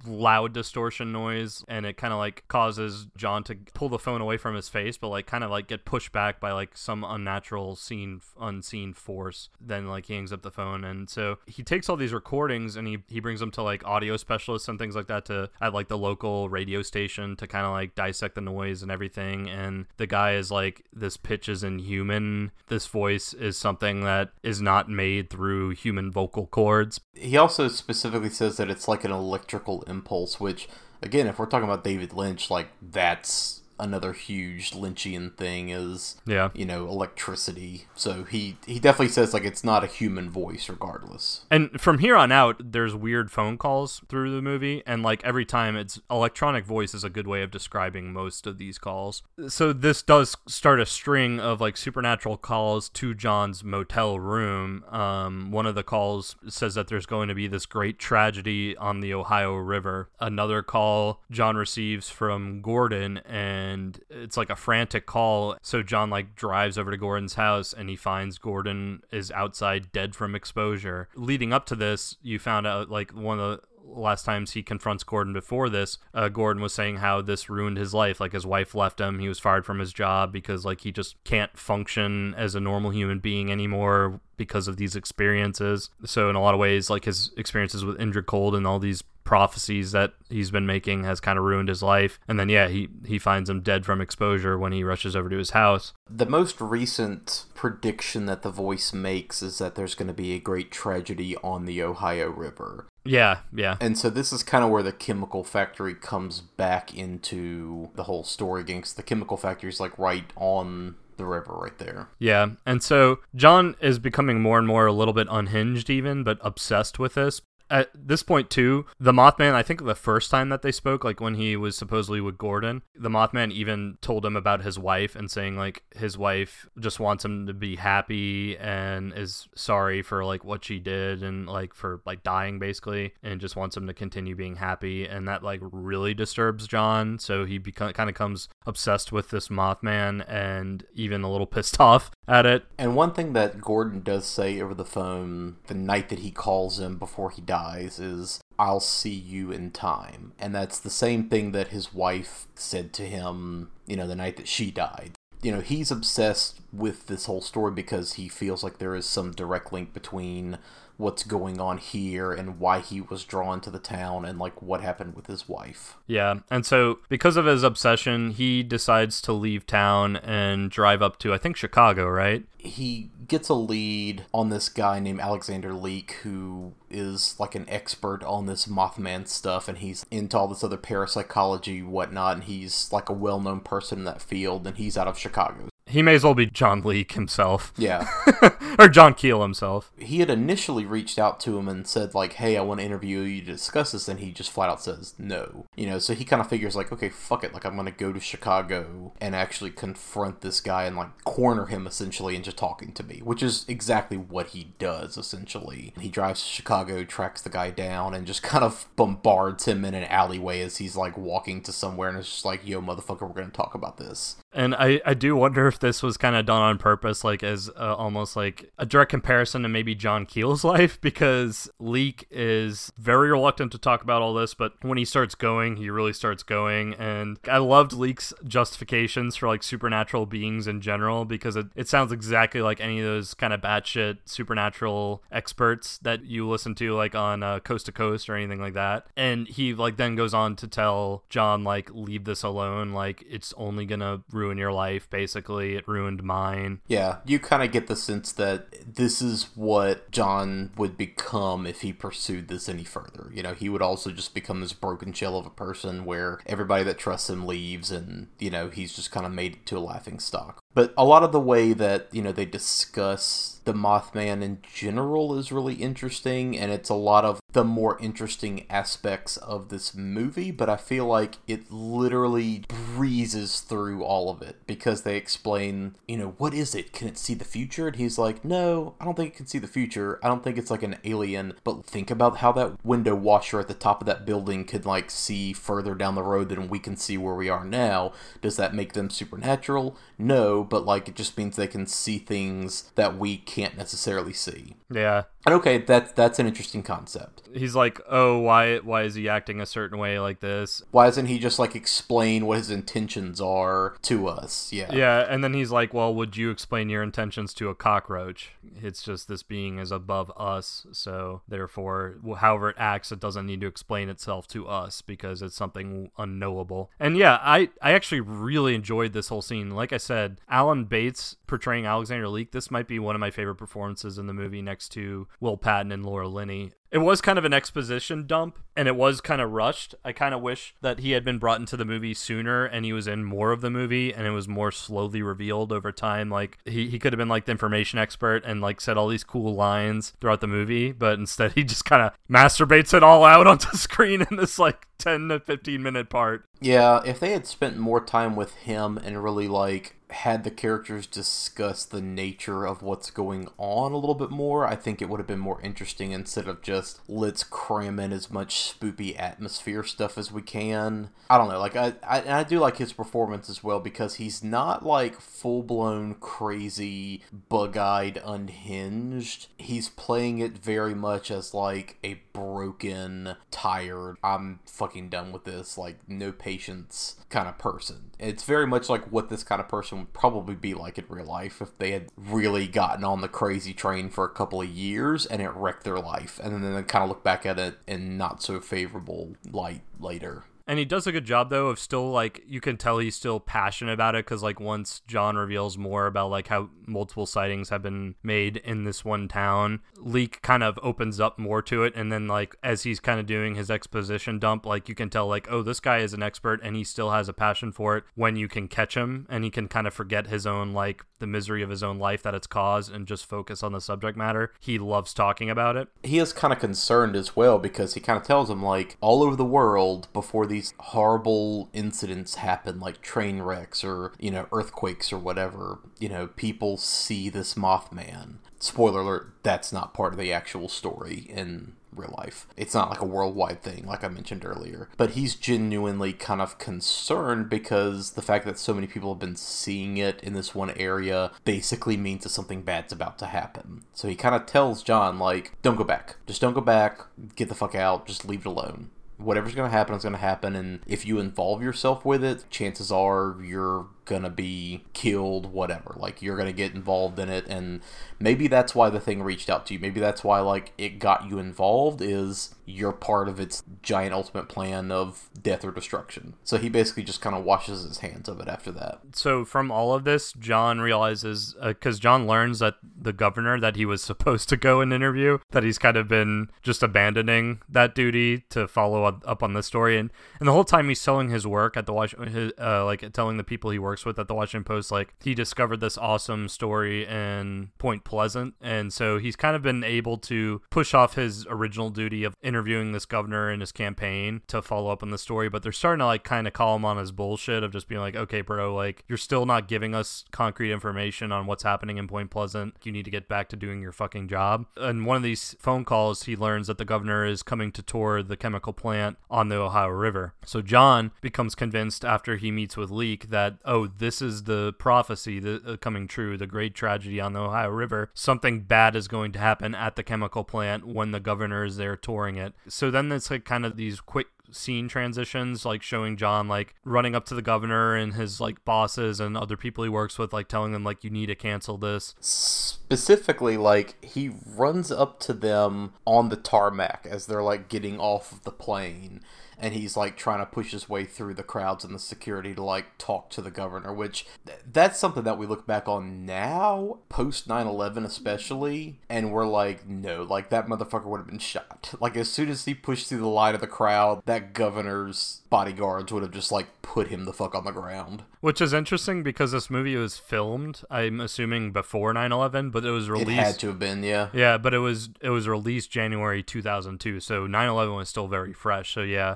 loud 0.10 0.53
distortion 0.53 1.11
noise 1.11 1.64
and 1.68 1.86
it 1.86 1.98
kind 1.98 2.14
of 2.14 2.19
like 2.19 2.44
causes 2.48 3.07
John 3.15 3.44
to 3.45 3.56
pull 3.73 3.90
the 3.90 3.99
phone 3.99 4.22
away 4.22 4.38
from 4.38 4.56
his 4.56 4.69
face 4.69 4.98
but 4.98 5.10
like 5.10 5.26
kind 5.26 5.44
of 5.44 5.52
like 5.52 5.68
get 5.68 5.86
pushed 5.86 6.11
back 6.11 6.40
by 6.40 6.52
like 6.52 6.76
some 6.76 7.03
unnatural 7.03 7.76
seen 7.76 8.22
unseen 8.40 8.94
force. 8.94 9.49
Then 9.60 9.88
like 9.88 10.06
he 10.07 10.15
hangs 10.15 10.34
up 10.34 10.41
the 10.41 10.52
phone 10.52 10.84
and 10.84 11.10
so 11.10 11.38
he 11.45 11.64
takes 11.64 11.90
all 11.90 11.98
these 11.98 12.14
recordings 12.14 12.76
and 12.76 12.88
he 12.88 12.99
he 13.07 13.19
brings 13.19 13.40
them 13.40 13.52
to 13.52 13.61
like 13.61 13.86
audio 13.86 14.18
specialists 14.18 14.68
and 14.68 14.80
things 14.80 14.95
like 14.95 15.07
that 15.07 15.26
to 15.26 15.49
at 15.61 15.73
like 15.73 15.88
the 15.88 15.98
local 15.98 16.49
radio 16.49 16.81
station 16.81 17.36
to 17.38 17.48
kind 17.48 17.65
of 17.65 17.72
like 17.72 17.95
dissect 17.95 18.36
the 18.36 18.41
noise 18.41 18.81
and 18.81 18.91
everything 18.91 19.49
and 19.49 19.86
the 19.98 20.07
guy 20.07 20.34
is 20.34 20.52
like 20.52 20.86
this 20.94 21.18
pitch 21.18 21.48
is 21.48 21.64
inhuman 21.64 22.52
this 22.68 22.88
voice 22.88 23.34
is 23.34 23.57
something 23.57 24.03
that 24.03 24.31
is 24.44 24.61
not 24.61 24.90
made 24.90 25.30
through 25.30 25.72
human 25.72 26.11
vocal 26.11 26.48
cords. 26.48 26.99
He 27.14 27.38
also 27.38 27.68
specifically 27.68 28.30
says 28.30 28.57
that 28.57 28.69
it's 28.69 28.88
like 28.88 29.03
an 29.03 29.11
electrical 29.11 29.81
impulse, 29.84 29.99
which, 30.40 30.68
again, 31.02 31.28
if 31.28 31.40
we're 31.40 31.46
talking 31.46 31.68
about 31.68 31.84
David 31.84 32.14
Lynch, 32.14 32.50
like 32.50 32.68
that's 32.82 33.59
another 33.80 34.14
huge 34.14 34.72
Lynchian 34.72 35.36
thing 35.36 35.70
is, 35.70 36.18
Yeah. 36.26 36.50
you 36.54 36.66
know, 36.66 36.88
electricity. 36.88 37.86
So 37.96 38.24
he 38.24 38.58
he 38.66 38.80
definitely 38.80 39.10
says 39.10 39.34
like 39.34 39.44
it's 39.44 39.64
not 39.64 39.84
a 39.84 39.88
human 39.88 40.30
voice, 40.30 40.70
regardless. 40.70 41.46
And 41.52 41.80
from 41.80 42.00
here 42.00 42.16
on 42.16 42.32
out, 42.32 42.72
there's 42.72 42.96
weird 42.96 43.32
phone 43.32 43.58
calls 43.58 44.02
through 44.10 44.36
the 44.36 44.42
movie, 44.42 44.84
and 44.86 45.04
like 45.04 45.24
every 45.24 45.46
time, 45.46 45.76
it's 45.76 46.00
electronic 46.10 46.66
voice 46.66 46.94
is 46.94 47.04
a 47.04 47.10
good 47.10 47.28
way 47.28 47.42
of 47.42 47.52
describing 47.52 48.12
most 48.14 48.46
of 48.48 48.58
these 48.58 48.78
calls. 48.78 49.24
So 49.48 49.74
this 49.74 50.02
does 50.02 50.36
start 50.48 50.80
a 50.80 50.86
string 50.86 51.40
of 51.40 51.62
like 51.62 51.78
supernatural 51.78 52.38
calls 52.38 52.90
to 52.90 53.14
John's 53.14 53.64
motel 53.64 54.20
room. 54.20 54.84
Um, 54.90 55.52
one 55.52 55.66
of 55.66 55.76
the 55.76 55.84
calls 55.84 56.36
says 56.48 56.76
that 56.76 56.88
there's 56.88 57.06
going 57.06 57.28
to 57.30 57.36
be 57.36 57.48
this 57.48 57.66
great 57.66 58.00
tragedy 58.00 58.76
on 58.78 59.00
the 59.00 59.14
Ohio 59.14 59.56
River. 59.56 60.10
Another 60.20 60.62
call 60.62 61.22
John 61.32 61.56
receives 61.56 62.10
from 62.10 62.62
Gordon, 62.62 63.18
and 63.26 63.69
it's 64.10 64.38
like 64.38 64.50
a 64.50 64.56
frantic 64.56 65.06
call. 65.06 65.58
So 65.62 65.84
John 65.84 66.10
like 66.10 66.36
drives 66.36 66.78
over 66.78 66.91
to 66.91 66.98
Gordon's 66.98 67.36
house, 67.36 67.74
and 67.74 67.90
he 67.90 67.96
finds 67.96 68.38
Gordon 68.38 69.02
is 69.12 69.32
outside 69.32 69.91
dead 69.91 70.16
from 70.16 70.36
exposure. 70.36 71.10
Leading 71.16 71.54
up 71.54 71.66
to 71.68 71.76
this, 71.76 72.18
you 72.22 72.40
found 72.40 72.68
out 72.68 72.90
like 72.90 73.12
one 73.12 73.40
of 73.40 73.60
the 73.60 73.62
last 73.94 74.26
times 74.26 74.52
he 74.52 74.64
confronts 74.64 75.04
Gordon 75.04 75.34
before 75.34 75.70
this, 75.70 75.98
uh, 76.14 76.30
Gordon 76.30 76.62
was 76.62 76.74
saying 76.74 76.98
how 76.98 77.22
this 77.22 77.50
ruined 77.50 77.78
his 77.78 77.94
life. 77.94 78.20
Like 78.20 78.34
his 78.34 78.46
wife 78.46 78.76
left 78.76 79.00
him, 79.00 79.20
he 79.20 79.28
was 79.28 79.40
fired 79.40 79.66
from 79.66 79.80
his 79.80 79.94
job 79.94 80.32
because 80.32 80.66
like 80.66 80.82
he 80.82 80.91
just 80.91 81.22
can't 81.24 81.58
function 81.58 82.34
as 82.36 82.56
a 82.56 82.60
normal 82.60 82.91
human 82.91 83.20
being 83.20 83.52
anymore 83.52 84.22
because 84.38 84.68
of 84.68 84.78
these 84.78 84.96
experiences. 84.96 85.90
So 86.06 86.30
in 86.30 86.36
a 86.36 86.41
lot 86.41 86.54
of 86.54 86.60
ways, 86.60 86.90
like 86.90 87.06
his 87.06 87.32
experiences 87.38 87.84
with 87.84 87.98
Indrid 87.98 88.26
Cold 88.26 88.56
and 88.56 88.66
all 88.66 88.80
these 88.80 89.04
prophecies 89.30 89.92
that 89.92 90.14
he's 90.28 90.50
been 90.50 90.66
making 90.66 91.04
has 91.04 91.20
kind 91.20 91.38
of 91.38 91.46
ruined 91.46 91.70
his 91.70 91.84
life. 91.84 92.20
And 92.28 92.40
then 92.40 92.50
yeah, 92.50 92.68
he 92.68 92.90
he 93.06 93.20
finds 93.20 93.48
him 93.48 93.62
dead 93.62 93.86
from 93.86 94.02
exposure 94.02 94.58
when 94.58 94.72
he 94.72 94.84
rushes 94.84 95.16
over 95.16 95.30
to 95.30 95.38
his 95.38 95.52
house. 95.52 95.94
The 96.10 96.26
most 96.26 96.60
recent 96.60 97.46
prediction 97.54 98.26
that 98.26 98.42
the 98.42 98.50
voice 98.50 98.92
makes 98.92 99.44
is 99.44 99.60
that 99.60 99.76
there's 99.76 99.94
going 99.94 100.08
to 100.08 100.16
be 100.16 100.34
a 100.34 100.40
great 100.40 100.72
tragedy 100.72 101.36
on 101.44 101.66
the 101.66 101.84
Ohio 101.84 102.32
River. 102.32 102.88
Yeah, 103.06 103.42
yeah. 103.54 103.78
And 103.80 104.00
so 104.00 104.10
this 104.10 104.34
is 104.34 104.42
kind 104.42 104.64
of 104.64 104.72
where 104.72 104.82
the 104.82 104.92
chemical 104.92 105.44
factory 105.44 105.94
comes 105.94 106.42
back 106.42 106.98
into 106.98 107.92
the 107.94 108.06
whole 108.06 108.24
story 108.24 108.62
again. 108.62 108.82
'cause 108.82 108.94
the 108.94 109.04
chemical 109.04 109.38
factory 109.38 109.70
is 109.70 109.80
like 109.80 109.96
right 110.00 110.34
on 110.38 110.96
the 111.18 111.26
river 111.26 111.54
right 111.54 111.78
there. 111.78 112.08
Yeah. 112.18 112.52
And 112.66 112.82
so 112.82 113.20
John 113.36 113.76
is 113.82 114.00
becoming 114.00 114.42
more 114.42 114.58
and 114.58 114.66
more 114.66 114.88
a 114.88 114.94
little 114.94 115.14
bit 115.14 115.28
unhinged, 115.30 115.90
even, 115.90 116.24
but 116.24 116.40
obsessed 116.42 116.98
with 116.98 117.14
this 117.16 117.42
at 117.70 117.90
this 117.94 118.24
point 118.24 118.50
too, 118.50 118.86
the 119.00 119.12
Mothman, 119.12 119.54
I 119.54 119.64
think 119.64 119.84
the 119.86 119.96
first 119.96 120.32
time 120.32 120.50
that 120.50 120.62
they 120.62 120.72
spoke, 120.72 121.04
like 121.04 121.22
when 121.22 121.36
he 121.36 121.56
was 121.56 121.78
supposedly 121.78 122.20
with 122.20 122.38
Gordon, 122.38 122.82
the 122.96 123.10
Mothman 123.10 123.52
even 123.52 123.98
told 124.02 124.26
him 124.26 124.36
about 124.36 124.64
his 124.64 124.80
wife 124.80 125.16
and 125.16 125.30
saying 125.30 125.56
like 125.56 125.84
his 125.96 126.18
wife 126.18 126.68
just 126.80 127.00
wants 127.00 127.24
him 127.24 127.46
to 127.48 127.54
be 127.54 127.76
happy 127.76 128.58
and 128.58 129.14
is 129.14 129.48
sorry 129.56 130.02
for 130.02 130.26
like 130.26 130.44
what 130.44 130.64
she 130.64 130.80
did 130.80 131.22
and 131.22 131.48
like 131.48 131.74
for 131.74 132.02
like 132.06 132.24
dying 132.24 132.60
basically 132.60 133.14
and 133.22 133.40
just 133.40 133.56
wants 133.56 133.78
him 133.78 133.88
to 133.88 133.94
continue 133.94 134.36
being 134.36 134.56
happy 134.56 135.06
and 135.06 135.28
that 135.28 135.44
like 135.44 135.60
really 135.62 136.14
disturbs 136.14 136.68
John, 136.68 137.20
so 137.20 137.46
he 137.46 137.60
kind 137.60 138.10
of 138.10 138.16
comes 138.16 138.50
obsessed 138.66 139.12
with 139.12 139.30
this 139.30 139.50
Mothman 139.50 140.26
and 140.28 140.84
even 140.96 141.22
a 141.22 141.32
little 141.32 141.48
pissed 141.60 141.80
off 141.80 142.12
at 142.28 142.46
it. 142.46 142.66
And 142.78 142.96
one 142.96 143.14
thing 143.14 143.34
that 143.34 143.62
Gordon 143.62 144.02
does 144.02 144.26
say 144.26 144.60
over 144.60 144.74
the 144.74 144.86
phone 144.86 145.58
the 145.68 145.74
night 145.74 146.10
that 146.10 146.20
he 146.20 146.32
calls 146.32 146.80
him 146.80 146.98
before 146.98 147.30
he 147.30 147.41
dies 147.41 147.59
is, 147.99 148.41
I'll 148.57 148.80
see 148.80 149.14
you 149.14 149.52
in 149.52 149.72
time. 149.72 150.34
And 150.40 150.53
that's 150.53 150.80
the 150.80 150.90
same 150.90 151.30
thing 151.30 151.52
that 151.53 151.69
his 151.69 151.94
wife 151.94 152.48
said 152.56 152.94
to 152.94 153.03
him, 153.03 153.72
you 153.88 153.95
know, 153.95 154.07
the 154.07 154.15
night 154.15 154.38
that 154.38 154.48
she 154.48 154.72
died. 154.72 155.14
You 155.41 155.53
know, 155.53 155.61
he's 155.61 155.90
obsessed 155.90 156.60
with 156.73 157.07
this 157.07 157.26
whole 157.26 157.41
story 157.41 157.72
because 157.72 158.14
he 158.14 158.27
feels 158.27 158.64
like 158.64 158.77
there 158.77 158.95
is 158.95 159.06
some 159.06 159.31
direct 159.31 159.72
link 159.72 159.94
between 159.94 160.57
what's 161.00 161.24
going 161.24 161.62
on 161.62 161.78
here 161.78 162.34
and 162.34 162.60
why 162.60 162.82
he 162.82 163.00
was 163.00 163.24
drawn 163.24 163.62
to 163.62 163.72
the 163.72 163.80
town 163.80 164.26
and 164.26 164.38
like 164.38 164.62
what 164.62 164.82
happened 164.82 165.16
with 165.16 165.28
his 165.28 165.48
wife. 165.48 165.96
Yeah. 166.08 166.42
And 166.52 166.66
so 166.66 167.00
because 167.08 167.38
of 167.38 167.46
his 167.46 167.64
obsession, 167.64 168.32
he 168.32 168.64
decides 168.64 169.22
to 169.22 169.32
leave 169.32 169.66
town 169.66 170.18
and 170.18 170.70
drive 170.70 171.02
up 171.02 171.18
to 171.20 171.34
I 171.34 171.38
think 171.38 171.56
Chicago, 171.56 172.06
right? 172.10 172.44
He 172.58 173.12
gets 173.30 173.48
a 173.48 173.54
lead 173.54 174.26
on 174.34 174.50
this 174.50 174.68
guy 174.68 175.00
named 175.00 175.22
Alexander 175.22 175.72
Leek 175.72 176.18
who 176.24 176.74
is 176.90 177.40
like 177.40 177.56
an 177.56 177.70
expert 177.70 178.22
on 178.26 178.46
this 178.46 178.66
Mothman 178.66 179.26
stuff 179.26 179.70
and 179.70 179.78
he's 179.78 180.06
into 180.12 180.38
all 180.38 180.50
this 180.50 180.66
other 180.66 180.76
parapsychology 180.76 181.82
whatnot 181.82 182.34
and 182.34 182.44
he's 182.44 182.92
like 182.92 183.08
a 183.08 183.14
well-known 183.14 183.62
person 183.62 184.00
in 184.00 184.06
that 184.06 184.22
field 184.22 184.68
and 184.68 184.76
he's 184.76 184.98
out 184.98 185.08
of 185.08 185.18
Chicago 185.18 185.69
he 185.90 186.02
may 186.02 186.16
as 186.16 186.24
well 186.24 186.36
be 186.36 186.45
John 186.45 186.82
Leek 186.82 187.14
himself. 187.14 187.74
Yeah. 187.78 188.07
or 188.80 188.88
John 188.88 189.14
Keel 189.14 189.41
himself. 189.41 189.91
He 189.98 190.20
had 190.20 190.30
initially 190.30 190.86
reached 190.86 191.18
out 191.18 191.40
to 191.41 191.57
him 191.57 191.68
and 191.68 191.88
said, 191.88 192.14
like, 192.14 192.34
hey, 192.34 192.57
I 192.57 192.61
want 192.61 192.80
to 192.80 192.86
interview 192.86 193.20
you 193.22 193.41
to 193.41 193.48
discuss 193.48 193.91
this, 193.91 194.07
and 194.07 194.20
he 194.20 194.32
just 194.32 194.52
flat 194.52 194.70
out 194.70 194.82
says 194.82 195.16
no. 195.18 195.66
You 195.76 195.88
know, 195.88 195.99
so 195.99 196.14
he 196.14 196.26
kind 196.26 196.41
of 196.41 196.49
figures, 196.49 196.76
like, 196.76 196.91
okay, 196.91 197.10
fuck 197.10 197.44
it. 197.44 197.53
Like, 197.53 197.66
I'm 197.66 197.74
going 197.74 197.86
to 197.86 197.91
go 197.91 198.14
to 198.14 198.20
Chicago 198.20 199.14
and 199.20 199.36
actually 199.36 199.72
confront 199.72 200.41
this 200.41 200.61
guy 200.61 200.84
and, 200.84 200.95
like, 200.95 201.24
corner 201.24 201.66
him, 201.66 201.88
essentially, 201.88 202.36
into 202.36 202.52
talking 202.52 202.91
to 202.94 203.03
me, 203.03 203.22
which 203.24 203.41
is 203.41 203.66
exactly 203.68 204.18
what 204.18 204.48
he 204.48 204.76
does, 204.78 205.18
essentially. 205.18 205.94
He 205.99 206.10
drives 206.10 206.41
to 206.44 206.48
Chicago, 206.48 207.03
tracks 207.03 207.41
the 207.41 207.49
guy 207.49 207.72
down, 207.72 208.14
and 208.14 208.28
just 208.28 208.44
kind 208.49 208.64
of 208.64 208.88
bombards 208.95 209.66
him 209.66 209.84
in 209.84 209.95
an 209.95 210.03
alleyway 210.06 210.61
as 210.61 210.78
he's, 210.78 210.95
like, 210.95 211.18
walking 211.18 211.61
to 211.64 211.72
somewhere, 211.72 212.10
and 212.10 212.18
it's 212.20 212.30
just 212.30 212.45
like, 212.45 212.68
yo, 212.68 212.80
motherfucker, 212.80 213.22
we're 213.22 213.30
going 213.30 213.52
to 213.52 213.57
talk 213.57 213.74
about 213.74 213.98
this. 213.98 214.38
And 214.53 214.76
I, 214.76 215.02
I 215.06 215.14
do 215.14 215.36
wonder 215.36 215.68
if 215.68 215.79
this 215.80 216.04
was 216.04 216.18
kind 216.18 216.36
of 216.36 216.46
done 216.46 216.62
on 216.62 216.78
purpose, 216.78 217.24
like 217.24 217.44
as 217.44 217.70
uh, 217.78 217.96
almost 217.96 218.36
like 218.36 218.72
a 218.78 218.86
direct 218.86 219.12
comparison 219.12 219.64
to 219.64 219.70
maybe 219.70 219.96
John 219.96 220.26
Keel's 220.26 220.64
life, 220.76 221.00
because 221.02 221.70
Leek 221.80 222.28
is 222.30 222.92
very 222.98 223.32
reluctant 223.32 223.72
to 223.72 223.78
talk 223.78 224.02
about 224.02 224.22
all 224.22 224.34
this, 224.34 224.54
but 224.54 224.74
when 224.82 224.98
he 224.98 225.06
starts 225.06 225.36
going, 225.36 225.78
he 225.78 225.90
really 225.90 226.14
starts 226.14 226.44
going. 226.44 226.94
And 226.96 227.38
I 227.48 227.58
loved 227.58 227.94
Leek's 227.94 228.34
justifications 228.46 229.36
for 229.36 229.48
like 229.48 229.64
supernatural 229.64 230.26
beings 230.26 230.68
in 230.68 230.82
general, 230.82 231.26
because 231.26 231.56
it, 231.56 231.68
it 231.76 231.88
sounds 231.88 232.12
exactly 232.12 232.62
like 232.62 232.80
any 232.82 233.00
of 233.00 233.06
those 233.06 233.34
kind 233.34 233.54
of 233.54 233.62
batshit 233.62 234.18
supernatural 234.26 235.24
experts 235.32 235.98
that 236.00 236.26
you 236.26 236.48
listen 236.48 236.76
to, 236.76 236.94
like 236.94 237.16
on 237.16 237.44
uh, 237.44 237.60
Coast 237.60 237.86
to 237.88 237.92
Coast 237.92 238.30
or 238.30 238.36
anything 238.36 238.60
like 238.60 238.74
that. 238.74 239.08
And 239.16 239.48
he 239.48 239.74
like 239.74 239.98
then 239.98 240.16
goes 240.16 240.34
on 240.34 240.56
to 240.58 240.68
tell 240.68 241.24
John, 241.30 241.64
like, 241.64 241.90
leave 241.94 242.26
this 242.26 242.44
alone, 242.44 242.92
like, 242.92 243.24
it's 243.30 243.54
only 243.58 243.86
gonna 243.86 244.22
ruin 244.32 244.58
your 244.58 244.72
life, 244.72 245.10
basically. 245.10 245.69
It 245.76 245.88
ruined 245.88 246.24
mine. 246.24 246.82
Yeah, 246.88 247.18
you 247.26 247.40
kind 247.40 247.64
of 247.64 247.72
get 247.72 247.88
the 247.88 247.96
sense 247.96 248.32
that 248.34 248.96
this 248.96 249.22
is 249.22 249.50
what 249.56 250.12
John 250.12 250.72
would 250.78 250.98
become 250.98 251.66
if 251.66 251.82
he 251.82 251.94
pursued 251.94 252.48
this 252.48 252.70
any 252.70 252.84
further. 252.84 253.32
You 253.34 253.44
know, 253.44 253.54
he 253.54 253.70
would 253.70 253.82
also 253.82 254.12
just 254.12 254.34
become 254.34 254.62
this 254.62 254.74
broken 254.74 255.14
shell 255.14 255.38
of 255.38 255.46
a 255.46 255.52
person 255.52 256.06
where 256.06 256.40
everybody 256.46 256.84
that 256.84 256.98
trusts 256.98 257.30
him 257.30 257.46
leaves 257.46 257.91
and, 257.91 258.28
you 258.40 258.50
know, 258.50 258.70
he's 258.70 258.94
just 258.94 259.12
kind 259.12 259.26
of 259.26 259.32
made 259.32 259.66
to 259.68 259.78
a 259.78 259.80
laughing 259.80 260.20
stock. 260.20 260.60
But 260.74 260.94
a 260.98 261.06
lot 261.06 261.24
of 261.24 261.32
the 261.32 261.40
way 261.40 261.74
that, 261.74 262.08
you 262.12 262.22
know, 262.22 262.32
they 262.32 262.46
discuss 262.46 263.59
the 263.70 263.76
Mothman 263.76 264.41
in 264.41 264.58
general 264.64 265.38
is 265.38 265.52
really 265.52 265.76
interesting, 265.76 266.58
and 266.58 266.72
it's 266.72 266.90
a 266.90 266.96
lot 266.96 267.24
of 267.24 267.40
the 267.52 267.64
more 267.64 268.00
interesting 268.00 268.66
aspects 268.70 269.38
of 269.38 269.70
this 269.70 269.94
movie, 269.96 270.50
but 270.50 270.70
I 270.70 270.76
feel 270.76 271.06
like 271.06 271.38
it 271.48 271.72
literally 271.72 272.64
breezes 272.68 273.60
through 273.60 274.04
all 274.04 274.30
of 274.30 274.41
it 274.41 274.58
because 274.66 275.02
they 275.02 275.18
explain, 275.18 275.96
you 276.08 276.18
know, 276.18 276.36
what 276.38 276.54
is 276.54 276.74
it? 276.74 276.94
Can 276.94 277.08
it 277.08 277.18
see 277.18 277.34
the 277.36 277.46
future? 277.46 277.88
And 277.88 277.96
he's 277.96 278.18
like, 278.18 278.44
no, 278.44 278.96
I 279.00 279.06
don't 279.06 279.16
think 279.16 279.34
it 279.34 279.38
can 279.38 279.48
see 279.48 279.60
the 279.60 279.68
future. 279.68 280.20
I 280.24 280.28
don't 280.28 280.44
think 280.44 280.58
it's 280.58 280.72
like 280.72 280.84
an 280.84 280.98
alien, 281.04 281.54
but 281.64 281.86
think 281.86 282.10
about 282.10 282.38
how 282.38 282.52
that 282.54 282.84
window 282.84 283.16
washer 283.16 283.60
at 283.60 283.68
the 283.68 283.74
top 283.76 284.02
of 284.02 284.08
that 284.08 284.26
building 284.26 284.66
could 284.66 284.86
like 284.86 285.12
see 285.12 285.54
further 285.54 285.94
down 285.94 286.16
the 286.16 286.24
road 286.24 286.50
than 286.50 286.70
we 286.70 286.80
can 286.80 286.96
see 286.96 287.18
where 287.18 287.36
we 287.36 287.50
are 287.50 287.66
now. 287.66 288.14
Does 288.41 288.58
that 288.58 288.76
make 288.76 288.94
them 288.94 289.12
supernatural? 289.12 289.96
No, 290.18 290.64
but 290.64 290.86
like 290.86 291.08
it 291.08 291.16
just 291.16 291.38
means 291.38 291.56
they 291.56 291.68
can 291.68 291.86
see 291.88 292.18
things 292.18 292.91
that 292.96 293.18
we 293.18 293.38
can't 293.38 293.59
necessarily 293.77 294.34
see. 294.34 294.76
Yeah. 294.91 295.23
Okay, 295.48 295.78
that's 295.80 296.11
that's 296.11 296.38
an 296.38 296.48
interesting 296.48 296.84
concept. 296.84 297.48
He's 297.53 297.74
like, 297.74 298.02
"Oh, 298.10 298.40
why 298.40 298.80
why 298.80 299.03
is 299.03 299.16
he 299.16 299.30
acting 299.30 299.61
a 299.61 299.66
certain 299.66 299.98
way 299.98 300.20
like 300.20 300.41
this? 300.41 300.82
Why 300.91 301.06
doesn't 301.06 301.28
he 301.28 301.40
just 301.40 301.57
like 301.57 301.76
explain 301.76 302.45
what 302.45 302.57
his 302.57 302.70
intentions 302.70 303.40
are 303.40 303.95
to 304.03 304.28
us?" 304.28 304.72
Yeah. 304.74 304.91
Yeah, 304.91 305.26
and 305.30 305.41
then 305.44 305.53
he's 305.53 305.72
like, 305.72 305.94
"Well, 305.94 306.14
would 306.14 306.36
you 306.36 306.49
explain 306.52 306.90
your 306.90 307.02
intentions 307.02 307.53
to 307.56 307.70
a 307.70 307.76
cockroach? 307.76 308.52
It's 308.82 309.02
just 309.02 309.30
this 309.30 309.41
being 309.41 309.80
is 309.80 309.91
above 309.91 310.30
us, 310.38 310.86
so 310.91 311.41
therefore, 311.48 312.18
however 312.38 312.72
it 312.72 312.76
acts, 312.78 313.11
it 313.11 313.22
doesn't 313.22 313.45
need 313.45 313.61
to 313.61 313.68
explain 313.68 314.10
itself 314.10 314.45
to 314.49 314.68
us 314.68 315.02
because 315.02 315.41
it's 315.41 315.56
something 315.56 316.11
unknowable." 316.18 316.91
And 316.99 317.16
yeah, 317.18 317.40
I 317.41 317.70
I 317.82 317.94
actually 317.94 318.22
really 318.22 318.76
enjoyed 318.76 319.14
this 319.14 319.30
whole 319.30 319.41
scene. 319.41 319.72
Like 319.72 319.94
I 319.94 319.98
said, 319.98 320.41
Alan 320.49 320.84
Bates 320.84 321.38
portraying 321.48 321.86
Alexander 321.86 322.28
Leek, 322.28 322.52
this 322.52 322.70
might 322.70 322.88
be 322.88 322.99
one 322.99 323.16
of 323.16 323.22
my 323.22 323.32
favorite 323.32 323.56
performances 323.56 324.18
in 324.18 324.28
the 324.28 324.34
movie 324.34 324.61
next 324.61 324.90
to 324.90 325.28
Will 325.40 325.58
Patton 325.58 325.92
and 325.92 326.06
Laura 326.06 326.28
Linney. 326.28 326.72
It 326.92 327.00
was 327.00 327.22
kind 327.22 327.38
of 327.38 327.46
an 327.46 327.54
exposition 327.54 328.26
dump 328.26 328.58
and 328.76 328.88
it 328.88 328.96
was 328.96 329.22
kind 329.22 329.42
of 329.42 329.52
rushed. 329.52 329.94
I 330.04 330.12
kind 330.12 330.34
of 330.34 330.42
wish 330.42 330.74
that 330.82 331.00
he 331.00 331.12
had 331.12 331.24
been 331.24 331.38
brought 331.38 331.60
into 331.60 331.78
the 331.78 331.86
movie 331.86 332.16
sooner 332.16 332.66
and 332.66 332.84
he 332.84 332.94
was 332.94 333.08
in 333.08 333.24
more 333.24 333.52
of 333.52 333.62
the 333.62 333.70
movie 333.70 334.12
and 334.12 334.26
it 334.26 334.32
was 334.32 334.48
more 334.48 334.72
slowly 334.72 335.22
revealed 335.22 335.72
over 335.72 335.92
time. 335.92 336.32
Like 336.32 336.58
he, 336.66 336.90
he 336.90 336.98
could 336.98 337.14
have 337.14 337.20
been 337.20 337.30
like 337.30 337.46
the 337.46 337.52
information 337.52 338.00
expert 338.00 338.44
and 338.44 338.60
like 338.60 338.82
said 338.82 338.98
all 338.98 339.08
these 339.08 339.24
cool 339.24 339.54
lines 339.54 340.14
throughout 340.20 340.42
the 340.42 340.48
movie, 340.48 340.92
but 340.92 341.20
instead 341.20 341.52
he 341.56 341.64
just 341.64 341.86
kind 341.86 342.02
of 342.02 342.14
masturbates 342.30 342.94
it 342.94 343.04
all 343.04 343.24
out 343.24 343.46
onto 343.48 343.78
screen 343.78 344.26
in 344.30 344.38
this 344.38 344.58
like 344.58 344.88
10 344.98 345.30
to 345.30 345.40
15 345.40 345.84
minute 345.84 346.10
part. 346.10 346.46
Yeah, 346.60 347.02
if 347.06 347.20
they 347.20 347.32
had 347.32 347.46
spent 347.46 347.78
more 347.78 348.04
time 348.04 348.36
with 348.36 348.56
him 348.56 348.98
and 348.98 349.24
really 349.24 349.48
like 349.48 349.96
had 350.10 350.44
the 350.44 350.52
characters 350.52 351.06
discuss 351.06 351.86
the 351.86 352.02
nature 352.02 352.65
of 352.65 352.81
what's 352.81 353.11
going 353.11 353.48
on 353.57 353.91
a 353.91 353.98
little 353.98 354.15
bit 354.15 354.31
more, 354.31 354.65
I 354.65 354.76
think 354.76 355.02
it 355.02 355.10
would 355.10 355.19
have 355.19 355.27
been 355.27 355.40
more 355.40 355.61
interesting 355.61 356.11
instead 356.11 356.48
of 356.48 356.61
just 356.61 357.02
let's 357.07 357.44
cram 357.44 357.99
in 357.99 358.11
as 358.11 358.31
much 358.31 358.56
spoopy 358.56 359.19
atmosphere 359.19 359.84
stuff 359.84 360.18
as 360.18 360.31
we 360.31 360.41
can. 360.41 361.10
I 361.30 361.38
don't 361.38 361.49
know, 361.49 361.60
like 361.60 361.76
I 361.76 361.94
I, 362.03 362.40
I 362.40 362.44
do 362.44 362.60
like 362.60 362.77
his 362.77 362.94
performance 362.94 363.49
as 363.49 363.64
well 363.64 363.80
because 363.80 364.15
he's 364.15 364.44
not 364.44 364.86
like 364.86 365.22
full 365.22 365.64
blown 365.64 366.15
crazy, 366.15 367.23
bug 367.49 367.77
eyed, 367.77 368.22
unhinged. 368.23 369.48
He's 369.57 369.90
playing 369.90 370.40
it 370.40 370.57
very 370.57 370.95
much 370.95 371.30
as 371.30 371.53
like 371.53 371.98
a 372.03 372.22
broken, 372.34 373.36
tired, 373.52 374.18
I'm 374.23 374.60
fucking 374.65 375.10
done 375.10 375.31
with 375.31 375.44
this, 375.44 375.77
like 375.77 375.98
no 376.07 376.31
patience 376.31 377.18
kind 377.30 377.48
of 377.48 377.57
person. 377.57 378.09
It's 378.20 378.44
very 378.44 378.68
much 378.68 378.90
like 378.90 379.06
what 379.06 379.30
this 379.30 379.44
kind 379.44 379.62
of 379.62 379.70
person 379.70 380.00
would 380.00 380.14
probably 380.14 380.56
be 380.56 380.74
like 380.74 380.98
in 380.98 381.06
real 381.08 381.26
life 381.26 381.62
if 381.62 381.78
they 381.78 381.91
had 381.91 382.10
really 382.18 382.68
gotten 382.68 383.06
on 383.06 383.22
the 383.22 383.30
crazy 383.30 383.74
train 383.74 384.10
for 384.10 384.26
a 384.26 384.30
couple 384.30 384.62
of 384.62 384.68
years 384.68 385.26
and 385.26 385.41
it 385.41 385.52
wrecked 385.56 385.86
their 385.86 386.00
life, 386.00 386.40
and 386.44 386.54
then 386.54 386.74
they 386.74 386.84
kind 386.84 387.04
of 387.04 387.10
look 387.10 387.24
back 387.24 387.46
at 387.46 387.58
it 387.58 387.78
in 387.88 388.18
not 388.18 388.44
so 388.44 388.60
favorable 388.60 389.36
light 389.50 389.82
later. 390.00 390.44
And 390.70 390.78
he 390.78 390.86
does 390.86 391.08
a 391.08 391.12
good 391.12 391.26
job 391.26 391.50
though 391.50 391.70
of 391.70 391.80
still 391.80 392.12
like 392.12 392.44
you 392.46 392.62
can 392.62 392.78
tell 392.78 393.00
he's 393.00 393.16
still 393.16 393.40
passionate 393.40 393.94
about 393.94 394.14
it 394.14 394.24
because 394.24 394.44
like 394.44 394.60
once 394.60 395.02
John 395.08 395.36
reveals 395.36 395.80
more 395.80 396.06
about 396.06 396.30
like 396.30 396.48
how 396.48 396.70
multiple 396.86 397.26
sightings 397.26 397.70
have 397.70 397.82
been 397.82 398.14
made 398.22 398.58
in 398.58 398.84
this 398.84 399.04
one 399.04 399.28
town, 399.28 399.80
Leek 399.98 400.44
kind 400.44 400.62
of 400.62 400.78
opens 400.84 401.20
up 401.20 401.40
more 401.40 401.64
to 401.64 401.84
it, 401.86 401.94
and 401.96 402.12
then 402.12 402.28
like 402.28 402.56
as 402.64 402.84
he's 402.84 403.00
kind 403.00 403.20
of 403.20 403.26
doing 403.26 403.56
his 403.56 403.72
exposition 403.72 404.38
dump, 404.38 404.64
like 404.64 404.88
you 404.88 404.94
can 404.94 405.10
tell 405.10 405.26
like 405.26 405.48
oh 405.50 405.64
this 405.64 405.80
guy 405.80 405.98
is 405.98 406.14
an 406.14 406.22
expert 406.22 406.60
and 406.62 406.76
he 406.76 406.84
still 406.84 407.10
has 407.10 407.28
a 407.28 407.34
passion 407.34 407.72
for 407.72 407.98
it 407.98 408.04
when 408.14 408.36
you 408.36 408.48
can 408.48 408.68
catch 408.68 408.96
him 408.96 409.26
and 409.28 409.44
he 409.44 409.50
can 409.50 409.68
kind 409.68 409.88
of 409.88 409.94
forget 409.96 410.28
his 410.28 410.46
own 410.46 410.72
like 410.72 411.04
the 411.18 411.28
misery 411.28 411.62
of 411.62 411.70
his 411.72 411.84
own 411.84 411.98
life 411.98 412.24
that 412.24 412.36
it's 412.36 412.48
caused 412.48 412.94
and 412.94 413.08
just 413.08 413.26
focus 413.26 413.64
on 413.64 413.72
the 413.72 413.82
subject 413.82 414.18
matter. 414.18 414.54
He 414.60 414.78
loves 414.78 415.14
talking 415.14 415.50
about 415.50 415.76
it. 415.78 415.88
He 416.04 416.20
is 416.20 416.34
kind 416.34 416.54
of 416.54 416.60
concerned 416.60 417.16
as 417.16 417.36
well 417.36 417.60
because 417.60 417.94
he 417.94 418.00
kind 418.00 418.18
of 418.18 418.24
tells 418.24 418.50
him 418.50 418.64
like 418.64 418.98
all 419.02 419.24
over 419.24 419.36
the 419.36 419.46
world 419.46 420.08
before 420.14 420.46
these 420.46 420.59
horrible 420.77 421.69
incidents 421.73 422.36
happen 422.36 422.80
like 422.80 423.02
train 423.02 423.41
wrecks 423.41 423.84
or 423.84 424.14
you 424.19 424.31
know 424.31 424.48
earthquakes 424.52 425.11
or 425.11 425.18
whatever 425.18 425.80
you 425.99 426.10
know 426.10 426.27
people 426.27 426.77
see 426.77 427.30
this 427.30 427.53
mothman 427.56 428.36
spoiler 428.60 429.02
alert 429.02 429.34
that's 429.44 429.72
not 429.72 429.94
part 429.94 430.14
of 430.14 430.19
the 430.19 430.34
actual 430.34 430.68
story 430.68 431.26
in 431.30 431.73
real 431.99 432.14
life. 432.18 432.48
It's 432.57 432.73
not 432.73 432.90
like 432.90 433.02
a 433.02 433.06
worldwide 433.06 433.61
thing, 433.61 433.86
like 433.86 434.03
I 434.03 434.07
mentioned 434.07 434.45
earlier. 434.45 434.90
But 434.98 435.11
he's 435.11 435.36
genuinely 435.36 436.14
kind 436.14 436.41
of 436.41 436.57
concerned 436.57 437.49
because 437.49 438.11
the 438.11 438.22
fact 438.22 438.45
that 438.45 438.57
so 438.57 438.73
many 438.73 438.88
people 438.88 439.14
have 439.14 439.19
been 439.19 439.36
seeing 439.36 439.98
it 439.98 440.19
in 440.22 440.34
this 440.34 440.56
one 440.56 440.72
area 440.72 441.31
basically 441.45 441.98
means 441.98 442.23
that 442.23 442.30
something 442.30 442.61
bad's 442.61 442.94
about 442.94 443.18
to 443.19 443.27
happen. 443.27 443.84
So 443.94 444.07
he 444.07 444.15
kind 444.15 444.36
of 444.36 444.45
tells 444.45 444.84
John, 444.84 445.19
like, 445.19 445.53
don't 445.61 445.76
go 445.76 445.84
back. 445.84 446.15
Just 446.26 446.41
don't 446.41 446.53
go 446.53 446.61
back. 446.61 447.02
Get 447.36 447.49
the 447.49 447.56
fuck 447.56 447.76
out. 447.76 448.07
Just 448.07 448.26
leave 448.26 448.41
it 448.41 448.45
alone 448.48 448.90
whatever's 449.20 449.54
going 449.54 449.70
to 449.70 449.78
happen 449.78 449.96
is 449.96 450.04
going 450.04 450.14
to 450.14 450.20
happen 450.20 450.56
and 450.56 450.80
if 450.88 451.06
you 451.06 451.20
involve 451.20 451.62
yourself 451.62 452.06
with 452.06 452.24
it 452.24 452.46
chances 452.50 452.91
are 452.91 453.36
you're 453.44 453.86
gonna 454.10 454.30
be 454.30 454.84
killed, 454.94 455.53
whatever. 455.53 455.95
Like 455.95 456.22
you're 456.22 456.36
gonna 456.36 456.52
get 456.52 456.73
involved 456.73 457.19
in 457.19 457.30
it, 457.30 457.45
and 457.48 457.81
maybe 458.19 458.48
that's 458.48 458.73
why 458.73 458.90
the 458.90 458.99
thing 458.99 459.22
reached 459.22 459.49
out 459.49 459.68
to 459.68 459.76
you. 459.76 459.80
Maybe 459.80 459.99
that's 459.99 460.23
why 460.23 460.40
like 460.40 460.73
it 460.77 460.98
got 460.99 461.30
you 461.30 461.38
involved. 461.38 462.02
Is 462.02 462.56
you're 462.65 462.91
part 462.91 463.30
of 463.30 463.40
its 463.40 463.64
giant 463.81 464.14
ultimate 464.14 464.48
plan 464.48 464.91
of 464.91 465.30
death 465.41 465.64
or 465.64 465.72
destruction. 465.72 466.36
So 466.44 466.57
he 466.57 466.69
basically 466.69 467.03
just 467.03 467.22
kind 467.22 467.36
of 467.36 467.44
washes 467.44 467.84
his 467.84 467.99
hands 467.99 468.30
of 468.30 468.40
it 468.40 468.48
after 468.48 468.72
that. 468.73 468.99
So 469.14 469.44
from 469.44 469.72
all 469.72 469.94
of 469.94 470.03
this, 470.03 470.34
John 470.34 470.80
realizes 470.80 471.56
because 471.64 471.98
uh, 471.98 471.99
John 471.99 472.27
learns 472.27 472.60
that 472.60 472.76
the 472.99 473.14
governor 473.14 473.60
that 473.60 473.76
he 473.76 473.86
was 473.86 474.03
supposed 474.10 474.49
to 474.49 474.57
go 474.57 474.81
and 474.81 474.91
interview 474.91 475.40
that 475.52 475.64
he's 475.64 475.77
kind 475.77 475.98
of 475.98 476.07
been 476.07 476.49
just 476.64 476.84
abandoning 476.84 477.61
that 477.69 477.95
duty 477.95 478.45
to 478.49 478.68
follow 478.68 479.03
up 479.03 479.44
on 479.44 479.53
this 479.53 479.68
story, 479.68 479.98
and 479.98 480.11
and 480.40 480.48
the 480.48 480.53
whole 480.53 480.64
time 480.64 480.90
he's 480.90 481.02
selling 481.02 481.30
his 481.30 481.45
work 481.45 481.77
at 481.77 481.86
the 481.86 481.94
watch, 481.94 482.15
uh, 482.18 482.86
like 482.86 483.11
telling 483.14 483.38
the 483.38 483.44
people 483.44 483.72
he 483.72 483.80
works 483.80 483.99
works 484.00 484.06
with 484.06 484.20
at 484.20 484.28
the 484.28 484.34
Washington 484.34 484.64
Post, 484.64 484.92
like 484.92 485.14
he 485.22 485.34
discovered 485.34 485.82
this 485.82 485.98
awesome 485.98 486.48
story 486.48 487.06
in 487.06 487.72
Point 487.78 488.04
Pleasant. 488.04 488.56
And 488.62 488.94
so 488.94 489.18
he's 489.18 489.36
kind 489.36 489.56
of 489.56 489.62
been 489.62 489.84
able 489.84 490.18
to 490.20 490.62
push 490.70 490.94
off 490.94 491.16
his 491.16 491.46
original 491.50 491.90
duty 491.90 492.24
of 492.24 492.34
interviewing 492.42 492.92
this 492.92 493.06
governor 493.06 493.52
in 493.52 493.60
his 493.60 493.72
campaign 493.72 494.42
to 494.48 494.62
follow 494.62 494.92
up 494.92 495.04
on 495.04 495.10
the 495.10 495.18
story. 495.18 495.50
But 495.50 495.64
they're 495.64 495.72
starting 495.72 496.00
to 496.00 496.06
like 496.06 496.24
kind 496.24 496.48
of 496.48 496.54
call 496.54 496.76
him 496.78 496.86
on 496.86 496.98
his 496.98 497.12
bullshit 497.12 497.64
of 497.64 497.72
just 497.72 497.88
being 497.88 498.02
like, 498.02 498.16
okay, 498.16 498.42
bro, 498.42 498.74
like 498.74 499.04
you're 499.08 499.18
still 499.18 499.46
not 499.46 499.68
giving 499.68 499.94
us 499.94 500.24
concrete 500.32 500.72
information 500.72 501.32
on 501.32 501.46
what's 501.46 501.64
happening 501.64 501.98
in 501.98 502.08
Point 502.08 502.32
Pleasant. 502.32 502.76
You 502.84 502.92
need 502.92 503.06
to 503.06 503.12
get 503.12 503.28
back 503.28 503.50
to 503.50 503.56
doing 503.56 503.82
your 503.82 503.92
fucking 503.92 504.28
job. 504.30 504.66
And 504.78 505.06
one 505.06 505.18
of 505.18 505.24
these 505.24 505.56
phone 505.60 505.84
calls, 505.84 506.24
he 506.24 506.36
learns 506.36 506.68
that 506.68 506.78
the 506.78 506.86
governor 506.86 507.26
is 507.26 507.44
coming 507.44 507.72
to 507.74 507.82
tour 507.82 508.24
the 508.24 508.38
chemical 508.38 508.74
plant 508.74 509.18
on 509.30 509.50
the 509.50 509.58
Ohio 509.58 509.90
River. 509.90 510.34
So 510.46 510.62
John 510.62 511.12
becomes 511.22 511.56
convinced 511.56 512.06
after 512.06 512.38
he 512.38 512.52
meets 512.52 512.78
with 512.78 512.92
Leek 512.92 513.30
that, 513.30 513.58
oh, 513.66 513.89
this 513.98 514.22
is 514.22 514.44
the 514.44 514.74
prophecy 514.78 515.40
that, 515.40 515.66
uh, 515.66 515.78
coming 515.78 516.07
true, 516.07 516.38
the 516.38 516.48
great 516.48 516.74
tragedy 516.74 517.20
on 517.20 517.34
the 517.34 517.40
Ohio 517.40 517.70
River. 517.70 518.10
Something 518.14 518.61
bad 518.61 518.95
is 518.95 519.07
going 519.07 519.32
to 519.34 519.40
happen 519.40 519.76
at 519.76 519.95
the 519.95 520.03
chemical 520.03 520.44
plant 520.44 520.88
when 520.88 521.11
the 521.11 521.20
governor 521.20 521.64
is 521.64 521.78
there 521.78 521.95
touring 521.95 522.38
it. 522.38 522.53
So 522.68 522.91
then 522.91 523.11
it's 523.11 523.30
like 523.32 523.45
kind 523.45 523.66
of 523.66 523.76
these 523.76 523.99
quick 523.99 524.28
scene 524.52 524.88
transitions 524.88 525.66
like 525.66 525.82
showing 525.82 526.18
John 526.18 526.48
like 526.48 526.76
running 526.84 527.16
up 527.16 527.26
to 527.26 527.36
the 527.36 527.41
governor 527.41 527.95
and 527.95 528.14
his 528.14 528.41
like 528.41 528.64
bosses 528.66 529.20
and 529.20 529.38
other 529.38 529.57
people 529.57 529.84
he 529.84 529.90
works 529.90 530.18
with 530.18 530.34
like 530.34 530.48
telling 530.48 530.72
them 530.72 530.84
like 530.84 531.03
you 531.03 531.10
need 531.10 531.28
to 531.28 531.36
cancel 531.36 531.78
this 531.78 532.16
specifically 532.20 533.57
like 533.57 534.03
he 534.03 534.32
runs 534.56 534.91
up 534.91 535.20
to 535.20 535.34
them 535.34 535.94
on 536.06 536.30
the 536.30 536.36
tarmac 536.36 537.07
as 537.10 537.26
they're 537.26 537.44
like 537.44 537.70
getting 537.70 537.99
off 537.99 538.32
of 538.32 538.44
the 538.44 538.52
plane 538.52 539.22
and 539.60 539.73
he's 539.73 539.98
like 539.98 540.15
trying 540.15 540.40
to 540.40 540.45
push 540.45 540.72
his 540.72 540.88
way 540.90 541.06
through 541.06 541.34
the 541.34 541.44
crowds 541.44 541.84
and 541.84 541.94
the 541.94 541.99
security 541.99 542.53
to 542.56 542.64
like 542.64 542.98
talk 542.98 543.30
to 543.30 543.41
the 543.41 543.52
governor 543.52 543.94
which 543.94 544.26
th- 544.45 544.60
that's 544.72 544.99
something 544.99 545.23
that 545.23 545.38
we 545.38 545.45
look 545.45 545.68
back 545.68 545.88
on 545.88 546.26
now 546.26 546.98
post 547.10 547.48
9-11 547.48 548.06
especially 548.06 548.99
and 549.10 549.31
we're 549.31 549.48
like 549.48 549.88
no 549.88 550.23
like 550.23 550.49
that 550.49 550.68
motherfucker 550.68 551.06
would 551.06 551.19
have 551.19 551.27
been 551.27 551.40
shot. 551.40 551.94
Like 551.99 552.15
as 552.15 552.30
soon 552.30 552.49
as 552.49 552.65
he 552.65 552.73
pushed 552.73 553.07
through 553.07 553.19
the 553.19 553.27
line 553.27 553.56
of 553.56 553.61
the 553.61 553.68
crowd 553.68 554.22
that 554.26 554.53
governor's 554.53 555.41
bodyguards 555.49 556.11
would 556.11 556.23
have 556.23 556.31
just 556.31 556.52
like 556.52 556.81
put 556.81 557.07
him 557.07 557.26
the 557.26 557.34
fuck 557.34 557.56
on 557.56 557.65
the 557.65 557.72
ground. 557.72 558.23
Which 558.41 558.61
is 558.61 558.73
interesting 558.73 559.23
because 559.23 559.52
this 559.52 559.69
movie 559.69 559.95
was 559.95 560.18
filmed 560.18 560.81
i'm 560.90 561.19
assuming 561.19 561.72
before 561.72 562.14
9-11 562.14 562.72
but 562.72 562.86
it 562.86 562.91
was 562.91 563.10
released 563.10 563.30
it 563.30 563.34
had 563.34 563.60
to 563.60 563.68
have 563.68 563.80
been 563.80 564.03
yeah. 564.03 564.30
Yeah 564.34 564.57
but 564.57 564.73
it 564.73 564.80
was 564.80 565.10
it 565.22 565.30
was 565.30 565.48
released 565.48 565.91
january 565.91 566.44
2002 566.44 567.19
so 567.19 567.48
9-11 567.48 567.95
was 567.95 568.10
still 568.10 568.27
very 568.27 568.53
fresh 568.53 568.94
so 568.94 569.02
yeah 569.02 569.36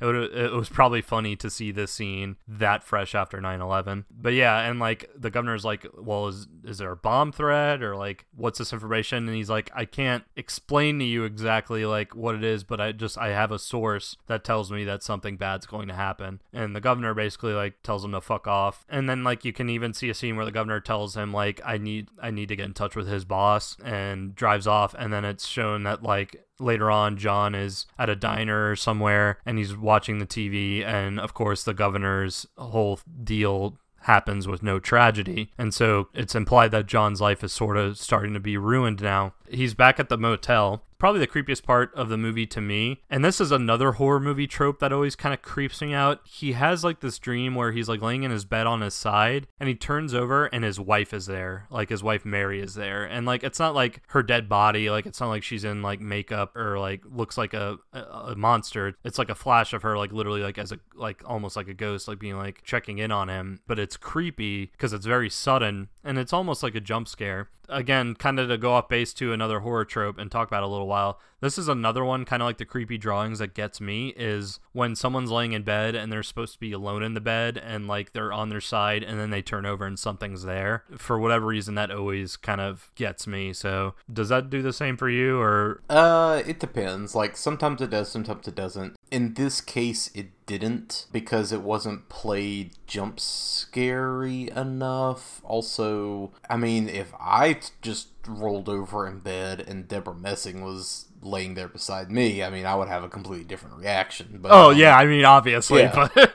it, 0.00 0.04
would, 0.04 0.16
it 0.16 0.52
was 0.52 0.68
probably 0.68 1.02
funny 1.02 1.36
to 1.36 1.50
see 1.50 1.70
this 1.72 1.92
scene 1.92 2.36
that 2.46 2.82
fresh 2.84 3.14
after 3.14 3.38
9-11 3.38 4.04
but 4.10 4.32
yeah 4.32 4.60
and 4.60 4.78
like 4.80 5.10
the 5.16 5.30
governor's 5.30 5.64
like 5.64 5.86
well 5.98 6.28
is 6.28 6.46
is 6.64 6.78
there 6.78 6.92
a 6.92 6.96
bomb 6.96 7.32
threat 7.32 7.82
or 7.82 7.96
like 7.96 8.26
what's 8.34 8.58
this 8.58 8.72
information? 8.72 9.26
And 9.26 9.36
he's 9.36 9.50
like 9.50 9.70
i 9.74 9.84
can't 9.84 10.24
explain 10.36 10.98
to 10.98 11.04
you 11.04 11.24
exactly 11.24 11.84
like 11.84 12.14
what 12.14 12.34
it 12.34 12.44
is 12.44 12.64
but 12.64 12.80
i 12.80 12.92
just 12.92 13.18
i 13.18 13.28
have 13.28 13.52
a 13.52 13.58
source 13.58 14.16
that 14.26 14.44
tells 14.44 14.70
me 14.70 14.84
that 14.84 15.02
something 15.02 15.36
bad's 15.36 15.66
going 15.66 15.88
to 15.88 15.94
happen. 15.94 16.40
And 16.52 16.74
the 16.74 16.80
governor 16.80 17.14
basically 17.14 17.52
like 17.52 17.82
tells 17.82 18.04
him 18.04 18.12
to 18.12 18.20
fuck 18.20 18.46
off. 18.46 18.84
And 18.88 19.08
then 19.08 19.24
like 19.24 19.44
you 19.44 19.52
can 19.52 19.68
even 19.68 19.94
see 19.94 20.10
a 20.10 20.14
scene 20.14 20.36
where 20.36 20.44
the 20.44 20.52
governor 20.52 20.80
tells 20.80 21.16
him 21.16 21.32
like 21.32 21.60
i 21.64 21.78
need 21.78 22.08
i 22.22 22.30
need 22.30 22.48
to 22.48 22.56
get 22.56 22.66
in 22.66 22.74
touch 22.74 22.96
with 22.96 23.08
his 23.08 23.24
boss 23.24 23.76
and 23.84 24.34
drives 24.34 24.66
off. 24.66 24.94
And 24.98 25.12
then 25.12 25.24
it's 25.24 25.46
shown 25.46 25.84
that 25.84 26.02
like 26.02 26.44
later 26.60 26.90
on 26.90 27.16
John 27.16 27.54
is 27.54 27.86
at 27.98 28.10
a 28.10 28.16
diner 28.16 28.76
somewhere 28.76 29.38
and 29.46 29.58
he's 29.58 29.74
watching 29.90 30.20
the 30.20 30.26
TV 30.26 30.84
and 30.84 31.18
of 31.18 31.34
course 31.34 31.64
the 31.64 31.74
governor's 31.74 32.46
whole 32.56 33.00
deal 33.24 33.76
happens 34.02 34.46
with 34.46 34.62
no 34.62 34.78
tragedy. 34.78 35.50
And 35.58 35.74
so 35.74 36.06
it's 36.14 36.36
implied 36.36 36.70
that 36.70 36.86
John's 36.86 37.20
life 37.20 37.42
is 37.42 37.52
sort 37.52 37.76
of 37.76 37.98
starting 37.98 38.32
to 38.34 38.38
be 38.38 38.56
ruined 38.56 39.02
now. 39.02 39.34
He's 39.48 39.74
back 39.74 39.98
at 39.98 40.08
the 40.08 40.16
motel 40.16 40.84
probably 41.00 41.20
the 41.20 41.26
creepiest 41.26 41.64
part 41.64 41.92
of 41.94 42.08
the 42.08 42.18
movie 42.18 42.46
to 42.46 42.60
me. 42.60 43.02
And 43.10 43.24
this 43.24 43.40
is 43.40 43.50
another 43.50 43.92
horror 43.92 44.20
movie 44.20 44.46
trope 44.46 44.78
that 44.78 44.92
always 44.92 45.16
kind 45.16 45.34
of 45.34 45.42
creeps 45.42 45.80
me 45.80 45.94
out. 45.94 46.20
He 46.24 46.52
has 46.52 46.84
like 46.84 47.00
this 47.00 47.18
dream 47.18 47.54
where 47.54 47.72
he's 47.72 47.88
like 47.88 48.02
laying 48.02 48.22
in 48.22 48.30
his 48.30 48.44
bed 48.44 48.66
on 48.66 48.82
his 48.82 48.94
side 48.94 49.48
and 49.58 49.68
he 49.68 49.74
turns 49.74 50.14
over 50.14 50.46
and 50.46 50.62
his 50.62 50.78
wife 50.78 51.12
is 51.12 51.26
there. 51.26 51.66
Like 51.70 51.88
his 51.88 52.02
wife 52.02 52.24
Mary 52.24 52.60
is 52.60 52.74
there. 52.74 53.04
And 53.04 53.26
like 53.26 53.42
it's 53.42 53.58
not 53.58 53.74
like 53.74 54.02
her 54.08 54.22
dead 54.22 54.48
body, 54.48 54.90
like 54.90 55.06
it's 55.06 55.20
not 55.20 55.28
like 55.28 55.42
she's 55.42 55.64
in 55.64 55.82
like 55.82 56.00
makeup 56.00 56.54
or 56.56 56.78
like 56.78 57.02
looks 57.04 57.36
like 57.38 57.54
a, 57.54 57.78
a, 57.92 58.34
monster. 58.36 58.94
It's 59.02 59.18
like 59.18 59.30
a 59.30 59.34
flash 59.34 59.72
of 59.72 59.82
her 59.82 59.96
like 59.96 60.12
literally 60.12 60.42
like 60.42 60.58
as 60.58 60.70
a 60.70 60.78
like 60.94 61.22
almost 61.24 61.56
like 61.56 61.68
a 61.68 61.74
ghost 61.74 62.06
like 62.06 62.18
being 62.18 62.36
like 62.36 62.62
checking 62.62 62.98
in 62.98 63.10
on 63.10 63.28
him, 63.28 63.60
but 63.66 63.78
it's 63.78 63.96
creepy 63.96 64.66
because 64.66 64.92
it's 64.92 65.06
very 65.06 65.30
sudden 65.30 65.88
and 66.04 66.18
it's 66.18 66.32
almost 66.32 66.62
like 66.62 66.74
a 66.74 66.80
jump 66.80 67.08
scare 67.08 67.48
again, 67.68 68.14
kind 68.14 68.38
of 68.38 68.48
to 68.48 68.58
go 68.58 68.72
off 68.72 68.88
base 68.88 69.12
to 69.14 69.32
another 69.32 69.60
horror 69.60 69.84
trope 69.84 70.18
and 70.18 70.30
talk 70.30 70.48
about 70.48 70.62
a 70.62 70.66
little 70.66 70.86
while. 70.86 71.20
This 71.40 71.56
is 71.56 71.68
another 71.68 72.04
one, 72.04 72.24
kind 72.24 72.42
of 72.42 72.46
like 72.46 72.58
the 72.58 72.64
creepy 72.64 72.98
drawings 72.98 73.38
that 73.38 73.54
gets 73.54 73.80
me, 73.80 74.08
is 74.16 74.60
when 74.72 74.94
someone's 74.94 75.30
laying 75.30 75.52
in 75.52 75.62
bed 75.62 75.94
and 75.94 76.12
they're 76.12 76.22
supposed 76.22 76.54
to 76.54 76.60
be 76.60 76.72
alone 76.72 77.02
in 77.02 77.14
the 77.14 77.20
bed 77.20 77.56
and 77.56 77.88
like 77.88 78.12
they're 78.12 78.32
on 78.32 78.50
their 78.50 78.60
side 78.60 79.02
and 79.02 79.18
then 79.18 79.30
they 79.30 79.42
turn 79.42 79.64
over 79.64 79.86
and 79.86 79.98
something's 79.98 80.42
there. 80.42 80.84
For 80.98 81.18
whatever 81.18 81.46
reason, 81.46 81.74
that 81.76 81.90
always 81.90 82.36
kind 82.36 82.60
of 82.60 82.90
gets 82.94 83.26
me. 83.26 83.52
So, 83.52 83.94
does 84.12 84.28
that 84.28 84.50
do 84.50 84.60
the 84.60 84.72
same 84.72 84.96
for 84.96 85.08
you 85.08 85.40
or? 85.40 85.80
Uh, 85.88 86.42
it 86.46 86.60
depends. 86.60 87.14
Like 87.14 87.36
sometimes 87.36 87.80
it 87.80 87.90
does, 87.90 88.10
sometimes 88.10 88.46
it 88.46 88.54
doesn't. 88.54 88.96
In 89.10 89.34
this 89.34 89.60
case, 89.60 90.10
it 90.14 90.28
didn't 90.46 91.06
because 91.12 91.52
it 91.52 91.62
wasn't 91.62 92.08
played 92.08 92.72
jump 92.86 93.20
scary 93.20 94.50
enough. 94.50 95.40
Also, 95.44 96.32
I 96.48 96.56
mean, 96.56 96.88
if 96.88 97.14
I 97.20 97.60
just 97.80 98.08
rolled 98.26 98.68
over 98.68 99.06
in 99.06 99.20
bed 99.20 99.64
and 99.66 99.88
Debra 99.88 100.14
Messing 100.14 100.62
was 100.64 101.06
laying 101.22 101.54
there 101.54 101.68
beside 101.68 102.10
me, 102.10 102.42
I 102.42 102.50
mean, 102.50 102.66
I 102.66 102.74
would 102.74 102.88
have 102.88 103.04
a 103.04 103.08
completely 103.08 103.44
different 103.44 103.76
reaction. 103.76 104.38
But 104.40 104.52
oh 104.52 104.70
um, 104.70 104.76
yeah, 104.76 104.96
I 104.96 105.06
mean, 105.06 105.24
obviously, 105.24 105.82
yeah. 105.82 106.08
but 106.14 106.32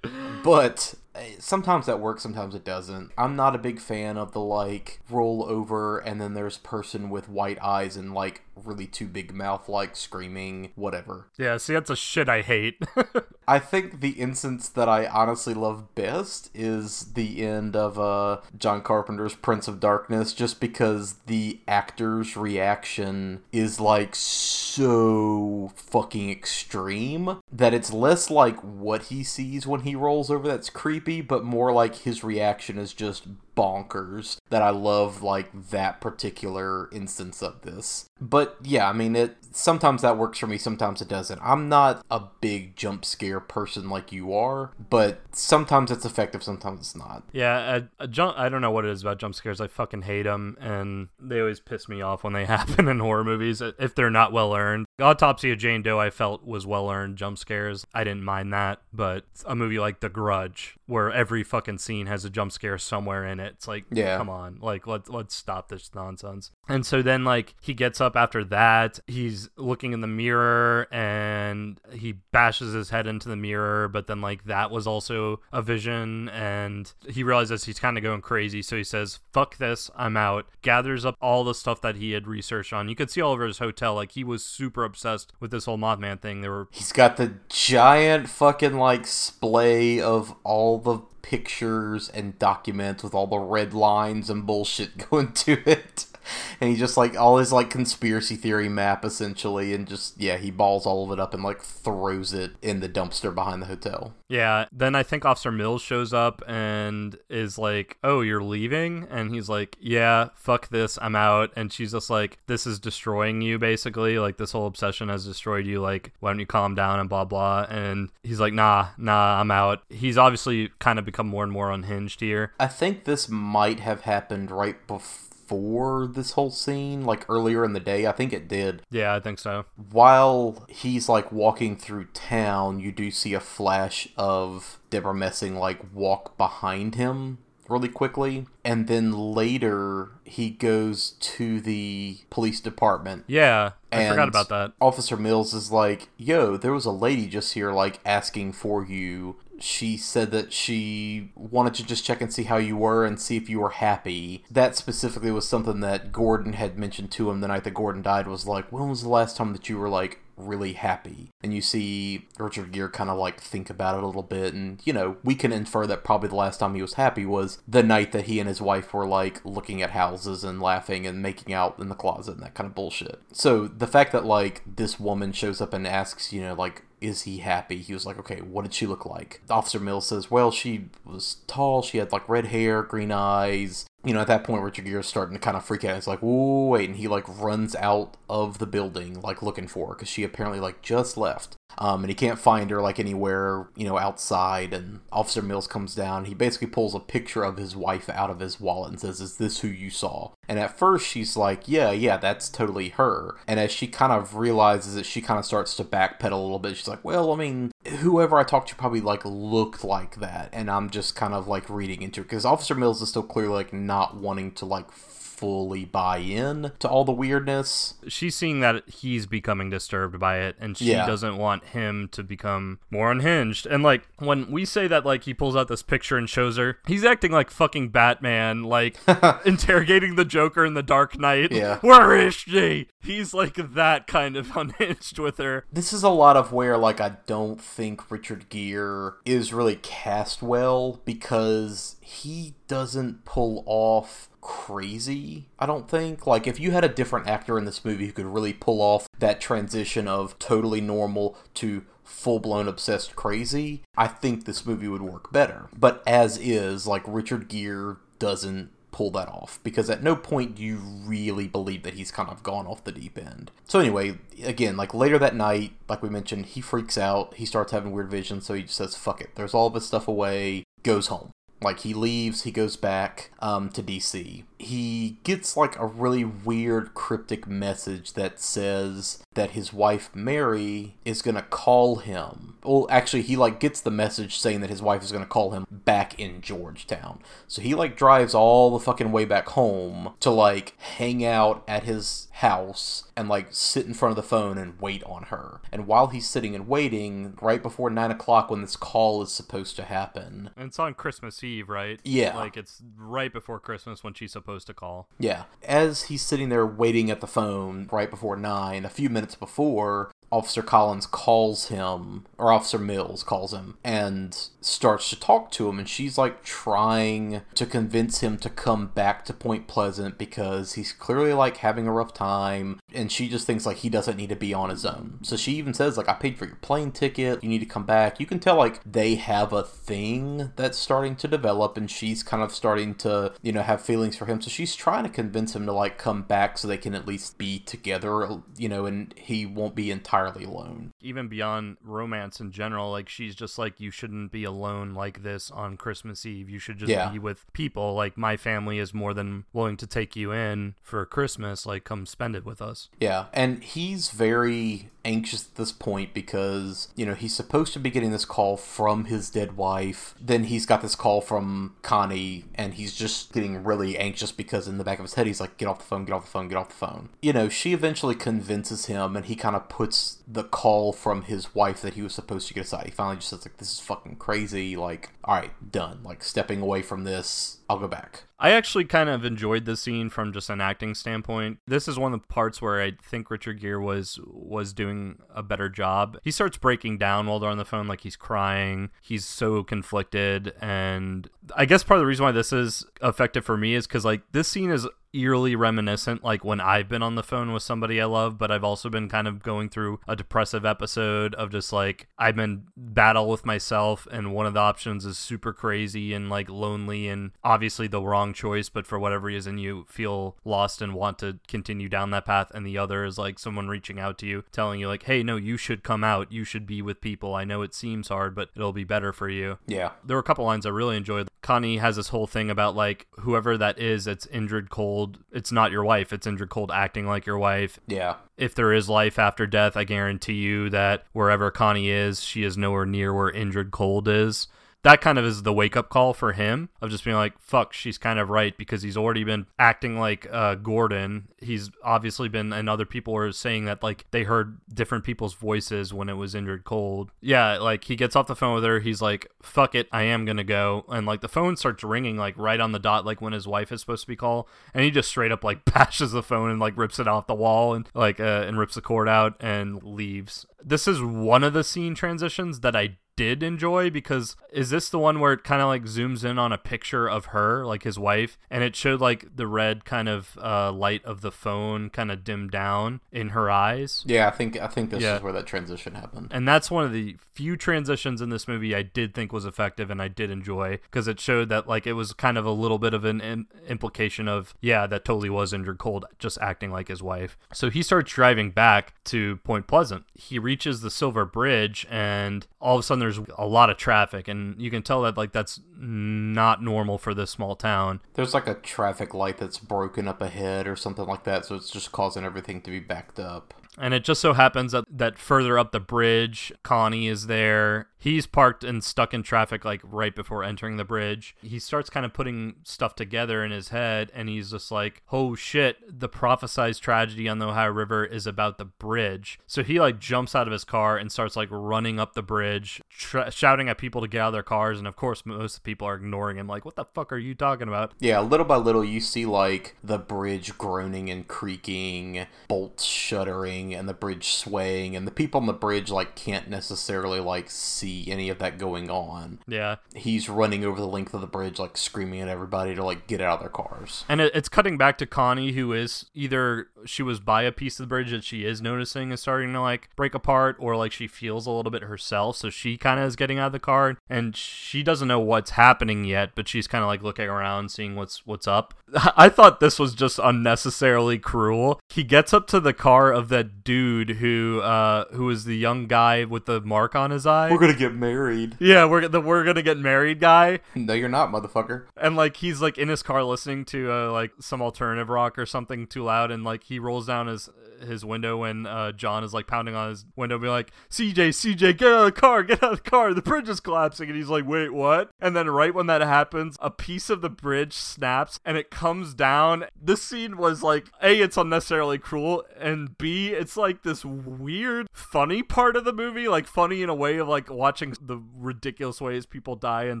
but 0.42 0.94
sometimes 1.38 1.86
that 1.86 2.00
works, 2.00 2.22
sometimes 2.22 2.54
it 2.54 2.64
doesn't. 2.64 3.12
I'm 3.16 3.36
not 3.36 3.54
a 3.54 3.58
big 3.58 3.80
fan 3.80 4.16
of 4.16 4.32
the 4.32 4.40
like 4.40 5.00
roll 5.10 5.44
over 5.48 5.98
and 5.98 6.20
then 6.20 6.34
there's 6.34 6.58
person 6.58 7.10
with 7.10 7.28
white 7.28 7.58
eyes 7.62 7.96
and 7.96 8.14
like 8.14 8.42
really 8.64 8.86
too 8.86 9.06
big 9.06 9.34
mouth, 9.34 9.68
like 9.68 9.96
screaming, 9.96 10.72
whatever. 10.74 11.28
Yeah, 11.38 11.56
see, 11.58 11.74
that's 11.74 11.90
a 11.90 11.96
shit 11.96 12.28
I 12.28 12.42
hate. 12.42 12.82
I 13.48 13.58
think 13.58 14.00
the 14.00 14.10
instance 14.10 14.68
that 14.70 14.88
I 14.88 15.06
honestly 15.06 15.54
love 15.54 15.94
best 15.94 16.50
is 16.54 17.12
the 17.12 17.44
end 17.44 17.76
of 17.76 17.98
uh, 17.98 18.40
John 18.58 18.82
Carpenter's 18.82 19.34
Prince 19.34 19.68
of 19.68 19.78
Darkness, 19.78 20.32
just 20.32 20.60
because 20.60 21.14
the 21.26 21.60
actor's 21.68 22.36
reaction 22.36 23.42
is 23.52 23.80
like 23.80 24.14
so 24.14 25.72
fucking 25.76 26.30
extreme 26.30 27.38
that 27.52 27.74
it's 27.74 27.92
less 27.92 28.30
like 28.30 28.58
what 28.60 29.04
he 29.04 29.22
sees 29.22 29.66
when 29.66 29.82
he 29.82 29.94
rolls 29.94 30.30
over 30.30 30.48
that's 30.48 30.70
creepy, 30.70 31.05
but 31.28 31.44
more 31.44 31.72
like 31.72 31.94
his 31.96 32.22
reaction 32.24 32.78
is 32.78 32.92
just 32.92 33.26
bonkers 33.56 34.38
that 34.50 34.62
I 34.62 34.70
love 34.70 35.22
like 35.22 35.70
that 35.70 36.00
particular 36.00 36.88
instance 36.92 37.42
of 37.42 37.62
this. 37.62 38.08
But 38.20 38.56
yeah, 38.62 38.88
I 38.88 38.92
mean 38.92 39.16
it 39.16 39.36
sometimes 39.52 40.02
that 40.02 40.18
works 40.18 40.38
for 40.38 40.46
me, 40.46 40.58
sometimes 40.58 41.00
it 41.00 41.08
doesn't. 41.08 41.40
I'm 41.42 41.68
not 41.68 42.04
a 42.10 42.22
big 42.40 42.76
jump 42.76 43.04
scare 43.04 43.40
person 43.40 43.88
like 43.88 44.12
you 44.12 44.34
are, 44.34 44.72
but 44.90 45.20
sometimes 45.32 45.90
it's 45.90 46.04
effective, 46.04 46.42
sometimes 46.42 46.80
it's 46.80 46.96
not. 46.96 47.24
Yeah, 47.32 47.76
a, 47.76 48.04
a 48.04 48.08
jump 48.08 48.38
I 48.38 48.48
don't 48.48 48.60
know 48.60 48.70
what 48.70 48.84
it 48.84 48.90
is 48.90 49.02
about 49.02 49.18
jump 49.18 49.34
scares. 49.34 49.60
I 49.60 49.66
fucking 49.66 50.02
hate 50.02 50.24
them 50.24 50.56
and 50.60 51.08
they 51.20 51.40
always 51.40 51.60
piss 51.60 51.88
me 51.88 52.02
off 52.02 52.24
when 52.24 52.34
they 52.34 52.44
happen 52.46 52.88
in 52.88 53.00
horror 53.00 53.24
movies 53.24 53.60
if 53.60 53.94
they're 53.94 54.10
not 54.10 54.32
well 54.32 54.54
earned. 54.54 54.86
Autopsy 55.00 55.50
of 55.50 55.58
Jane 55.58 55.82
Doe 55.82 55.98
I 55.98 56.10
felt 56.10 56.44
was 56.44 56.66
well 56.66 56.90
earned 56.90 57.16
jump 57.16 57.38
scares. 57.38 57.86
I 57.94 58.04
didn't 58.04 58.24
mind 58.24 58.52
that, 58.52 58.82
but 58.92 59.24
a 59.46 59.56
movie 59.56 59.78
like 59.78 60.00
The 60.00 60.08
Grudge 60.08 60.76
where 60.86 61.10
every 61.10 61.42
fucking 61.42 61.78
scene 61.78 62.06
has 62.06 62.24
a 62.24 62.30
jump 62.30 62.52
scare 62.52 62.78
somewhere 62.78 63.24
in 63.24 63.40
it. 63.40 63.45
It's 63.54 63.68
like, 63.68 63.84
yeah. 63.90 64.16
come 64.16 64.28
on, 64.28 64.58
like 64.60 64.86
let's 64.86 65.08
let's 65.08 65.34
stop 65.34 65.68
this 65.68 65.90
nonsense. 65.94 66.50
And 66.68 66.84
so 66.84 67.02
then 67.02 67.24
like 67.24 67.54
he 67.60 67.74
gets 67.74 68.00
up 68.00 68.16
after 68.16 68.44
that. 68.44 69.00
He's 69.06 69.48
looking 69.56 69.92
in 69.92 70.00
the 70.00 70.06
mirror 70.06 70.88
and 70.92 71.80
he 71.92 72.12
bashes 72.32 72.72
his 72.72 72.90
head 72.90 73.06
into 73.06 73.28
the 73.28 73.36
mirror, 73.36 73.88
but 73.88 74.06
then 74.06 74.20
like 74.20 74.44
that 74.44 74.70
was 74.70 74.86
also 74.86 75.40
a 75.52 75.62
vision, 75.62 76.28
and 76.30 76.92
he 77.08 77.22
realizes 77.22 77.64
he's 77.64 77.78
kind 77.78 77.96
of 77.96 78.02
going 78.02 78.22
crazy. 78.22 78.62
So 78.62 78.76
he 78.76 78.84
says, 78.84 79.20
"Fuck 79.32 79.58
this, 79.58 79.90
I'm 79.96 80.16
out." 80.16 80.46
Gathers 80.62 81.04
up 81.04 81.16
all 81.20 81.44
the 81.44 81.54
stuff 81.54 81.80
that 81.82 81.96
he 81.96 82.12
had 82.12 82.26
researched 82.26 82.72
on. 82.72 82.88
You 82.88 82.96
could 82.96 83.10
see 83.10 83.20
all 83.20 83.32
over 83.32 83.46
his 83.46 83.58
hotel, 83.58 83.94
like 83.94 84.12
he 84.12 84.24
was 84.24 84.44
super 84.44 84.84
obsessed 84.84 85.32
with 85.40 85.50
this 85.50 85.64
whole 85.64 85.78
Mothman 85.78 86.20
thing. 86.20 86.40
There 86.40 86.50
were 86.50 86.68
he's 86.70 86.92
got 86.92 87.16
the 87.16 87.34
giant 87.48 88.28
fucking 88.28 88.76
like 88.76 89.06
splay 89.06 90.00
of 90.00 90.34
all 90.44 90.78
the 90.78 91.00
pictures 91.28 92.08
and 92.08 92.38
documents 92.38 93.02
with 93.02 93.12
all 93.12 93.26
the 93.26 93.38
red 93.38 93.74
lines 93.74 94.30
and 94.30 94.46
bullshit 94.46 94.96
going 95.10 95.32
to 95.32 95.58
it. 95.68 96.06
And 96.60 96.70
he 96.70 96.76
just 96.76 96.96
like 96.96 97.18
all 97.18 97.36
his 97.36 97.52
like 97.52 97.68
conspiracy 97.68 98.34
theory 98.34 98.68
map 98.68 99.04
essentially 99.04 99.74
and 99.74 99.86
just 99.86 100.18
yeah, 100.18 100.38
he 100.38 100.50
balls 100.50 100.86
all 100.86 101.04
of 101.04 101.10
it 101.10 101.20
up 101.20 101.34
and 101.34 101.42
like 101.42 101.60
throws 101.60 102.32
it 102.32 102.52
in 102.62 102.80
the 102.80 102.88
dumpster 102.88 103.34
behind 103.34 103.60
the 103.60 103.66
hotel. 103.66 104.14
Yeah, 104.28 104.66
then 104.72 104.94
I 104.94 105.02
think 105.02 105.24
Officer 105.24 105.52
Mills 105.52 105.82
shows 105.82 106.12
up 106.12 106.42
and 106.48 107.16
is 107.28 107.58
like, 107.58 107.98
"Oh, 108.02 108.22
you're 108.22 108.42
leaving?" 108.42 109.06
And 109.10 109.32
he's 109.32 109.48
like, 109.48 109.76
"Yeah, 109.80 110.30
fuck 110.34 110.68
this, 110.68 110.98
I'm 111.00 111.14
out." 111.14 111.52
And 111.56 111.72
she's 111.72 111.92
just 111.92 112.10
like, 112.10 112.38
"This 112.46 112.66
is 112.66 112.78
destroying 112.78 113.42
you 113.42 113.58
basically. 113.58 114.18
Like 114.18 114.38
this 114.38 114.52
whole 114.52 114.66
obsession 114.66 115.08
has 115.08 115.24
destroyed 115.24 115.66
you. 115.66 115.80
Like 115.80 116.12
why 116.20 116.30
don't 116.30 116.40
you 116.40 116.46
calm 116.46 116.74
down 116.74 116.98
and 116.98 117.08
blah 117.08 117.24
blah." 117.24 117.66
And 117.68 118.08
he's 118.22 118.40
like, 118.40 118.52
"Nah, 118.54 118.88
nah, 118.98 119.40
I'm 119.40 119.50
out." 119.50 119.82
He's 119.90 120.18
obviously 120.18 120.70
kind 120.78 120.98
of 120.98 121.04
become 121.04 121.28
more 121.28 121.44
and 121.44 121.52
more 121.52 121.70
unhinged 121.70 122.20
here. 122.20 122.52
I 122.58 122.66
think 122.66 123.04
this 123.04 123.28
might 123.28 123.80
have 123.80 124.02
happened 124.02 124.50
right 124.50 124.84
before 124.86 125.25
before 125.46 126.06
this 126.06 126.32
whole 126.32 126.50
scene, 126.50 127.04
like 127.04 127.28
earlier 127.28 127.64
in 127.64 127.72
the 127.72 127.80
day. 127.80 128.06
I 128.06 128.12
think 128.12 128.32
it 128.32 128.48
did. 128.48 128.82
Yeah, 128.90 129.14
I 129.14 129.20
think 129.20 129.38
so. 129.38 129.64
While 129.90 130.66
he's 130.68 131.08
like 131.08 131.30
walking 131.30 131.76
through 131.76 132.06
town, 132.06 132.80
you 132.80 132.92
do 132.92 133.10
see 133.10 133.34
a 133.34 133.40
flash 133.40 134.08
of 134.16 134.78
Debra 134.90 135.14
Messing 135.14 135.56
like 135.56 135.80
walk 135.94 136.36
behind 136.36 136.96
him 136.96 137.38
really 137.68 137.88
quickly. 137.88 138.46
And 138.64 138.86
then 138.86 139.12
later, 139.12 140.10
he 140.24 140.50
goes 140.50 141.10
to 141.20 141.60
the 141.60 142.18
police 142.30 142.60
department. 142.60 143.24
Yeah, 143.26 143.72
I 143.92 144.08
forgot 144.08 144.28
about 144.28 144.48
that. 144.50 144.72
Officer 144.80 145.16
Mills 145.16 145.54
is 145.54 145.72
like, 145.72 146.08
yo, 146.16 146.56
there 146.56 146.72
was 146.72 146.84
a 146.84 146.92
lady 146.92 147.26
just 147.26 147.54
here, 147.54 147.72
like, 147.72 148.00
asking 148.04 148.52
for 148.52 148.84
you. 148.84 149.36
She 149.60 149.96
said 149.96 150.30
that 150.32 150.52
she 150.52 151.32
wanted 151.34 151.74
to 151.74 151.86
just 151.86 152.04
check 152.04 152.20
and 152.20 152.32
see 152.32 152.44
how 152.44 152.56
you 152.56 152.76
were 152.76 153.04
and 153.04 153.20
see 153.20 153.36
if 153.36 153.48
you 153.48 153.60
were 153.60 153.70
happy. 153.70 154.44
That 154.50 154.76
specifically 154.76 155.30
was 155.30 155.48
something 155.48 155.80
that 155.80 156.12
Gordon 156.12 156.54
had 156.54 156.78
mentioned 156.78 157.10
to 157.12 157.30
him 157.30 157.40
the 157.40 157.48
night 157.48 157.64
that 157.64 157.74
Gordon 157.74 158.02
died. 158.02 158.26
Was 158.26 158.46
like, 158.46 158.70
when 158.70 158.88
was 158.88 159.02
the 159.02 159.08
last 159.08 159.36
time 159.36 159.52
that 159.52 159.68
you 159.68 159.78
were 159.78 159.88
like 159.88 160.20
really 160.36 160.74
happy. 160.74 161.32
And 161.42 161.54
you 161.54 161.60
see 161.60 162.26
Richard 162.38 162.72
Gere 162.72 162.88
kind 162.88 163.10
of 163.10 163.18
like 163.18 163.40
think 163.40 163.70
about 163.70 163.96
it 163.96 164.02
a 164.02 164.06
little 164.06 164.22
bit. 164.22 164.54
And, 164.54 164.80
you 164.84 164.92
know, 164.92 165.16
we 165.24 165.34
can 165.34 165.52
infer 165.52 165.86
that 165.86 166.04
probably 166.04 166.28
the 166.28 166.36
last 166.36 166.58
time 166.58 166.74
he 166.74 166.82
was 166.82 166.94
happy 166.94 167.26
was 167.26 167.58
the 167.66 167.82
night 167.82 168.12
that 168.12 168.26
he 168.26 168.38
and 168.38 168.48
his 168.48 168.60
wife 168.60 168.92
were 168.92 169.06
like 169.06 169.44
looking 169.44 169.82
at 169.82 169.90
houses 169.90 170.44
and 170.44 170.60
laughing 170.60 171.06
and 171.06 171.22
making 171.22 171.54
out 171.54 171.78
in 171.78 171.88
the 171.88 171.94
closet 171.94 172.34
and 172.34 172.42
that 172.42 172.54
kind 172.54 172.68
of 172.68 172.74
bullshit. 172.74 173.20
So 173.32 173.66
the 173.66 173.86
fact 173.86 174.12
that 174.12 174.24
like 174.24 174.62
this 174.66 175.00
woman 175.00 175.32
shows 175.32 175.60
up 175.60 175.72
and 175.72 175.86
asks, 175.86 176.32
you 176.32 176.42
know, 176.42 176.54
like, 176.54 176.82
is 177.00 177.22
he 177.22 177.38
happy? 177.38 177.78
He 177.78 177.92
was 177.92 178.06
like, 178.06 178.18
okay, 178.18 178.40
what 178.40 178.62
did 178.62 178.74
she 178.74 178.86
look 178.86 179.04
like? 179.06 179.42
Officer 179.50 179.78
Mills 179.80 180.06
says, 180.06 180.30
well, 180.30 180.50
she 180.50 180.88
was 181.04 181.38
tall, 181.46 181.82
she 181.82 181.98
had 181.98 182.12
like 182.12 182.28
red 182.28 182.46
hair, 182.46 182.82
green 182.82 183.12
eyes. 183.12 183.86
You 184.04 184.14
know, 184.14 184.20
at 184.20 184.28
that 184.28 184.44
point, 184.44 184.62
Richard 184.62 184.84
Gere's 184.84 185.06
starting 185.06 185.34
to 185.34 185.40
kind 185.40 185.56
of 185.56 185.64
freak 185.64 185.84
out. 185.84 185.96
He's 185.96 186.06
like, 186.06 186.20
"Whoa, 186.20 186.68
wait!" 186.68 186.88
And 186.88 186.98
he 186.98 187.08
like 187.08 187.24
runs 187.40 187.74
out 187.76 188.16
of 188.28 188.58
the 188.58 188.66
building, 188.66 189.20
like 189.20 189.42
looking 189.42 189.66
for 189.66 189.88
her, 189.88 189.94
because 189.94 190.08
she 190.08 190.22
apparently 190.22 190.60
like 190.60 190.82
just 190.82 191.16
left. 191.16 191.56
Um, 191.78 192.04
and 192.04 192.08
he 192.08 192.14
can't 192.14 192.38
find 192.38 192.70
her 192.70 192.80
like 192.80 192.98
anywhere, 192.98 193.68
you 193.76 193.84
know, 193.86 193.98
outside. 193.98 194.72
And 194.72 195.00
Officer 195.12 195.42
Mills 195.42 195.66
comes 195.66 195.94
down. 195.94 196.24
He 196.24 196.34
basically 196.34 196.68
pulls 196.68 196.94
a 196.94 197.00
picture 197.00 197.42
of 197.42 197.56
his 197.58 197.76
wife 197.76 198.08
out 198.08 198.30
of 198.30 198.40
his 198.40 198.60
wallet 198.60 198.90
and 198.90 199.00
says, 199.00 199.20
"Is 199.20 199.36
this 199.36 199.60
who 199.60 199.68
you 199.68 199.90
saw?" 199.90 200.30
And 200.48 200.58
at 200.58 200.78
first 200.78 201.06
she's 201.06 201.36
like, 201.36 201.64
"Yeah, 201.66 201.90
yeah, 201.90 202.16
that's 202.16 202.48
totally 202.48 202.90
her." 202.90 203.36
And 203.48 203.58
as 203.58 203.72
she 203.72 203.88
kind 203.88 204.12
of 204.12 204.36
realizes 204.36 204.96
it, 204.96 205.04
she 205.04 205.20
kind 205.20 205.38
of 205.38 205.44
starts 205.44 205.74
to 205.76 205.84
backpedal 205.84 206.32
a 206.32 206.36
little 206.36 206.58
bit. 206.60 206.76
She's 206.76 206.88
like, 206.88 207.04
"Well, 207.04 207.32
I 207.32 207.36
mean, 207.36 207.72
whoever 207.98 208.38
I 208.38 208.44
talked 208.44 208.68
to 208.68 208.76
probably 208.76 209.00
like 209.00 209.24
looked 209.24 209.84
like 209.84 210.16
that." 210.16 210.50
And 210.52 210.70
I'm 210.70 210.88
just 210.90 211.16
kind 211.16 211.34
of 211.34 211.48
like 211.48 211.68
reading 211.68 212.02
into 212.02 212.20
it 212.20 212.24
because 212.24 212.44
Officer 212.44 212.74
Mills 212.74 213.02
is 213.02 213.08
still 213.08 213.22
clearly 213.24 213.52
like 213.52 213.72
not 213.72 213.95
wanting 214.14 214.52
to 214.52 214.66
like 214.66 214.90
fully 215.36 215.84
buy 215.84 216.18
in 216.18 216.72
to 216.78 216.88
all 216.88 217.04
the 217.04 217.12
weirdness. 217.12 217.94
She's 218.08 218.34
seeing 218.36 218.60
that 218.60 218.88
he's 218.88 219.26
becoming 219.26 219.70
disturbed 219.70 220.18
by 220.18 220.38
it, 220.38 220.56
and 220.60 220.76
she 220.76 220.86
Yeah. 220.86 221.06
doesn't 221.06 221.36
want 221.36 221.64
him 221.66 222.08
to 222.12 222.22
become 222.22 222.78
more 222.90 223.10
unhinged. 223.12 223.66
And 223.66 223.82
like 223.82 224.06
when 224.18 224.50
we 224.50 224.64
say 224.64 224.86
that, 224.88 225.04
like 225.04 225.24
he 225.24 225.34
pulls 225.34 225.56
out 225.56 225.68
this 225.68 225.82
picture 225.82 226.16
and 226.16 226.28
shows 226.28 226.56
her, 226.56 226.78
he's 226.86 227.04
acting 227.04 227.32
like 227.32 227.50
fucking 227.50 227.88
Batman, 227.90 228.64
like 228.64 228.96
interrogating 229.44 230.16
the 230.16 230.24
Joker 230.24 230.64
in 230.64 230.74
the 230.74 230.82
Dark 230.82 231.18
Knight. 231.18 231.52
Yeah. 231.52 231.78
where 231.80 232.16
is 232.16 232.34
she? 232.34 232.88
He's 233.00 233.34
like 233.34 233.54
that 233.74 234.06
kind 234.06 234.36
of 234.36 234.56
unhinged 234.56 235.18
with 235.18 235.38
her. 235.38 235.64
This 235.72 235.92
is 235.92 236.02
a 236.02 236.08
lot 236.10 236.36
of 236.36 236.52
where 236.52 236.76
like 236.78 237.00
I 237.00 237.16
don't 237.26 237.60
think 237.60 238.10
Richard 238.10 238.48
Gere 238.48 239.12
is 239.24 239.52
really 239.52 239.76
cast 239.76 240.42
well 240.42 241.00
because 241.04 241.96
he 242.00 242.54
doesn't 242.68 243.24
pull 243.24 243.62
off 243.66 244.28
crazy. 244.46 245.48
I 245.58 245.66
don't 245.66 245.90
think 245.90 246.24
like 246.24 246.46
if 246.46 246.60
you 246.60 246.70
had 246.70 246.84
a 246.84 246.88
different 246.88 247.26
actor 247.26 247.58
in 247.58 247.64
this 247.64 247.84
movie 247.84 248.06
who 248.06 248.12
could 248.12 248.26
really 248.26 248.52
pull 248.52 248.80
off 248.80 249.08
that 249.18 249.40
transition 249.40 250.06
of 250.06 250.38
totally 250.38 250.80
normal 250.80 251.36
to 251.54 251.84
full 252.04 252.38
blown 252.38 252.68
obsessed 252.68 253.16
crazy, 253.16 253.82
I 253.96 254.06
think 254.06 254.44
this 254.44 254.64
movie 254.64 254.86
would 254.86 255.02
work 255.02 255.32
better. 255.32 255.68
But 255.76 256.00
as 256.06 256.38
is, 256.38 256.86
like 256.86 257.02
Richard 257.08 257.48
Gere 257.48 257.96
doesn't 258.20 258.70
pull 258.92 259.10
that 259.10 259.26
off 259.26 259.58
because 259.64 259.90
at 259.90 260.04
no 260.04 260.14
point 260.14 260.54
do 260.54 260.62
you 260.62 260.76
really 260.76 261.48
believe 261.48 261.82
that 261.82 261.94
he's 261.94 262.12
kind 262.12 262.30
of 262.30 262.44
gone 262.44 262.68
off 262.68 262.84
the 262.84 262.92
deep 262.92 263.18
end. 263.18 263.50
So 263.66 263.80
anyway, 263.80 264.18
again, 264.44 264.76
like 264.76 264.94
later 264.94 265.18
that 265.18 265.34
night, 265.34 265.72
like 265.88 266.04
we 266.04 266.08
mentioned, 266.08 266.46
he 266.46 266.60
freaks 266.60 266.96
out, 266.96 267.34
he 267.34 267.44
starts 267.44 267.72
having 267.72 267.90
weird 267.90 268.12
visions, 268.12 268.46
so 268.46 268.54
he 268.54 268.62
just 268.62 268.76
says, 268.76 268.94
fuck 268.94 269.20
it, 269.20 269.30
there's 269.34 269.54
all 269.54 269.70
this 269.70 269.86
stuff 269.86 270.06
away, 270.06 270.62
goes 270.84 271.08
home. 271.08 271.32
Like 271.62 271.80
he 271.80 271.94
leaves, 271.94 272.42
he 272.42 272.50
goes 272.50 272.76
back 272.76 273.30
um, 273.40 273.70
to 273.70 273.82
DC. 273.82 274.44
He 274.58 275.18
gets 275.24 275.56
like 275.56 275.78
a 275.78 275.86
really 275.86 276.24
weird 276.24 276.94
cryptic 276.94 277.46
message 277.46 278.14
that 278.14 278.40
says 278.40 279.22
that 279.34 279.50
his 279.50 279.72
wife 279.72 280.10
Mary 280.14 280.96
is 281.04 281.22
gonna 281.22 281.42
call 281.42 281.96
him. 281.96 282.54
Well, 282.64 282.86
actually, 282.90 283.22
he 283.22 283.36
like 283.36 283.60
gets 283.60 283.80
the 283.80 283.90
message 283.90 284.38
saying 284.38 284.60
that 284.62 284.70
his 284.70 284.82
wife 284.82 285.02
is 285.02 285.12
gonna 285.12 285.26
call 285.26 285.50
him 285.50 285.66
back 285.70 286.18
in 286.18 286.40
Georgetown. 286.40 287.20
So 287.46 287.60
he 287.62 287.74
like 287.74 287.96
drives 287.96 288.34
all 288.34 288.70
the 288.70 288.84
fucking 288.84 289.12
way 289.12 289.24
back 289.24 289.48
home 289.50 290.14
to 290.20 290.30
like 290.30 290.74
hang 290.78 291.24
out 291.24 291.62
at 291.68 291.84
his 291.84 292.28
house 292.32 293.04
and 293.16 293.28
like 293.28 293.48
sit 293.50 293.86
in 293.86 293.94
front 293.94 294.10
of 294.10 294.16
the 294.16 294.22
phone 294.22 294.58
and 294.58 294.80
wait 294.80 295.02
on 295.04 295.24
her. 295.24 295.60
And 295.70 295.86
while 295.86 296.08
he's 296.08 296.28
sitting 296.28 296.54
and 296.54 296.66
waiting, 296.68 297.36
right 297.40 297.62
before 297.62 297.90
nine 297.90 298.10
o'clock 298.10 298.50
when 298.50 298.62
this 298.62 298.76
call 298.76 299.22
is 299.22 299.30
supposed 299.32 299.76
to 299.76 299.84
happen, 299.84 300.50
And 300.56 300.68
it's 300.68 300.78
on 300.78 300.94
Christmas 300.94 301.42
Eve, 301.44 301.68
right? 301.68 302.00
Yeah. 302.04 302.36
like 302.36 302.56
it's 302.56 302.82
right 302.96 303.32
before 303.32 303.60
Christmas 303.60 304.02
when 304.02 304.14
she's 304.14 304.32
supposed 304.32 304.45
to 304.46 304.74
call. 304.74 305.08
Yeah. 305.18 305.44
As 305.64 306.04
he's 306.04 306.22
sitting 306.22 306.48
there 306.48 306.66
waiting 306.66 307.10
at 307.10 307.20
the 307.20 307.26
phone 307.26 307.88
right 307.90 308.08
before 308.08 308.36
nine, 308.36 308.84
a 308.84 308.88
few 308.88 309.10
minutes 309.10 309.34
before, 309.34 310.10
Officer 310.36 310.62
Collins 310.62 311.06
calls 311.06 311.68
him, 311.68 312.26
or 312.36 312.52
Officer 312.52 312.78
Mills 312.78 313.22
calls 313.22 313.54
him, 313.54 313.78
and 313.82 314.48
starts 314.60 315.08
to 315.08 315.18
talk 315.18 315.50
to 315.52 315.66
him. 315.66 315.78
And 315.78 315.88
she's 315.88 316.18
like 316.18 316.44
trying 316.44 317.40
to 317.54 317.64
convince 317.64 318.20
him 318.20 318.36
to 318.38 318.50
come 318.50 318.88
back 318.88 319.24
to 319.24 319.32
Point 319.32 319.66
Pleasant 319.66 320.18
because 320.18 320.74
he's 320.74 320.92
clearly 320.92 321.32
like 321.32 321.58
having 321.58 321.86
a 321.86 321.92
rough 321.92 322.12
time. 322.12 322.80
And 322.92 323.10
she 323.10 323.28
just 323.28 323.46
thinks 323.46 323.64
like 323.64 323.78
he 323.78 323.88
doesn't 323.88 324.18
need 324.18 324.28
to 324.28 324.36
be 324.36 324.52
on 324.52 324.68
his 324.68 324.84
own. 324.84 325.20
So 325.22 325.36
she 325.36 325.52
even 325.52 325.72
says, 325.72 325.96
like, 325.96 326.08
I 326.08 326.12
paid 326.12 326.38
for 326.38 326.44
your 326.44 326.56
plane 326.56 326.92
ticket. 326.92 327.42
You 327.42 327.48
need 327.48 327.60
to 327.60 327.66
come 327.66 327.86
back. 327.86 328.20
You 328.20 328.26
can 328.26 328.38
tell 328.38 328.56
like 328.56 328.80
they 328.84 329.14
have 329.14 329.54
a 329.54 329.62
thing 329.62 330.52
that's 330.56 330.76
starting 330.76 331.16
to 331.16 331.28
develop, 331.28 331.78
and 331.78 331.90
she's 331.90 332.22
kind 332.22 332.42
of 332.42 332.52
starting 332.52 332.94
to, 332.96 333.32
you 333.40 333.52
know, 333.52 333.62
have 333.62 333.80
feelings 333.80 334.18
for 334.18 334.26
him. 334.26 334.42
So 334.42 334.50
she's 334.50 334.76
trying 334.76 335.04
to 335.04 335.10
convince 335.10 335.56
him 335.56 335.64
to 335.64 335.72
like 335.72 335.96
come 335.96 336.22
back 336.22 336.58
so 336.58 336.68
they 336.68 336.76
can 336.76 336.94
at 336.94 337.06
least 337.06 337.38
be 337.38 337.58
together, 337.58 338.28
you 338.58 338.68
know, 338.68 338.84
and 338.84 339.14
he 339.16 339.46
won't 339.46 339.74
be 339.74 339.90
entirely 339.90 340.25
alone. 340.34 340.92
Even 341.00 341.28
beyond 341.28 341.76
romance 341.82 342.40
in 342.40 342.50
general, 342.50 342.90
like 342.90 343.08
she's 343.08 343.34
just 343.34 343.58
like, 343.58 343.78
you 343.80 343.90
shouldn't 343.90 344.32
be 344.32 344.44
alone 344.44 344.94
like 344.94 345.22
this 345.22 345.50
on 345.50 345.76
Christmas 345.76 346.26
Eve. 346.26 346.50
You 346.50 346.58
should 346.58 346.78
just 346.78 346.90
Yeah. 346.90 347.10
be 347.10 347.18
with 347.18 347.44
people. 347.52 347.94
Like 347.94 348.16
my 348.18 348.36
family 348.36 348.78
is 348.78 348.92
more 348.92 349.14
than 349.14 349.44
willing 349.52 349.76
to 349.78 349.86
take 349.86 350.16
you 350.16 350.32
in 350.32 350.74
for 350.82 351.04
Christmas. 351.06 351.66
Like 351.66 351.84
come 351.84 352.06
spend 352.06 352.34
it 352.34 352.44
with 352.44 352.60
us. 352.60 352.88
Yeah, 353.00 353.26
and 353.32 353.62
he's 353.62 354.10
very 354.10 354.90
anxious 355.04 355.46
at 355.46 355.54
this 355.54 355.70
point 355.70 356.12
because, 356.12 356.88
you 356.96 357.06
know, 357.06 357.14
he's 357.14 357.32
supposed 357.34 357.72
to 357.72 357.78
be 357.78 357.90
getting 357.90 358.10
this 358.10 358.24
call 358.24 358.56
from 358.56 359.04
his 359.04 359.30
dead 359.30 359.56
wife. 359.56 360.16
Then 360.20 360.44
he's 360.44 360.66
got 360.66 360.82
this 360.82 360.96
call 360.96 361.20
from 361.20 361.76
Connie, 361.82 362.44
and 362.56 362.74
he's 362.74 362.92
just 362.92 363.32
getting 363.32 363.62
really 363.62 363.96
anxious 363.96 364.32
because 364.32 364.66
in 364.66 364.78
the 364.78 364.84
back 364.84 364.98
of 364.98 365.04
his 365.04 365.14
head, 365.14 365.28
he's 365.28 365.40
like, 365.40 365.58
get 365.58 365.68
off 365.68 365.78
the 365.78 365.84
phone, 365.84 366.04
get 366.06 366.12
off 366.12 366.24
the 366.24 366.30
phone, 366.30 366.48
get 366.48 366.56
off 366.58 366.70
the 366.70 366.74
phone. 366.74 367.10
You 367.22 367.32
know, 367.32 367.48
she 367.48 367.72
eventually 367.72 368.16
convinces 368.16 368.86
him, 368.86 369.14
and 369.16 369.26
he 369.26 369.36
kind 369.36 369.54
of 369.54 369.68
puts 369.68 370.05
that's 370.06 370.22
the 370.26 370.44
call 370.44 370.92
from 370.92 371.22
his 371.22 371.54
wife 371.54 371.80
that 371.82 371.94
he 371.94 372.02
was 372.02 372.14
supposed 372.14 372.48
to 372.48 372.54
get 372.54 372.64
aside. 372.64 372.86
He 372.86 372.90
finally 372.90 373.16
just 373.16 373.28
says, 373.28 373.44
like, 373.44 373.58
this 373.58 373.72
is 373.72 373.80
fucking 373.80 374.16
crazy. 374.16 374.76
Like, 374.76 375.10
all 375.24 375.36
right, 375.36 375.52
done. 375.70 376.00
Like, 376.02 376.24
stepping 376.24 376.60
away 376.60 376.82
from 376.82 377.04
this, 377.04 377.58
I'll 377.68 377.78
go 377.78 377.88
back. 377.88 378.24
I 378.38 378.50
actually 378.50 378.84
kind 378.84 379.08
of 379.08 379.24
enjoyed 379.24 379.64
this 379.64 379.80
scene 379.80 380.10
from 380.10 380.32
just 380.32 380.50
an 380.50 380.60
acting 380.60 380.94
standpoint. 380.94 381.58
This 381.66 381.88
is 381.88 381.98
one 381.98 382.12
of 382.12 382.20
the 382.20 382.26
parts 382.26 382.60
where 382.60 382.82
I 382.82 382.92
think 383.02 383.30
Richard 383.30 383.60
Gere 383.60 383.80
was 383.80 384.20
was 384.26 384.72
doing 384.72 385.20
a 385.34 385.42
better 385.42 385.68
job. 385.68 386.18
He 386.22 386.30
starts 386.30 386.58
breaking 386.58 386.98
down 386.98 387.26
while 387.26 387.38
they're 387.38 387.50
on 387.50 387.56
the 387.56 387.64
phone, 387.64 387.86
like 387.86 388.02
he's 388.02 388.16
crying. 388.16 388.90
He's 389.00 389.24
so 389.24 389.62
conflicted, 389.62 390.52
and 390.60 391.30
I 391.56 391.64
guess 391.64 391.82
part 391.82 391.98
of 391.98 392.02
the 392.02 392.06
reason 392.06 392.24
why 392.24 392.32
this 392.32 392.52
is 392.52 392.84
effective 393.02 393.44
for 393.44 393.56
me 393.56 393.74
is 393.74 393.86
because 393.86 394.04
like 394.04 394.20
this 394.32 394.48
scene 394.48 394.70
is 394.70 394.86
eerily 395.14 395.56
reminiscent 395.56 396.22
like 396.22 396.44
when 396.44 396.60
I've 396.60 396.88
been 396.88 397.02
on 397.02 397.14
the 397.14 397.22
phone 397.22 397.52
with 397.52 397.62
somebody 397.62 398.00
I 398.00 398.04
love, 398.04 398.36
but 398.38 398.50
I've 398.50 398.64
also 398.64 398.90
been 398.90 399.08
kind 399.08 399.26
of 399.26 399.42
going 399.42 399.68
through 399.70 400.00
a 400.06 400.15
depressive 400.16 400.64
episode 400.64 401.34
of 401.34 401.50
just 401.50 401.72
like 401.72 402.08
I'm 402.18 402.38
in 402.38 402.64
battle 402.76 403.28
with 403.28 403.46
myself 403.46 404.06
and 404.10 404.32
one 404.34 404.46
of 404.46 404.54
the 404.54 404.60
options 404.60 405.04
is 405.04 405.18
super 405.18 405.52
crazy 405.52 406.12
and 406.14 406.28
like 406.28 406.48
lonely 406.48 407.08
and 407.08 407.32
obviously 407.44 407.86
the 407.86 408.02
wrong 408.02 408.32
choice, 408.32 408.68
but 408.68 408.86
for 408.86 408.98
whatever 408.98 409.26
reason 409.26 409.58
you 409.58 409.86
feel 409.88 410.36
lost 410.44 410.82
and 410.82 410.94
want 410.94 411.18
to 411.20 411.38
continue 411.48 411.88
down 411.88 412.10
that 412.10 412.24
path 412.24 412.50
and 412.54 412.66
the 412.66 412.78
other 412.78 413.04
is 413.04 413.18
like 413.18 413.38
someone 413.38 413.68
reaching 413.68 413.98
out 413.98 414.18
to 414.18 414.26
you 414.26 414.44
telling 414.52 414.80
you 414.80 414.88
like, 414.88 415.04
"Hey, 415.04 415.22
no, 415.22 415.36
you 415.36 415.56
should 415.56 415.82
come 415.82 416.02
out. 416.02 416.32
You 416.32 416.44
should 416.44 416.66
be 416.66 416.82
with 416.82 417.00
people. 417.00 417.34
I 417.34 417.44
know 417.44 417.62
it 417.62 417.74
seems 417.74 418.08
hard, 418.08 418.34
but 418.34 418.50
it'll 418.56 418.72
be 418.72 418.84
better 418.84 419.12
for 419.12 419.28
you." 419.28 419.58
Yeah. 419.66 419.90
There 420.04 420.16
were 420.16 420.20
a 420.20 420.24
couple 420.24 420.44
lines 420.44 420.66
I 420.66 420.70
really 420.70 420.96
enjoyed. 420.96 421.28
Connie 421.42 421.78
has 421.78 421.96
this 421.96 422.08
whole 422.08 422.26
thing 422.26 422.50
about 422.50 422.74
like 422.74 423.06
whoever 423.20 423.56
that 423.58 423.78
is 423.78 424.06
it's 424.06 424.26
Indrid 424.26 424.68
Cold, 424.68 425.18
it's 425.32 425.52
not 425.52 425.70
your 425.70 425.84
wife, 425.84 426.12
it's 426.12 426.26
Indrid 426.26 426.48
Cold 426.48 426.70
acting 426.72 427.06
like 427.06 427.26
your 427.26 427.38
wife. 427.38 427.78
Yeah. 427.86 428.16
If 428.36 428.54
there 428.54 428.72
is 428.72 428.88
life 428.88 429.18
after 429.18 429.46
death, 429.46 429.76
I 429.76 429.84
guarantee 429.84 430.34
you 430.34 430.68
that 430.70 431.04
wherever 431.12 431.50
Connie 431.50 431.88
is, 431.88 432.22
she 432.22 432.44
is 432.44 432.56
nowhere 432.56 432.84
near 432.84 433.14
where 433.14 433.32
Indrid 433.32 433.70
Cold 433.70 434.08
is. 434.08 434.46
That 434.86 435.00
kind 435.00 435.18
of 435.18 435.24
is 435.24 435.42
the 435.42 435.52
wake 435.52 435.76
up 435.76 435.88
call 435.88 436.14
for 436.14 436.32
him 436.32 436.68
of 436.80 436.90
just 436.90 437.02
being 437.04 437.16
like, 437.16 437.36
fuck, 437.40 437.72
she's 437.72 437.98
kind 437.98 438.20
of 438.20 438.30
right 438.30 438.56
because 438.56 438.82
he's 438.82 438.96
already 438.96 439.24
been 439.24 439.46
acting 439.58 439.98
like 439.98 440.28
uh, 440.30 440.54
Gordon. 440.54 441.26
He's 441.38 441.72
obviously 441.82 442.28
been, 442.28 442.52
and 442.52 442.70
other 442.70 442.86
people 442.86 443.16
are 443.16 443.32
saying 443.32 443.64
that 443.64 443.82
like 443.82 444.06
they 444.12 444.22
heard 444.22 444.60
different 444.72 445.02
people's 445.02 445.34
voices 445.34 445.92
when 445.92 446.08
it 446.08 446.12
was 446.12 446.34
Indrid 446.34 446.62
Cold. 446.62 447.10
Yeah, 447.20 447.58
like 447.58 447.82
he 447.82 447.96
gets 447.96 448.14
off 448.14 448.28
the 448.28 448.36
phone 448.36 448.54
with 448.54 448.62
her. 448.62 448.78
He's 448.78 449.02
like, 449.02 449.26
fuck 449.42 449.74
it, 449.74 449.88
I 449.90 450.02
am 450.02 450.24
gonna 450.24 450.44
go. 450.44 450.84
And 450.88 451.04
like 451.04 451.20
the 451.20 451.28
phone 451.28 451.56
starts 451.56 451.82
ringing 451.82 452.16
like 452.16 452.38
right 452.38 452.60
on 452.60 452.70
the 452.70 452.78
dot, 452.78 453.04
like 453.04 453.20
when 453.20 453.32
his 453.32 453.48
wife 453.48 453.72
is 453.72 453.80
supposed 453.80 454.02
to 454.02 454.08
be 454.08 454.14
called. 454.14 454.46
And 454.72 454.84
he 454.84 454.92
just 454.92 455.08
straight 455.08 455.32
up 455.32 455.42
like 455.42 455.64
bashes 455.74 456.12
the 456.12 456.22
phone 456.22 456.48
and 456.48 456.60
like 456.60 456.76
rips 456.76 457.00
it 457.00 457.08
off 457.08 457.26
the 457.26 457.34
wall 457.34 457.74
and 457.74 457.88
like, 457.92 458.20
uh, 458.20 458.44
and 458.46 458.56
rips 458.56 458.76
the 458.76 458.82
cord 458.82 459.08
out 459.08 459.34
and 459.40 459.82
leaves. 459.82 460.46
This 460.68 460.88
is 460.88 461.00
one 461.00 461.44
of 461.44 461.52
the 461.52 461.62
scene 461.64 461.94
transitions 461.94 462.60
that 462.60 462.74
I 462.74 462.98
did 463.16 463.42
enjoy 463.42 463.88
because 463.88 464.36
is 464.52 464.68
this 464.68 464.90
the 464.90 464.98
one 464.98 465.20
where 465.20 465.32
it 465.32 465.42
kind 465.42 465.62
of 465.62 465.68
like 465.68 465.84
zooms 465.84 466.22
in 466.22 466.38
on 466.38 466.52
a 466.52 466.58
picture 466.58 467.08
of 467.08 467.26
her 467.26 467.64
like 467.64 467.82
his 467.82 467.98
wife 467.98 468.36
and 468.50 468.62
it 468.62 468.76
showed 468.76 469.00
like 469.00 469.24
the 469.34 469.46
red 469.46 469.86
kind 469.86 470.06
of 470.06 470.36
uh, 470.42 470.70
light 470.70 471.02
of 471.02 471.22
the 471.22 471.32
phone 471.32 471.88
kind 471.88 472.12
of 472.12 472.22
dimmed 472.22 472.50
down 472.50 473.00
in 473.10 473.30
her 473.30 473.50
eyes 473.50 474.04
Yeah, 474.06 474.28
I 474.28 474.32
think 474.32 474.60
I 474.60 474.66
think 474.66 474.90
this 474.90 475.02
Yeah. 475.02 475.16
is 475.16 475.22
where 475.22 475.32
that 475.32 475.46
transition 475.46 475.94
happened. 475.94 476.28
and 476.30 476.46
that's 476.46 476.70
one 476.70 476.84
of 476.84 476.92
the 476.92 477.16
few 477.32 477.56
transitions 477.56 478.20
in 478.20 478.28
this 478.28 478.46
movie 478.46 478.74
I 478.74 478.82
did 478.82 479.14
think 479.14 479.32
was 479.32 479.46
effective 479.46 479.90
and 479.90 480.02
I 480.02 480.08
did 480.08 480.30
enjoy 480.30 480.78
because 480.82 481.08
it 481.08 481.18
showed 481.18 481.48
that 481.48 481.66
like 481.66 481.86
it 481.86 481.94
was 481.94 482.12
kind 482.12 482.36
of 482.36 482.44
a 482.44 482.50
little 482.50 482.78
bit 482.78 482.92
of 482.92 483.06
an 483.06 483.22
Im- 483.22 483.48
implication 483.66 484.28
of 484.28 484.54
yeah 484.60 484.86
that 484.88 485.06
totally 485.06 485.30
was 485.30 485.54
Indrid 485.54 485.78
Cold 485.78 486.04
just 486.18 486.36
acting 486.42 486.70
like 486.70 486.88
his 486.88 487.02
wife. 487.02 487.38
So 487.54 487.70
he 487.70 487.82
starts 487.82 488.12
driving 488.12 488.50
back 488.50 488.92
to 489.04 489.36
Point 489.38 489.66
Pleasant. 489.66 490.04
He 490.12 490.38
reaches 490.38 490.55
the 490.64 490.90
Silver 490.90 491.24
Bridge 491.24 491.86
and 491.90 492.46
all 492.60 492.76
of 492.76 492.80
a 492.80 492.82
sudden 492.82 493.00
there's 493.00 493.20
a 493.38 493.46
lot 493.46 493.70
of 493.70 493.76
traffic 493.76 494.28
and 494.28 494.60
you 494.60 494.70
can 494.70 494.82
tell 494.82 495.02
that 495.02 495.16
like 495.16 495.32
that's 495.32 495.60
not 495.78 496.62
normal 496.62 496.98
for 496.98 497.14
this 497.14 497.30
small 497.30 497.54
town. 497.54 498.00
There's 498.14 498.34
like 498.34 498.46
a 498.46 498.54
traffic 498.54 499.14
light 499.14 499.38
that's 499.38 499.58
broken 499.58 500.08
up 500.08 500.20
ahead 500.22 500.66
or 500.66 500.76
something 500.76 501.06
like 501.06 501.24
that, 501.24 501.44
so 501.44 501.54
it's 501.54 501.70
just 501.70 501.92
causing 501.92 502.24
everything 502.24 502.62
to 502.62 502.70
be 502.70 502.80
backed 502.80 503.18
up. 503.18 503.54
And 503.78 503.92
it 503.92 504.04
just 504.04 504.20
so 504.20 504.32
happens 504.32 504.72
that, 504.72 504.84
that 504.90 505.18
further 505.18 505.58
up 505.58 505.72
the 505.72 505.80
bridge, 505.80 506.52
Connie 506.62 507.08
is 507.08 507.26
there. 507.26 507.88
He's 507.98 508.26
parked 508.26 508.62
and 508.62 508.84
stuck 508.84 509.14
in 509.14 509.22
traffic 509.22 509.64
like 509.64 509.80
right 509.82 510.14
before 510.14 510.44
entering 510.44 510.76
the 510.76 510.84
bridge. 510.84 511.34
He 511.42 511.58
starts 511.58 511.90
kind 511.90 512.04
of 512.04 512.12
putting 512.12 512.56
stuff 512.62 512.94
together 512.94 513.44
in 513.44 513.50
his 513.50 513.70
head 513.70 514.12
and 514.14 514.28
he's 514.28 514.50
just 514.50 514.70
like, 514.70 515.02
"Oh 515.10 515.34
shit, 515.34 515.78
the 515.88 516.08
prophesized 516.08 516.80
tragedy 516.80 517.28
on 517.28 517.38
the 517.38 517.48
Ohio 517.48 517.70
River 517.70 518.04
is 518.04 518.26
about 518.26 518.58
the 518.58 518.66
bridge." 518.66 519.40
So 519.46 519.62
he 519.62 519.80
like 519.80 519.98
jumps 519.98 520.34
out 520.34 520.46
of 520.46 520.52
his 520.52 520.64
car 520.64 520.98
and 520.98 521.10
starts 521.10 521.36
like 521.36 521.48
running 521.50 521.98
up 521.98 522.14
the 522.14 522.22
bridge, 522.22 522.82
tr- 522.90 523.30
shouting 523.30 523.68
at 523.68 523.78
people 523.78 524.02
to 524.02 524.08
get 524.08 524.20
out 524.20 524.28
of 524.28 524.32
their 524.34 524.42
cars 524.42 524.78
and 524.78 524.86
of 524.86 524.94
course 524.94 525.24
most 525.24 525.64
people 525.64 525.88
are 525.88 525.94
ignoring 525.96 526.36
him 526.36 526.46
like, 526.46 526.64
"What 526.64 526.76
the 526.76 526.84
fuck 526.84 527.12
are 527.12 527.18
you 527.18 527.34
talking 527.34 527.68
about?" 527.68 527.92
Yeah, 527.98 528.20
little 528.20 528.46
by 528.46 528.56
little, 528.56 528.84
you 528.84 529.00
see 529.00 529.24
like 529.26 529.74
the 529.82 529.98
bridge 529.98 530.56
groaning 530.58 531.10
and 531.10 531.26
creaking, 531.26 532.26
bolts 532.46 532.84
shuddering, 532.84 533.74
and 533.74 533.88
the 533.88 533.94
bridge 533.94 534.28
swaying, 534.28 534.94
and 534.94 535.06
the 535.06 535.10
people 535.12 535.40
on 535.40 535.46
the 535.46 535.52
bridge 535.52 535.90
like 535.90 536.14
can't 536.14 536.48
necessarily 536.48 537.20
like 537.20 537.50
see 537.50 537.95
any 538.08 538.28
of 538.28 538.38
that 538.38 538.58
going 538.58 538.90
on. 538.90 539.40
Yeah. 539.46 539.76
He's 539.94 540.28
running 540.28 540.64
over 540.64 540.80
the 540.80 540.86
length 540.86 541.14
of 541.14 541.20
the 541.20 541.26
bridge, 541.26 541.58
like 541.58 541.76
screaming 541.76 542.20
at 542.20 542.28
everybody 542.28 542.74
to 542.74 542.84
like 542.84 543.06
get 543.06 543.20
out 543.20 543.34
of 543.34 543.40
their 543.40 543.48
cars. 543.48 544.04
And 544.08 544.20
it, 544.20 544.32
it's 544.34 544.48
cutting 544.48 544.76
back 544.76 544.98
to 544.98 545.06
Connie, 545.06 545.52
who 545.52 545.72
is 545.72 546.06
either 546.14 546.68
she 546.84 547.02
was 547.02 547.20
by 547.20 547.42
a 547.42 547.52
piece 547.52 547.78
of 547.78 547.84
the 547.84 547.88
bridge 547.88 548.10
that 548.10 548.24
she 548.24 548.44
is 548.44 548.60
noticing 548.62 549.12
is 549.12 549.20
starting 549.20 549.52
to 549.52 549.60
like 549.60 549.88
break 549.96 550.14
apart, 550.14 550.56
or 550.58 550.76
like 550.76 550.92
she 550.92 551.06
feels 551.06 551.46
a 551.46 551.50
little 551.50 551.70
bit 551.70 551.82
herself. 551.82 552.36
So 552.36 552.50
she 552.50 552.76
kind 552.76 553.00
of 553.00 553.06
is 553.06 553.16
getting 553.16 553.38
out 553.38 553.48
of 553.48 553.52
the 553.52 553.58
car, 553.58 553.96
and 554.08 554.36
she 554.36 554.82
doesn't 554.82 555.08
know 555.08 555.20
what's 555.20 555.50
happening 555.50 556.04
yet, 556.04 556.30
but 556.34 556.48
she's 556.48 556.66
kind 556.66 556.82
of 556.82 556.88
like 556.88 557.02
looking 557.02 557.28
around, 557.28 557.70
seeing 557.70 557.96
what's 557.96 558.26
what's 558.26 558.46
up. 558.46 558.74
I 559.16 559.28
thought 559.28 559.60
this 559.60 559.78
was 559.78 559.94
just 559.94 560.18
unnecessarily 560.22 561.18
cruel. 561.18 561.80
He 561.88 562.04
gets 562.04 562.32
up 562.32 562.46
to 562.48 562.60
the 562.60 562.72
car 562.72 563.12
of 563.12 563.28
that 563.28 563.64
dude 563.64 564.10
who 564.10 564.60
uh 564.60 565.06
who 565.12 565.28
is 565.30 565.44
the 565.44 565.56
young 565.56 565.86
guy 565.86 566.24
with 566.24 566.46
the 566.46 566.60
mark 566.60 566.94
on 566.94 567.10
his 567.10 567.26
eye. 567.26 567.50
We're 567.50 567.58
gonna 567.58 567.75
get 567.76 567.94
married. 567.94 568.56
yeah, 568.60 568.84
we're 568.84 569.08
the 569.08 569.20
we're 569.20 569.44
gonna 569.44 569.62
get 569.62 569.78
married 569.78 570.20
guy. 570.20 570.60
No, 570.74 570.92
you're 570.92 571.08
not, 571.08 571.30
motherfucker. 571.30 571.86
and 571.96 572.14
like 572.14 572.36
he's 572.36 572.60
like 572.60 572.78
in 572.78 572.88
his 572.88 573.02
car 573.02 573.24
listening 573.24 573.64
to 573.66 573.90
uh, 573.90 574.12
like 574.12 574.32
some 574.40 574.62
alternative 574.62 575.08
rock 575.08 575.38
or 575.38 575.46
something 575.46 575.86
too 575.86 576.04
loud 576.04 576.30
and 576.30 576.44
like 576.44 576.64
he 576.64 576.78
rolls 576.78 577.06
down 577.06 577.26
his 577.26 577.48
his 577.86 578.04
window 578.04 578.38
when 578.38 578.66
uh, 578.66 578.92
John 578.92 579.24
is 579.24 579.34
like 579.34 579.46
pounding 579.46 579.74
on 579.74 579.90
his 579.90 580.04
window 580.16 580.38
be 580.38 580.48
like 580.48 580.70
CJ 580.90 581.28
CJ 581.30 581.76
get 581.78 581.88
out 581.88 582.06
of 582.08 582.14
the 582.14 582.20
car 582.20 582.42
get 582.42 582.62
out 582.62 582.72
of 582.72 582.82
the 582.84 582.90
car 582.90 583.12
the 583.14 583.22
bridge 583.22 583.48
is 583.48 583.60
collapsing 583.60 584.08
and 584.08 584.16
he's 584.16 584.28
like 584.28 584.46
wait 584.46 584.72
what 584.72 585.10
and 585.20 585.36
then 585.36 585.48
right 585.50 585.74
when 585.74 585.86
that 585.86 586.00
happens 586.00 586.56
a 586.60 586.70
piece 586.70 587.10
of 587.10 587.20
the 587.20 587.28
bridge 587.28 587.74
snaps 587.74 588.40
and 588.44 588.56
it 588.56 588.70
comes 588.70 589.14
down 589.14 589.66
this 589.80 590.02
scene 590.02 590.36
was 590.36 590.62
like 590.62 590.86
a 591.02 591.20
it's 591.20 591.36
unnecessarily 591.36 591.98
cruel 591.98 592.44
and 592.58 592.96
b 592.96 593.28
it's 593.28 593.46
it's 593.46 593.56
like 593.56 593.84
this 593.84 594.04
weird, 594.04 594.88
funny 594.92 595.40
part 595.40 595.76
of 595.76 595.84
the 595.84 595.92
movie, 595.92 596.26
like 596.26 596.48
funny 596.48 596.82
in 596.82 596.88
a 596.88 596.94
way 596.94 597.16
of 597.18 597.28
like 597.28 597.48
watching 597.66 597.92
the 598.00 598.22
ridiculous 598.36 599.00
ways 599.00 599.26
people 599.26 599.56
die 599.56 599.86
in 599.86 600.00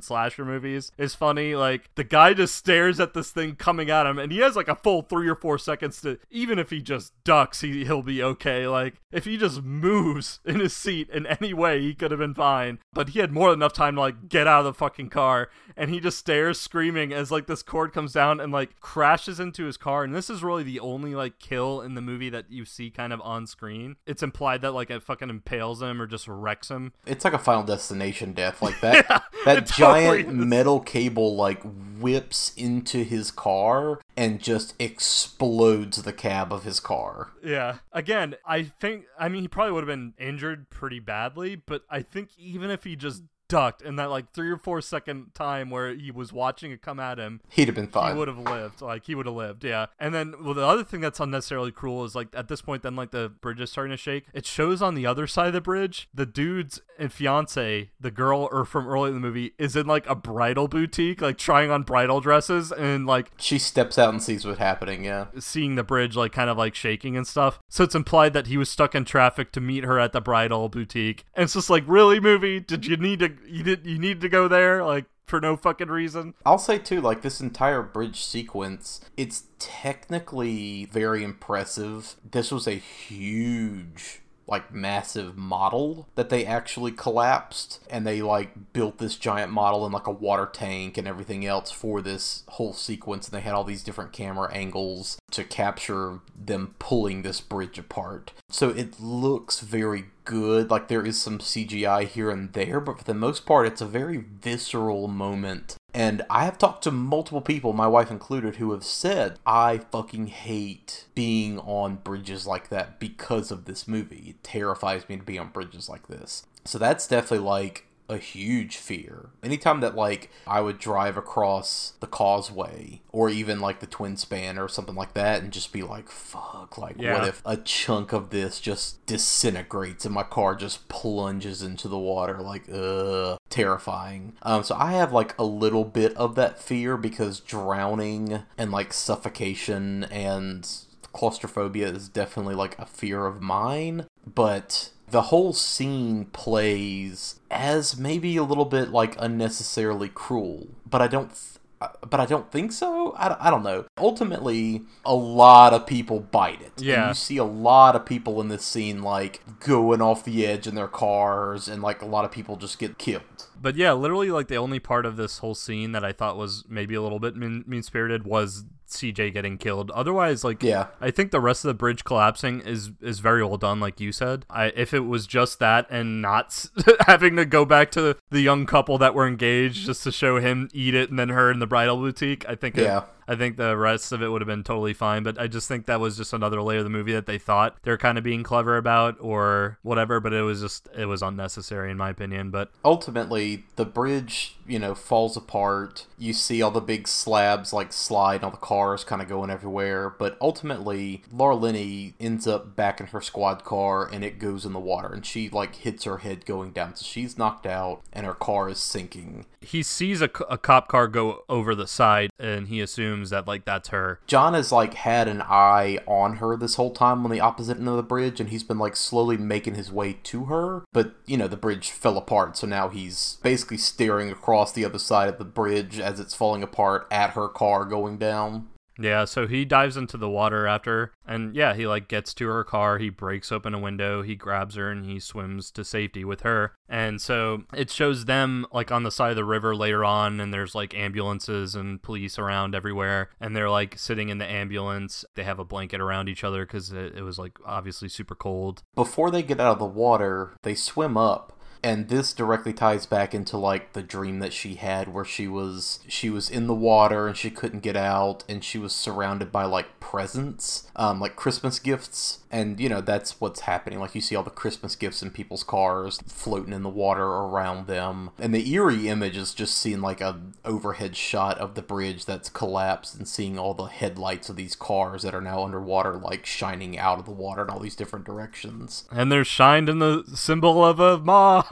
slasher 0.00 0.44
movies 0.44 0.92
is 0.96 1.16
funny. 1.16 1.56
Like 1.56 1.90
the 1.96 2.04
guy 2.04 2.32
just 2.32 2.54
stares 2.54 3.00
at 3.00 3.12
this 3.12 3.32
thing 3.32 3.56
coming 3.56 3.90
at 3.90 4.06
him, 4.06 4.20
and 4.20 4.30
he 4.30 4.38
has 4.38 4.54
like 4.54 4.68
a 4.68 4.76
full 4.76 5.02
three 5.02 5.26
or 5.26 5.34
four 5.34 5.58
seconds 5.58 6.00
to, 6.02 6.20
even 6.30 6.60
if 6.60 6.70
he 6.70 6.80
just 6.80 7.12
ducks, 7.24 7.62
he 7.62 7.84
he'll 7.84 8.02
be 8.02 8.22
okay. 8.22 8.68
Like 8.68 8.94
if 9.10 9.24
he 9.24 9.36
just 9.36 9.62
moves 9.62 10.38
in 10.44 10.60
his 10.60 10.76
seat 10.76 11.10
in 11.10 11.26
any 11.26 11.52
way, 11.52 11.80
he 11.80 11.92
could 11.92 12.12
have 12.12 12.20
been 12.20 12.34
fine. 12.34 12.78
But 12.92 13.08
he 13.08 13.18
had 13.18 13.32
more 13.32 13.50
than 13.50 13.58
enough 13.58 13.72
time 13.72 13.96
to 13.96 14.00
like 14.00 14.28
get 14.28 14.46
out 14.46 14.60
of 14.60 14.66
the 14.66 14.74
fucking 14.74 15.08
car, 15.08 15.48
and 15.76 15.90
he 15.90 15.98
just 15.98 16.18
stares 16.18 16.60
screaming 16.60 17.12
as 17.12 17.32
like 17.32 17.48
this 17.48 17.64
cord 17.64 17.92
comes 17.92 18.12
down 18.12 18.38
and 18.38 18.52
like 18.52 18.78
crashes 18.78 19.40
into 19.40 19.64
his 19.64 19.76
car. 19.76 20.04
And 20.04 20.14
this 20.14 20.30
is 20.30 20.44
really 20.44 20.62
the 20.62 20.78
only 20.78 21.16
like 21.16 21.40
kill 21.40 21.80
in 21.80 21.94
the 21.94 22.00
movie 22.00 22.30
that 22.30 22.44
you 22.48 22.64
see 22.64 22.90
kind 22.90 23.12
of 23.12 23.20
on 23.22 23.48
screen. 23.48 23.96
It's 24.06 24.22
implied 24.22 24.62
that 24.62 24.70
like 24.70 24.90
it 24.90 25.02
fucking 25.02 25.30
impales 25.30 25.82
him 25.82 26.00
or 26.00 26.06
just 26.06 26.28
wrecks 26.28 26.68
him. 26.70 26.92
It's 27.04 27.24
like 27.24 27.34
a 27.34 27.38
Final 27.56 27.66
Destination 27.66 28.32
death, 28.32 28.60
like 28.62 28.80
that. 28.80 28.96
Yeah, 29.08 29.20
that 29.44 29.58
it 29.58 29.66
totally 29.66 30.22
giant 30.22 30.34
metal 30.34 30.80
cable 30.80 31.36
like 31.36 31.62
whips 32.00 32.52
into 32.56 33.04
his 33.04 33.30
car 33.30 34.00
and 34.16 34.40
just 34.40 34.74
explodes 34.80 36.02
the 36.02 36.12
cab 36.12 36.52
of 36.52 36.64
his 36.64 36.80
car. 36.80 37.30
Yeah. 37.44 37.76
Again, 37.92 38.34
I 38.44 38.64
think 38.64 39.04
I 39.18 39.28
mean 39.28 39.42
he 39.42 39.48
probably 39.48 39.72
would 39.72 39.82
have 39.82 39.88
been 39.88 40.14
injured 40.18 40.68
pretty 40.70 40.98
badly, 40.98 41.54
but 41.54 41.82
I 41.88 42.02
think 42.02 42.30
even 42.38 42.70
if 42.70 42.82
he 42.82 42.96
just 42.96 43.22
ducked 43.48 43.82
in 43.82 43.96
that 43.96 44.10
like 44.10 44.32
three 44.32 44.50
or 44.50 44.56
four 44.58 44.80
second 44.80 45.34
time 45.34 45.70
where 45.70 45.94
he 45.94 46.10
was 46.10 46.32
watching 46.32 46.70
it 46.72 46.82
come 46.82 46.98
at 47.00 47.18
him, 47.18 47.40
He'd 47.50 47.68
have 47.68 47.74
been 47.74 47.88
fine. 47.88 48.12
he 48.14 48.18
would 48.18 48.28
have 48.28 48.38
lived. 48.38 48.80
Like 48.80 49.06
he 49.06 49.14
would 49.14 49.26
have 49.26 49.34
lived, 49.34 49.64
yeah. 49.64 49.86
And 49.98 50.14
then 50.14 50.34
well, 50.42 50.54
the 50.54 50.66
other 50.66 50.84
thing 50.84 51.00
that's 51.00 51.20
unnecessarily 51.20 51.72
cruel 51.72 52.04
is 52.04 52.14
like 52.14 52.28
at 52.34 52.48
this 52.48 52.62
point, 52.62 52.82
then 52.82 52.96
like 52.96 53.10
the 53.10 53.28
bridge 53.28 53.60
is 53.60 53.70
starting 53.70 53.90
to 53.92 53.96
shake. 53.96 54.24
It 54.34 54.46
shows 54.46 54.82
on 54.82 54.94
the 54.94 55.06
other 55.06 55.26
side 55.26 55.48
of 55.48 55.52
the 55.52 55.60
bridge, 55.60 56.08
the 56.14 56.26
dude's 56.26 56.80
and 56.98 57.12
fiance, 57.12 57.90
the 58.00 58.10
girl 58.10 58.48
or 58.50 58.64
from 58.64 58.88
early 58.88 59.08
in 59.08 59.14
the 59.14 59.20
movie, 59.20 59.52
is 59.58 59.76
in 59.76 59.86
like 59.86 60.08
a 60.08 60.14
bridal 60.14 60.66
boutique, 60.68 61.20
like 61.20 61.36
trying 61.38 61.70
on 61.70 61.82
bridal 61.82 62.20
dresses 62.20 62.72
and 62.72 63.06
like 63.06 63.30
She 63.38 63.58
steps 63.58 63.98
out 63.98 64.10
and 64.10 64.22
sees 64.22 64.44
what's 64.46 64.58
happening, 64.58 65.04
yeah. 65.04 65.26
seeing 65.38 65.74
the 65.74 65.84
bridge 65.84 66.16
like 66.16 66.32
kind 66.32 66.48
of 66.50 66.56
like 66.56 66.74
shaking 66.74 67.16
and 67.16 67.26
stuff. 67.26 67.60
So 67.68 67.84
it's 67.84 67.94
implied 67.94 68.32
that 68.32 68.46
he 68.46 68.56
was 68.56 68.70
stuck 68.70 68.94
in 68.94 69.04
traffic 69.04 69.52
to 69.52 69.60
meet 69.60 69.84
her 69.84 69.98
at 69.98 70.12
the 70.12 70.20
bridal 70.20 70.68
boutique. 70.68 71.24
And 71.34 71.44
it's 71.44 71.52
just 71.54 71.68
like, 71.70 71.84
really, 71.86 72.18
movie? 72.20 72.60
Did 72.60 72.86
you 72.86 72.96
need 72.96 73.18
to? 73.20 73.35
You 73.46 73.62
did? 73.62 73.86
You 73.86 73.98
need 73.98 74.20
to 74.20 74.28
go 74.28 74.48
there? 74.48 74.84
Like 74.84 75.06
for 75.26 75.40
no 75.40 75.56
fucking 75.56 75.88
reason? 75.88 76.34
I'll 76.44 76.58
say 76.58 76.78
too, 76.78 77.00
like 77.00 77.22
this 77.22 77.40
entire 77.40 77.82
bridge 77.82 78.24
sequence, 78.24 79.00
it's 79.16 79.44
technically 79.58 80.86
very 80.86 81.24
impressive. 81.24 82.16
This 82.28 82.50
was 82.50 82.66
a 82.66 82.74
huge 82.74 84.20
like 84.48 84.72
massive 84.72 85.36
model 85.36 86.08
that 86.14 86.28
they 86.28 86.46
actually 86.46 86.92
collapsed 86.92 87.80
and 87.90 88.06
they 88.06 88.22
like 88.22 88.72
built 88.72 88.98
this 88.98 89.16
giant 89.16 89.52
model 89.52 89.84
in 89.84 89.92
like 89.92 90.06
a 90.06 90.12
water 90.12 90.48
tank 90.52 90.96
and 90.96 91.08
everything 91.08 91.44
else 91.44 91.70
for 91.70 92.00
this 92.00 92.44
whole 92.50 92.72
sequence 92.72 93.26
and 93.26 93.36
they 93.36 93.42
had 93.42 93.54
all 93.54 93.64
these 93.64 93.82
different 93.82 94.12
camera 94.12 94.48
angles 94.52 95.18
to 95.30 95.42
capture 95.42 96.20
them 96.38 96.74
pulling 96.78 97.22
this 97.22 97.40
bridge 97.40 97.78
apart. 97.78 98.32
So 98.48 98.70
it 98.70 99.00
looks 99.00 99.60
very 99.60 100.04
good. 100.26 100.70
Like 100.70 100.88
there 100.88 101.06
is 101.06 101.18
some 101.20 101.38
CGI 101.38 102.06
here 102.06 102.30
and 102.30 102.52
there, 102.52 102.80
but 102.80 102.98
for 102.98 103.04
the 103.04 103.14
most 103.14 103.46
part 103.46 103.66
it's 103.66 103.80
a 103.80 103.86
very 103.86 104.18
visceral 104.18 105.08
moment 105.08 105.76
and 105.96 106.20
I 106.28 106.44
have 106.44 106.58
talked 106.58 106.84
to 106.84 106.90
multiple 106.90 107.40
people, 107.40 107.72
my 107.72 107.86
wife 107.86 108.10
included, 108.10 108.56
who 108.56 108.72
have 108.72 108.84
said, 108.84 109.38
I 109.46 109.78
fucking 109.78 110.26
hate 110.26 111.06
being 111.14 111.58
on 111.60 111.96
bridges 111.96 112.46
like 112.46 112.68
that 112.68 113.00
because 113.00 113.50
of 113.50 113.64
this 113.64 113.88
movie. 113.88 114.24
It 114.28 114.44
terrifies 114.44 115.08
me 115.08 115.16
to 115.16 115.22
be 115.22 115.38
on 115.38 115.48
bridges 115.48 115.88
like 115.88 116.08
this. 116.08 116.42
So 116.66 116.76
that's 116.76 117.08
definitely 117.08 117.46
like 117.46 117.85
a 118.08 118.18
huge 118.18 118.76
fear. 118.76 119.30
Anytime 119.42 119.80
that 119.80 119.94
like 119.96 120.30
I 120.46 120.60
would 120.60 120.78
drive 120.78 121.16
across 121.16 121.94
the 122.00 122.06
causeway 122.06 123.00
or 123.10 123.28
even 123.28 123.60
like 123.60 123.80
the 123.80 123.86
twin 123.86 124.16
span 124.16 124.58
or 124.58 124.68
something 124.68 124.94
like 124.94 125.14
that 125.14 125.42
and 125.42 125.52
just 125.52 125.72
be 125.72 125.82
like, 125.82 126.08
fuck, 126.08 126.78
like 126.78 126.96
Yeah. 126.98 127.14
what 127.18 127.28
if 127.28 127.42
a 127.44 127.56
chunk 127.56 128.12
of 128.12 128.30
this 128.30 128.60
just 128.60 129.04
disintegrates 129.06 130.04
and 130.04 130.14
my 130.14 130.22
car 130.22 130.54
just 130.54 130.88
plunges 130.88 131.62
into 131.62 131.88
the 131.88 131.98
water 131.98 132.38
like 132.38 132.68
uh 132.72 133.36
terrifying. 133.50 134.34
Um 134.42 134.62
so 134.62 134.76
I 134.76 134.92
have 134.92 135.12
like 135.12 135.36
a 135.38 135.44
little 135.44 135.84
bit 135.84 136.16
of 136.16 136.34
that 136.36 136.62
fear 136.62 136.96
because 136.96 137.40
drowning 137.40 138.42
and 138.56 138.70
like 138.70 138.92
suffocation 138.92 140.04
and 140.04 140.68
claustrophobia 141.16 141.88
is 141.88 142.10
definitely 142.10 142.54
like 142.54 142.78
a 142.78 142.84
fear 142.84 143.24
of 143.24 143.40
mine, 143.40 144.06
but 144.26 144.90
the 145.08 145.22
whole 145.22 145.54
scene 145.54 146.26
plays 146.26 147.40
as 147.50 147.96
maybe 147.96 148.36
a 148.36 148.42
little 148.42 148.66
bit 148.66 148.90
like 148.90 149.16
unnecessarily 149.18 150.10
cruel, 150.10 150.68
but 150.84 151.00
I 151.00 151.08
don't. 151.08 151.28
Th- 151.28 151.52
uh, 151.78 151.88
but 152.08 152.20
I 152.20 152.24
don't 152.24 152.50
think 152.50 152.72
so. 152.72 153.12
I, 153.18 153.36
I 153.38 153.50
don't 153.50 153.62
know. 153.62 153.84
Ultimately, 153.98 154.84
a 155.04 155.14
lot 155.14 155.74
of 155.74 155.86
people 155.86 156.20
bite 156.20 156.62
it. 156.62 156.72
Yeah. 156.80 157.00
And 157.00 157.08
you 157.08 157.14
see 157.14 157.36
a 157.36 157.44
lot 157.44 157.94
of 157.94 158.06
people 158.06 158.40
in 158.40 158.48
this 158.48 158.64
scene 158.64 159.02
like 159.02 159.42
going 159.60 160.00
off 160.00 160.24
the 160.24 160.46
edge 160.46 160.66
in 160.66 160.74
their 160.74 160.88
cars, 160.88 161.68
and 161.68 161.82
like 161.82 162.00
a 162.00 162.06
lot 162.06 162.24
of 162.24 162.30
people 162.30 162.56
just 162.56 162.78
get 162.78 162.96
killed. 162.96 163.48
But 163.60 163.76
yeah, 163.76 163.92
literally, 163.92 164.30
like 164.30 164.48
the 164.48 164.56
only 164.56 164.78
part 164.78 165.04
of 165.04 165.16
this 165.16 165.38
whole 165.38 165.54
scene 165.54 165.92
that 165.92 166.04
I 166.04 166.12
thought 166.12 166.38
was 166.38 166.64
maybe 166.66 166.94
a 166.94 167.02
little 167.02 167.20
bit 167.20 167.36
mean 167.36 167.82
spirited 167.82 168.24
was 168.24 168.64
CJ 168.88 169.32
getting 169.32 169.58
killed. 169.58 169.90
Otherwise, 169.92 170.44
like 170.44 170.62
Yeah. 170.62 170.88
I 171.00 171.10
think 171.10 171.30
the 171.30 171.40
rest 171.40 171.64
of 171.64 171.68
the 171.68 171.74
bridge 171.74 172.04
collapsing 172.04 172.60
is 172.60 172.90
is 173.00 173.20
very 173.20 173.44
well 173.44 173.56
done, 173.58 173.80
like 173.80 174.00
you 174.00 174.12
said. 174.12 174.44
I 174.50 174.66
if 174.76 174.92
it 174.94 175.00
was 175.00 175.26
just 175.26 175.58
that 175.58 175.86
and 175.90 176.20
not 176.22 176.66
having 177.06 177.36
to 177.36 177.44
go 177.44 177.64
back 177.64 177.90
to 177.92 178.16
the 178.30 178.40
young 178.40 178.66
couple 178.66 178.98
that 178.98 179.14
were 179.14 179.26
engaged 179.26 179.86
just 179.86 180.02
to 180.04 180.12
show 180.12 180.38
him 180.40 180.68
eat 180.72 180.94
it 180.94 181.10
and 181.10 181.18
then 181.18 181.28
her 181.30 181.50
in 181.50 181.58
the 181.58 181.66
bridal 181.66 181.96
boutique, 181.96 182.48
I 182.48 182.54
think 182.54 182.76
it- 182.78 182.82
Yeah. 182.82 183.02
I 183.28 183.34
think 183.34 183.56
the 183.56 183.76
rest 183.76 184.12
of 184.12 184.22
it 184.22 184.28
would 184.28 184.40
have 184.40 184.46
been 184.46 184.62
totally 184.62 184.94
fine, 184.94 185.24
but 185.24 185.36
I 185.36 185.48
just 185.48 185.66
think 185.66 185.86
that 185.86 185.98
was 185.98 186.16
just 186.16 186.32
another 186.32 186.62
layer 186.62 186.78
of 186.78 186.84
the 186.84 186.90
movie 186.90 187.12
that 187.12 187.26
they 187.26 187.38
thought 187.38 187.76
they're 187.82 187.98
kind 187.98 188.18
of 188.18 188.22
being 188.22 188.44
clever 188.44 188.76
about 188.76 189.16
or 189.18 189.78
whatever, 189.82 190.20
but 190.20 190.32
it 190.32 190.42
was 190.42 190.60
just 190.60 190.88
it 190.96 191.06
was 191.06 191.22
unnecessary 191.22 191.90
in 191.90 191.96
my 191.96 192.10
opinion. 192.10 192.50
But 192.52 192.70
ultimately 192.84 193.64
the 193.74 193.84
bridge 193.84 194.55
you 194.66 194.78
know 194.78 194.94
falls 194.94 195.36
apart. 195.36 196.06
You 196.18 196.32
see 196.32 196.62
all 196.62 196.70
the 196.70 196.80
big 196.80 197.08
slabs 197.08 197.72
like 197.72 197.92
slide 197.92 198.42
all 198.42 198.50
the 198.50 198.56
cars 198.56 199.04
kind 199.04 199.22
of 199.22 199.28
going 199.28 199.50
everywhere. 199.50 200.10
But 200.10 200.36
ultimately 200.40 201.22
laura 201.32 201.56
linney 201.56 202.14
ends 202.20 202.46
up 202.46 202.76
back 202.76 203.00
in 203.00 203.06
her 203.08 203.20
squad 203.20 203.64
car 203.64 204.06
and 204.06 204.24
it 204.24 204.38
goes 204.38 204.64
in 204.64 204.72
the 204.72 204.78
water 204.78 205.12
and 205.12 205.24
she 205.24 205.48
like 205.48 205.76
hits 205.76 206.04
her 206.04 206.18
head 206.18 206.46
going 206.46 206.72
down. 206.72 206.96
So 206.96 207.04
she's 207.04 207.38
knocked 207.38 207.66
out 207.66 208.02
and 208.12 208.26
her 208.26 208.34
car 208.34 208.68
is 208.68 208.78
sinking. 208.78 209.46
He 209.60 209.82
sees 209.82 210.20
a 210.20 210.28
cop 210.28 210.88
car 210.88 211.08
go 211.08 211.44
over 211.48 211.74
the 211.74 211.86
side 211.86 212.30
and 212.38 212.68
he 212.68 212.80
assumes 212.80 213.30
that 213.30 213.46
like 213.46 213.64
that's 213.64 213.88
her. 213.88 214.20
John 214.26 214.54
has 214.54 214.72
like 214.72 214.94
had 214.94 215.28
an 215.28 215.42
eye 215.42 215.98
on 216.06 216.36
her 216.36 216.56
this 216.56 216.76
whole 216.76 216.92
time 216.92 217.24
on 217.24 217.30
the 217.30 217.40
opposite 217.40 217.78
end 217.78 217.88
of 217.88 217.96
the 217.96 218.02
bridge, 218.02 218.40
and 218.40 218.50
he's 218.50 218.62
been 218.64 218.78
like 218.78 218.96
slowly 218.96 219.36
making 219.36 219.74
his 219.74 219.90
way 219.90 220.14
to 220.24 220.44
her. 220.44 220.84
But 220.92 221.14
you 221.26 221.36
know, 221.36 221.48
the 221.48 221.56
bridge 221.56 221.90
fell 221.90 222.16
apart, 222.16 222.56
so 222.56 222.66
now 222.66 222.88
he's 222.88 223.38
basically 223.42 223.78
staring 223.78 224.30
across 224.30 224.55
the 224.72 224.84
other 224.84 224.98
side 224.98 225.28
of 225.28 225.38
the 225.38 225.44
bridge 225.44 225.98
as 225.98 226.20
it's 226.20 226.34
falling 226.34 226.62
apart 226.62 227.06
at 227.10 227.30
her 227.30 227.48
car 227.48 227.84
going 227.84 228.18
down. 228.18 228.68
Yeah, 228.98 229.26
so 229.26 229.46
he 229.46 229.64
dives 229.64 229.96
into 229.96 230.16
the 230.16 230.28
water 230.28 230.66
after, 230.66 231.12
and 231.26 231.54
yeah, 231.54 231.74
he 231.74 231.86
like 231.86 232.08
gets 232.08 232.32
to 232.34 232.46
her 232.46 232.64
car. 232.64 232.98
He 232.98 233.10
breaks 233.10 233.52
open 233.52 233.74
a 233.74 233.78
window, 233.78 234.22
he 234.22 234.34
grabs 234.36 234.76
her, 234.76 234.90
and 234.90 235.04
he 235.04 235.20
swims 235.20 235.70
to 235.72 235.84
safety 235.84 236.24
with 236.24 236.42
her. 236.42 236.72
And 236.88 237.20
so 237.20 237.64
it 237.74 237.90
shows 237.90 238.24
them 238.24 238.66
like 238.72 238.90
on 238.90 239.02
the 239.02 239.10
side 239.10 239.30
of 239.30 239.36
the 239.36 239.44
river 239.44 239.76
later 239.76 240.04
on, 240.04 240.40
and 240.40 240.52
there's 240.52 240.74
like 240.74 240.94
ambulances 240.94 241.74
and 241.74 242.02
police 242.02 242.38
around 242.38 242.74
everywhere, 242.74 243.30
and 243.40 243.54
they're 243.54 243.70
like 243.70 243.98
sitting 243.98 244.28
in 244.28 244.38
the 244.38 244.50
ambulance. 244.50 245.24
They 245.34 245.44
have 245.44 245.58
a 245.58 245.64
blanket 245.64 246.00
around 246.00 246.28
each 246.28 246.44
other 246.44 246.64
because 246.64 246.92
it, 246.92 247.16
it 247.16 247.22
was 247.22 247.38
like 247.38 247.58
obviously 247.64 248.08
super 248.08 248.34
cold. 248.34 248.82
Before 248.94 249.30
they 249.30 249.42
get 249.42 249.60
out 249.60 249.72
of 249.72 249.78
the 249.78 249.84
water, 249.84 250.56
they 250.62 250.74
swim 250.74 251.16
up. 251.16 251.52
And 251.86 252.08
this 252.08 252.32
directly 252.32 252.72
ties 252.72 253.06
back 253.06 253.32
into 253.32 253.56
like 253.56 253.92
the 253.92 254.02
dream 254.02 254.40
that 254.40 254.52
she 254.52 254.74
had 254.74 255.14
where 255.14 255.24
she 255.24 255.46
was 255.46 256.00
she 256.08 256.28
was 256.28 256.50
in 256.50 256.66
the 256.66 256.74
water 256.74 257.28
and 257.28 257.36
she 257.36 257.48
couldn't 257.48 257.78
get 257.78 257.96
out 257.96 258.42
and 258.48 258.64
she 258.64 258.76
was 258.76 258.92
surrounded 258.92 259.52
by 259.52 259.66
like 259.66 260.00
presents, 260.00 260.90
um, 260.96 261.20
like 261.20 261.36
Christmas 261.36 261.78
gifts. 261.78 262.40
And 262.50 262.80
you 262.80 262.88
know, 262.88 263.00
that's 263.00 263.40
what's 263.40 263.60
happening. 263.60 264.00
Like 264.00 264.16
you 264.16 264.20
see 264.20 264.34
all 264.34 264.42
the 264.42 264.50
Christmas 264.50 264.96
gifts 264.96 265.22
in 265.22 265.30
people's 265.30 265.62
cars 265.62 266.18
floating 266.26 266.72
in 266.72 266.82
the 266.82 266.88
water 266.88 267.24
around 267.24 267.86
them. 267.86 268.30
And 268.36 268.52
the 268.52 268.68
eerie 268.68 269.06
image 269.06 269.36
is 269.36 269.54
just 269.54 269.78
seeing 269.78 270.00
like 270.00 270.20
a 270.20 270.40
overhead 270.64 271.14
shot 271.14 271.56
of 271.58 271.76
the 271.76 271.82
bridge 271.82 272.24
that's 272.24 272.48
collapsed 272.48 273.14
and 273.14 273.28
seeing 273.28 273.60
all 273.60 273.74
the 273.74 273.84
headlights 273.84 274.48
of 274.48 274.56
these 274.56 274.74
cars 274.74 275.22
that 275.22 275.36
are 275.36 275.40
now 275.40 275.62
underwater 275.62 276.16
like 276.16 276.46
shining 276.46 276.98
out 276.98 277.20
of 277.20 277.26
the 277.26 277.30
water 277.30 277.62
in 277.62 277.70
all 277.70 277.78
these 277.78 277.94
different 277.94 278.24
directions. 278.24 279.04
And 279.12 279.30
they're 279.30 279.44
shined 279.44 279.88
in 279.88 280.00
the 280.00 280.24
symbol 280.34 280.84
of 280.84 280.98
a 280.98 281.18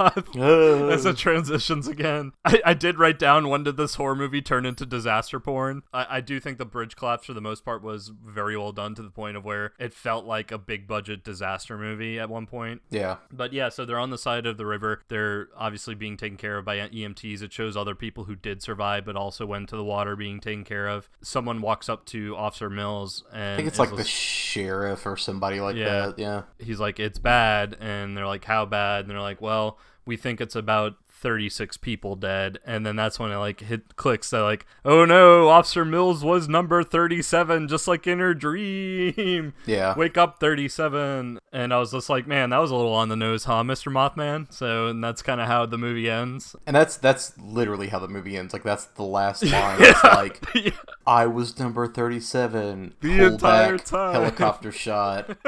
moth 0.05 0.37
as 0.93 1.07
it 1.07 1.17
transitions 1.17 1.89
again. 1.89 2.33
I, 2.45 2.61
I 2.65 2.75
did 2.75 2.99
write 2.99 3.19
down 3.19 3.49
when 3.49 3.65
did 3.65 3.77
this 3.77 3.95
horror 3.95 4.15
movie 4.15 4.43
turn 4.43 4.67
into 4.67 4.87
disaster 4.87 5.41
porn. 5.41 5.83
I, 5.93 6.07
I 6.17 6.21
do 6.21 6.41
think 6.41 6.59
the 6.59 6.65
bridge 6.65 6.97
collapse 6.97 7.27
for 7.27 7.33
the 7.35 7.41
most 7.41 7.65
part 7.65 7.83
was 7.83 8.11
very 8.25 8.57
well 8.57 8.73
done 8.73 8.95
to 8.97 9.03
the 9.03 9.11
point 9.11 9.37
of 9.37 9.45
where 9.45 9.73
it 9.79 9.95
felt 9.95 10.25
like 10.25 10.51
a 10.53 10.59
big 10.59 10.87
budget 10.87 11.25
disaster 11.25 11.77
movie 11.79 12.19
at 12.19 12.29
one 12.29 12.47
point. 12.47 12.83
Yeah. 12.91 13.17
But 13.33 13.53
yeah, 13.53 13.69
so 13.69 13.85
they're 13.85 13.99
on 13.99 14.11
the 14.11 14.19
side 14.19 14.47
of 14.47 14.57
the 14.57 14.67
river. 14.67 15.03
They're 15.09 15.49
obviously 15.57 15.95
being 15.95 16.17
taken 16.17 16.37
care 16.37 16.59
of 16.59 16.65
by 16.65 16.77
EMTs. 16.79 17.43
It 17.43 17.53
shows 17.53 17.77
other 17.77 17.95
people 17.95 18.25
who 18.25 18.37
did 18.37 18.63
survive, 18.63 19.05
but 19.05 19.17
also 19.17 19.47
went 19.47 19.69
to 19.71 19.77
the 19.77 19.85
water 19.85 20.17
being 20.17 20.41
taken 20.41 20.65
care 20.65 20.89
of. 20.89 21.09
Someone 21.23 21.61
walks 21.61 21.89
up 21.89 22.05
to 22.07 22.37
Officer 22.37 22.71
Mills 22.71 23.25
and 23.33 23.55
I 23.55 23.57
think 23.57 23.69
it's 23.69 23.79
like 23.79 23.95
the 23.95 24.05
sheriff 24.05 25.07
or 25.07 25.17
somebody 25.17 25.61
like 25.61 25.77
Yeah. 25.77 26.07
that. 26.07 26.19
Yeah. 26.19 26.43
he's 26.59 26.81
like, 26.81 27.01
it's 27.01 27.19
bad. 27.19 27.77
And 27.81 28.17
they're 28.17 28.27
like, 28.27 28.45
how 28.45 28.67
bad? 28.67 29.01
And 29.05 29.11
they're 29.11 29.21
like, 29.21 29.41
well, 29.41 29.79
we 30.07 30.17
think 30.17 30.41
it's 30.41 30.57
about 30.57 30.97
36 31.25 31.79
people 31.79 32.17
dead. 32.17 32.59
And 32.67 32.85
then 32.85 32.97
that's 32.97 33.19
when 33.19 33.33
it 33.33 33.39
like 33.39 33.61
hit 33.61 33.97
clicks 33.97 34.29
that 34.31 34.43
like, 34.43 34.67
oh 34.85 35.07
no, 35.07 35.49
Officer 35.49 35.85
Mills 35.85 36.23
was 36.23 36.49
number 36.51 36.85
37, 36.85 37.67
just 37.67 37.89
like 37.89 38.07
in 38.07 38.19
her 38.19 38.35
dream. 38.35 39.55
Yeah. 39.65 39.95
Wake 39.97 40.19
up 40.19 40.39
37. 40.39 41.39
And 41.51 41.73
I 41.73 41.79
was 41.79 41.93
just 41.93 42.11
like, 42.11 42.27
man, 42.27 42.51
that 42.51 42.59
was 42.59 42.71
a 42.71 42.77
little 42.77 42.93
on 42.93 43.09
the 43.09 43.17
nose, 43.17 43.45
huh, 43.45 43.63
Mr. 43.63 43.91
Mothman? 43.91 44.53
So, 44.53 44.89
and 44.89 45.03
that's 45.03 45.23
kind 45.23 45.41
of 45.41 45.47
how 45.47 45.65
the 45.65 45.79
movie 45.79 46.11
ends. 46.11 46.55
And 46.67 46.77
that's 46.77 46.99
that's 46.99 47.33
literally 47.39 47.89
how 47.89 48.01
the 48.01 48.09
movie 48.09 48.37
ends. 48.37 48.53
Like 48.53 48.63
that's 48.63 48.85
the 48.85 49.03
last 49.03 49.43
line. 49.51 49.79
It's 49.81 50.05
like 50.05 50.75
I 51.07 51.27
was 51.27 51.59
number 51.59 51.89
thirty-seven. 51.89 52.95
The 53.01 53.17
pull 53.17 53.27
entire 53.27 53.77
back, 53.79 53.87
time. 53.87 54.13
Helicopter 54.13 54.73
shot. 54.85 55.39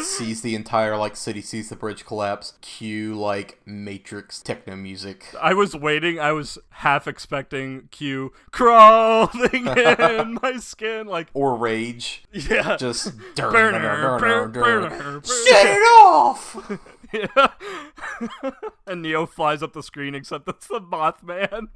sees 0.00 0.42
the 0.42 0.54
entire 0.54 0.96
like 0.96 1.16
city. 1.16 1.42
Sees 1.42 1.70
the 1.70 1.76
bridge 1.76 2.06
collapse. 2.06 2.54
Cue 2.60 3.14
like 3.16 3.60
Matrix 3.66 4.40
techno 4.40 4.76
music. 4.76 5.23
I 5.40 5.54
was 5.54 5.74
waiting. 5.76 6.18
I 6.20 6.32
was 6.32 6.58
half 6.70 7.06
expecting 7.08 7.88
Q 7.90 8.32
crawling 8.50 9.66
in 9.66 10.38
my 10.42 10.56
skin, 10.58 11.06
like 11.06 11.28
Or 11.34 11.56
rage. 11.56 12.24
yeah, 12.32 12.76
Just 12.76 13.12
Burner, 13.36 13.78
burner, 13.78 14.18
burner, 14.18 14.48
burner, 14.48 14.48
burner. 14.48 14.88
burner. 14.90 15.22
Shut 15.24 15.66
it 15.66 15.82
off. 15.82 16.78
yeah. 17.12 18.50
and 18.86 19.02
Neo 19.02 19.26
flies 19.26 19.62
up 19.62 19.72
the 19.72 19.82
screen, 19.82 20.14
except 20.14 20.48
it's 20.48 20.66
the 20.66 20.80
Mothman. 20.80 21.68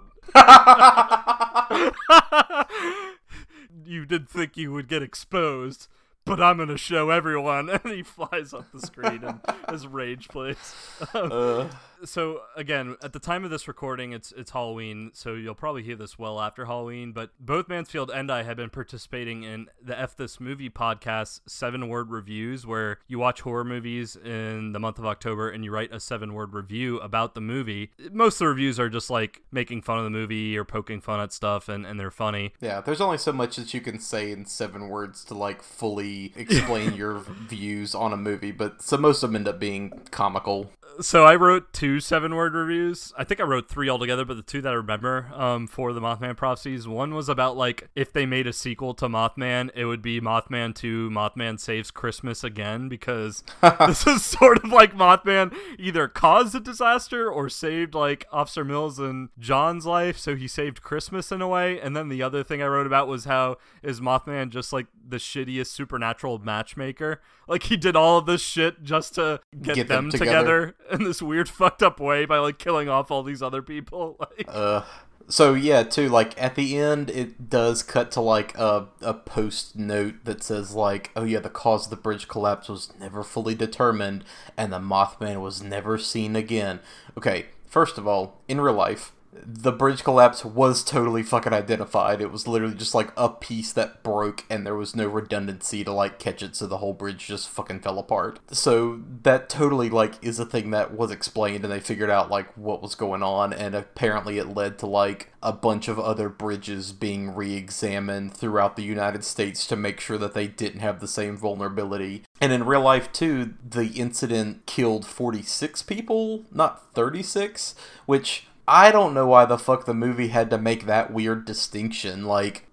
you 3.85 4.05
did 4.05 4.29
think 4.29 4.57
you 4.57 4.73
would 4.73 4.89
get 4.89 5.03
exposed, 5.03 5.89
but 6.25 6.41
I'm 6.43 6.59
gonna 6.59 6.77
show 6.77 7.11
everyone. 7.11 7.69
And 7.70 7.83
he 7.93 8.03
flies 8.03 8.53
up 8.53 8.66
the 8.73 8.81
screen 8.81 9.23
and 9.25 9.41
his 9.70 9.87
rage 9.87 10.29
plays. 10.29 10.75
Uh, 11.15 11.69
so 12.05 12.43
again, 12.57 12.97
at 13.03 13.12
the 13.12 13.19
time 13.19 13.45
of 13.45 13.51
this 13.51 13.69
recording, 13.69 14.12
it's 14.12 14.33
it's 14.33 14.51
Halloween, 14.51 15.11
so 15.15 15.35
you'll 15.35 15.55
probably 15.55 15.83
hear 15.83 15.97
this 15.97 16.19
well 16.19 16.41
after 16.41 16.66
Halloween. 16.66 17.12
But 17.12 17.31
both 17.41 17.69
Mansfield 17.69 18.11
and 18.11 18.31
I 18.31 18.43
have 18.43 18.57
been 18.57 18.70
participating 18.70 19.43
in 19.43 19.69
the 19.83 19.99
F 19.99 20.16
This 20.16 20.41
Movie 20.41 20.70
podcast 20.70 21.41
seven 21.47 21.89
word 21.89 22.11
reviews, 22.11 22.66
where 22.66 22.99
you 23.07 23.19
watch 23.19 23.41
horror 23.43 23.65
movies 23.65 24.16
in 24.16 24.73
the 24.73 24.81
month 24.81 24.99
of 24.99 25.07
October 25.07 25.51
and 25.51 25.65
you 25.65 25.70
write 25.70 25.93
a 25.93 26.01
seven 26.01 26.35
word 26.35 26.55
review 26.55 26.99
about 27.01 27.35
the 27.35 27.41
movie. 27.41 27.91
Most 28.12 28.35
of 28.35 28.39
the 28.41 28.49
reviews 28.49 28.79
are 28.79 28.89
just 28.89 29.11
like 29.11 29.43
making 29.51 29.83
fun 29.83 29.99
of 29.99 30.05
the 30.05 30.11
movie 30.11 30.57
or 30.57 30.65
poking 30.65 31.01
fun 31.01 31.20
at 31.20 31.33
stuff, 31.33 31.69
and, 31.69 31.87
and 31.87 31.99
they're 31.99 32.11
funny. 32.11 32.53
yeah, 32.61 32.81
there's 32.81 33.01
only 33.01 33.19
so 33.19 33.33
much 33.33 33.57
that 33.57 33.73
you 33.75 33.81
can 33.81 33.99
say 33.99 34.31
in 34.31 34.45
seven 34.47 34.89
words 34.89 35.25
to 35.25 35.35
like 35.35 35.62
fully 35.62 36.33
explain 36.37 36.95
your 36.97 37.19
views 37.49 37.95
on 37.95 38.12
a 38.12 38.16
movie, 38.16 38.53
but 38.53 38.83
so 38.83 38.97
most 38.97 39.23
of 39.23 39.31
them 39.31 39.37
end 39.37 39.49
up 39.49 39.59
being 39.59 39.91
comical. 40.11 40.70
So 41.01 41.25
I 41.25 41.37
wrote 41.37 41.73
two 41.73 42.01
seven 42.01 42.35
word 42.35 42.55
reviews. 42.55 43.12
I 43.16 43.25
think 43.25 43.41
I 43.41 43.45
wrote 43.45 43.69
three 43.69 43.89
altogether, 43.89 44.25
but 44.25 44.37
the 44.37 44.43
two 44.43 44.61
that 44.62 44.73
I 44.73 44.77
remember 44.77 45.31
um, 45.35 45.66
for 45.66 45.93
the 45.93 46.01
Mothman 46.01 46.37
prophecies, 46.37 46.89
one 46.89 47.15
was 47.15 47.29
about 47.29 47.57
like 47.57 47.89
if 47.95 48.12
they 48.12 48.27
made 48.27 48.47
a 48.47 48.53
sequel 48.53 48.95
to 48.95 49.09
Mothman, 49.09 49.70
it 49.75 49.85
would 49.85 50.03
be 50.03 50.20
Mothman 50.20 50.75
2 50.75 51.11
Mothman 51.11 51.61
Saves 51.61 51.91
Christmas 51.91 52.43
Again, 52.43 52.89
because 52.89 53.45
this 53.87 54.07
is 54.07 54.25
sort 54.25 54.65
of 54.65 54.70
like 54.70 54.95
Mothman 54.95 55.55
either 55.79 56.09
caused 56.09 56.55
a 56.55 56.61
disaster 56.61 57.31
or 57.31 57.49
saved 57.49 57.95
like 57.95 58.27
Officer 58.33 58.65
Mills 58.65 58.99
and 58.99 59.29
John's 59.39 59.87
life, 59.87 60.19
so 60.19 60.35
he 60.35 60.49
saved 60.49 60.83
Christmas 60.83 61.31
in 61.31 61.41
a 61.41 61.49
way. 61.49 61.81
And 61.81 61.97
then 61.97 62.09
the 62.09 62.23
other 62.23 62.43
thing 62.43 62.62
I 62.62 62.66
wrote 62.66 62.87
about 62.87 63.09
was 63.09 63.25
how 63.25 63.57
is 63.83 64.01
Mothman 64.01 64.51
just 64.51 64.73
like 64.73 64.87
the 65.07 65.16
shittiest 65.19 65.69
supernatural 65.69 66.39
matchmaker? 66.39 67.20
Like 67.49 67.65
he 67.65 67.77
did 67.77 67.97
all 67.97 68.19
of 68.19 68.27
this 68.27 68.43
shit 68.43 68.83
just 68.83 69.15
to 69.16 69.41
get, 69.61 69.75
Get 69.75 69.89
them, 69.89 70.11
them 70.11 70.20
together 70.20 70.66
together. 70.66 70.75
in 70.93 71.05
this 71.05 71.23
weird 71.23 71.49
fucked 71.49 71.83
up 71.83 71.99
way 71.99 72.27
by 72.27 72.39
like 72.39 72.59
killing 72.59 72.89
off 72.89 73.11
all 73.11 73.23
these 73.23 73.43
other 73.43 73.62
people. 73.62 74.16
Like, 74.39 74.47
Uh, 74.49 74.83
so 75.29 75.55
yeah, 75.55 75.83
too. 75.83 76.09
Like 76.09 76.41
at 76.41 76.55
the 76.55 76.77
end, 76.79 77.11
it 77.11 77.49
does 77.51 77.83
cut 77.83 78.11
to 78.12 78.20
like 78.20 78.57
a 78.59 78.89
a 79.01 79.15
post 79.15 79.77
note 79.77 80.25
that 80.25 80.43
says 80.43 80.75
like, 80.75 81.11
"Oh 81.15 81.25
yeah, 81.25 81.41
the 81.41 81.51
cause 81.51 81.85
of 81.87 81.91
the 81.91 81.97
bridge 81.97 82.29
collapse 82.29 82.69
was 82.69 82.93
never 82.99 83.23
fully 83.23 83.55
determined, 83.55 84.25
and 84.57 84.73
the 84.73 84.79
Mothman 84.79 85.41
was 85.41 85.62
never 85.62 85.99
seen 85.99 86.35
again." 86.35 86.81
Okay, 87.16 87.47
first 87.66 87.99
of 87.99 88.07
all, 88.09 88.41
in 88.49 88.61
real 88.61 88.75
life. 88.75 89.12
The 89.44 89.73
bridge 89.73 90.05
collapse 90.05 90.44
was 90.44 90.82
totally 90.85 91.23
fucking 91.23 91.52
identified. 91.52 92.20
It 92.20 92.32
was 92.32 92.47
literally 92.47 92.74
just 92.74 92.94
like 92.94 93.12
a 93.16 93.28
piece 93.28 93.73
that 93.73 94.02
broke, 94.02 94.44
and 94.51 94.66
there 94.66 94.74
was 94.74 94.97
no 94.97 95.06
redundancy 95.06 95.85
to 95.85 95.93
like 95.93 96.19
catch 96.19 96.43
it, 96.43 96.56
so 96.56 96.66
the 96.66 96.78
whole 96.78 96.93
bridge 96.93 97.27
just 97.27 97.48
fucking 97.48 97.81
fell 97.81 97.98
apart. 97.98 98.40
So 98.51 99.01
that 99.23 99.48
totally 99.48 99.90
like 99.90 100.15
is 100.23 100.39
a 100.39 100.47
thing 100.47 100.70
that 100.70 100.97
was 100.97 101.10
explained, 101.10 101.65
and 101.65 101.73
they 101.73 101.81
figured 101.81 102.10
out 102.10 102.31
like 102.31 102.52
what 102.56 102.82
was 102.82 102.94
going 102.94 103.23
on, 103.23 103.52
and 103.52 103.74
apparently 103.74 104.39
it 104.39 104.55
led 104.55 104.78
to 104.78 104.86
like 104.86 105.32
a 105.43 105.52
bunch 105.52 105.86
of 105.86 106.01
other 106.01 106.28
bridges 106.28 106.93
being 106.93 107.32
re-examined 107.35 108.35
throughout 108.35 108.74
the 108.74 108.82
United 108.82 109.23
States 109.23 109.66
to 109.69 109.77
make 109.77 110.01
sure 110.01 110.19
that 110.19 110.35
they 110.35 110.48
didn't 110.48 110.81
have 110.81 110.98
the 110.98 111.06
same 111.06 111.36
vulnerability. 111.36 112.24
And 112.40 112.52
in 112.52 112.65
real 112.65 112.81
life 112.81 113.12
too, 113.12 113.55
the 113.65 113.86
incident 113.86 114.66
killed 114.66 115.06
46 115.06 115.85
people, 115.85 116.44
not 116.51 116.93
36, 116.94 117.77
which 118.06 118.48
I 118.69 118.93
don't 118.93 119.15
know 119.15 119.27
why 119.27 119.47
the 119.47 119.59
fuck 119.59 119.86
the 119.86 119.95
movie 119.95 120.28
had 120.28 120.51
to 120.51 120.59
make 120.59 120.85
that 120.86 121.12
weird 121.12 121.47
distinction. 121.47 122.24
Like, 122.27 122.66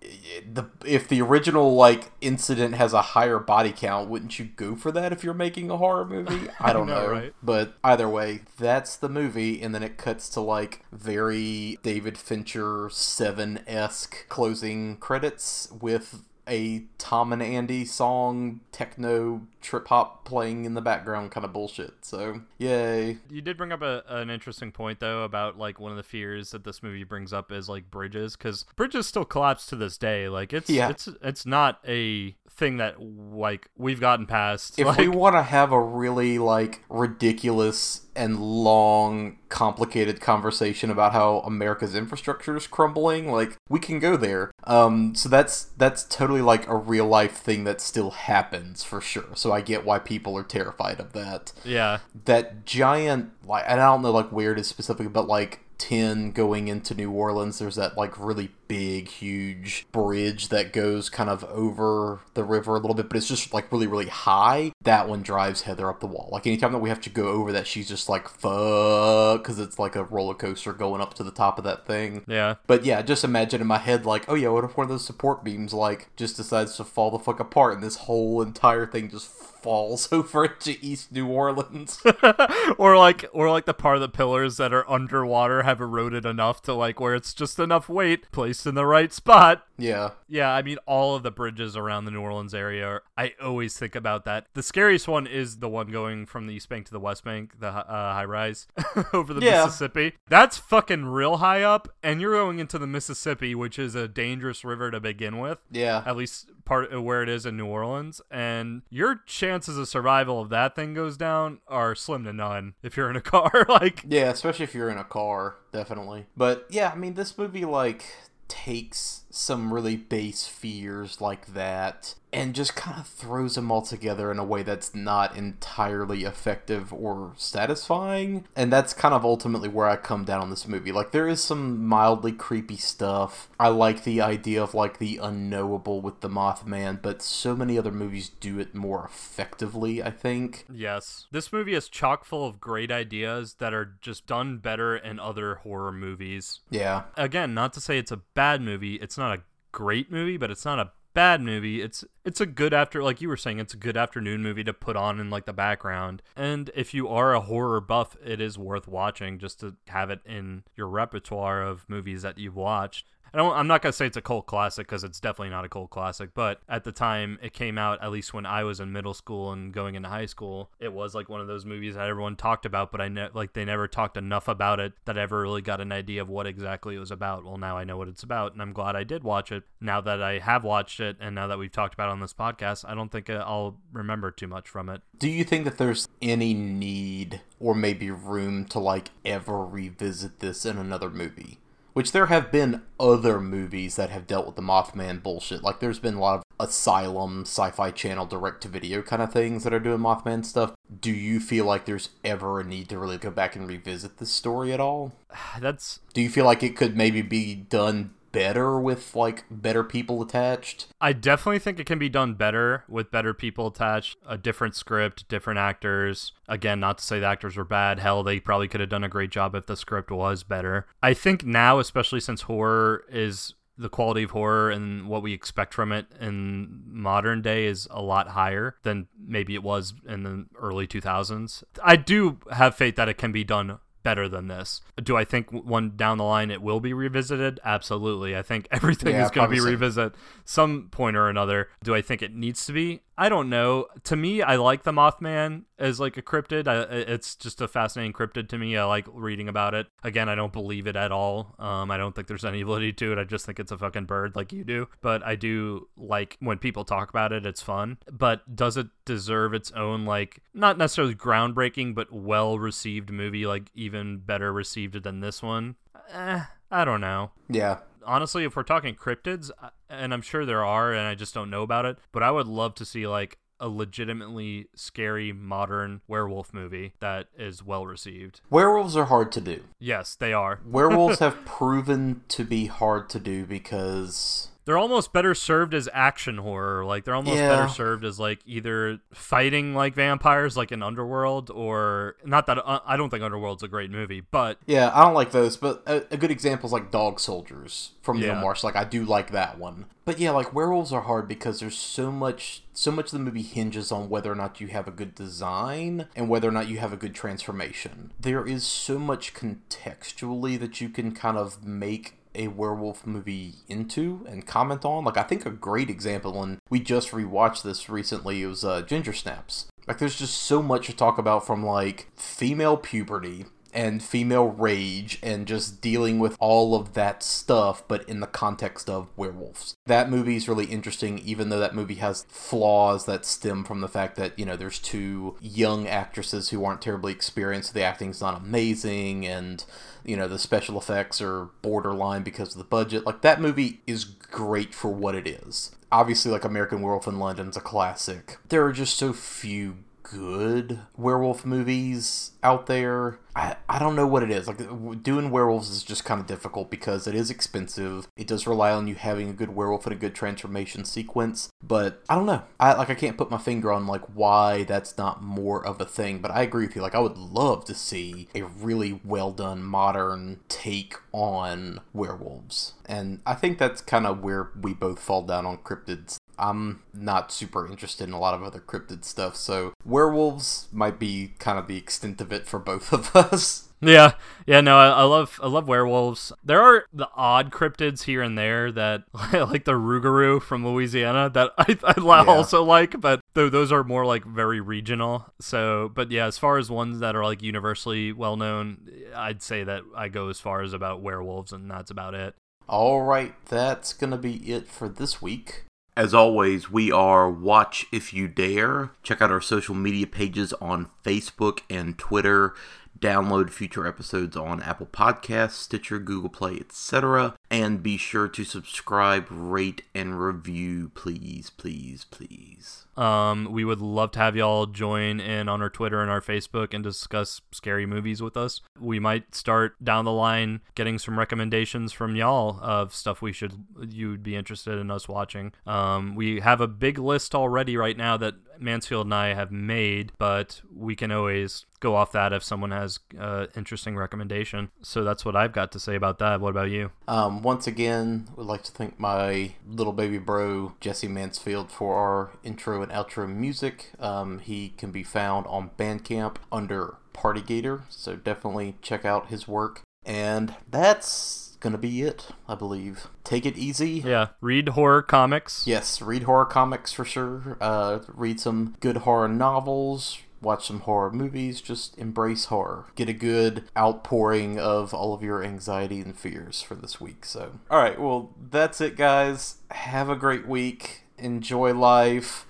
the 0.45 0.65
if 0.85 1.07
the 1.07 1.21
original 1.21 1.73
like 1.73 2.11
incident 2.19 2.75
has 2.75 2.93
a 2.93 3.01
higher 3.01 3.39
body 3.39 3.71
count, 3.71 4.09
wouldn't 4.09 4.37
you 4.37 4.45
go 4.45 4.75
for 4.75 4.91
that 4.91 5.13
if 5.13 5.23
you're 5.23 5.33
making 5.33 5.69
a 5.69 5.77
horror 5.77 6.05
movie? 6.05 6.49
I 6.59 6.73
don't 6.73 6.87
know, 6.87 7.05
know, 7.05 7.11
right? 7.11 7.33
but 7.41 7.75
either 7.83 8.09
way, 8.09 8.41
that's 8.59 8.97
the 8.97 9.09
movie, 9.09 9.61
and 9.61 9.73
then 9.73 9.83
it 9.83 9.97
cuts 9.97 10.27
to 10.29 10.41
like 10.41 10.81
very 10.91 11.79
David 11.81 12.17
Fincher 12.17 12.89
seven 12.91 13.61
esque 13.65 14.27
closing 14.27 14.97
credits 14.97 15.69
with 15.79 16.23
a 16.47 16.83
tomandandy 16.99 17.87
song, 17.87 18.59
techno 18.71 19.41
trip 19.65 19.87
hop 19.87 20.23
playing 20.25 20.65
in 20.65 20.73
the 20.73 20.81
background 20.81 21.31
kind 21.31 21.43
of 21.43 21.51
bullshit. 21.51 22.05
So, 22.05 22.41
yay. 22.57 23.17
you 23.29 23.41
did 23.41 23.57
bring 23.57 23.71
up 23.71 23.81
a, 23.81 24.03
an 24.07 24.29
interesting 24.29 24.71
point 24.71 24.99
though 24.99 25.23
about 25.23 25.57
like 25.57 25.79
one 25.79 25.91
of 25.91 25.97
the 25.97 26.03
fears 26.03 26.51
that 26.51 26.63
this 26.63 26.81
movie 26.83 27.03
brings 27.03 27.33
up 27.33 27.51
is 27.51 27.67
like 27.67 27.89
bridges 27.91 28.35
because 28.35 28.65
bridges 28.75 29.07
still 29.07 29.25
collapse 29.25 29.65
to 29.67 29.75
this 29.75 29.97
day. 29.97 30.29
Like 30.29 30.53
it's 30.53 30.69
Yeah. 30.69 30.89
it's 30.89 31.09
it's 31.21 31.45
not 31.45 31.79
a 31.87 32.35
thing 32.55 32.77
that 32.77 33.01
like 33.01 33.69
we've 33.77 33.99
gotten 33.99 34.25
past. 34.25 34.79
If 34.79 34.87
like, 34.87 34.97
we 34.97 35.07
want 35.07 35.35
to 35.35 35.43
have 35.43 35.71
a 35.71 35.81
really 35.81 36.37
like 36.39 36.83
ridiculous 36.89 38.01
and 38.15 38.39
long 38.39 39.37
complicated 39.49 40.21
conversation 40.21 40.89
about 40.89 41.11
how 41.11 41.39
America's 41.39 41.95
infrastructure 41.95 42.55
is 42.55 42.65
crumbling, 42.65 43.29
like 43.29 43.57
we 43.69 43.79
can 43.79 43.99
go 43.99 44.15
there. 44.15 44.51
Um 44.63 45.15
so 45.15 45.27
that's 45.27 45.65
that's 45.77 46.03
totally 46.03 46.41
like 46.41 46.67
a 46.67 46.75
real 46.75 47.07
life 47.07 47.33
thing 47.35 47.65
that 47.65 47.81
still 47.81 48.11
happens 48.11 48.83
for 48.83 49.01
sure. 49.01 49.35
So 49.35 49.51
I 49.55 49.61
get 49.61 49.85
why 49.85 49.99
people 49.99 50.37
are 50.37 50.43
terrified 50.43 50.99
of 50.99 51.13
that. 51.13 51.51
yeah, 51.63 51.99
That 52.25 52.65
giant 52.65 53.31
like 53.45 53.65
and 53.67 53.81
I 53.81 53.85
don't 53.85 54.01
know 54.01 54.11
like 54.11 54.31
where 54.31 54.51
it 54.51 54.59
is 54.59 54.67
specifically, 54.67 55.07
but 55.07 55.27
like 55.27 55.61
10 55.77 56.31
going 56.31 56.67
into 56.67 56.93
New 56.93 57.11
Orleans, 57.11 57.59
there's 57.59 57.75
that 57.75 57.97
like 57.97 58.19
really 58.19 58.51
big, 58.67 59.07
huge 59.07 59.85
bridge 59.91 60.49
that 60.49 60.73
goes 60.73 61.09
kind 61.09 61.29
of 61.29 61.43
over 61.45 62.21
the 62.33 62.43
river 62.43 62.75
a 62.75 62.79
little 62.79 62.95
bit, 62.95 63.09
but 63.09 63.17
it's 63.17 63.27
just 63.27 63.53
like 63.53 63.71
really, 63.71 63.87
really 63.87 64.07
high. 64.07 64.71
That 64.83 65.07
one 65.07 65.21
drives 65.21 65.61
Heather 65.61 65.89
up 65.89 65.99
the 65.99 66.07
wall. 66.07 66.29
Like 66.31 66.47
anytime 66.47 66.71
that 66.71 66.79
we 66.79 66.89
have 66.89 67.01
to 67.01 67.09
go 67.09 67.27
over 67.29 67.51
that, 67.51 67.67
she's 67.67 67.87
just 67.87 68.09
like, 68.09 68.27
fuck, 68.27 69.43
because 69.43 69.59
it's 69.59 69.79
like 69.79 69.95
a 69.95 70.03
roller 70.03 70.33
coaster 70.33 70.73
going 70.73 71.01
up 71.01 71.13
to 71.15 71.23
the 71.23 71.31
top 71.31 71.57
of 71.57 71.63
that 71.63 71.85
thing. 71.85 72.23
yeah. 72.27 72.55
But 72.67 72.85
yeah, 72.85 73.01
just 73.01 73.23
imagine 73.23 73.61
in 73.61 73.67
my 73.67 73.77
head, 73.77 74.05
like, 74.05 74.25
oh 74.27 74.35
yeah, 74.35 74.49
what 74.49 74.63
if 74.63 74.77
one 74.77 74.85
of 74.85 74.89
those 74.89 75.05
support 75.05 75.43
beams, 75.43 75.73
like, 75.73 76.09
just 76.15 76.37
decides 76.37 76.75
to 76.77 76.83
fall 76.83 77.11
the 77.11 77.19
fuck 77.19 77.39
apart 77.39 77.75
and 77.75 77.83
this 77.83 77.95
whole 77.97 78.41
entire 78.41 78.85
thing 78.85 79.09
just 79.09 79.27
falls 79.27 80.07
over 80.11 80.45
into 80.45 80.77
East 80.81 81.11
New 81.11 81.27
Orleans? 81.27 82.01
or 82.77 82.97
like 82.97 83.25
or 83.33 83.49
like 83.49 83.65
the 83.65 83.73
part 83.73 83.95
of 83.95 84.01
the 84.01 84.09
pillars 84.09 84.57
that 84.57 84.73
are 84.73 84.89
underwater 84.89 85.63
have 85.63 85.81
eroded 85.81 86.25
enough 86.25 86.61
to 86.63 86.73
like 86.73 86.99
where 86.99 87.15
it's 87.15 87.33
just 87.33 87.57
enough 87.57 87.89
weight 87.89 88.31
place 88.31 88.54
in 88.63 88.75
the 88.75 88.85
right 88.85 89.11
spot. 89.11 89.65
Yeah. 89.77 90.11
Yeah, 90.29 90.51
I 90.53 90.61
mean, 90.61 90.77
all 90.85 91.15
of 91.15 91.23
the 91.23 91.31
bridges 91.31 91.75
around 91.75 92.05
the 92.05 92.11
New 92.11 92.21
Orleans 92.21 92.53
area, 92.53 92.85
are, 92.87 93.03
I 93.17 93.33
always 93.41 93.75
think 93.77 93.95
about 93.95 94.23
that. 94.25 94.45
The 94.53 94.61
scariest 94.63 95.07
one 95.07 95.25
is 95.25 95.57
the 95.57 95.67
one 95.67 95.87
going 95.87 96.27
from 96.27 96.45
the 96.45 96.53
East 96.53 96.69
Bank 96.69 96.85
to 96.85 96.91
the 96.91 96.99
West 96.99 97.23
Bank, 97.23 97.59
the 97.59 97.69
uh, 97.69 97.83
high 98.13 98.25
rise 98.25 98.67
over 99.13 99.33
the 99.33 99.41
Yeah. 99.43 99.65
Mississippi. 99.65 100.13
That's 100.29 100.57
fucking 100.57 101.05
real 101.05 101.37
high 101.37 101.63
up, 101.63 101.89
and 102.03 102.21
you're 102.21 102.33
going 102.35 102.59
into 102.59 102.77
the 102.77 102.87
Mississippi, 102.87 103.55
which 103.55 103.79
is 103.79 103.95
a 103.95 104.07
dangerous 104.07 104.63
river 104.63 104.91
to 104.91 104.99
begin 104.99 105.39
with. 105.39 105.57
Yeah. 105.71 106.03
At 106.05 106.15
least 106.15 106.49
part 106.63 106.91
of 106.91 107.03
where 107.03 107.21
it 107.23 107.29
is 107.29 107.45
in 107.45 107.57
New 107.57 107.65
Orleans, 107.67 108.21
and 108.31 108.81
your 108.89 109.21
chances 109.25 109.77
of 109.77 109.87
survival 109.87 110.43
if 110.43 110.49
that 110.49 110.75
thing 110.75 110.93
goes 110.93 111.17
down 111.17 111.59
are 111.67 111.95
slim 111.95 112.23
to 112.23 112.33
none 112.33 112.75
if 112.83 112.95
you're 112.97 113.09
in 113.09 113.15
a 113.15 113.21
car. 113.35 113.65
like, 113.67 114.03
Yeah, 114.07 114.29
especially 114.29 114.63
if 114.63 114.73
you're 114.73 114.89
in 114.89 114.97
a 114.97 115.03
car, 115.03 115.55
definitely. 115.73 116.27
But 116.37 116.65
yeah, 116.69 116.91
I 116.91 116.95
mean, 116.95 117.13
this 117.15 117.37
movie, 117.37 117.65
like, 117.65 118.03
takes 118.47 119.24
some 119.35 119.73
really 119.73 119.97
base 119.97 120.47
fears 120.47 121.19
like 121.19 121.47
that 121.47 122.15
and 122.35 122.53
just 122.53 122.75
kind 122.75 122.99
of 122.99 123.07
throws 123.07 123.55
them 123.55 123.71
all 123.71 123.81
together 123.81 124.29
in 124.29 124.37
a 124.37 124.43
way 124.43 124.61
that's 124.61 124.93
not 124.93 125.37
entirely 125.37 126.25
effective 126.25 126.91
or 126.91 127.31
satisfying. 127.37 128.45
And 128.57 128.73
that's 128.73 128.93
kind 128.93 129.13
of 129.13 129.23
ultimately 129.23 129.69
where 129.69 129.87
I 129.87 129.95
come 129.95 130.25
down 130.25 130.41
on 130.41 130.49
this 130.49 130.67
movie. 130.67 130.91
Like, 130.91 131.11
there 131.11 131.29
is 131.29 131.41
some 131.41 131.85
mildly 131.85 132.33
creepy 132.33 132.75
stuff. 132.75 133.49
I 133.57 133.69
like 133.69 134.03
the 134.03 134.19
idea 134.19 134.61
of, 134.61 134.73
like, 134.73 134.97
the 134.97 135.17
unknowable 135.17 136.01
with 136.01 136.19
the 136.19 136.27
Mothman, 136.27 137.01
but 137.01 137.21
so 137.21 137.55
many 137.55 137.77
other 137.77 137.91
movies 137.91 138.27
do 138.27 138.59
it 138.59 138.75
more 138.75 139.05
effectively, 139.05 140.03
I 140.03 140.11
think. 140.11 140.65
Yes. 140.69 141.27
This 141.31 141.53
movie 141.53 141.73
is 141.73 141.87
chock 141.87 142.25
full 142.25 142.45
of 142.45 142.59
great 142.59 142.91
ideas 142.91 143.55
that 143.59 143.73
are 143.73 143.95
just 144.01 144.27
done 144.27 144.57
better 144.57 144.97
in 144.97 145.21
other 145.21 145.55
horror 145.55 145.93
movies. 145.93 146.59
Yeah. 146.69 147.03
Again, 147.15 147.53
not 147.53 147.71
to 147.73 147.79
say 147.79 147.97
it's 147.97 148.11
a 148.11 148.21
bad 148.33 148.61
movie. 148.61 148.95
It's 148.95 149.17
not 149.17 149.24
a 149.31 149.43
great 149.71 150.11
movie, 150.11 150.37
but 150.37 150.51
it's 150.51 150.65
not 150.65 150.79
a 150.79 150.91
bad 151.15 151.41
movie. 151.41 151.81
It's 151.81 152.03
it's 152.23 152.41
a 152.41 152.45
good 152.45 152.73
after 152.73 153.01
like 153.01 153.21
you 153.21 153.29
were 153.29 153.37
saying, 153.37 153.59
it's 153.59 153.73
a 153.73 153.77
good 153.77 153.97
afternoon 153.97 154.43
movie 154.43 154.63
to 154.65 154.73
put 154.73 154.95
on 154.95 155.19
in 155.19 155.31
like 155.31 155.45
the 155.45 155.53
background. 155.53 156.21
And 156.35 156.69
if 156.75 156.93
you 156.93 157.07
are 157.07 157.33
a 157.33 157.41
horror 157.41 157.81
buff, 157.81 158.15
it 158.23 158.39
is 158.39 158.59
worth 158.59 158.87
watching 158.87 159.39
just 159.39 159.59
to 159.61 159.75
have 159.87 160.11
it 160.11 160.19
in 160.25 160.63
your 160.75 160.87
repertoire 160.87 161.63
of 161.63 161.85
movies 161.89 162.21
that 162.21 162.37
you've 162.37 162.55
watched. 162.55 163.07
I 163.35 163.39
don't, 163.39 163.53
I'm 163.53 163.67
not 163.67 163.81
gonna 163.81 163.91
say 163.91 164.05
it's 164.05 164.15
a 164.15 164.21
cult 164.21 164.45
classic 164.45 164.87
because 164.87 165.03
it's 165.03 165.19
definitely 165.19 165.49
not 165.49 165.65
a 165.65 165.69
cult 165.69 165.89
classic. 165.89 166.29
But 166.33 166.61
at 166.69 166.85
the 166.85 166.93
time 166.93 167.37
it 167.43 167.51
came 167.51 167.77
out, 167.77 168.01
at 168.01 168.09
least 168.09 168.33
when 168.33 168.45
I 168.45 168.63
was 168.63 168.79
in 168.79 168.93
middle 168.93 169.13
school 169.13 169.51
and 169.51 169.73
going 169.73 169.95
into 169.95 170.07
high 170.07 170.25
school, 170.25 170.71
it 170.79 170.93
was 170.93 171.13
like 171.13 171.27
one 171.27 171.41
of 171.41 171.47
those 171.47 171.65
movies 171.65 171.95
that 171.95 172.07
everyone 172.07 172.37
talked 172.37 172.65
about. 172.65 172.93
But 172.93 173.01
I 173.01 173.09
ne- 173.09 173.27
like 173.33 173.51
they 173.51 173.65
never 173.65 173.89
talked 173.89 174.15
enough 174.15 174.47
about 174.47 174.79
it 174.79 174.93
that 175.03 175.17
I 175.17 175.23
ever 175.23 175.41
really 175.41 175.61
got 175.61 175.81
an 175.81 175.91
idea 175.91 176.21
of 176.21 176.29
what 176.29 176.47
exactly 176.47 176.95
it 176.95 176.99
was 176.99 177.11
about. 177.11 177.43
Well, 177.43 177.57
now 177.57 177.77
I 177.77 177.83
know 177.83 177.97
what 177.97 178.07
it's 178.07 178.23
about, 178.23 178.53
and 178.53 178.61
I'm 178.61 178.71
glad 178.71 178.95
I 178.95 179.03
did 179.03 179.21
watch 179.21 179.51
it. 179.51 179.63
Now 179.81 179.99
that 179.99 180.23
I 180.23 180.39
have 180.39 180.63
watched 180.63 181.01
it, 181.01 181.17
and 181.19 181.35
now 181.35 181.47
that 181.47 181.59
we've 181.59 181.69
talked 181.69 181.93
about 181.93 182.07
it 182.07 182.13
on 182.13 182.21
this 182.21 182.33
podcast, 182.33 182.85
I 182.87 182.95
don't 182.95 183.11
think 183.11 183.29
uh, 183.29 183.43
I'll 183.45 183.75
remember 183.91 184.31
too 184.31 184.47
much 184.47 184.69
from 184.69 184.87
it. 184.87 185.01
Do 185.19 185.27
you 185.27 185.43
think 185.43 185.65
that 185.65 185.77
there's 185.77 186.07
any 186.21 186.53
need 186.53 187.41
or 187.59 187.75
maybe 187.75 188.09
room 188.11 188.63
to 188.67 188.79
like 188.79 189.09
ever 189.25 189.65
revisit 189.65 190.39
this 190.39 190.65
in 190.65 190.77
another 190.77 191.09
movie? 191.09 191.59
Which 191.95 192.11
there 192.11 192.25
have 192.25 192.51
been 192.51 192.81
other 192.99 193.39
movies 193.39 193.95
that 193.95 194.09
have 194.09 194.27
dealt 194.27 194.45
with 194.45 194.57
the 194.57 194.61
Mothman 194.61 195.23
bullshit. 195.23 195.63
Like 195.63 195.79
there's 195.79 195.97
been 195.97 196.15
a 196.15 196.19
lot 196.19 196.39
of 196.39 196.43
Asylum, 196.59 197.43
Sci 197.43 197.71
Fi 197.71 197.89
Channel, 197.91 198.25
direct 198.25 198.63
to 198.63 198.67
video 198.67 199.01
kind 199.01 199.21
of 199.21 199.31
things 199.31 199.63
that 199.63 199.73
are 199.73 199.79
doing 199.79 199.99
Mothman 199.99 200.43
stuff. 200.43 200.73
Do 200.99 201.09
you 201.09 201.39
feel 201.39 201.63
like 201.63 201.85
there's 201.85 202.09
ever 202.25 202.59
a 202.59 202.65
need 202.65 202.89
to 202.89 202.99
really 202.99 203.17
go 203.17 203.31
back 203.31 203.55
and 203.55 203.65
revisit 203.65 204.17
this 204.17 204.29
story 204.29 204.73
at 204.73 204.81
all? 204.81 205.13
That's 205.61 206.01
Do 206.13 206.21
you 206.21 206.29
feel 206.29 206.43
like 206.43 206.63
it 206.63 206.75
could 206.75 206.97
maybe 206.97 207.21
be 207.21 207.55
done 207.55 208.13
better 208.35 208.79
with 208.79 209.15
like 209.15 209.45
better 209.49 209.83
people 209.83 210.21
attached? 210.21 210.87
I 211.01 211.13
definitely 211.13 211.59
think 211.59 211.79
it 211.79 211.85
can 211.85 211.99
be 211.99 212.09
done 212.09 212.33
better 212.35 212.83
with 212.87 213.09
better 213.09 213.33
people 213.33 213.67
attached, 213.67 214.17
a 214.27 214.37
different 214.37 214.75
script, 214.75 215.27
different 215.27 215.59
actors. 215.59 216.33
Again, 216.47 216.79
not 216.79 216.99
to 216.99 217.03
say 217.03 217.19
the 217.19 217.25
actors 217.25 217.57
were 217.57 217.63
bad. 217.63 217.99
Hell, 217.99 218.23
they 218.23 218.39
probably 218.39 218.67
could 218.67 218.81
have 218.81 218.89
done 218.89 219.03
a 219.03 219.09
great 219.09 219.31
job 219.31 219.55
if 219.55 219.65
the 219.65 219.77
script 219.77 220.11
was 220.11 220.43
better. 220.43 220.85
I 221.01 221.13
think 221.13 221.45
now, 221.45 221.79
especially 221.79 222.19
since 222.19 222.43
horror 222.43 223.05
is 223.09 223.53
the 223.77 223.89
quality 223.89 224.23
of 224.23 224.31
horror 224.31 224.69
and 224.69 225.07
what 225.07 225.21
we 225.21 225.33
expect 225.33 225.73
from 225.73 225.91
it 225.91 226.05
in 226.19 226.81
modern 226.87 227.41
day 227.41 227.65
is 227.65 227.87
a 227.91 228.01
lot 228.01 228.29
higher 228.29 228.75
than 228.83 229.07
maybe 229.19 229.53
it 229.53 229.63
was 229.63 229.93
in 230.07 230.23
the 230.23 230.45
early 230.57 230.87
2000s. 230.87 231.63
I 231.83 231.97
do 231.97 232.39
have 232.51 232.75
faith 232.75 232.95
that 232.95 233.09
it 233.09 233.17
can 233.17 233.31
be 233.31 233.43
done 233.43 233.79
better 234.05 234.29
than 234.29 234.47
this. 234.47 234.81
Do 235.03 235.17
I 235.17 235.25
think 235.25 235.51
one 235.51 235.93
down 235.97 236.19
the 236.19 236.23
line 236.23 236.51
it 236.51 236.61
will 236.61 236.79
be 236.79 236.93
revisited? 236.93 237.59
Absolutely. 237.65 238.37
I 238.37 238.43
think 238.43 238.67
everything 238.71 239.15
Yeah, 239.15 239.25
is 239.25 239.31
going 239.31 239.49
to 239.49 239.53
be 239.53 239.59
revisited 239.59 240.13
some 240.45 240.89
point 240.91 241.17
or 241.17 241.27
another. 241.27 241.69
Do 241.83 241.95
I 241.95 242.01
think 242.01 242.21
it 242.21 242.33
needs 242.33 242.65
to 242.67 242.71
be? 242.71 243.01
I 243.17 243.29
don't 243.29 243.49
know. 243.49 243.87
To 244.03 244.15
me, 244.17 244.41
I 244.41 244.57
like 244.57 244.83
the 244.83 244.91
Mothman 244.91 245.63
as 245.79 246.01
like 246.01 246.17
a 246.17 246.21
cryptid. 246.21 246.67
I, 246.67 246.81
it's 246.93 247.35
just 247.35 247.61
a 247.61 247.67
fascinating 247.67 248.11
cryptid 248.11 248.49
to 248.49 248.57
me. 248.57 248.75
I 248.77 248.83
like 248.83 249.07
reading 249.11 249.47
about 249.47 249.73
it. 249.73 249.87
Again, 250.03 250.27
I 250.27 250.35
don't 250.35 250.51
believe 250.51 250.85
it 250.85 250.97
at 250.97 251.13
all. 251.13 251.55
Um, 251.57 251.89
I 251.91 251.97
don't 251.97 252.13
think 252.13 252.27
there's 252.27 252.43
any 252.43 252.61
validity 252.63 252.91
to 252.93 253.13
it. 253.13 253.17
I 253.17 253.23
just 253.23 253.45
think 253.45 253.57
it's 253.59 253.71
a 253.71 253.77
fucking 253.77 254.03
bird 254.05 254.35
like 254.35 254.51
you 254.51 254.65
do. 254.65 254.89
But 255.01 255.25
I 255.25 255.35
do 255.35 255.87
like 255.97 256.35
when 256.41 256.57
people 256.57 256.83
talk 256.83 257.09
about 257.09 257.31
it. 257.31 257.45
It's 257.45 257.61
fun. 257.61 257.97
But 258.11 258.53
does 258.53 258.75
it 258.75 258.87
deserve 259.05 259.53
its 259.53 259.71
own 259.71 260.03
like 260.03 260.41
not 260.53 260.77
necessarily 260.77 261.15
groundbreaking, 261.15 261.95
but 261.95 262.11
well 262.11 262.59
received 262.59 263.11
movie? 263.11 263.47
Like 263.47 263.71
even 263.73 263.94
better 264.25 264.51
received 264.53 265.01
than 265.03 265.19
this 265.19 265.41
one? 265.41 265.75
Eh, 266.11 266.41
I 266.71 266.85
don't 266.85 267.01
know 267.01 267.31
Yeah. 267.49 267.77
honestly, 268.05 268.43
if 268.43 268.55
we're 268.55 268.63
talking 268.63 268.95
cryptids, 268.95 269.49
and 269.89 270.13
I'm 270.13 270.21
sure 270.21 270.45
there 270.45 270.63
are, 270.65 270.91
and 270.91 271.07
I 271.07 271.15
just 271.15 271.33
don't 271.33 271.49
know 271.49 271.63
about 271.63 271.85
it, 271.85 271.97
but 272.11 272.21
I 272.23 272.31
would 272.31 272.47
love 272.47 272.75
to 272.75 272.85
see 272.85 273.07
like 273.07 273.37
a 273.59 273.69
legitimately 273.69 274.67
scary 274.75 275.31
modern 275.31 276.01
werewolf 276.07 276.53
movie 276.53 276.93
that 276.99 277.27
is 277.37 277.63
well 277.63 277.85
received. 277.85 278.41
Werewolves 278.49 278.97
are 278.97 279.05
hard 279.05 279.31
to 279.31 279.41
do. 279.41 279.63
Yes, 279.79 280.13
they 280.15 280.33
are. 280.33 280.59
Werewolves 280.65 281.19
have 281.25 281.45
proven 281.45 282.21
to 282.27 282.43
be 282.43 282.65
hard 282.65 283.09
to 283.11 283.19
do 283.19 283.45
because 283.45 284.49
They're 284.65 284.77
almost 284.77 285.13
better 285.13 285.35
served 285.35 285.73
as 285.73 285.87
action 285.93 286.37
horror. 286.39 286.83
Like 286.85 287.03
they're 287.05 287.15
almost 287.15 287.37
Yeah. 287.37 287.49
better 287.49 287.67
served 287.69 288.03
as 288.03 288.19
like 288.19 288.39
either 288.45 288.99
fighting 289.13 289.73
like 289.75 289.93
vampires, 289.93 290.57
like 290.57 290.71
in 290.71 290.81
Underworld, 290.81 291.49
or 291.51 292.15
not 292.25 292.47
that 292.47 292.57
uh, 292.57 292.79
I 292.85 292.97
don't 292.97 293.09
think 293.11 293.23
Underworld's 293.23 293.63
a 293.63 293.67
great 293.67 293.91
movie, 293.91 294.21
but 294.21 294.57
Yeah, 294.65 294.91
I 294.93 295.03
don't 295.03 295.13
like 295.13 295.31
those, 295.31 295.55
but 295.55 295.83
a, 295.85 296.05
a 296.11 296.17
good 296.17 296.31
example 296.31 296.67
is 296.67 296.73
like 296.73 296.91
Dog 296.91 297.19
Soldiers 297.19 297.91
from 298.01 298.17
Yeah. 298.17 298.39
Marsh. 298.41 298.63
Like 298.63 298.75
I 298.75 298.83
do 298.83 299.05
like 299.05 299.31
that 299.31 299.57
one. 299.59 299.85
But 300.03 300.19
yeah, 300.19 300.31
like 300.31 300.53
werewolves 300.53 300.91
are 300.91 301.01
hard 301.01 301.27
because 301.27 301.59
there's 301.59 301.77
so 301.77 302.11
much 302.11 302.63
so 302.73 302.91
much 302.91 303.05
of 303.05 303.11
the 303.11 303.19
movie 303.19 303.41
hinges 303.43 303.91
on 303.91 304.09
whether 304.09 304.31
or 304.31 304.35
not 304.35 304.59
you 304.59 304.67
have 304.67 304.87
a 304.87 304.91
good 304.91 305.15
design 305.15 306.07
and 306.15 306.27
whether 306.27 306.49
or 306.49 306.51
not 306.51 306.67
you 306.67 306.77
have 306.79 306.91
a 306.91 306.97
good 306.97 307.13
transformation. 307.15 308.11
There 308.19 308.45
is 308.45 308.63
so 308.65 308.97
much 308.99 309.33
contextually 309.33 310.59
that 310.59 310.81
you 310.81 310.89
can 310.89 311.11
kind 311.13 311.37
of 311.37 311.63
make 311.65 312.15
a 312.35 312.47
werewolf 312.47 313.05
movie 313.05 313.55
into 313.67 314.25
and 314.29 314.45
comment 314.45 314.85
on. 314.85 315.03
Like 315.03 315.17
I 315.17 315.23
think 315.23 315.45
a 315.45 315.51
great 315.51 315.89
example, 315.89 316.41
and 316.43 316.59
we 316.69 316.79
just 316.79 317.11
rewatched 317.11 317.63
this 317.63 317.89
recently. 317.89 318.41
It 318.41 318.47
was 318.47 318.63
uh, 318.63 318.81
Ginger 318.81 319.13
Snaps. 319.13 319.67
Like 319.87 319.99
there's 319.99 320.17
just 320.17 320.41
so 320.41 320.61
much 320.61 320.87
to 320.87 320.95
talk 320.95 321.17
about 321.17 321.45
from 321.45 321.63
like 321.65 322.09
female 322.15 322.77
puberty 322.77 323.45
and 323.75 324.01
female 324.01 324.47
rage 324.47 325.19
and 325.21 325.45
just 325.45 325.81
dealing 325.81 326.17
with 326.17 326.35
all 326.39 326.73
of 326.73 326.93
that 326.93 327.21
stuff, 327.21 327.83
but 327.87 328.07
in 328.09 328.21
the 328.21 328.27
context 328.27 328.89
of 328.89 329.09
werewolves. 329.15 329.75
That 329.85 330.09
movie 330.09 330.37
is 330.37 330.47
really 330.47 330.65
interesting, 330.65 331.19
even 331.19 331.49
though 331.49 331.59
that 331.59 331.75
movie 331.75 331.95
has 331.95 332.25
flaws 332.29 333.05
that 333.05 333.25
stem 333.25 333.63
from 333.63 333.81
the 333.81 333.87
fact 333.87 334.15
that, 334.15 334.37
you 334.39 334.45
know, 334.45 334.55
there's 334.55 334.79
two 334.79 335.35
young 335.41 335.87
actresses 335.87 336.49
who 336.49 336.63
aren't 336.63 336.81
terribly 336.81 337.11
experienced, 337.11 337.73
the 337.73 337.83
acting's 337.83 338.21
not 338.21 338.41
amazing, 338.41 339.25
and, 339.27 339.65
you 340.03 340.15
know, 340.15 340.27
the 340.27 340.39
special 340.39 340.77
effects 340.77 341.21
are 341.21 341.49
borderline 341.61 342.23
because 342.23 342.53
of 342.53 342.57
the 342.57 342.63
budget. 342.63 343.05
Like, 343.05 343.21
that 343.21 343.41
movie 343.41 343.81
is 343.85 344.05
great 344.05 344.73
for 344.73 344.89
what 344.89 345.15
it 345.15 345.27
is. 345.27 345.75
Obviously, 345.91 346.31
like, 346.31 346.43
American 346.43 346.81
Werewolf 346.81 347.07
in 347.07 347.19
London's 347.19 347.57
a 347.57 347.61
classic. 347.61 348.37
There 348.49 348.65
are 348.65 348.73
just 348.73 348.97
so 348.97 349.13
few 349.13 349.77
good 350.11 350.79
werewolf 350.95 351.45
movies 351.45 352.31
out 352.43 352.67
there. 352.67 353.17
I, 353.35 353.57
I 353.67 353.79
don't 353.79 353.95
know 353.95 354.07
what 354.07 354.23
it 354.23 354.31
is. 354.31 354.47
Like 354.47 354.59
doing 355.03 355.31
werewolves 355.31 355.69
is 355.69 355.83
just 355.83 356.05
kind 356.05 356.21
of 356.21 356.27
difficult 356.27 356.69
because 356.69 357.07
it 357.07 357.15
is 357.15 357.29
expensive. 357.29 358.07
It 358.15 358.27
does 358.27 358.47
rely 358.47 358.71
on 358.71 358.87
you 358.87 358.95
having 358.95 359.29
a 359.29 359.33
good 359.33 359.55
werewolf 359.55 359.85
and 359.85 359.93
a 359.93 359.97
good 359.97 360.15
transformation 360.15 360.85
sequence. 360.85 361.51
But 361.61 362.03
I 362.07 362.15
don't 362.15 362.27
know. 362.27 362.43
I 362.59 362.73
like 362.73 362.89
I 362.89 362.95
can't 362.95 363.17
put 363.17 363.31
my 363.31 363.37
finger 363.37 363.71
on 363.71 363.87
like 363.87 364.03
why 364.13 364.63
that's 364.63 364.97
not 364.97 365.21
more 365.21 365.65
of 365.65 365.81
a 365.81 365.85
thing. 365.85 366.19
But 366.19 366.31
I 366.31 366.43
agree 366.43 366.67
with 366.67 366.75
you. 366.75 366.81
Like 366.81 366.95
I 366.95 366.99
would 366.99 367.17
love 367.17 367.65
to 367.65 367.73
see 367.73 368.29
a 368.35 368.43
really 368.43 369.01
well 369.03 369.31
done 369.31 369.63
modern 369.63 370.39
take 370.47 370.95
on 371.11 371.81
werewolves. 371.93 372.73
And 372.85 373.21
I 373.25 373.33
think 373.33 373.57
that's 373.57 373.81
kind 373.81 374.05
of 374.05 374.23
where 374.23 374.51
we 374.59 374.73
both 374.73 374.99
fall 374.99 375.23
down 375.23 375.45
on 375.45 375.57
cryptids 375.57 376.19
I'm 376.37 376.83
not 376.93 377.31
super 377.31 377.67
interested 377.67 378.07
in 378.07 378.13
a 378.13 378.19
lot 378.19 378.33
of 378.33 378.43
other 378.43 378.59
cryptid 378.59 379.03
stuff, 379.03 379.35
so 379.35 379.73
werewolves 379.83 380.67
might 380.71 380.99
be 380.99 381.33
kind 381.39 381.59
of 381.59 381.67
the 381.67 381.77
extent 381.77 382.21
of 382.21 382.31
it 382.31 382.47
for 382.47 382.59
both 382.59 382.93
of 382.93 383.15
us. 383.33 383.65
Yeah, 383.81 384.13
yeah, 384.47 384.61
no, 384.61 384.77
I, 384.77 384.87
I, 384.89 385.03
love 385.03 385.39
I 385.43 385.47
love 385.47 385.67
werewolves. 385.67 386.31
There 386.43 386.61
are 386.61 386.85
the 386.93 387.09
odd 387.15 387.51
cryptids 387.51 388.03
here 388.03 388.21
and 388.21 388.37
there 388.37 388.71
that 388.71 389.03
like 389.13 389.65
the 389.65 389.73
Rougarou 389.73 390.41
from 390.41 390.65
Louisiana 390.65 391.29
that 391.29 391.51
I, 391.57 391.77
I 391.83 391.93
yeah. 391.97 392.23
also 392.31 392.63
like, 392.63 392.99
but 392.99 393.19
th- 393.35 393.51
those 393.51 393.71
are 393.71 393.83
more 393.83 394.05
like 394.05 394.25
very 394.25 394.61
regional. 394.61 395.25
So, 395.41 395.91
but 395.93 396.09
yeah, 396.09 396.25
as 396.25 396.37
far 396.37 396.57
as 396.57 396.69
ones 396.69 396.99
that 396.99 397.15
are 397.15 397.23
like 397.23 397.43
universally 397.43 398.13
well 398.13 398.37
known, 398.37 398.89
I'd 399.13 399.41
say 399.41 399.63
that 399.63 399.83
I 399.95 400.07
go 400.07 400.29
as 400.29 400.39
far 400.39 400.61
as 400.61 400.73
about 400.73 401.01
werewolves, 401.01 401.51
and 401.51 401.69
that's 401.69 401.91
about 401.91 402.15
it. 402.15 402.33
All 402.67 403.01
right, 403.01 403.33
that's 403.45 403.93
gonna 403.93 404.17
be 404.17 404.37
it 404.51 404.67
for 404.67 404.87
this 404.87 405.21
week. 405.21 405.65
As 405.97 406.13
always, 406.13 406.69
we 406.69 406.91
are 406.91 407.29
Watch 407.29 407.85
If 407.89 408.13
You 408.13 408.27
Dare. 408.27 408.91
Check 409.01 409.21
out 409.21 409.31
our 409.31 409.39
social 409.39 409.73
media 409.73 410.05
pages 410.05 410.51
on 410.59 410.89
Facebook 411.05 411.61
and 411.69 411.97
Twitter 411.97 412.53
download 412.99 413.49
future 413.49 413.87
episodes 413.87 414.35
on 414.35 414.61
Apple 414.61 414.87
Podcasts, 414.87 415.51
Stitcher, 415.51 415.99
Google 415.99 416.29
Play, 416.29 416.57
etc. 416.59 417.35
And 417.49 417.81
be 417.81 417.95
sure 417.95 418.27
to 418.27 418.43
subscribe, 418.43 419.27
rate, 419.29 419.83
and 419.93 420.19
review, 420.19 420.91
please, 420.95 421.49
please, 421.49 422.05
please. 422.05 422.84
Um, 422.97 423.49
we 423.51 423.65
would 423.65 423.81
love 423.81 424.11
to 424.11 424.19
have 424.19 424.35
y'all 424.35 424.65
join 424.65 425.19
in 425.19 425.49
on 425.49 425.61
our 425.61 425.69
Twitter 425.69 426.01
and 426.01 426.09
our 426.09 426.21
Facebook 426.21 426.73
and 426.73 426.83
discuss 426.83 427.41
scary 427.51 427.85
movies 427.85 428.21
with 428.21 428.37
us. 428.37 428.61
We 428.79 428.99
might 428.99 429.35
start 429.35 429.83
down 429.83 430.05
the 430.05 430.11
line 430.11 430.61
getting 430.75 430.97
some 430.97 431.19
recommendations 431.19 431.91
from 431.91 432.15
y'all 432.15 432.59
of 432.61 432.93
stuff 432.93 433.21
we 433.21 433.33
should 433.33 433.65
you'd 433.87 434.23
be 434.23 434.35
interested 434.35 434.77
in 434.77 434.91
us 434.91 435.07
watching. 435.07 435.53
Um, 435.65 436.15
we 436.15 436.39
have 436.39 436.61
a 436.61 436.67
big 436.67 436.97
list 436.97 437.35
already 437.35 437.77
right 437.77 437.97
now 437.97 438.17
that 438.17 438.35
Mansfield 438.59 439.07
and 439.07 439.13
I 439.13 439.33
have 439.33 439.51
made, 439.51 440.11
but 440.17 440.61
we 440.73 440.95
can 440.95 441.11
always 441.11 441.65
go 441.79 441.95
off 441.95 442.11
that 442.13 442.33
if 442.33 442.43
someone 442.43 442.71
has 442.71 442.99
uh, 443.19 443.47
interesting 443.55 443.95
recommendation. 443.95 444.71
So 444.81 445.03
that's 445.03 445.25
what 445.25 445.35
I've 445.35 445.53
got 445.53 445.71
to 445.73 445.79
say 445.79 445.95
about 445.95 446.19
that. 446.19 446.41
What 446.41 446.49
about 446.49 446.69
you? 446.69 446.91
Um, 447.07 447.43
once 447.43 447.67
again, 447.67 448.27
would 448.35 448.47
like 448.47 448.63
to 448.63 448.71
thank 448.71 448.99
my 448.99 449.53
little 449.67 449.93
baby 449.93 450.17
bro 450.17 450.73
Jesse 450.79 451.07
Mansfield 451.07 451.71
for 451.71 451.95
our 451.95 452.31
intro 452.43 452.81
and 452.89 453.05
outro 453.05 453.27
music. 453.27 453.91
Um, 453.99 454.39
he 454.39 454.69
can 454.77 454.91
be 454.91 455.03
found 455.03 455.45
on 455.47 455.71
Bandcamp 455.77 456.37
under 456.51 456.95
Partygator, 457.13 457.81
so 457.89 458.15
definitely 458.15 458.75
check 458.81 459.05
out 459.05 459.27
his 459.27 459.47
work. 459.47 459.81
And 460.05 460.55
that's 460.69 461.57
gonna 461.59 461.77
be 461.77 462.03
it, 462.03 462.27
I 462.47 462.55
believe. 462.55 463.07
Take 463.23 463.45
it 463.45 463.57
easy. 463.57 464.03
Yeah, 464.05 464.27
read 464.39 464.69
horror 464.69 465.01
comics. 465.01 465.65
Yes, 465.65 466.01
read 466.01 466.23
horror 466.23 466.45
comics 466.45 466.91
for 466.91 467.05
sure. 467.05 467.57
Uh, 467.59 467.99
read 468.07 468.39
some 468.39 468.75
good 468.79 468.97
horror 468.97 469.27
novels 469.27 470.19
watch 470.45 470.67
some 470.67 470.81
horror 470.81 471.11
movies, 471.11 471.59
just 471.59 471.97
embrace 471.97 472.45
horror. 472.45 472.85
Get 472.95 473.09
a 473.09 473.13
good 473.13 473.63
outpouring 473.75 474.59
of 474.59 474.93
all 474.93 475.13
of 475.13 475.23
your 475.23 475.43
anxiety 475.43 475.99
and 475.99 476.17
fears 476.17 476.61
for 476.61 476.75
this 476.75 477.01
week. 477.01 477.25
So, 477.25 477.59
all 477.69 477.79
right, 477.79 477.99
well, 477.99 478.33
that's 478.49 478.79
it, 478.79 478.95
guys. 478.95 479.57
Have 479.71 480.09
a 480.09 480.15
great 480.15 480.47
week. 480.47 481.01
Enjoy 481.17 481.73
life. 481.73 482.45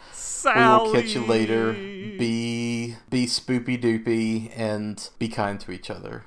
Sally. 0.46 0.60
We 0.60 0.94
will 0.94 1.02
catch 1.02 1.16
you 1.16 1.26
later. 1.26 1.74
Be 1.74 2.96
be 3.10 3.26
spoopy 3.26 3.82
doopy 3.82 4.52
and 4.56 5.10
be 5.18 5.28
kind 5.28 5.60
to 5.62 5.72
each 5.72 5.90
other. 5.90 6.26